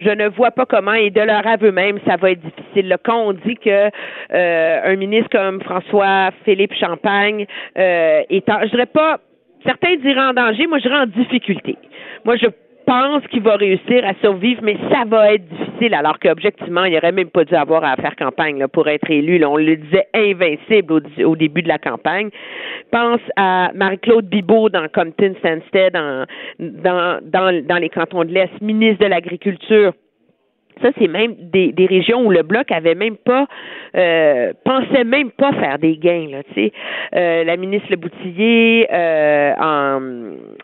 Je 0.00 0.10
ne 0.10 0.28
vois 0.28 0.50
pas 0.50 0.66
comment, 0.66 0.92
et 0.92 1.10
de 1.10 1.20
leur 1.20 1.46
aveu 1.46 1.70
même, 1.70 1.98
ça 2.06 2.16
va 2.16 2.32
être 2.32 2.40
difficile. 2.40 2.88
Là, 2.88 2.98
quand 3.02 3.28
on 3.28 3.32
dit 3.32 3.56
que 3.56 3.90
euh, 4.32 4.80
un 4.84 4.96
ministre 4.96 5.30
comme 5.30 5.62
François 5.62 6.30
Philippe 6.44 6.74
Champagne 6.74 7.46
euh, 7.78 8.22
est 8.28 8.48
en, 8.48 8.62
je 8.62 8.70
dirais 8.70 8.86
pas, 8.86 9.18
certains 9.64 9.94
diraient 9.96 10.20
en 10.20 10.34
danger, 10.34 10.66
moi 10.66 10.78
je 10.78 10.88
dirais 10.88 11.00
en 11.00 11.06
difficulté. 11.06 11.76
Moi, 12.24 12.36
je 12.36 12.46
pense 12.86 13.26
qu'il 13.28 13.42
va 13.42 13.56
réussir 13.56 14.04
à 14.06 14.14
survivre, 14.20 14.60
mais 14.62 14.76
ça 14.90 15.04
va 15.06 15.34
être 15.34 15.46
difficile, 15.48 15.94
alors 15.94 16.18
qu'objectivement, 16.18 16.84
il 16.84 16.96
aurait 16.96 17.12
même 17.12 17.30
pas 17.30 17.44
dû 17.44 17.54
avoir 17.54 17.84
à 17.84 17.96
faire 17.96 18.16
campagne 18.16 18.58
là, 18.58 18.68
pour 18.68 18.88
être 18.88 19.10
élu. 19.10 19.38
Là. 19.38 19.50
On 19.50 19.56
le 19.56 19.76
disait 19.76 20.06
invincible 20.14 21.02
au, 21.24 21.36
début 21.36 21.62
de 21.62 21.68
la 21.68 21.78
campagne. 21.78 22.30
Pense 22.90 23.20
à 23.36 23.70
Marie-Claude 23.74 24.26
Bibeau 24.26 24.68
dans 24.68 24.86
Compton 24.88 25.34
Stanstead, 25.38 25.92
dans, 25.92 26.26
dans, 26.58 27.20
dans, 27.22 27.66
dans 27.66 27.78
les 27.78 27.88
cantons 27.88 28.24
de 28.24 28.32
l'Est, 28.32 28.60
ministre 28.60 29.04
de 29.04 29.10
l'Agriculture. 29.10 29.92
Ça, 30.82 30.90
c'est 30.98 31.08
même 31.08 31.34
des, 31.38 31.72
des 31.72 31.86
régions 31.86 32.26
où 32.26 32.30
le 32.30 32.42
bloc 32.42 32.70
avait 32.72 32.94
même 32.94 33.16
pas 33.16 33.46
euh, 33.96 34.52
pensait 34.64 35.04
même 35.04 35.30
pas 35.30 35.52
faire 35.52 35.78
des 35.78 35.96
gains. 35.96 36.28
Là. 36.30 36.42
Euh, 37.14 37.44
la 37.44 37.56
ministre 37.56 37.88
Le 37.90 37.96
Boutillier 37.96 38.86
euh, 38.92 39.52
en, 39.60 40.00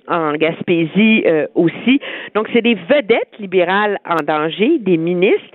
en 0.09 0.33
Gaspésie 0.35 1.23
euh, 1.27 1.47
aussi. 1.55 2.01
Donc, 2.35 2.49
c'est 2.53 2.63
des 2.63 2.75
vedettes 2.75 3.39
libérales 3.39 3.99
en 4.05 4.23
danger, 4.25 4.79
des 4.81 4.97
ministres, 4.97 5.55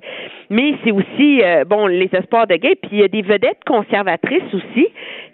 mais 0.50 0.76
c'est 0.84 0.92
aussi 0.92 1.42
euh, 1.44 1.66
bon 1.66 1.88
les 1.88 2.10
espoirs 2.14 2.48
de 2.48 2.56
gains. 2.56 2.76
Puis 2.82 2.92
il 2.94 3.00
y 3.00 3.04
a 3.04 3.08
des 3.08 3.22
vedettes 3.22 3.64
conservatrices 3.68 4.54
aussi 4.54 4.88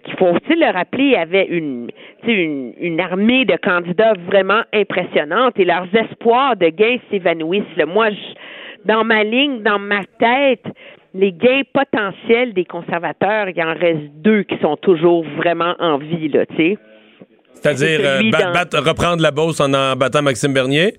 qu'il 0.04 0.16
faut-il 0.16 0.58
le 0.58 0.72
rappeler, 0.72 1.14
avaient 1.14 1.46
une, 1.46 1.88
une, 2.26 2.72
une 2.80 3.00
armée 3.00 3.44
de 3.44 3.56
candidats 3.56 4.14
vraiment 4.26 4.62
impressionnante 4.72 5.58
et 5.58 5.64
leurs 5.64 5.86
espoirs 5.94 6.56
de 6.56 6.68
gains 6.68 6.96
s'évanouissent. 7.10 7.62
Moi, 7.86 8.10
je, 8.10 8.16
dans 8.84 9.04
ma 9.04 9.24
ligne, 9.24 9.62
dans 9.62 9.78
ma 9.78 10.00
tête, 10.18 10.64
les 11.14 11.32
gains 11.32 11.62
potentiels 11.72 12.52
des 12.54 12.64
conservateurs, 12.64 13.48
il 13.48 13.62
en 13.62 13.74
reste 13.74 14.00
deux 14.16 14.42
qui 14.44 14.56
sont 14.58 14.76
toujours 14.76 15.24
vraiment 15.36 15.74
en 15.78 15.98
vie, 15.98 16.28
là, 16.28 16.46
tu 16.46 16.56
sais. 16.56 16.78
C'est-à-dire 17.54 18.00
C'est 18.00 18.34
euh, 18.36 18.52
bat- 18.52 18.80
reprendre 18.80 19.22
la 19.22 19.30
Beauce 19.30 19.60
en 19.60 19.72
en 19.74 19.94
battant 19.94 20.22
Maxime 20.22 20.52
Bernier? 20.54 20.94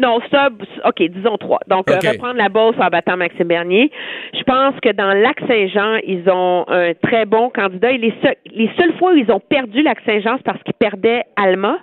Non, 0.00 0.18
ça, 0.30 0.48
OK, 0.86 1.02
disons 1.10 1.36
trois. 1.36 1.58
Donc, 1.68 1.90
euh, 1.90 1.96
reprendre 2.12 2.36
la 2.36 2.48
Beauce 2.48 2.76
en 2.80 2.86
battant 2.88 3.18
Maxime 3.18 3.48
Bernier. 3.48 3.90
Je 4.32 4.42
pense 4.44 4.74
que 4.80 4.90
dans 4.92 5.12
Lac-Saint-Jean, 5.12 5.96
ils 6.06 6.22
ont 6.30 6.64
un 6.68 6.94
très 6.94 7.26
bon 7.26 7.50
candidat. 7.50 7.90
Et 7.92 7.98
les, 7.98 8.14
seuls- 8.22 8.36
les 8.46 8.70
seules 8.78 8.94
fois 8.98 9.12
où 9.12 9.16
ils 9.16 9.30
ont 9.30 9.40
perdu 9.40 9.82
Lac-Saint-Jean, 9.82 10.36
c'est 10.38 10.44
parce 10.44 10.62
qu'ils 10.62 10.72
perdaient 10.78 11.24
Alma. 11.36 11.76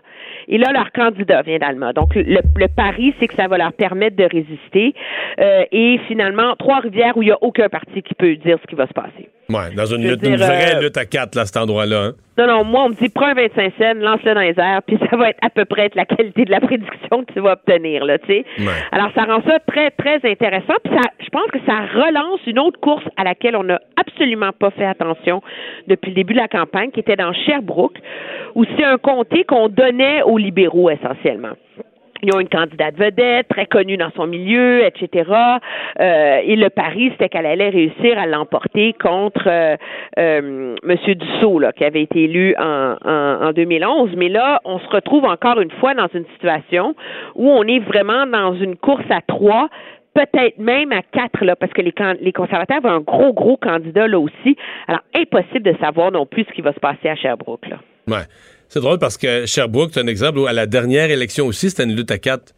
Et 0.49 0.57
là, 0.57 0.71
leur 0.71 0.91
candidat 0.93 1.41
vient 1.41 1.57
d'Alma. 1.57 1.91
Donc, 1.93 2.15
le, 2.15 2.39
le 2.55 2.67
pari, 2.67 3.13
c'est 3.19 3.27
que 3.27 3.35
ça 3.35 3.47
va 3.47 3.57
leur 3.57 3.73
permettre 3.73 4.15
de 4.15 4.23
résister. 4.23 4.93
Euh, 5.39 5.63
et 5.71 5.99
finalement, 6.07 6.55
Trois-Rivières, 6.57 7.17
où 7.17 7.21
il 7.21 7.25
n'y 7.27 7.31
a 7.31 7.37
aucun 7.41 7.67
parti 7.69 8.01
qui 8.01 8.13
peut 8.13 8.35
dire 8.37 8.57
ce 8.61 8.67
qui 8.67 8.75
va 8.75 8.87
se 8.87 8.93
passer. 8.93 9.29
Ouais, 9.49 9.73
dans 9.75 9.85
une, 9.85 10.07
lutte, 10.07 10.23
une 10.25 10.37
vraie 10.37 10.75
euh, 10.75 10.81
lutte 10.81 10.97
à 10.97 11.05
quatre, 11.05 11.35
là, 11.35 11.45
cet 11.45 11.57
endroit-là. 11.57 12.03
hein. 12.03 12.13
Non, 12.37 12.45
non, 12.45 12.63
moi, 12.63 12.83
on 12.85 12.89
me 12.89 12.93
dit, 12.93 13.09
prends 13.09 13.27
un 13.27 13.33
25 13.33 13.73
cents, 13.79 13.93
lance-le 13.95 14.35
dans 14.35 14.41
les 14.41 14.59
airs, 14.59 14.81
puis 14.85 14.99
ça 15.09 15.17
va 15.17 15.29
être 15.29 15.39
à 15.41 15.49
peu 15.49 15.65
près 15.65 15.89
la 15.95 16.05
qualité 16.05 16.45
de 16.45 16.51
la 16.51 16.59
prédiction 16.59 17.23
que 17.23 17.33
tu 17.33 17.39
vas 17.39 17.53
obtenir, 17.53 18.05
là, 18.05 18.19
tu 18.19 18.27
sais. 18.27 18.45
Ouais. 18.59 18.73
Alors, 18.91 19.09
ça 19.15 19.23
rend 19.23 19.41
ça 19.47 19.59
très, 19.59 19.89
très 19.91 20.19
intéressant, 20.23 20.75
puis 20.83 20.93
ça, 20.93 21.09
je 21.19 21.29
pense 21.29 21.47
que 21.51 21.59
ça 21.65 21.79
relance 21.93 22.39
une 22.45 22.59
autre 22.59 22.79
course 22.79 23.05
à 23.17 23.23
laquelle 23.23 23.55
on 23.55 23.63
n'a 23.63 23.79
absolument 23.95 24.51
pas 24.51 24.69
fait 24.71 24.85
attention 24.85 25.41
depuis 25.87 26.09
le 26.09 26.15
début 26.15 26.33
de 26.33 26.39
la 26.39 26.47
campagne, 26.47 26.91
qui 26.91 26.99
était 26.99 27.15
dans 27.15 27.33
Sherbrooke, 27.33 27.97
où 28.53 28.65
c'est 28.77 28.85
un 28.85 28.97
comté 28.97 29.43
qu'on 29.43 29.67
donnait 29.67 30.21
aux 30.21 30.37
libéraux, 30.37 30.89
essentiellement. 30.91 31.53
Ils 32.23 32.33
ont 32.33 32.39
une 32.39 32.49
candidate 32.49 32.95
vedette, 32.95 33.47
très 33.47 33.65
connue 33.65 33.97
dans 33.97 34.11
son 34.15 34.27
milieu, 34.27 34.83
etc. 34.85 35.31
Euh, 35.99 36.39
et 36.43 36.55
le 36.55 36.69
pari, 36.69 37.09
c'était 37.11 37.29
qu'elle 37.29 37.45
allait 37.45 37.69
réussir 37.69 38.17
à 38.17 38.25
l'emporter 38.25 38.93
contre 38.93 39.47
euh, 39.47 39.75
euh, 40.17 40.75
M. 40.87 40.97
Dussault, 41.15 41.59
là, 41.59 41.71
qui 41.71 41.83
avait 41.85 42.01
été 42.01 42.23
élu 42.23 42.55
en, 42.57 42.95
en, 43.05 43.47
en 43.47 43.51
2011. 43.51 44.11
Mais 44.17 44.29
là, 44.29 44.61
on 44.65 44.79
se 44.79 44.87
retrouve 44.89 45.25
encore 45.25 45.59
une 45.59 45.71
fois 45.71 45.93
dans 45.93 46.07
une 46.13 46.25
situation 46.33 46.95
où 47.35 47.49
on 47.49 47.63
est 47.63 47.79
vraiment 47.79 48.25
dans 48.25 48.55
une 48.55 48.75
course 48.75 49.05
à 49.09 49.21
trois 49.21 49.69
peut-être 50.13 50.57
même 50.57 50.91
à 50.91 51.03
quatre, 51.03 51.45
là, 51.45 51.55
parce 51.55 51.71
que 51.73 51.81
les, 51.81 51.93
les 52.21 52.33
conservateurs 52.33 52.77
avaient 52.77 52.89
un 52.89 53.01
gros, 53.01 53.33
gros 53.33 53.55
candidat 53.55 54.07
là 54.07 54.19
aussi. 54.19 54.57
Alors, 54.87 55.01
impossible 55.15 55.61
de 55.61 55.77
savoir 55.79 56.11
non 56.11 56.25
plus 56.25 56.43
ce 56.45 56.53
qui 56.53 56.61
va 56.61 56.73
se 56.73 56.79
passer 56.79 57.07
à 57.07 57.15
Sherbrooke. 57.15 57.67
Là. 57.69 57.77
Ouais. 58.07 58.25
C'est 58.69 58.79
drôle 58.79 58.99
parce 58.99 59.17
que 59.17 59.45
Sherbrooke, 59.45 59.91
c'est 59.93 60.01
un 60.01 60.07
exemple 60.07 60.39
où 60.39 60.47
à 60.47 60.53
la 60.53 60.65
dernière 60.65 61.09
élection 61.09 61.45
aussi, 61.45 61.69
c'était 61.69 61.83
une 61.83 61.95
lutte 61.95 62.11
à 62.11 62.17
quatre. 62.17 62.53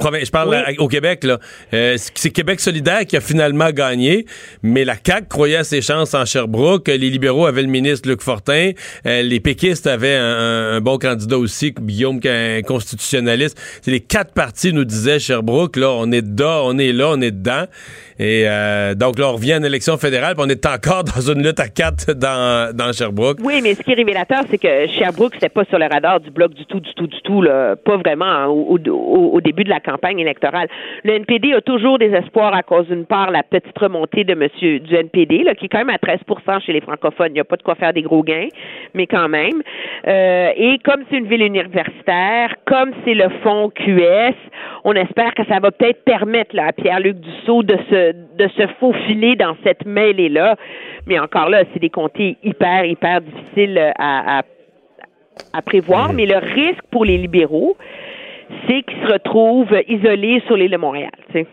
Je 0.00 0.30
parle 0.30 0.54
à- 0.54 0.70
au 0.78 0.88
Québec, 0.88 1.22
là. 1.24 1.38
Euh, 1.74 1.96
c'est 1.96 2.30
Québec 2.30 2.60
solidaire 2.60 3.04
qui 3.06 3.16
a 3.16 3.20
finalement 3.20 3.70
gagné, 3.70 4.26
mais 4.62 4.84
la 4.84 4.94
CAQ 4.94 5.28
croyait 5.28 5.56
à 5.56 5.64
ses 5.64 5.80
chances 5.82 6.14
en 6.14 6.24
Sherbrooke. 6.24 6.88
Les 6.88 6.98
libéraux 7.10 7.46
avaient 7.46 7.62
le 7.62 7.68
ministre 7.68 8.08
Luc 8.08 8.20
Fortin. 8.22 8.72
Euh, 9.06 9.22
les 9.22 9.40
péquistes 9.40 9.86
avaient 9.86 10.16
un, 10.16 10.72
un 10.76 10.80
bon 10.80 10.98
candidat 10.98 11.38
aussi, 11.38 11.72
Guillaume, 11.72 12.20
qui 12.20 12.28
est 12.28 12.58
un 12.58 12.62
constitutionnaliste. 12.62 13.58
C'est 13.82 13.90
les 13.90 14.00
quatre 14.00 14.32
partis 14.32 14.72
nous 14.72 14.84
disaient 14.84 15.18
Sherbrooke, 15.18 15.76
là, 15.76 15.90
on 15.90 16.10
est 16.10 16.22
dedans, 16.22 16.62
on 16.66 16.78
est 16.78 16.92
là, 16.92 17.10
on 17.10 17.20
est 17.20 17.30
dedans. 17.30 17.64
Et 18.18 18.44
euh, 18.46 18.94
donc 18.94 19.18
là, 19.18 19.28
on 19.28 19.32
revient 19.34 19.54
en 19.56 19.62
élection 19.62 19.96
fédérale, 19.98 20.34
puis 20.34 20.44
on 20.46 20.50
est 20.50 20.66
encore 20.66 21.04
dans 21.16 21.20
une 21.20 21.42
lutte 21.46 21.60
à 21.60 21.68
quatre 21.68 22.12
dans, 22.12 22.74
dans 22.74 22.92
Sherbrooke. 22.92 23.38
Oui, 23.42 23.60
mais 23.62 23.74
ce 23.74 23.82
qui 23.82 23.92
est 23.92 23.94
révélateur, 23.94 24.44
c'est 24.50 24.58
que 24.58 24.86
Sherbrooke, 24.98 25.34
c'était 25.34 25.48
pas 25.48 25.64
sur 25.64 25.78
le 25.78 25.86
radar 25.86 26.20
du 26.20 26.30
bloc 26.30 26.54
du 26.54 26.64
tout, 26.66 26.80
du 26.80 26.92
tout, 26.94 27.06
du 27.06 27.20
tout, 27.22 27.42
là. 27.42 27.76
pas 27.76 27.96
vraiment 27.96 28.24
hein, 28.26 28.46
au, 28.46 28.78
au- 28.88 29.30
au 29.34 29.40
début 29.40 29.64
de 29.64 29.70
la 29.70 29.80
campagne 29.82 30.18
électorale. 30.18 30.68
Le 31.04 31.14
NPD 31.14 31.52
a 31.52 31.60
toujours 31.60 31.98
des 31.98 32.12
espoirs 32.12 32.54
à 32.54 32.62
cause 32.62 32.86
d'une 32.88 33.04
part 33.04 33.30
la 33.30 33.42
petite 33.42 33.78
remontée 33.78 34.24
de 34.24 34.34
Monsieur 34.34 34.80
du 34.80 34.94
NPD, 34.94 35.42
là, 35.42 35.54
qui 35.54 35.66
est 35.66 35.68
quand 35.68 35.84
même 35.84 35.90
à 35.90 35.96
13% 35.96 36.60
chez 36.64 36.72
les 36.72 36.80
francophones. 36.80 37.28
Il 37.30 37.34
n'y 37.34 37.40
a 37.40 37.44
pas 37.44 37.56
de 37.56 37.62
quoi 37.62 37.74
faire 37.74 37.92
des 37.92 38.02
gros 38.02 38.22
gains, 38.22 38.48
mais 38.94 39.06
quand 39.06 39.28
même. 39.28 39.62
Euh, 40.06 40.50
et 40.56 40.78
comme 40.78 41.02
c'est 41.10 41.18
une 41.18 41.26
ville 41.26 41.42
universitaire, 41.42 42.54
comme 42.66 42.92
c'est 43.04 43.14
le 43.14 43.28
fonds 43.42 43.70
QS, 43.70 44.34
on 44.84 44.94
espère 44.94 45.34
que 45.34 45.44
ça 45.46 45.60
va 45.60 45.70
peut-être 45.70 46.04
permettre 46.04 46.56
là, 46.56 46.66
à 46.68 46.72
Pierre-Luc 46.72 47.18
Dussault 47.20 47.62
de 47.62 47.76
se, 47.90 48.12
de 48.12 48.48
se 48.48 48.66
faufiler 48.80 49.36
dans 49.36 49.56
cette 49.64 49.84
mêlée-là. 49.84 50.56
Mais 51.06 51.18
encore 51.18 51.48
là, 51.48 51.64
c'est 51.72 51.80
des 51.80 51.90
comtés 51.90 52.36
hyper, 52.42 52.84
hyper 52.84 53.20
difficiles 53.20 53.78
à, 53.98 54.38
à, 54.38 54.42
à 55.52 55.62
prévoir. 55.62 56.12
Mais 56.12 56.26
le 56.26 56.38
risque 56.38 56.82
pour 56.90 57.04
les 57.04 57.18
libéraux, 57.18 57.76
c'est 58.66 58.82
qu'ils 58.82 59.06
se 59.06 59.12
retrouvent 59.12 59.74
isolés 59.88 60.42
sur 60.46 60.56
l'île 60.56 60.70
de 60.70 60.76
Montréal. 60.76 61.10
tu 61.32 61.40
sais. 61.40 61.46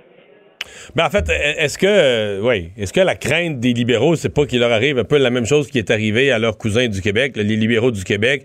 Mais 0.96 1.04
en 1.04 1.10
fait, 1.10 1.30
est-ce 1.30 1.78
que, 1.78 1.88
euh, 1.88 2.42
oui, 2.42 2.72
est-ce 2.78 2.94
que 2.94 3.00
la 3.00 3.16
crainte 3.16 3.60
des 3.60 3.74
libéraux, 3.74 4.16
c'est 4.16 4.34
pas 4.34 4.46
qu'il 4.46 4.60
leur 4.60 4.72
arrive 4.72 5.00
un 5.00 5.04
peu 5.04 5.18
la 5.18 5.30
même 5.30 5.46
chose 5.46 5.70
qui 5.70 5.78
est 5.78 5.90
arrivé 5.92 6.32
à 6.32 6.40
leurs 6.40 6.58
cousins 6.58 6.88
du 6.88 7.02
Québec, 7.02 7.34
les 7.36 7.56
libéraux 7.56 7.92
du 7.92 8.04
Québec, 8.04 8.44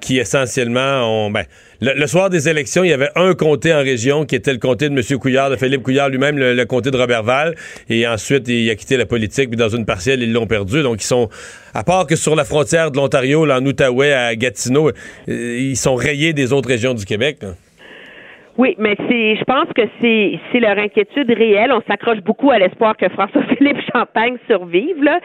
qui 0.00 0.18
essentiellement 0.18 1.26
ont, 1.26 1.30
ben, 1.30 1.44
le, 1.80 2.06
soir 2.06 2.30
des 2.30 2.48
élections, 2.48 2.82
il 2.84 2.90
y 2.90 2.92
avait 2.92 3.10
un 3.16 3.34
comté 3.34 3.74
en 3.74 3.82
région 3.82 4.24
qui 4.24 4.34
était 4.34 4.52
le 4.52 4.58
comté 4.58 4.88
de 4.88 4.94
M. 4.94 5.18
Couillard, 5.18 5.50
de 5.50 5.56
Philippe 5.56 5.82
Couillard 5.82 6.08
lui-même, 6.08 6.38
le, 6.38 6.64
comté 6.64 6.90
de 6.90 6.96
Robertval, 6.96 7.54
et 7.88 8.06
ensuite 8.06 8.48
il 8.48 8.70
a 8.70 8.74
quitté 8.74 8.96
la 8.96 9.06
politique, 9.06 9.50
puis 9.50 9.58
dans 9.58 9.68
une 9.68 9.84
partielle, 9.84 10.22
ils 10.22 10.32
l'ont 10.32 10.46
perdu. 10.46 10.82
Donc 10.82 11.02
ils 11.02 11.06
sont, 11.06 11.28
à 11.74 11.84
part 11.84 12.06
que 12.06 12.16
sur 12.16 12.34
la 12.34 12.44
frontière 12.44 12.90
de 12.90 12.96
l'Ontario, 12.96 13.50
en 13.50 13.64
Outaouais, 13.64 14.12
à 14.12 14.34
Gatineau, 14.36 14.88
euh, 14.88 14.92
ils 15.28 15.76
sont 15.76 15.94
rayés 15.94 16.32
des 16.32 16.52
autres 16.52 16.68
régions 16.68 16.94
du 16.94 17.04
Québec. 17.04 17.38
Oui, 18.58 18.74
mais 18.78 18.96
c'est, 19.08 19.36
je 19.36 19.44
pense 19.44 19.72
que 19.74 19.82
c'est, 20.00 20.38
c'est 20.50 20.60
leur 20.60 20.76
inquiétude 20.76 21.30
réelle. 21.30 21.72
On 21.72 21.80
s'accroche 21.88 22.20
beaucoup 22.20 22.50
à 22.50 22.58
l'espoir 22.58 22.96
que 22.96 23.08
François-Philippe 23.08 23.80
Champagne 23.94 24.36
survive, 24.46 25.02
là. 25.02 25.20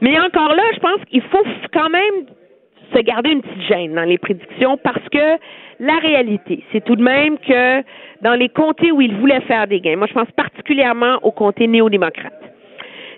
Mais 0.00 0.18
encore 0.20 0.54
là, 0.54 0.62
je 0.74 0.80
pense 0.80 1.04
qu'il 1.08 1.22
faut 1.22 1.44
quand 1.72 1.88
même 1.88 2.26
se 2.94 3.00
garder 3.00 3.30
une 3.30 3.42
petite 3.42 3.62
gêne 3.68 3.94
dans 3.94 4.04
les 4.04 4.18
prédictions 4.18 4.76
parce 4.76 5.08
que 5.10 5.38
la 5.80 5.98
réalité, 5.98 6.62
c'est 6.72 6.84
tout 6.84 6.96
de 6.96 7.02
même 7.02 7.38
que 7.38 7.82
dans 8.22 8.34
les 8.34 8.48
comtés 8.48 8.92
où 8.92 9.00
ils 9.00 9.14
voulaient 9.16 9.40
faire 9.42 9.66
des 9.66 9.80
gains, 9.80 9.96
moi 9.96 10.06
je 10.06 10.14
pense 10.14 10.30
particulièrement 10.36 11.18
aux 11.22 11.32
comtés 11.32 11.66
néo-démocrates. 11.66 12.32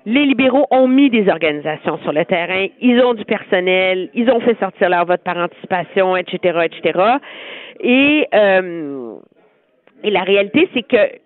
Les 0.07 0.24
libéraux 0.24 0.66
ont 0.70 0.87
mis 0.87 1.11
des 1.11 1.28
organisations 1.28 1.99
sur 2.03 2.12
le 2.12 2.24
terrain, 2.24 2.66
ils 2.81 3.01
ont 3.03 3.15
du 3.15 3.24
personnel, 3.24 4.09
ils 4.15 4.31
ont 4.31 4.41
fait 4.41 4.57
sortir 4.61 4.89
leur 4.89 5.05
vote 5.05 5.23
par 5.24 5.37
anticipation, 5.37 6.16
etc., 6.16 6.61
etc. 6.65 7.01
Et 7.81 8.27
euh, 8.33 9.16
et 10.05 10.10
la 10.10 10.23
réalité, 10.23 10.68
c'est 10.74 10.82
que 10.82 11.18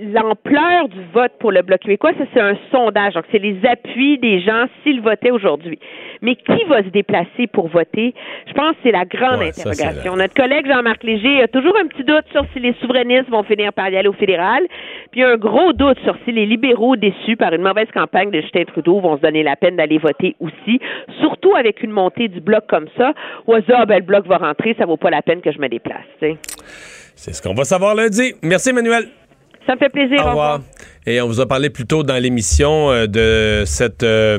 l'ampleur 0.00 0.88
du 0.88 1.00
vote 1.12 1.32
pour 1.38 1.52
le 1.52 1.62
Bloc 1.62 1.80
québécois, 1.80 2.12
ça, 2.18 2.24
c'est 2.32 2.40
un 2.40 2.56
sondage. 2.70 3.14
Donc, 3.14 3.24
c'est 3.30 3.38
les 3.38 3.56
appuis 3.66 4.18
des 4.18 4.40
gens 4.40 4.66
s'ils 4.82 5.00
votaient 5.00 5.30
aujourd'hui. 5.30 5.78
Mais 6.22 6.36
qui 6.36 6.64
va 6.68 6.82
se 6.82 6.88
déplacer 6.88 7.46
pour 7.52 7.68
voter? 7.68 8.14
Je 8.46 8.52
pense 8.52 8.72
que 8.72 8.78
c'est 8.84 8.92
la 8.92 9.04
grande 9.04 9.40
Ouais, 9.40 9.52
ça, 9.52 9.72
c'est 9.72 9.82
interrogation. 9.82 10.16
Notre 10.16 10.34
collègue 10.34 10.66
Jean-Marc 10.66 11.02
Léger 11.02 11.42
a 11.42 11.48
toujours 11.48 11.76
un 11.76 11.86
petit 11.86 12.04
doute 12.04 12.24
sur 12.32 12.44
si 12.52 12.60
les 12.60 12.74
souverainistes 12.80 13.28
vont 13.28 13.42
finir 13.42 13.72
par 13.72 13.88
y 13.90 13.96
aller 13.96 14.08
au 14.08 14.12
fédéral. 14.12 14.66
Puis, 15.10 15.20
il 15.20 15.24
y 15.24 15.24
a 15.24 15.30
un 15.30 15.36
gros 15.36 15.72
doute 15.72 15.98
sur 16.04 16.16
si 16.24 16.32
les 16.32 16.46
libéraux 16.46 16.96
déçus 16.96 17.36
par 17.36 17.52
une 17.52 17.62
mauvaise 17.62 17.88
campagne 17.92 18.30
de 18.30 18.40
Justin 18.40 18.64
Trudeau 18.64 19.00
vont 19.00 19.16
se 19.16 19.22
donner 19.22 19.42
la 19.42 19.56
peine 19.56 19.76
d'aller 19.76 19.98
voter 19.98 20.36
aussi. 20.40 20.80
Surtout 21.20 21.54
avec 21.54 21.82
une 21.82 21.90
montée 21.90 22.28
du 22.28 22.40
Bloc 22.40 22.66
comme 22.68 22.88
ça. 22.96 23.12
Ou 23.46 23.54
ah, 23.54 23.86
ben, 23.86 23.96
le 23.96 24.04
Bloc 24.04 24.26
va 24.26 24.38
rentrer, 24.38 24.74
ça 24.78 24.86
vaut 24.86 24.96
pas 24.96 25.10
la 25.10 25.22
peine 25.22 25.40
que 25.40 25.52
je 25.52 25.58
me 25.58 25.68
déplace, 25.68 26.06
tu 26.20 26.30
sais. 26.30 27.01
C'est 27.16 27.32
ce 27.32 27.42
qu'on 27.42 27.54
va 27.54 27.64
savoir 27.64 27.94
lundi. 27.94 28.34
Merci, 28.42 28.70
Emmanuel. 28.70 29.08
Ça 29.66 29.74
me 29.74 29.78
fait 29.78 29.88
plaisir. 29.88 30.20
Au 30.24 30.30
revoir. 30.30 30.60
Et 31.06 31.20
on 31.20 31.26
vous 31.26 31.40
a 31.40 31.46
parlé 31.46 31.70
plus 31.70 31.86
tôt 31.86 32.02
dans 32.02 32.20
l'émission 32.20 32.90
euh, 32.90 33.06
de 33.06 33.64
cette, 33.64 34.02
euh, 34.02 34.38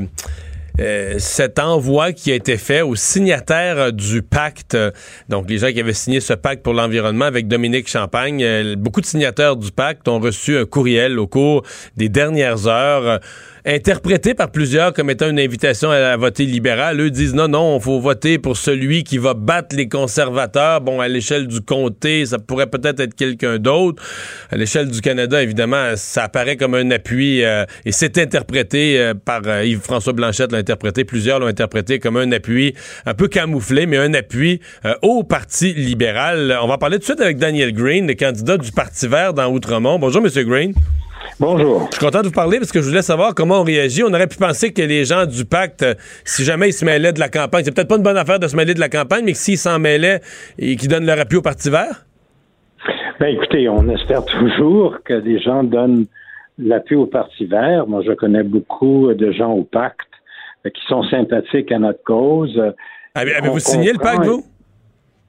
euh, 0.80 1.14
cet 1.18 1.60
envoi 1.60 2.12
qui 2.12 2.32
a 2.32 2.34
été 2.34 2.56
fait 2.56 2.82
aux 2.82 2.96
signataires 2.96 3.92
du 3.92 4.22
pacte. 4.22 4.76
Donc, 5.28 5.48
les 5.48 5.58
gens 5.58 5.70
qui 5.70 5.78
avaient 5.78 5.92
signé 5.92 6.18
ce 6.18 6.32
pacte 6.32 6.64
pour 6.64 6.74
l'environnement 6.74 7.26
avec 7.26 7.46
Dominique 7.46 7.88
Champagne. 7.88 8.42
Euh, 8.42 8.74
beaucoup 8.76 9.00
de 9.00 9.06
signataires 9.06 9.54
du 9.54 9.70
pacte 9.70 10.08
ont 10.08 10.18
reçu 10.18 10.56
un 10.56 10.64
courriel 10.64 11.20
au 11.20 11.28
cours 11.28 11.62
des 11.96 12.08
dernières 12.08 12.66
heures. 12.66 13.20
Interprété 13.66 14.34
par 14.34 14.50
plusieurs 14.50 14.92
comme 14.92 15.08
étant 15.08 15.28
une 15.28 15.38
invitation 15.38 15.90
à, 15.90 16.16
voter 16.16 16.44
libéral. 16.44 17.00
Eux 17.00 17.10
disent 17.10 17.34
non, 17.34 17.48
non, 17.48 17.78
il 17.78 17.82
faut 17.82 17.98
voter 17.98 18.38
pour 18.38 18.56
celui 18.56 19.04
qui 19.04 19.18
va 19.18 19.34
battre 19.34 19.74
les 19.74 19.88
conservateurs. 19.88 20.80
Bon, 20.80 21.00
à 21.00 21.08
l'échelle 21.08 21.46
du 21.46 21.60
comté, 21.60 22.26
ça 22.26 22.38
pourrait 22.38 22.66
peut-être 22.66 23.00
être 23.00 23.14
quelqu'un 23.14 23.58
d'autre. 23.58 24.02
À 24.50 24.56
l'échelle 24.56 24.90
du 24.90 25.00
Canada, 25.00 25.42
évidemment, 25.42 25.92
ça 25.96 26.24
apparaît 26.24 26.56
comme 26.56 26.74
un 26.74 26.90
appui 26.90 27.42
euh, 27.42 27.64
et 27.84 27.92
c'est 27.92 28.18
interprété 28.18 28.98
euh, 28.98 29.14
par 29.14 29.42
euh, 29.46 29.64
Yves-François 29.64 30.12
Blanchette 30.12 30.52
l'a 30.52 30.58
interprété, 30.58 31.04
plusieurs 31.04 31.40
l'ont 31.40 31.46
interprété 31.46 31.98
comme 31.98 32.16
un 32.16 32.30
appui 32.32 32.74
un 33.06 33.14
peu 33.14 33.28
camouflé, 33.28 33.86
mais 33.86 33.96
un 33.96 34.12
appui 34.14 34.60
au 35.02 35.24
Parti 35.24 35.72
libéral. 35.72 36.56
On 36.62 36.66
va 36.66 36.78
parler 36.78 36.96
tout 36.96 37.02
de 37.02 37.04
suite 37.06 37.20
avec 37.20 37.38
Daniel 37.38 37.72
Green, 37.72 38.06
le 38.06 38.14
candidat 38.14 38.58
du 38.58 38.72
Parti 38.72 39.08
vert 39.08 39.32
dans 39.32 39.50
Outremont. 39.50 39.98
Bonjour, 39.98 40.22
Monsieur 40.22 40.44
Green. 40.44 40.74
Bonjour. 41.40 41.88
Je 41.90 41.96
suis 41.96 42.04
content 42.04 42.20
de 42.22 42.26
vous 42.28 42.32
parler 42.32 42.58
parce 42.58 42.70
que 42.70 42.80
je 42.80 42.88
voulais 42.88 43.02
savoir 43.02 43.34
comment 43.34 43.60
on 43.60 43.64
réagit. 43.64 44.02
On 44.04 44.12
aurait 44.14 44.28
pu 44.28 44.36
penser 44.36 44.72
que 44.72 44.82
les 44.82 45.04
gens 45.04 45.26
du 45.26 45.44
pacte, 45.44 45.82
euh, 45.82 45.94
si 46.24 46.44
jamais 46.44 46.68
ils 46.68 46.72
se 46.72 46.84
mêlaient 46.84 47.12
de 47.12 47.18
la 47.18 47.28
campagne, 47.28 47.64
c'est 47.64 47.74
peut-être 47.74 47.88
pas 47.88 47.96
une 47.96 48.02
bonne 48.04 48.16
affaire 48.16 48.38
de 48.38 48.46
se 48.46 48.54
mêler 48.54 48.72
de 48.74 48.80
la 48.80 48.88
campagne, 48.88 49.24
mais 49.24 49.32
que 49.32 49.38
s'ils 49.38 49.58
s'en 49.58 49.78
mêlaient 49.80 50.20
et 50.58 50.76
qu'ils 50.76 50.88
donnent 50.88 51.06
leur 51.06 51.18
appui 51.18 51.36
au 51.38 51.42
Parti 51.42 51.70
vert? 51.70 52.06
Ben, 53.18 53.26
écoutez, 53.34 53.68
on 53.68 53.88
espère 53.88 54.24
toujours 54.24 54.98
que 55.04 55.14
les 55.14 55.40
gens 55.40 55.64
donnent 55.64 56.06
l'appui 56.58 56.94
au 56.94 57.06
Parti 57.06 57.46
vert. 57.46 57.86
Moi, 57.88 58.02
je 58.06 58.12
connais 58.12 58.42
beaucoup 58.44 59.12
de 59.12 59.32
gens 59.32 59.50
au 59.52 59.64
pacte 59.64 59.98
euh, 60.66 60.70
qui 60.70 60.82
sont 60.88 61.02
sympathiques 61.10 61.72
à 61.72 61.78
notre 61.80 62.02
cause. 62.04 62.60
Avez- 63.16 63.34
avez-vous 63.34 63.58
signé 63.58 63.92
le 63.92 63.98
pacte, 63.98 64.24
vous? 64.24 64.44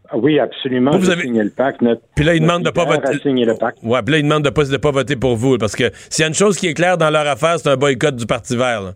Ah 0.09 0.17
Oui, 0.17 0.39
absolument. 0.39 0.91
Vous, 0.91 1.09
avez- 1.09 1.23
signé 1.23 1.43
le 1.43 1.49
pacte. 1.49 1.81
Notre- 1.81 2.01
Puis 2.15 2.23
là, 2.25 2.35
ils 2.35 2.41
demandent 2.41 2.63
de 2.63 2.69
pas 2.69 2.85
voter. 2.85 3.07
a 3.15 3.19
signé 3.19 3.45
le 3.45 3.55
pacte. 3.55 3.79
Ouais, 3.83 4.01
puis 4.03 4.13
là, 4.13 4.17
ils 4.19 4.23
demandent 4.23 4.43
de 4.45 4.49
pas, 4.49 4.63
de 4.63 4.77
pas 4.77 4.91
voter 4.91 5.15
pour 5.15 5.35
vous. 5.35 5.57
Parce 5.57 5.75
que 5.75 5.85
s'il 6.09 6.23
y 6.23 6.25
a 6.25 6.27
une 6.27 6.33
chose 6.33 6.57
qui 6.57 6.67
est 6.67 6.73
claire 6.73 6.97
dans 6.97 7.09
leur 7.09 7.27
affaire, 7.27 7.57
c'est 7.59 7.69
un 7.69 7.77
boycott 7.77 8.15
du 8.15 8.25
Parti 8.25 8.55
vert. 8.55 8.81
là. 8.81 8.91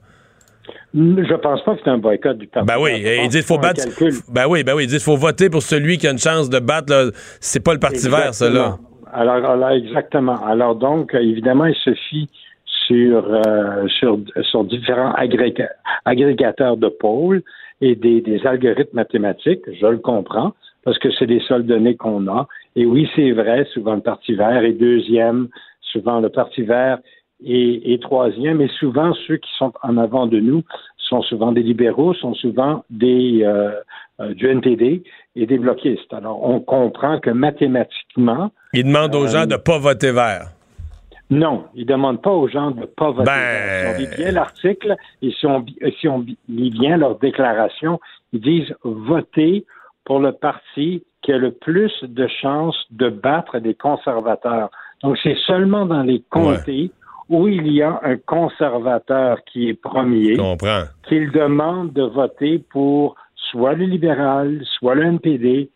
Je 0.93 1.35
pense 1.35 1.63
pas 1.63 1.75
que 1.75 1.81
c'est 1.83 1.89
un 1.89 1.97
boycott 1.97 2.37
du 2.37 2.47
Parti 2.47 2.67
Ben 2.67 2.77
oui, 2.79 2.91
ils 3.23 3.29
disent 3.29 3.45
faut 3.45 3.57
battre. 3.57 3.83
Ben 4.31 4.45
oui, 4.47 4.63
ben 4.63 4.73
oui, 4.75 4.83
ils 4.85 4.89
disent 4.89 5.03
faut 5.03 5.17
voter 5.17 5.49
pour 5.49 5.61
celui 5.63 5.97
qui 5.97 6.07
a 6.07 6.11
une 6.11 6.17
chance 6.19 6.49
de 6.49 6.59
battre. 6.59 7.11
C'est 7.39 7.63
pas 7.63 7.73
le 7.73 7.79
Parti 7.79 8.07
vert. 8.09 8.27
Exactement. 8.27 8.79
Alors, 9.11 9.35
alors, 9.49 9.69
exactement. 9.71 10.35
Alors 10.45 10.75
donc, 10.75 11.13
évidemment, 11.15 11.65
il 11.65 11.75
se 11.75 11.93
fie 12.09 12.29
sur 12.87 13.23
euh, 13.33 13.87
sur, 13.99 14.19
sur 14.43 14.63
différents 14.63 15.11
agréga- 15.13 15.69
agrégateurs 16.05 16.77
de 16.77 16.87
pôles 16.89 17.41
et 17.81 17.95
des, 17.95 18.21
des 18.21 18.45
algorithmes 18.45 18.95
mathématiques. 18.95 19.61
Je 19.79 19.87
le 19.87 19.97
comprends 19.97 20.53
parce 20.83 20.97
que 20.99 21.09
c'est 21.11 21.25
les 21.25 21.41
seules 21.41 21.65
données 21.65 21.95
qu'on 21.95 22.27
a. 22.27 22.47
Et 22.75 22.85
oui, 22.85 23.09
c'est 23.15 23.31
vrai. 23.31 23.65
Souvent 23.73 23.95
le 23.95 24.01
Parti 24.01 24.33
Vert 24.35 24.63
est 24.63 24.73
deuxième. 24.73 25.47
Souvent 25.81 26.19
le 26.19 26.29
Parti 26.29 26.61
Vert 26.63 26.99
est, 27.45 27.91
est 27.93 28.01
troisième. 28.01 28.61
Et 28.61 28.67
souvent 28.79 29.13
ceux 29.27 29.37
qui 29.37 29.49
sont 29.57 29.73
en 29.83 29.97
avant 29.97 30.25
de 30.27 30.39
nous 30.39 30.63
sont 30.97 31.21
souvent 31.23 31.51
des 31.51 31.63
libéraux, 31.63 32.13
sont 32.13 32.33
souvent 32.35 32.83
des 32.89 33.41
euh, 33.43 33.71
euh, 34.21 34.33
du 34.33 34.47
NPD 34.47 35.03
et 35.35 35.45
des 35.45 35.57
bloquistes. 35.57 36.13
Alors, 36.13 36.43
on 36.47 36.59
comprend 36.59 37.19
que 37.19 37.29
mathématiquement, 37.31 38.51
Ils 38.73 38.83
demandent 38.83 39.15
aux 39.15 39.25
Euh, 39.25 39.27
gens 39.29 39.45
de 39.47 39.55
pas 39.55 39.79
voter 39.79 40.11
vert. 40.11 40.49
non, 41.31 41.65
ils 41.75 41.81
ne 41.85 41.93
demandent 41.93 42.21
pas 42.21 42.31
aux 42.31 42.47
gens 42.47 42.71
de 42.71 42.81
ne 42.81 42.85
pas 42.85 43.11
voter. 43.11 43.25
Ben- 43.25 43.95
Si 43.95 43.95
on 43.95 43.99
lit 44.01 44.15
bien 44.17 44.31
l'article 44.31 44.95
et 45.21 45.31
si 45.31 45.45
on, 45.47 45.65
si 45.99 46.07
on 46.07 46.25
lit 46.49 46.69
bien 46.71 46.97
leur 46.97 47.17
déclaration, 47.17 47.99
ils 48.33 48.41
disent 48.41 48.73
voter 48.83 49.65
pour 50.09 50.17
le 50.17 50.31
parti 50.31 51.03
qui 51.21 51.31
a 51.31 51.37
le 51.37 51.51
plus 51.51 51.93
de 52.01 52.27
chances 52.41 52.75
de 52.89 53.09
battre 53.09 53.59
des 53.59 53.75
conservateurs. 53.75 54.71
Donc, 55.03 55.19
c'est 55.21 55.37
seulement 55.45 55.85
dans 55.85 56.01
les 56.01 56.23
comtés 56.31 56.89
où 57.29 57.47
il 57.47 57.71
y 57.71 57.83
a 57.83 57.99
un 58.01 58.17
conservateur 58.17 59.37
qui 59.45 59.69
est 59.69 59.75
premier 59.75 60.35
qu'ils 61.07 61.31
demandent 61.31 61.93
de 61.93 62.01
voter 62.01 62.57
pour 62.57 63.17
soit 63.51 63.73
le 63.73 63.85
libéral, 63.85 64.63
soit 64.79 64.95
le 64.95 65.03
NPD, 65.03 65.69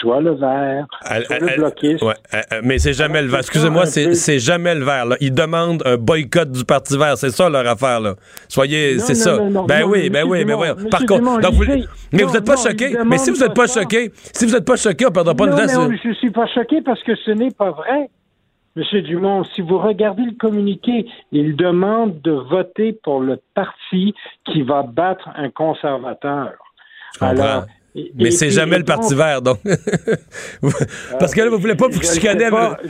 soit 0.00 0.20
le 0.20 0.34
vert, 0.34 0.86
soit 1.02 1.38
le 1.38 1.56
bloquiste. 1.56 2.02
Ouais, 2.02 2.14
mais 2.62 2.78
c'est 2.78 2.92
jamais 2.92 3.22
le 3.22 3.28
vert. 3.28 3.40
Excusez-moi, 3.40 3.86
c'est 3.86 4.38
jamais 4.38 4.74
le 4.74 4.84
vert. 4.84 5.06
Ils 5.20 5.34
demandent 5.34 5.82
un 5.84 5.96
boycott 5.96 6.50
du 6.50 6.64
Parti 6.64 6.96
vert. 6.96 7.16
C'est 7.16 7.30
ça 7.30 7.48
leur 7.48 7.66
affaire. 7.66 8.00
Là. 8.00 8.14
Soyez, 8.48 8.98
c'est 8.98 9.14
ça. 9.14 9.36
non, 9.36 9.50
non, 9.50 9.64
ben 9.64 9.80
non, 9.82 9.88
oui, 9.90 10.10
ben 10.10 10.24
oui, 10.26 10.44
ben. 10.44 10.56
Monsieur 10.58 10.88
Par 10.88 11.00
contre, 11.06 11.40
donc 11.40 11.52
vous- 11.54 11.64
mais 12.12 12.22
vous 12.22 12.32
n'êtes 12.32 12.46
pas 12.46 12.56
choqué. 12.56 12.96
Mais 13.04 13.18
si 13.18 13.30
vous 13.30 13.38
n'êtes 13.38 13.54
pas 13.54 13.66
choqué, 13.66 14.10
si 14.32 14.46
vous 14.46 14.52
n'êtes 14.52 14.64
pas 14.66 14.76
choqué, 14.76 15.06
on 15.06 15.10
perdra 15.10 15.34
pas 15.34 15.46
de 15.46 15.52
temps. 15.52 15.90
je 16.02 16.12
suis 16.14 16.30
pas 16.30 16.46
choqué 16.46 16.80
parce 16.82 17.02
que 17.02 17.14
ce 17.16 17.30
n'est 17.30 17.50
pas 17.52 17.70
vrai. 17.70 18.08
Monsieur 18.76 19.02
Dumont, 19.02 19.42
si 19.56 19.62
vous 19.62 19.78
regardez 19.78 20.22
le 20.22 20.36
communiqué, 20.38 21.04
il 21.32 21.56
demande 21.56 22.20
de 22.22 22.30
voter 22.30 22.96
pour 23.02 23.20
le 23.20 23.40
parti 23.54 24.14
qui 24.44 24.62
va 24.62 24.84
battre 24.84 25.28
un 25.34 25.50
conservateur. 25.50 26.52
Alors, 27.20 27.64
et- 27.94 28.12
mais 28.14 28.30
c'est 28.30 28.50
jamais 28.50 28.78
le 28.78 28.84
Parti 28.84 29.14
vert, 29.14 29.42
donc. 29.42 29.58
Parce 31.18 31.34
que 31.34 31.40
là, 31.40 31.50
vous 31.50 31.58
voulez 31.58 31.74
pas 31.74 31.88
vous 31.88 32.00
le 32.00 32.06
chicaner 32.06 32.48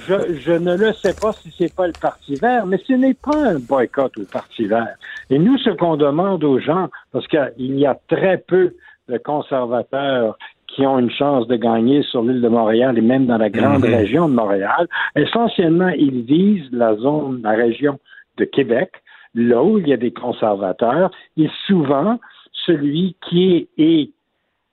je, 0.09 0.35
je 0.41 0.53
ne 0.53 0.77
le 0.77 0.93
sais 0.95 1.15
pas 1.15 1.33
si 1.33 1.53
c'est 1.57 1.75
pas 1.75 1.87
le 1.87 1.93
Parti 2.01 2.35
vert, 2.37 2.67
mais 2.67 2.79
ce 2.87 2.93
n'est 2.95 3.15
pas 3.15 3.37
un 3.51 3.59
boycott 3.59 4.13
au 4.19 4.25
Parti 4.31 4.65
vert. 4.67 4.97
Et 5.31 5.39
nous, 5.39 5.57
ce 5.59 5.71
qu'on 5.71 5.97
demande 5.97 6.45
aux 6.45 6.59
gens, 6.59 6.89
parce 7.13 7.27
qu'il 7.29 7.79
y 7.79 7.87
a 7.87 7.99
très 8.09 8.39
peu 8.39 8.75
de 9.09 9.19
conservateurs 9.19 10.37
qui 10.69 10.87
ont 10.87 10.99
une 11.01 11.11
chance 11.11 11.49
de 11.49 11.57
gagner 11.57 12.03
sur 12.05 12.23
l'île 12.23 12.41
de 12.41 12.49
Montréal 12.49 12.97
et 12.97 13.01
même 13.01 13.27
dans 13.27 13.39
la 13.39 13.51
grande 13.51 13.85
Mhm. 13.85 13.95
région 13.95 14.29
de 14.29 14.35
Montréal, 14.35 14.87
essentiellement, 15.17 15.89
ils 15.89 16.23
visent 16.23 16.69
la 16.73 16.95
zone, 16.97 17.41
la 17.43 17.51
région 17.51 17.99
de 18.39 18.45
Québec, 18.45 18.91
là 19.35 19.63
où 19.63 19.79
il 19.79 19.89
y 19.89 19.93
a 19.93 19.97
des 19.97 20.13
conservateurs, 20.13 21.11
et 21.37 21.49
souvent, 21.67 22.21
celui 22.67 23.17
qui 23.29 23.69
est 23.79 24.11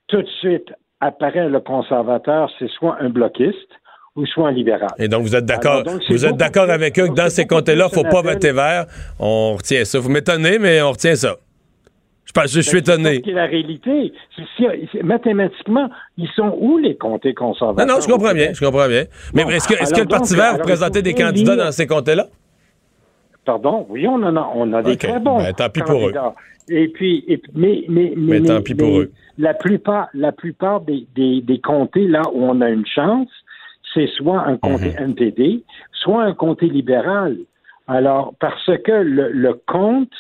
tout 0.08 0.22
de 0.22 0.28
suite 0.40 0.72
apparaît 1.00 1.48
le 1.50 1.60
conservateur, 1.60 2.50
c'est 2.58 2.70
soit 2.72 2.98
un 3.00 3.10
bloquiste 3.10 3.70
ou 4.16 4.26
soit 4.26 4.48
un 4.50 4.52
libéral. 4.52 4.90
Et 4.98 5.08
donc, 5.08 5.22
vous 5.24 5.36
êtes 5.36 5.46
d'accord, 5.46 5.84
c'est 5.86 6.12
vous 6.14 6.26
êtes 6.26 6.38
d'accord 6.38 6.70
avec 6.70 6.98
eux 7.00 7.08
que 7.08 7.14
dans 7.14 7.26
c'est 7.26 7.42
ces 7.44 7.46
comtés-là, 7.48 7.88
plus 7.90 7.98
faut 8.02 8.04
pas 8.04 8.22
voter 8.24 8.52
vert. 8.52 8.86
On 9.20 9.56
retient 9.56 9.86
ça. 9.86 10.00
Vous 10.00 10.10
m'étonnez, 10.10 10.58
mais 10.58 10.82
on 10.82 10.92
retient 10.92 11.16
ça. 11.16 11.36
Je, 12.26 12.32
pense, 12.34 12.52
je 12.52 12.60
suis 12.62 12.82
Ben, 12.82 12.86
c'est 12.86 12.92
étonné. 12.94 13.16
ça 13.16 13.22
qui 13.22 13.30
est 13.30 13.34
la 13.34 13.46
réalité. 13.46 14.14
C'est- 14.36 14.44
c'est- 14.58 14.90
c'est- 14.92 15.04
mathématiquement, 15.04 15.90
ils 16.18 16.28
sont 16.36 16.58
où 16.60 16.78
les 16.78 16.98
comtés 16.98 17.30
Non, 17.30 17.48
conservateurs? 17.50 17.86
non, 17.96 18.02
je 18.02 18.08
comprends 18.12 18.34
bien, 18.34 18.52
je 18.54 18.60
comprends 18.66 18.88
bien. 18.88 19.06
Mais 19.34 19.44
est-ce 19.56 19.68
que, 19.68 19.76
alors 19.76 19.92
que 19.92 20.02
le 20.02 20.08
Parti 20.08 20.32
donc, 20.34 20.38
vert 20.42 20.48
alors, 20.56 20.60
il 20.60 20.64
présentait 20.64 21.02
des 21.04 21.14
candidats 21.14 21.56
lire- 21.56 21.66
dans 21.66 21.72
ces 21.72 21.86
comtés-là? 21.88 22.26
Pardon, 23.48 23.86
oui, 23.90 24.06
on 24.06 24.16
en 24.24 24.36
a, 24.36 24.52
on 24.56 24.74
a 24.74 24.84
des 24.84 24.98
très 24.98 25.20
bons 25.22 25.38
ben, 25.38 25.54
tant 25.54 25.70
pis 25.70 25.80
pour 25.82 26.06
eux. 26.10 26.14
Et 26.70 26.90
puis, 26.90 27.24
et 27.30 27.38
puis- 27.38 27.52
mais, 27.56 27.86
mais, 27.88 28.14
Mais 28.18 28.42
tant 28.42 28.62
pis 28.62 28.76
pour 28.76 29.00
eux. 29.00 29.12
La 29.38 29.54
plupart, 29.54 30.10
la 30.14 30.34
plupart 30.34 30.82
des, 30.82 31.08
des, 31.16 31.40
des 31.42 31.60
comtés 31.62 32.08
là 32.10 32.24
où 32.34 32.44
on 32.44 32.60
a 32.60 32.70
une 32.70 32.86
chance, 32.86 33.30
c'est 33.94 34.08
soit 34.18 34.42
un 34.42 34.58
comté 34.58 34.90
Mhm. 35.00 35.12
NPD, 35.12 35.64
soit 35.94 36.24
un 36.24 36.34
comté 36.34 36.68
libéral. 36.68 37.38
Alors, 37.88 38.34
parce 38.42 38.70
que 38.84 38.92
le, 38.92 39.32
le 39.32 39.54
compte, 39.66 40.12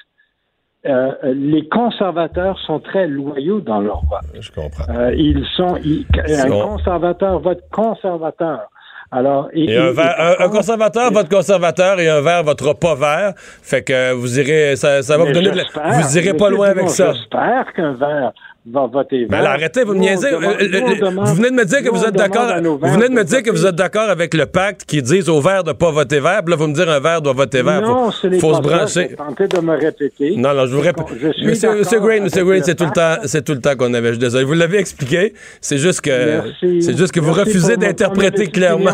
euh, 0.85 1.11
les 1.33 1.67
conservateurs 1.67 2.57
sont 2.59 2.79
très 2.79 3.07
loyaux 3.09 3.59
dans 3.59 3.81
leur 3.81 4.05
vote. 4.05 4.21
Je 4.39 4.51
comprends. 4.51 4.85
Euh, 4.95 5.13
ils 5.15 5.45
sont, 5.57 5.75
ils- 5.83 6.05
un 6.15 6.49
conservateur 6.49 7.39
vote 7.39 7.59
conservateur. 7.73 8.69
Alors, 9.11 9.49
et, 9.53 9.71
Et 9.71 9.77
un, 9.77 9.87
et- 9.87 9.91
vert- 9.93 10.15
un- 10.19 10.45
un 10.45 10.49
conservateur 10.49 11.11
vote 11.13 11.29
conservateur 11.29 11.99
et 11.99 12.09
un 12.09 12.19
vert 12.21 12.43
votera 12.43 12.73
pas 12.75 12.95
vert. 12.95 13.33
Fait 13.37 13.81
que 13.81 14.11
vous 14.13 14.37
irez, 14.39 14.75
ça, 14.75 15.01
ça 15.01 15.17
va 15.17 15.23
vous 15.25 15.31
donner 15.31 15.51
de 15.51 15.57
la- 15.57 15.99
Vous 16.01 16.17
irez 16.17 16.33
pas 16.33 16.49
loin 16.49 16.69
avec 16.69 16.89
ça. 16.89 17.13
J'espère 17.13 17.71
qu'un 17.73 17.93
vert 17.93 18.33
va 18.71 18.85
voter 18.87 19.19
vert. 19.19 19.27
Mais 19.31 19.41
là, 19.41 19.51
arrêtez, 19.51 19.83
vous 19.83 19.93
me 19.93 19.97
Nous, 19.97 20.01
niaisez. 20.03 20.31
demande- 20.31 20.55
Euh, 20.61 20.95
demande- 20.99 21.27
vous 21.27 21.35
venez 21.35 21.49
de 21.49 21.55
me 21.55 21.65
dire 21.65 21.83
que 21.83 21.89
vous 21.89 22.03
êtes 22.03 22.15
d'accord. 22.15 22.47
Vous 22.61 22.93
venez 22.93 23.09
de 23.09 23.13
me 23.13 23.23
dire 23.23 23.43
que 23.43 23.49
vous 23.51 23.65
êtes 23.65 23.75
d'accord 23.75 24.09
avec 24.09 24.33
le 24.33 24.45
pacte 24.45 24.83
qui 24.85 25.01
dit 25.01 25.23
aux 25.29 25.41
verts 25.41 25.63
de 25.63 25.71
pas 25.71 25.91
voter 25.91 26.19
vert. 26.19 26.41
Puis 26.43 26.51
là, 26.51 26.57
vous 26.57 26.67
me 26.67 26.73
dire 26.73 26.89
un 26.89 26.99
vert 26.99 27.21
doit 27.21 27.33
voter 27.33 27.61
vert. 27.61 27.81
Non, 27.81 28.05
faut 28.05 28.11
ce 28.11 28.39
faut 28.39 28.53
se 28.53 28.61
pas 28.61 28.69
ça. 28.69 28.75
brancher. 28.77 29.15
Tentez 29.17 29.47
de 29.47 29.59
me 29.59 29.75
répéter. 29.77 30.35
Non, 30.37 30.53
non, 30.53 30.65
je 30.65 30.75
vous 30.75 30.81
répète. 30.81 31.05
Monsieur, 31.43 31.75
Monsieur 31.75 31.99
Green, 31.99 32.23
Monsieur 32.23 32.43
Green, 32.43 32.63
c'est 32.63 32.75
tout 32.75 32.85
le 32.85 32.91
temps, 32.91 33.15
c'est 33.25 33.43
tout 33.43 33.53
le 33.53 33.61
temps 33.61 33.75
qu'on 33.75 33.93
avait. 33.93 34.07
Je 34.09 34.13
suis 34.13 34.19
désolé. 34.19 34.43
Vous 34.43 34.53
l'avez 34.53 34.77
expliqué. 34.79 35.33
C'est 35.61 35.77
juste 35.77 36.01
que, 36.01 36.41
c'est 36.81 36.97
juste 36.97 37.11
que 37.13 37.19
vous 37.19 37.33
refusez 37.33 37.77
d'interpréter 37.77 38.47
clairement. 38.47 38.91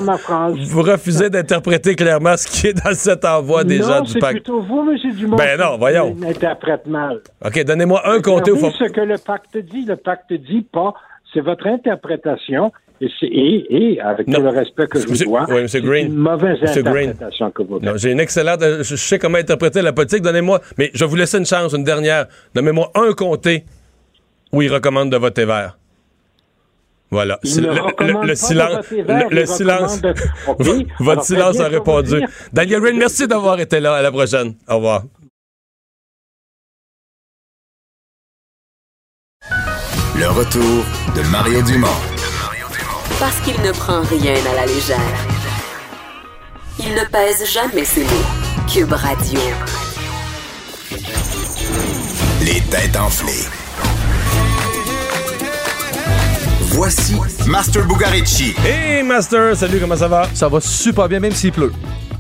Vous 0.68 0.82
refusez 0.82 1.30
d'interpréter 1.30 1.96
clairement 1.96 2.38
ce 2.38 2.48
qui 2.48 2.68
est 2.68 2.74
dans 2.74 2.94
cet 2.94 3.26
envoi 3.26 3.64
des 3.64 3.78
gens 3.82 4.02
du 4.02 4.12
c'est 4.12 4.20
pacte. 4.20 4.34
plutôt 4.34 4.62
vous, 4.62 4.88
M. 4.90 5.16
Dumont. 5.16 5.36
Ben 5.38 5.60
non, 5.60 5.78
voyons. 5.78 6.16
interprète 6.28 6.86
mal. 6.88 7.22
OK, 7.46 7.64
donnez-moi 7.64 8.02
un 8.08 8.22
comté 8.22 8.52
faut. 8.52 8.72
ce 8.72 8.92
que 8.92 9.02
le 9.02 9.18
pacte 9.18 9.58
dit. 9.64 9.86
Le 9.86 9.96
pacte 9.96 10.32
dit 10.34 10.66
pas. 10.72 10.94
C'est 11.34 11.42
votre 11.42 11.66
interprétation. 11.68 12.72
Et, 13.02 13.10
c'est- 13.20 13.26
et, 13.26 13.66
et 13.96 14.00
avec 14.02 14.28
tout 14.32 14.40
le 14.42 14.50
respect 14.50 14.88
que 14.88 15.00
je 15.00 15.08
vous 15.08 15.18
dois, 15.26 15.46
oui, 15.50 15.68
c'est 15.68 15.82
Green. 15.82 16.08
une 16.08 16.16
mauvaise 16.16 16.62
Monsieur 16.62 16.84
Green. 16.84 17.10
interprétation 17.10 17.52
que 17.52 17.64
vous 17.64 17.80
j'ai 17.98 18.12
une 18.12 18.20
excellente. 18.20 18.62
euh, 18.62 18.84
Je 18.84 18.96
sais 18.96 19.18
comment 19.20 19.40
interpréter 19.40 19.82
la 19.82 19.92
politique. 19.94 20.22
Donnez-moi. 20.22 20.62
Mais 20.78 20.92
je 20.94 21.04
vais 21.04 21.10
vous 21.10 21.16
laisser 21.16 21.38
une 21.40 21.46
chance, 21.46 21.74
une 21.74 21.84
dernière. 21.84 22.28
Donnez-moi 22.56 22.92
un 22.96 23.12
comté 23.14 23.66
où 24.54 24.62
il 24.62 24.72
recommande 24.72 25.10
de 25.12 25.18
voter 25.18 25.44
vert. 25.46 25.78
Voilà. 27.12 27.40
Il 27.44 27.50
le, 27.64 28.36
silence. 28.36 28.86
vert, 28.92 29.30
le, 29.30 29.36
le 29.36 29.42
il 29.42 29.48
silence. 29.48 30.02
de- 30.02 30.14
Votre 31.00 31.12
Alors, 31.12 31.24
silence 31.24 31.60
a 31.60 31.68
répondu. 31.68 32.22
Daniel 32.54 32.80
Green, 32.80 32.98
merci 32.98 33.28
d'avoir 33.28 33.60
été 33.60 33.80
là. 33.80 33.96
À 33.96 34.02
la 34.02 34.12
prochaine. 34.12 34.54
Au 34.70 34.76
revoir. 34.76 35.04
Le 40.16 40.30
retour 40.30 40.86
de 41.16 41.22
Mario 41.30 41.62
Dumont. 41.64 41.88
Parce 43.20 43.40
qu'il 43.42 43.60
ne 43.62 43.72
prend 43.72 44.02
rien 44.02 44.36
à 44.52 44.56
la 44.56 44.66
légère. 44.68 45.00
Il 46.80 46.94
ne 46.94 47.04
pèse 47.06 47.52
jamais 47.52 47.84
ses 47.84 48.04
mots. 48.04 48.10
Cube 48.72 48.94
Radio. 48.94 49.40
Les 52.42 52.62
têtes 52.70 52.96
enflées. 52.96 53.48
Voici 56.62 57.16
Master 57.48 57.86
Bugarici. 57.88 58.54
Hey 58.64 59.02
Master, 59.02 59.56
salut, 59.56 59.80
comment 59.80 59.98
ça 59.98 60.08
va? 60.08 60.28
Ça 60.36 60.48
va 60.48 60.62
super 60.62 61.10
bien, 61.10 61.20
même 61.20 61.34
s'il 61.34 61.52
pleut. 61.52 61.74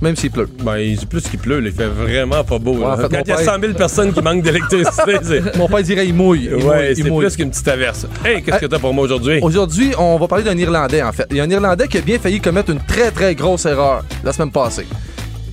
Même 0.04 0.16
s'il 0.18 0.32
pleut. 0.32 0.50
Ben, 0.64 0.78
il- 0.78 1.00
c'est 1.00 1.08
plus 1.08 1.22
qu'il 1.22 1.40
pleut, 1.40 1.60
là, 1.62 1.70
il 1.70 1.74
fait 1.74 1.88
vraiment 1.88 2.44
pas 2.44 2.60
beau. 2.60 2.74
Ouais, 2.74 2.82
là. 2.82 2.94
en 2.94 2.98
fait, 2.98 3.04
Quand 3.04 3.22
il 3.26 3.30
y 3.30 3.32
a 3.32 3.36
père- 3.38 3.40
100 3.56 3.60
000 3.62 3.74
personnes 3.74 4.12
qui 4.14 4.22
manquent 4.22 4.44
d'électricité. 4.44 5.40
Mon 5.58 5.68
père 5.70 5.82
dirait 5.82 6.06
il 6.06 6.14
mouille. 6.14 6.50
Il 6.52 6.66
Ouais, 6.66 6.94
c'est 6.94 7.04
mouille. 7.10 7.26
plus 7.26 7.36
qu'une 7.38 7.50
petite 7.50 7.68
averse. 7.70 8.06
Hey, 8.26 8.44
qu'est-ce 8.44 8.60
que 8.60 8.66
t'as 8.66 8.80
pour 8.80 8.94
moi 8.94 9.06
aujourd'hui? 9.06 9.40
Aujourd'hui, 9.42 9.94
on 9.98 10.18
va 10.18 10.28
parler 10.28 10.44
d'un 10.44 10.58
Irlandais, 10.58 11.02
en 11.02 11.12
fait. 11.14 11.26
Il 11.32 11.38
y 11.38 11.40
a 11.40 11.44
un 11.44 11.50
Irlandais 11.50 11.88
qui 11.88 11.98
a 11.98 12.02
bien 12.02 12.20
failli 12.20 12.42
commettre 12.42 12.70
une 12.72 12.82
très, 12.82 13.12
très 13.12 13.34
grosse 13.34 13.66
erreur 13.66 14.04
la 14.26 14.34
semaine 14.34 14.52
passée. 14.52 14.86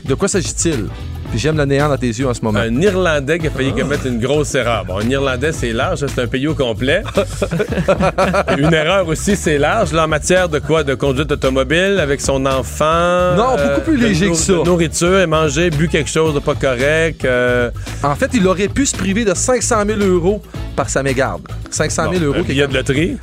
De 0.05 0.15
quoi 0.15 0.27
s'agit-il? 0.29 0.87
Puis 1.31 1.39
j'aime 1.39 1.57
le 1.57 1.65
néant 1.65 1.89
dans 1.89 1.97
tes 1.97 2.09
yeux 2.09 2.27
en 2.29 2.35
ce 2.35 2.41
moment. 2.43 2.59
Un 2.59 2.81
Irlandais 2.81 3.39
qui 3.39 3.47
a 3.47 3.51
failli 3.51 3.73
commettre 3.73 4.07
une 4.07 4.19
grosse 4.19 4.53
erreur. 4.57 4.85
Bon, 4.85 4.99
un 4.99 5.09
Irlandais, 5.09 5.53
c'est 5.53 5.73
large, 5.73 6.05
c'est 6.07 6.21
un 6.21 6.27
pays 6.27 6.49
au 6.49 6.55
complet. 6.55 7.03
une 8.59 8.73
erreur 8.75 9.07
aussi, 9.07 9.37
c'est 9.37 9.59
large. 9.59 9.93
Là, 9.93 10.05
en 10.05 10.09
matière 10.09 10.49
de 10.49 10.59
quoi? 10.59 10.83
De 10.83 10.95
conduite 10.95 11.31
automobile 11.31 11.99
avec 12.01 12.21
son 12.21 12.45
enfant. 12.47 12.85
euh, 12.85 13.37
Non, 13.37 13.53
beaucoup 13.57 13.81
plus 13.83 13.97
de 13.99 14.07
léger 14.07 14.29
que 14.31 14.35
ça. 14.35 14.53
de 14.55 14.59
nourriture 14.65 15.21
et 15.21 15.27
manger, 15.27 15.71
bu 15.71 15.89
quelque 15.89 16.11
chose 16.11 16.35
de 16.35 16.41
pas 16.41 16.55
correct. 16.57 17.25
euh, 17.25 17.71
En 18.03 18.17
fait, 18.17 18.31
il 18.35 18.47
aurait 18.49 18.69
pu 18.69 18.85
se 18.87 18.97
priver 18.97 19.25
de 19.25 19.33
500 19.35 19.85
000 19.87 20.01
euros 20.01 20.43
par 20.75 20.91
sa 20.91 21.03
mégarde. 21.05 21.43
500 21.71 22.11
000 22.13 22.15
bon, 22.15 22.27
euros. 22.27 22.35
qui 22.45 22.51
est 22.51 22.55
billet 22.55 22.67
de 22.67 22.75
loterie. 22.75 23.17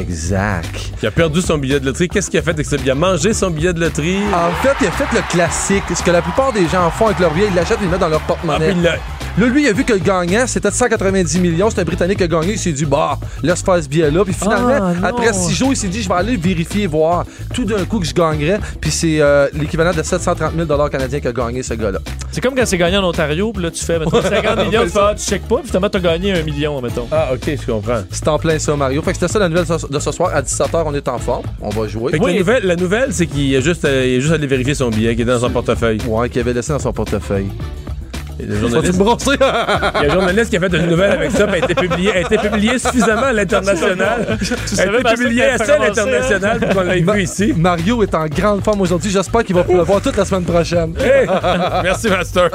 Exact. 0.00 0.74
Il 1.02 1.06
a 1.06 1.10
perdu 1.10 1.40
son 1.40 1.58
billet 1.58 1.78
de 1.80 1.86
loterie. 1.86 2.08
Qu'est-ce 2.08 2.30
qu'il 2.30 2.38
a 2.38 2.42
fait 2.42 2.50
avec 2.50 2.66
ça? 2.66 2.76
Il 2.82 2.90
a 2.90 2.94
mangé 2.94 3.32
son 3.34 3.50
billet 3.50 3.72
de 3.72 3.80
loterie. 3.80 4.18
En 4.32 4.50
fait, 4.62 4.74
il 4.80 4.86
a 4.88 4.90
fait 4.90 5.06
le 5.14 5.22
classique. 5.30 5.84
Ce 5.94 6.02
que 6.02 6.10
la 6.10 6.22
plupart 6.22 6.52
des 6.52 6.66
gens 6.68 6.90
font 6.90 7.06
avec 7.06 7.18
leur 7.20 7.32
billet, 7.32 7.46
ils 7.50 7.54
l'achètent 7.54 7.78
et 7.78 7.82
ils 7.82 7.86
le 7.86 7.90
mettent 7.92 8.00
dans 8.00 8.08
leur 8.08 8.20
Ah, 8.24 8.28
porte-monnaie. 8.28 8.74
l'a- 8.74 8.96
Là, 9.36 9.46
lui, 9.46 9.64
il 9.64 9.68
a 9.68 9.72
vu 9.72 9.82
que 9.82 9.92
le 9.92 9.98
gagnant, 9.98 10.46
c'était 10.46 10.70
de 10.70 10.74
190 10.74 11.40
millions. 11.40 11.68
C'est 11.68 11.80
un 11.80 11.84
Britannique 11.84 12.18
qui 12.18 12.24
a 12.24 12.28
gagné. 12.28 12.52
Il 12.52 12.58
s'est 12.58 12.70
dit, 12.70 12.84
bah, 12.84 13.18
laisse 13.42 13.62
faire 13.62 13.82
ce 13.82 13.88
billet-là. 13.88 14.24
Puis 14.24 14.32
finalement, 14.32 14.92
Ah, 15.02 15.08
après 15.08 15.32
six 15.32 15.52
jours, 15.54 15.70
il 15.72 15.76
s'est 15.76 15.88
dit, 15.88 16.02
je 16.02 16.08
vais 16.08 16.14
aller 16.14 16.36
vérifier, 16.36 16.86
voir 16.86 17.24
tout 17.52 17.64
d'un 17.64 17.84
coup 17.84 17.98
que 17.98 18.06
je 18.06 18.14
gagnerais. 18.14 18.60
Puis 18.80 18.92
c'est 18.92 19.20
euh, 19.20 19.48
l'équivalent 19.52 19.92
de 19.92 20.04
730 20.04 20.52
000 20.56 20.88
canadiens 20.88 21.18
qu'a 21.18 21.32
gagné 21.32 21.64
ce 21.64 21.74
gars-là. 21.74 21.98
C'est 22.30 22.40
comme 22.40 22.54
quand 22.54 22.64
c'est 22.64 22.78
gagné 22.78 22.96
en 22.96 23.04
Ontario, 23.04 23.52
puis 23.52 23.64
là, 23.64 23.72
tu 23.72 23.84
fais 23.84 23.98
mettons, 23.98 24.22
50 24.22 24.56
millions, 24.66 24.82
tu 24.84 24.90
fais, 24.90 24.98
ah, 25.00 25.14
tu 25.16 25.24
checkes 25.24 25.48
pas, 25.48 25.56
puis 25.56 25.66
finalement, 25.66 25.88
t'as 25.88 25.98
gagné 26.00 26.32
un 26.32 26.42
million, 26.42 26.80
mettons. 26.80 27.08
Ah, 27.10 27.30
OK, 27.34 27.42
je 27.60 27.72
comprends. 27.72 28.02
C'est 28.10 28.28
en 28.28 28.38
plein 28.38 28.60
ça, 28.60 28.76
Mario. 28.76 29.02
Fait 29.02 29.10
que 29.10 29.16
c'était 29.18 29.32
ça 29.32 29.40
la 29.40 29.48
nouvelle 29.48 29.66
de 29.66 29.98
ce 29.98 30.12
soir. 30.12 30.30
À 30.32 30.42
17h, 30.42 30.84
on 30.86 30.94
est 30.94 31.08
en 31.08 31.18
forme. 31.18 31.44
On 31.60 31.70
va 31.70 31.88
jouer. 31.88 32.12
Fait 32.12 32.20
que 32.20 32.24
la, 32.24 32.34
nouvelle, 32.34 32.64
la 32.64 32.76
nouvelle, 32.76 33.12
c'est 33.12 33.26
qu'il 33.26 33.56
a 33.56 33.60
juste, 33.60 33.84
euh, 33.84 34.06
il 34.06 34.18
a 34.18 34.20
juste 34.20 34.32
allé 34.32 34.46
vérifier 34.46 34.74
son 34.74 34.90
billet 34.90 35.16
qui 35.16 35.22
est 35.22 35.24
dans 35.24 35.40
son 35.40 35.50
portefeuille. 35.50 35.98
Ouais, 36.06 36.28
qu'il 36.28 36.40
avait 36.40 36.52
laissé 36.52 36.72
dans 36.72 36.78
son 36.78 36.92
portefeuille. 36.92 37.48
Il 38.38 38.50
y 38.50 38.52
a 38.52 38.56
un 38.56 40.10
journaliste 40.10 40.50
qui 40.50 40.56
a 40.56 40.60
fait 40.60 40.76
une 40.76 40.86
nouvelle 40.86 41.12
avec 41.12 41.30
ça, 41.30 41.46
puis 41.46 41.56
elle 41.56 41.62
a 41.62 41.70
été 41.70 41.74
publiée, 41.74 42.10
elle 42.14 42.24
a 42.24 42.26
été 42.34 42.38
publiée 42.48 42.78
suffisamment 42.78 43.26
à 43.26 43.32
l'international. 43.32 44.38
Tu 44.44 44.52
Elle 44.52 44.68
savais 44.68 44.96
a 44.96 45.00
été 45.00 45.14
publiée 45.14 45.44
assez 45.44 45.70
à 45.70 45.76
commencé, 45.76 45.88
l'international 45.88 46.60
pour 46.60 46.68
qu'on 46.70 46.82
l'ait 46.82 47.00
vu 47.00 47.22
ici. 47.22 47.52
Mario 47.56 48.02
est 48.02 48.14
en 48.14 48.26
grande 48.26 48.64
forme 48.64 48.80
aujourd'hui. 48.80 49.10
J'espère 49.10 49.44
qu'il 49.44 49.54
va 49.54 49.64
le 49.68 49.82
voir 49.82 50.00
toute 50.00 50.16
la 50.16 50.24
semaine 50.24 50.44
prochaine. 50.44 50.94
Hey! 51.04 51.26
Merci, 51.82 52.08
Master. 52.08 52.48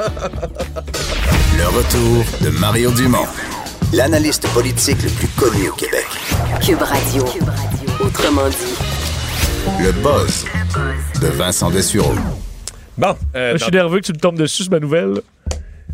Le 1.56 1.66
retour 1.68 2.24
de 2.40 2.50
Mario 2.58 2.90
Dumont. 2.90 3.26
L'analyste 3.92 4.46
politique 4.48 5.02
le 5.02 5.08
plus 5.10 5.28
connu 5.28 5.68
au 5.68 5.72
Québec. 5.72 6.06
Cube 6.64 6.82
Radio. 6.82 7.24
Autrement 8.00 8.48
dit. 8.48 9.82
Le 9.82 9.92
buzz 9.92 10.44
de 11.22 11.28
Vincent 11.28 11.70
Dessureau. 11.70 12.14
Bon, 12.98 13.14
euh, 13.34 13.52
Je 13.56 13.62
suis 13.62 13.72
nerveux 13.72 14.00
que 14.00 14.06
tu 14.06 14.12
me 14.12 14.18
tombes 14.18 14.36
dessus, 14.38 14.64
c'est 14.64 14.70
ma 14.70 14.78
nouvelle. 14.80 15.20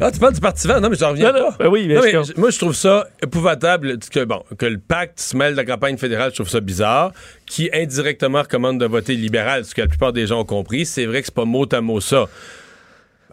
Ah, 0.01 0.11
tu 0.11 0.19
parles 0.19 0.35
du 0.35 0.41
Parti 0.41 0.67
vert? 0.69 0.81
Non, 0.81 0.91
mais 0.91 0.97
j'en 0.97 1.11
reviens 1.11 1.33
Non, 1.33 1.51
pas. 1.51 1.57
ben 1.59 1.69
oui, 1.69 1.87
Non, 1.89 2.01
mais 2.03 2.13
moi, 2.37 2.51
je 2.51 2.59
trouve 2.59 2.75
ça 2.75 3.09
épouvantable 3.23 3.99
que, 3.99 4.25
bon, 4.25 4.43
que 4.59 4.67
le 4.67 4.79
pacte 4.79 5.19
se 5.21 5.37
mêle 5.37 5.53
de 5.53 5.57
la 5.57 5.65
campagne 5.65 5.97
fédérale. 5.97 6.31
Je 6.31 6.37
trouve 6.37 6.49
ça 6.49 6.61
bizarre. 6.61 7.13
Qui 7.47 7.71
indirectement 7.73 8.43
recommande 8.43 8.79
de 8.79 8.87
voter 8.87 9.15
libéral, 9.15 9.65
ce 9.65 9.75
que 9.75 9.81
la 9.81 9.87
plupart 9.87 10.13
des 10.13 10.27
gens 10.27 10.41
ont 10.41 10.45
compris. 10.45 10.85
C'est 10.85 11.07
vrai 11.07 11.21
que 11.21 11.27
c'est 11.27 11.35
pas 11.35 11.45
mot 11.45 11.67
à 11.73 11.81
mot 11.81 12.01
ça. 12.01 12.27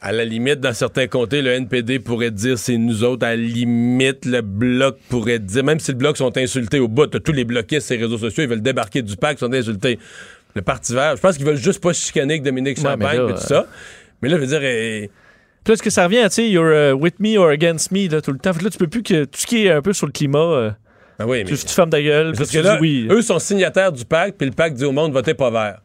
À 0.02 0.11
la 0.11 0.26
limite, 0.26 0.60
dans 0.60 0.73
certains 0.73 1.07
comtés, 1.07 1.41
le 1.41 1.52
NPD 1.52 1.99
pourrait 1.99 2.31
dire 2.31 2.57
c'est 2.57 2.77
nous 2.77 3.03
autres. 3.03 3.26
À 3.26 3.31
la 3.31 3.41
limite, 3.41 4.26
le 4.26 4.41
bloc 4.41 4.98
pourrait 5.10 5.40
dire, 5.40 5.64
même 5.64 5.80
si 5.80 5.91
le 5.91 5.98
bloc 5.98 6.18
sont 6.18 6.38
insultés 6.38 6.80
au 6.80 6.90
bout, 6.90 7.07
tous 7.07 7.31
les 7.31 7.45
bloquistes 7.45 7.88
sur 7.88 7.95
les 7.95 8.03
réseaux 8.03 8.18
sociaux, 8.18 8.44
ils 8.44 8.49
veulent 8.49 8.61
débarquer 8.61 9.02
du 9.02 9.15
pacte, 9.15 9.40
ils 9.40 9.45
sont 9.45 9.53
insultés. 9.53 9.99
Le 10.56 10.61
Parti 10.61 10.94
vert, 10.94 11.15
je 11.15 11.22
pense 11.22 11.38
qu'ils 11.38 11.45
veulent 11.45 11.56
juste 11.56 11.81
pas 11.81 11.94
chicaner 11.94 12.34
avec 12.34 12.44
Dominique 12.44 12.80
Champagne 12.80 13.15
et 13.15 13.34
tout 13.34 13.34
euh, 13.34 13.38
ça. 13.38 13.65
Mais 14.22 14.30
là, 14.30 14.35
je 14.35 14.41
veux 14.41 14.48
dire, 14.48 14.61
eh, 14.61 15.10
Puis 15.64 15.72
là, 15.72 15.73
est-ce 15.76 15.84
que 15.84 15.90
ça 15.90 16.03
revient 16.06 16.19
à, 16.19 16.30
tu 16.30 16.35
sais, 16.35 16.49
you're 16.49 16.91
uh, 16.91 16.91
with 16.94 17.19
me 17.19 17.38
or 17.38 17.49
against 17.49 17.91
me, 17.91 18.07
là, 18.10 18.22
tout 18.22 18.31
le 18.31 18.38
temps? 18.40 18.52
Fait 18.53 18.60
que 18.60 18.64
là, 18.65 18.69
tu 18.69 18.77
peux 18.77 18.88
plus 18.88 19.03
que. 19.03 19.23
Tout 19.26 19.40
ce 19.40 19.45
qui 19.48 19.65
est 19.65 19.72
un 19.72 19.81
peu 19.81 19.94
sur 19.94 20.06
le 20.07 20.11
climat, 20.11 20.38
euh, 20.40 20.72
ben 21.19 21.26
oui, 21.26 21.44
mais. 21.44 21.52
tu, 21.52 21.57
tu 21.57 21.73
fermes 21.73 21.90
ta 21.90 22.02
gueule, 22.02 22.34
Parce 22.38 22.49
que 22.52 22.60
là, 22.60 22.77
oui. 22.81 23.07
eux 23.10 23.22
sont 23.22 23.40
signataires 23.40 23.91
du 23.91 24.03
pacte, 24.06 24.38
puis 24.38 24.48
le 24.48 24.53
pacte 24.53 24.76
dit 24.76 24.85
au 24.85 24.91
monde 24.91 25.14
votez 25.14 25.34
pas 25.34 25.49
vert. 25.52 25.77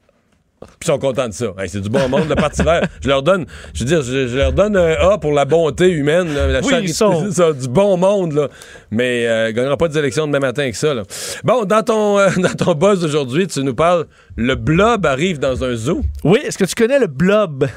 Puis 0.61 0.69
ils 0.83 0.87
sont 0.87 0.99
contents 0.99 1.29
de 1.29 1.33
ça. 1.33 1.47
Hey, 1.57 1.69
c'est 1.69 1.81
du 1.81 1.89
bon 1.89 2.09
monde, 2.09 2.29
le 2.29 2.35
Parti 2.35 2.65
vert. 2.65 2.83
Je 3.01 3.09
leur 3.09 3.23
donne, 3.23 3.47
je 3.75 3.85
veux 3.85 3.87
dire, 3.87 4.03
je, 4.03 4.27
je 4.27 4.37
leur 4.39 4.53
donne 4.53 4.77
un 4.77 4.91
A 5.13 5.17
pour 5.19 5.31
la 5.33 5.45
bonté 5.45 5.89
humaine, 5.89 6.35
là, 6.35 6.49
la 6.49 6.59
Oui, 6.63 6.71
charité, 6.71 6.91
ils 6.91 6.95
sont- 6.95 7.31
ça, 7.31 7.53
du 7.53 7.69
bon 7.69 7.97
monde, 7.97 8.33
là. 8.33 8.49
Mais 8.91 9.25
euh, 9.29 9.51
ils 9.51 9.55
gagneront 9.55 9.77
pas 9.77 9.87
des 9.87 9.99
élections 9.99 10.27
demain 10.27 10.41
matin 10.41 10.63
avec 10.63 10.75
ça, 10.75 10.95
là. 10.95 11.05
Bon, 11.45 11.65
dans 11.65 11.83
ton, 11.85 12.19
euh, 12.19 12.31
dans 12.39 12.55
ton 12.55 12.75
buzz 12.75 13.01
d'aujourd'hui, 13.01 13.47
tu 13.47 13.63
nous 13.63 13.75
parles, 13.77 14.07
le 14.35 14.57
blob 14.57 15.07
arrive 15.07 15.39
dans 15.39 15.63
un 15.63 15.77
zoo. 15.77 16.03
Oui, 16.25 16.41
est-ce 16.45 16.59
que 16.59 16.65
tu 16.65 16.75
connais 16.75 16.99
le 16.99 17.07
blob? 17.07 17.69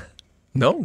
Non? 0.53 0.79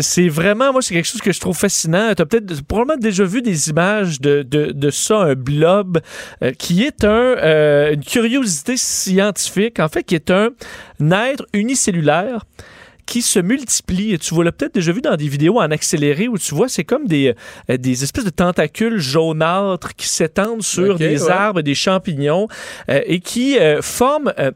C'est 0.00 0.28
vraiment, 0.28 0.72
moi, 0.72 0.82
c'est 0.82 0.92
quelque 0.92 1.06
chose 1.06 1.22
que 1.22 1.32
je 1.32 1.40
trouve 1.40 1.56
fascinant. 1.56 2.12
Tu 2.14 2.20
as 2.20 2.26
peut-être 2.26 2.62
probablement 2.62 3.00
déjà 3.00 3.24
vu 3.24 3.40
des 3.40 3.70
images 3.70 4.20
de, 4.20 4.42
de, 4.42 4.72
de 4.72 4.90
ça, 4.90 5.20
un 5.20 5.34
blob, 5.34 6.00
euh, 6.42 6.52
qui 6.52 6.82
est 6.82 7.02
un, 7.02 7.08
euh, 7.08 7.94
une 7.94 8.04
curiosité 8.04 8.76
scientifique, 8.76 9.80
en 9.80 9.88
fait, 9.88 10.02
qui 10.02 10.14
est 10.16 10.30
un 10.30 10.50
être 11.00 11.46
unicellulaire 11.54 12.44
qui 13.06 13.22
se 13.22 13.38
multiplie. 13.38 14.12
Et 14.12 14.18
tu 14.18 14.34
vois, 14.34 14.44
l'as 14.44 14.52
peut-être 14.52 14.74
déjà 14.74 14.92
vu 14.92 15.00
dans 15.00 15.16
des 15.16 15.28
vidéos 15.28 15.58
en 15.60 15.70
accéléré 15.70 16.28
où 16.28 16.36
tu 16.36 16.54
vois, 16.54 16.68
c'est 16.68 16.84
comme 16.84 17.06
des, 17.06 17.34
euh, 17.70 17.76
des 17.78 18.02
espèces 18.02 18.24
de 18.24 18.30
tentacules 18.30 18.98
jaunâtres 18.98 19.94
qui 19.94 20.08
s'étendent 20.08 20.62
sur 20.62 20.96
des 20.96 21.22
ouais. 21.22 21.30
arbres, 21.30 21.62
des 21.62 21.74
champignons 21.74 22.48
euh, 22.90 23.00
et 23.06 23.20
qui 23.20 23.58
euh, 23.58 23.80
forment 23.80 24.34
euh, 24.38 24.50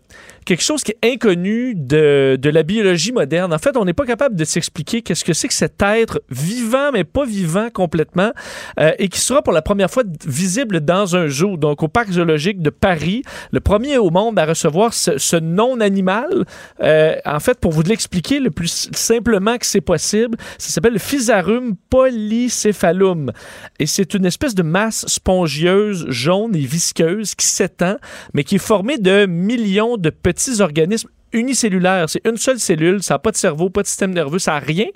quelque 0.44 0.62
chose 0.62 0.82
qui 0.82 0.92
est 0.92 1.12
inconnu 1.14 1.74
de, 1.74 2.38
de 2.40 2.50
la 2.50 2.62
biologie 2.62 3.12
moderne. 3.12 3.52
En 3.52 3.58
fait, 3.58 3.76
on 3.76 3.84
n'est 3.84 3.92
pas 3.92 4.06
capable 4.06 4.36
de 4.36 4.44
s'expliquer 4.44 5.02
qu'est-ce 5.02 5.24
que 5.24 5.32
c'est 5.32 5.48
que 5.48 5.54
cet 5.54 5.80
être 5.82 6.22
vivant, 6.30 6.92
mais 6.92 7.04
pas 7.04 7.24
vivant 7.24 7.68
complètement, 7.72 8.32
euh, 8.78 8.92
et 8.98 9.08
qui 9.08 9.20
sera 9.20 9.42
pour 9.42 9.52
la 9.52 9.62
première 9.62 9.90
fois 9.90 10.02
visible 10.26 10.80
dans 10.80 11.16
un 11.16 11.28
zoo, 11.28 11.56
donc 11.56 11.82
au 11.82 11.88
parc 11.88 12.12
zoologique 12.12 12.60
de 12.60 12.70
Paris, 12.70 13.22
le 13.52 13.60
premier 13.60 13.98
au 13.98 14.10
monde 14.10 14.38
à 14.38 14.46
recevoir 14.46 14.94
ce, 14.94 15.18
ce 15.18 15.36
non-animal. 15.36 16.44
Euh, 16.82 17.14
en 17.24 17.40
fait, 17.40 17.58
pour 17.58 17.72
vous 17.72 17.82
l'expliquer 17.82 18.40
le 18.40 18.50
plus 18.50 18.88
simplement 18.92 19.56
que 19.58 19.66
c'est 19.66 19.80
possible, 19.80 20.36
ça 20.58 20.70
s'appelle 20.70 20.94
le 20.94 20.98
Physarum 20.98 21.76
polycéphalum. 21.88 23.32
Et 23.78 23.86
c'est 23.86 24.14
une 24.14 24.26
espèce 24.26 24.54
de 24.54 24.62
masse 24.62 25.06
spongieuse, 25.06 26.06
jaune 26.08 26.54
et 26.54 26.60
visqueuse 26.60 27.34
qui 27.34 27.46
s'étend, 27.46 27.96
mais 28.34 28.44
qui 28.44 28.56
est 28.56 28.58
formée 28.58 28.98
de 28.98 29.26
millions 29.26 29.96
de 29.96 30.10
petits 30.10 30.29
organismes 30.60 31.08
unicellulaires. 31.32 32.08
C'est 32.08 32.26
une 32.26 32.36
seule 32.36 32.58
cellule, 32.58 33.02
ça 33.02 33.14
n'a 33.14 33.18
pas 33.18 33.30
de 33.30 33.36
cerveau, 33.36 33.70
pas 33.70 33.82
de 33.82 33.86
système 33.86 34.12
nerveux, 34.12 34.38
ça 34.38 34.52
n'a 34.52 34.58
rien, 34.58 34.86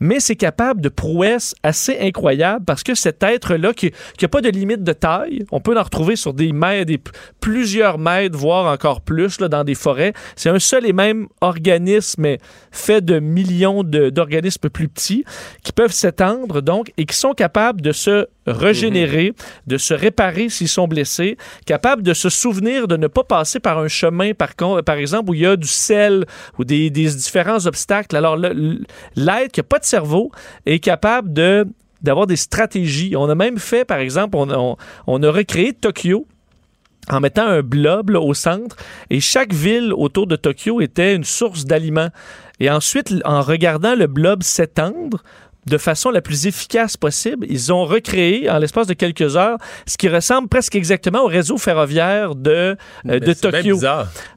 mais 0.00 0.20
c'est 0.20 0.36
capable 0.36 0.80
de 0.80 0.88
prouesses 0.88 1.54
assez 1.62 1.98
incroyables 2.00 2.64
parce 2.64 2.82
que 2.82 2.94
cet 2.94 3.22
être-là, 3.22 3.72
qui 3.72 3.92
n'a 4.20 4.28
pas 4.28 4.40
de 4.40 4.48
limite 4.48 4.82
de 4.82 4.92
taille, 4.92 5.44
on 5.52 5.60
peut 5.60 5.78
en 5.78 5.82
retrouver 5.82 6.16
sur 6.16 6.32
des 6.32 6.52
mètres, 6.52 6.86
des, 6.86 7.00
plusieurs 7.40 7.98
mètres, 7.98 8.36
voire 8.36 8.72
encore 8.72 9.00
plus 9.02 9.40
là, 9.40 9.48
dans 9.48 9.64
des 9.64 9.74
forêts. 9.74 10.12
C'est 10.36 10.50
un 10.50 10.58
seul 10.58 10.86
et 10.86 10.92
même 10.92 11.26
organisme 11.40 12.22
mais 12.22 12.38
fait 12.70 13.04
de 13.04 13.18
millions 13.18 13.82
d'organismes 13.84 14.68
plus 14.68 14.88
petits 14.88 15.24
qui 15.62 15.72
peuvent 15.72 15.92
s'étendre 15.92 16.62
donc 16.62 16.92
et 16.96 17.04
qui 17.04 17.16
sont 17.16 17.32
capables 17.32 17.80
de 17.80 17.92
se 17.92 18.26
régénérer, 18.46 19.32
de 19.66 19.78
se 19.78 19.94
réparer 19.94 20.48
s'ils 20.48 20.68
sont 20.68 20.86
blessés, 20.88 21.36
capables 21.66 22.02
de 22.02 22.14
se 22.14 22.28
souvenir 22.28 22.88
de 22.88 22.96
ne 22.96 23.06
pas 23.06 23.24
passer 23.24 23.60
par 23.60 23.78
un 23.78 23.88
chemin, 23.88 24.32
par, 24.34 24.56
con- 24.56 24.80
par 24.84 24.96
exemple, 24.96 25.30
où 25.30 25.34
il 25.34 25.40
y 25.40 25.46
a 25.46 25.56
du 25.56 25.68
sel 25.68 26.26
ou 26.58 26.64
des, 26.64 26.90
des 26.90 27.06
différents 27.06 27.66
obstacles. 27.66 28.16
Alors, 28.16 28.36
le- 28.36 28.80
l'être 29.16 29.52
qui 29.52 29.60
n'a 29.60 29.64
pas 29.64 29.78
de 29.78 29.84
cerveau 29.84 30.30
est 30.66 30.78
capable 30.78 31.32
de 31.32 31.66
d'avoir 32.02 32.26
des 32.26 32.36
stratégies. 32.36 33.14
On 33.16 33.30
a 33.30 33.34
même 33.34 33.56
fait, 33.56 33.86
par 33.86 33.96
exemple, 33.98 34.36
on, 34.36 34.50
on, 34.50 34.76
on 35.06 35.22
a 35.22 35.30
recréé 35.30 35.72
Tokyo 35.72 36.26
en 37.08 37.20
mettant 37.20 37.46
un 37.46 37.62
blob 37.62 38.10
là, 38.10 38.20
au 38.20 38.34
centre 38.34 38.76
et 39.08 39.20
chaque 39.20 39.54
ville 39.54 39.90
autour 39.94 40.26
de 40.26 40.36
Tokyo 40.36 40.82
était 40.82 41.14
une 41.14 41.24
source 41.24 41.64
d'aliments. 41.64 42.10
Et 42.60 42.70
ensuite, 42.70 43.14
en 43.24 43.40
regardant 43.40 43.94
le 43.94 44.06
blob 44.06 44.42
s'étendre, 44.42 45.22
de 45.66 45.78
façon 45.78 46.10
la 46.10 46.20
plus 46.20 46.46
efficace 46.46 46.96
possible, 46.96 47.46
ils 47.48 47.72
ont 47.72 47.84
recréé 47.84 48.50
en 48.50 48.58
l'espace 48.58 48.86
de 48.86 48.94
quelques 48.94 49.36
heures 49.36 49.58
ce 49.86 49.96
qui 49.96 50.08
ressemble 50.08 50.48
presque 50.48 50.74
exactement 50.74 51.22
au 51.24 51.26
réseau 51.26 51.56
ferroviaire 51.58 52.34
de, 52.34 52.76
euh, 53.08 53.18
de 53.18 53.26
c'est 53.32 53.50
Tokyo. 53.50 53.78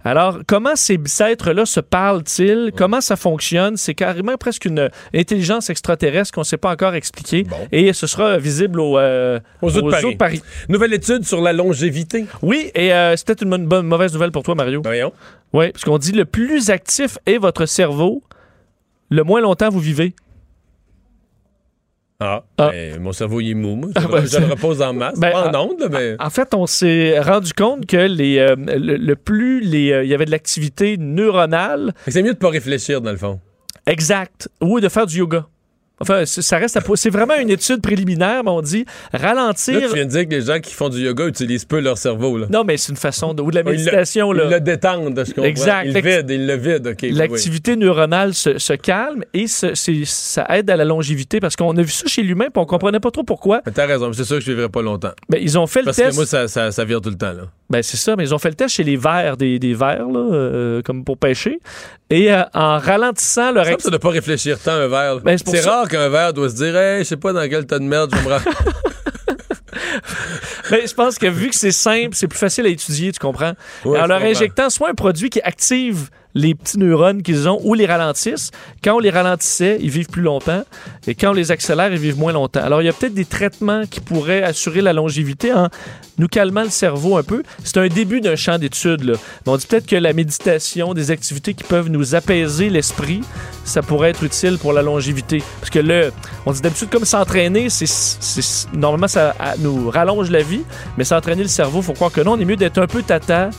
Alors, 0.04 0.40
comment 0.48 0.76
ces 0.76 0.98
êtres-là 1.20 1.66
se 1.66 1.80
parlent-ils? 1.80 2.72
Comment 2.76 3.02
ça 3.02 3.16
fonctionne? 3.16 3.76
C'est 3.78 3.94
carrément 3.96 4.38
presque 4.38 4.66
une 4.66 4.90
intelligence 5.14 5.70
extraterrestre 5.70 6.32
qu'on 6.34 6.42
ne 6.42 6.46
sait 6.46 6.58
pas 6.58 6.72
encore 6.72 6.96
expliquer. 6.96 7.46
Et 7.72 7.92
ce 7.94 8.08
sera 8.08 8.38
visible 8.38 8.80
au, 8.80 8.98
euh, 8.98 9.40
Aux 9.62 9.70
zoo 9.70 9.82
de 9.82 10.06
au 10.06 10.16
Paris. 10.16 10.42
Nouvelle 10.70 10.94
étude 10.94 11.26
sur 11.26 11.42
la 11.42 11.54
longévité. 11.54 12.26
Oui, 12.42 12.72
et 12.76 12.94
euh, 12.94 13.16
c'était 13.18 13.44
une 13.44 13.50
bonne, 13.50 13.66
bonne- 13.68 13.86
mauvaise 13.88 14.14
nouvelle 14.14 14.32
pour 14.32 14.44
toi, 14.44 14.56
Mario. 14.56 14.82
Voyons. 14.84 15.12
Oui, 15.54 15.72
parce 15.72 15.84
qu'on 15.84 15.98
dit 15.98 16.12
le 16.12 16.26
plus 16.26 16.70
actif 16.70 17.18
est 17.26 17.38
votre 17.38 17.66
cerveau, 17.66 18.24
le 19.10 19.24
moins 19.24 19.42
longtemps 19.42 19.70
vous 19.70 19.80
vivez. 19.80 20.14
Ah, 22.20 22.44
Ah. 22.58 22.70
ben, 22.72 23.00
mon 23.00 23.12
cerveau, 23.12 23.40
il 23.42 23.52
est 23.52 23.54
mou. 23.54 23.76
moi. 23.76 23.90
Je, 23.96 24.02
Ah, 24.04 24.08
ben, 24.12 24.26
je 24.26 24.38
le 24.40 24.46
repose 24.48 24.82
en 24.82 24.92
masse. 24.94 25.20
Ben, 25.20 25.32
pas 25.32 25.50
en 25.52 25.66
ondes, 25.70 25.80
là, 25.80 25.88
mais... 25.92 26.16
En 26.20 26.30
fait, 26.32 26.54
on 26.56 26.66
s'est 26.66 27.20
rendu 27.20 27.54
compte 27.54 27.86
que 27.86 27.98
les, 27.98 28.40
euh, 28.40 28.56
le, 28.58 28.98
le 28.98 29.16
plus 29.16 29.60
les, 29.62 29.92
euh, 29.92 30.04
il 30.04 30.10
y 30.10 30.16
avait 30.16 30.26
de 30.26 30.32
l'activité 30.32 30.98
neuronale. 30.98 31.94
C'est 32.08 32.24
mieux 32.24 32.34
de 32.34 32.40
pas 32.40 32.50
réfléchir, 32.50 33.02
dans 33.02 33.12
le 33.12 33.18
fond. 33.18 33.40
Exact. 33.86 34.50
Ou 34.62 34.80
de 34.80 34.90
faire 34.90 35.06
du 35.06 35.20
yoga. 35.20 35.46
Enfin, 36.00 36.26
ça 36.26 36.58
reste 36.58 36.78
à... 36.78 36.82
C'est 36.96 37.10
vraiment 37.10 37.36
une 37.40 37.50
étude 37.50 37.82
préliminaire, 37.82 38.44
mais 38.44 38.52
on 38.52 38.62
dit 38.62 38.86
ralentir. 39.14 39.80
Là, 39.80 39.88
tu 39.88 39.94
viens 39.96 40.06
de 40.06 40.10
dire 40.10 40.26
que 40.26 40.30
les 40.36 40.42
gens 40.42 40.60
qui 40.60 40.74
font 40.74 40.90
du 40.90 41.00
yoga 41.00 41.26
utilisent 41.26 41.66
peu 41.66 41.80
leur 41.80 41.98
cerveau. 41.98 42.38
Là. 42.38 42.48
Non, 42.50 42.64
mais 42.64 42.78
c'est 42.78 42.92
une 42.92 42.98
façon 42.98 43.34
de. 43.34 43.42
Ou 43.42 43.50
de 43.52 43.56
la 43.56 43.62
Ils 43.62 43.66
le- 43.66 43.72
méditation, 43.72 44.34
Ils 44.34 44.38
là. 44.38 44.50
le 44.50 44.60
détendent, 44.60 45.24
je 45.26 45.32
comprends. 45.34 45.44
Exact. 45.44 45.86
Ils 45.86 45.94
le 45.94 46.00
vident, 46.02 46.34
ils 46.34 46.48
le 46.48 46.56
vident. 46.56 46.92
Oui. 47.02 47.12
L'activité 47.12 47.76
neuronale 47.76 48.34
se, 48.34 48.58
se 48.60 48.74
calme 48.74 49.24
et 49.34 49.48
se- 49.48 49.74
ça 50.06 50.46
aide 50.50 50.70
à 50.70 50.76
la 50.76 50.86
longévité 50.86 51.40
parce 51.40 51.56
qu'on 51.56 51.76
a 51.78 51.82
vu 51.82 51.90
ça 51.92 52.08
chez 52.08 52.22
l'humain 52.24 52.46
puis 52.54 52.62
on 52.62 52.66
comprenait 52.66 53.00
pas 53.00 53.12
trop 53.12 53.24
pourquoi. 53.24 53.62
Mais 53.66 53.72
T'as 53.72 53.86
raison, 53.86 54.12
c'est 54.14 54.24
sûr 54.24 54.38
que 54.38 54.44
je 54.44 54.52
vivrai 54.52 54.70
pas 54.70 54.82
longtemps. 54.82 55.12
Ben, 55.30 55.40
ils 55.42 55.58
ont 55.58 55.68
fait 55.68 55.80
le 55.80 55.86
Parce 55.86 55.98
test. 55.98 56.10
que 56.12 56.16
moi, 56.16 56.26
ça, 56.26 56.48
ça, 56.48 56.72
ça 56.72 56.84
vire 56.86 57.02
tout 57.02 57.10
le 57.10 57.18
temps. 57.18 57.34
Là. 57.34 57.44
Ben, 57.70 57.82
c'est 57.84 57.98
ça, 57.98 58.16
mais 58.16 58.24
ils 58.24 58.34
ont 58.36 58.40
fait 58.40 58.50
le 58.50 58.56
test 58.56 58.76
chez 58.76 58.84
les 58.84 58.98
vers, 58.98 59.36
des, 59.38 59.60
des 59.60 59.74
vers, 59.74 60.08
là, 60.08 60.20
euh, 60.20 60.82
comme 60.84 61.04
pour 61.04 61.18
pêcher. 61.18 61.60
Et 62.10 62.32
euh, 62.32 62.44
en 62.54 62.78
ralentissant 62.80 63.52
leur 63.52 63.66
Ça 63.66 63.76
que 63.76 63.82
ça 63.82 63.90
doit 63.90 64.00
pas 64.00 64.10
réfléchir 64.10 64.58
tant 64.60 64.72
un 64.72 64.88
verre. 64.88 65.16
là. 65.16 65.22
Ben, 65.24 65.38
c'est 65.38 65.44
pour 65.44 65.54
qu'un 65.88 66.10
verre 66.10 66.34
doit 66.34 66.50
se 66.50 66.56
dire 66.56 66.76
Hey, 66.76 67.00
je 67.04 67.10
sais 67.10 67.18
pas 67.18 67.34
dans 67.34 67.48
quel 67.50 67.66
tas 67.66 67.80
de 67.80 67.84
merde 67.86 68.14
je 68.16 68.22
me. 68.28 68.38
Ben, 70.70 70.82
je 70.88 70.94
pense 70.94 71.18
que 71.18 71.28
vu 71.28 71.50
que 71.50 71.56
c'est 71.56 71.72
simple, 71.72 72.12
c'est 72.14 72.28
plus 72.28 72.40
facile 72.40 72.66
à 72.66 72.70
étudier, 72.70 73.12
tu 73.12 73.20
comprends? 73.20 73.54
Ouais, 73.86 74.00
en 74.00 74.08
leur 74.08 74.18
comprends. 74.20 74.32
injectant 74.32 74.70
soit 74.70 74.90
un 74.90 74.94
produit 74.94 75.30
qui 75.30 75.42
active 75.42 76.10
les 76.38 76.54
petits 76.54 76.78
neurones 76.78 77.24
qu'ils 77.24 77.50
ont 77.50 77.60
ou 77.64 77.74
les 77.74 77.88
ralentisse. 77.88 78.52
Quand 78.84 78.96
on 78.96 79.00
les 79.00 79.10
ralentissait, 79.10 79.80
ils 79.82 79.90
vivent 79.90 80.10
plus 80.10 80.22
longtemps. 80.22 80.64
Et 81.08 81.16
quand 81.16 81.32
on 81.32 81.34
les 81.34 81.52
accélère, 81.52 81.92
ils 81.92 81.98
vivent 81.98 82.20
moins 82.20 82.32
longtemps. 82.32 82.62
Alors, 82.64 82.82
il 82.82 82.86
y 82.86 82.90
a 82.90 82.94
peut-être 82.94 83.16
des 83.16 83.26
traitements 83.26 83.84
qui 83.90 84.00
pourraient 84.00 84.44
assurer 84.44 84.82
la 84.82 84.94
longévité 84.94 85.52
en 85.52 85.70
nous 86.20 86.28
calmant 86.28 86.64
le 86.64 86.70
cerveau 86.70 87.18
un 87.18 87.24
peu. 87.24 87.44
C'est 87.64 87.78
un 87.78 87.88
début 87.88 88.22
d'un 88.22 88.36
champ 88.36 88.58
d'études. 88.60 89.16
on 89.46 89.58
dit 89.58 89.66
peut-être 89.66 89.88
que 89.88 89.96
la 89.96 90.14
méditation, 90.14 90.94
des 90.94 91.10
activités 91.12 91.56
qui 91.56 91.64
peuvent 91.64 91.90
nous 91.90 92.14
apaiser 92.14 92.70
l'esprit, 92.70 93.22
ça 93.64 93.82
pourrait 93.82 94.12
être 94.12 94.24
utile 94.24 94.58
pour 94.60 94.74
la 94.74 94.84
longévité. 94.84 95.42
Parce 95.60 95.72
que 95.72 95.80
là, 95.80 96.10
on 96.46 96.52
dit 96.52 96.62
d'habitude 96.62 96.90
comme 96.90 97.06
s'entraîner, 97.06 97.70
c'est, 97.70 98.68
normalement 98.74 99.08
ça 99.08 99.36
nous 99.60 99.90
rallonge 99.90 100.30
la 100.30 100.42
vie, 100.42 100.62
mais 100.98 101.04
s'entraîner 101.04 101.44
le 101.44 101.50
cerveau, 101.50 101.82
faut 101.82 101.94
croire 101.94 102.12
que 102.12 102.22
non, 102.22 102.34
on 102.34 102.40
est 102.40 102.46
mieux 102.46 102.56
d'être 102.56 102.78
un 102.78 102.88
peu 102.88 103.02
tata 103.02 103.50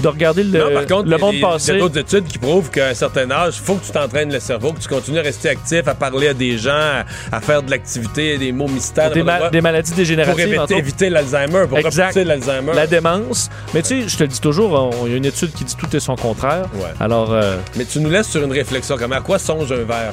de 0.00 0.08
regarder 0.08 0.42
le, 0.44 0.58
non, 0.58 0.72
par 0.74 0.86
contre, 0.86 1.08
le 1.08 1.08
il 1.08 1.10
y 1.10 1.14
a 1.14 1.18
monde 1.18 1.30
des- 1.32 1.36
Il 1.38 1.40
y 1.40 1.44
a 1.44 1.48
passer. 1.48 1.78
d'autres 1.78 1.98
études 1.98 2.24
qui 2.26 2.38
prouvent 2.38 2.70
qu'à 2.70 2.88
un 2.88 2.94
certain 2.94 3.30
âge, 3.30 3.54
il 3.58 3.64
faut 3.64 3.74
que 3.76 3.86
tu 3.86 3.92
t'entraînes 3.92 4.30
le 4.32 4.40
cerveau, 4.40 4.72
que 4.72 4.80
tu 4.80 4.88
continues 4.88 5.18
à 5.18 5.22
rester 5.22 5.48
actif, 5.48 5.88
à 5.88 5.94
parler 5.94 6.28
à 6.28 6.34
des 6.34 6.58
gens, 6.58 6.70
à, 6.72 7.04
à 7.36 7.40
faire 7.40 7.62
de 7.62 7.70
l'activité, 7.70 8.36
des 8.36 8.52
mots 8.52 8.68
mystères. 8.68 9.10
Des, 9.10 9.22
ma- 9.22 9.50
maladies 9.50 9.92
dégénératives. 9.94 10.54
Pour 10.66 10.72
éviter, 10.76 11.08
l'Alzheimer, 11.10 11.66
pour 11.68 11.78
Exact. 11.78 12.08
repousser 12.08 12.24
l'Alzheimer. 12.24 12.72
La 12.74 12.86
démence. 12.86 13.48
Mais 13.72 13.82
tu 13.82 14.02
sais, 14.02 14.08
je 14.08 14.16
te 14.16 14.22
le 14.24 14.28
dis 14.28 14.40
toujours, 14.40 14.94
il 15.06 15.10
y 15.12 15.14
a 15.14 15.16
une 15.16 15.24
étude 15.24 15.52
qui 15.52 15.64
dit 15.64 15.76
tout 15.76 15.94
est 15.96 16.00
son 16.00 16.16
contraire. 16.16 16.66
Alors, 17.00 17.32
euh, 17.32 17.56
Mais 17.76 17.84
tu 17.84 17.98
nous 18.00 18.10
laisses 18.10 18.28
sur 18.28 18.42
une 18.42 18.52
réflexion. 18.52 18.96
Comme 18.98 19.12
à 19.12 19.20
quoi 19.20 19.38
songe 19.38 19.72
un 19.72 19.76
verre? 19.84 20.12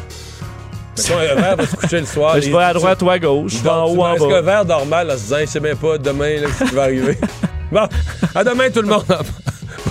Mettons, 0.97 1.13
un 1.17 1.41
verre 1.41 1.55
va 1.57 1.65
se 1.65 1.75
coucher 1.75 1.99
le 1.99 2.05
soir. 2.05 2.35
je 2.41 2.49
vais 2.49 2.63
à 2.63 2.73
droite 2.73 3.01
ou 3.01 3.09
à 3.09 3.17
gauche, 3.19 3.53
je 3.53 3.63
vais 3.63 3.69
en 3.69 3.85
haut 3.85 3.95
ou 3.95 4.03
en 4.03 4.13
Est-ce 4.13 4.23
qu'un 4.23 4.29
bas. 4.29 4.41
verre 4.41 4.65
normal, 4.65 5.09
en 5.11 5.13
se 5.15 5.21
disant, 5.23 5.37
je 5.41 5.45
sais 5.45 5.59
même 5.59 5.75
pas 5.77 5.97
demain 5.97 6.37
là, 6.39 6.47
ce 6.59 6.63
qui 6.65 6.75
va 6.75 6.83
arriver? 6.83 7.17
bon, 7.71 7.87
à 8.35 8.43
demain 8.43 8.69
tout 8.69 8.81
le 8.81 8.87
monde. 8.89 9.03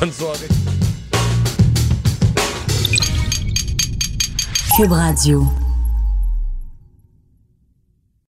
Bonne. 0.00 0.10
Cube 4.76 4.92
Radio. 4.92 5.61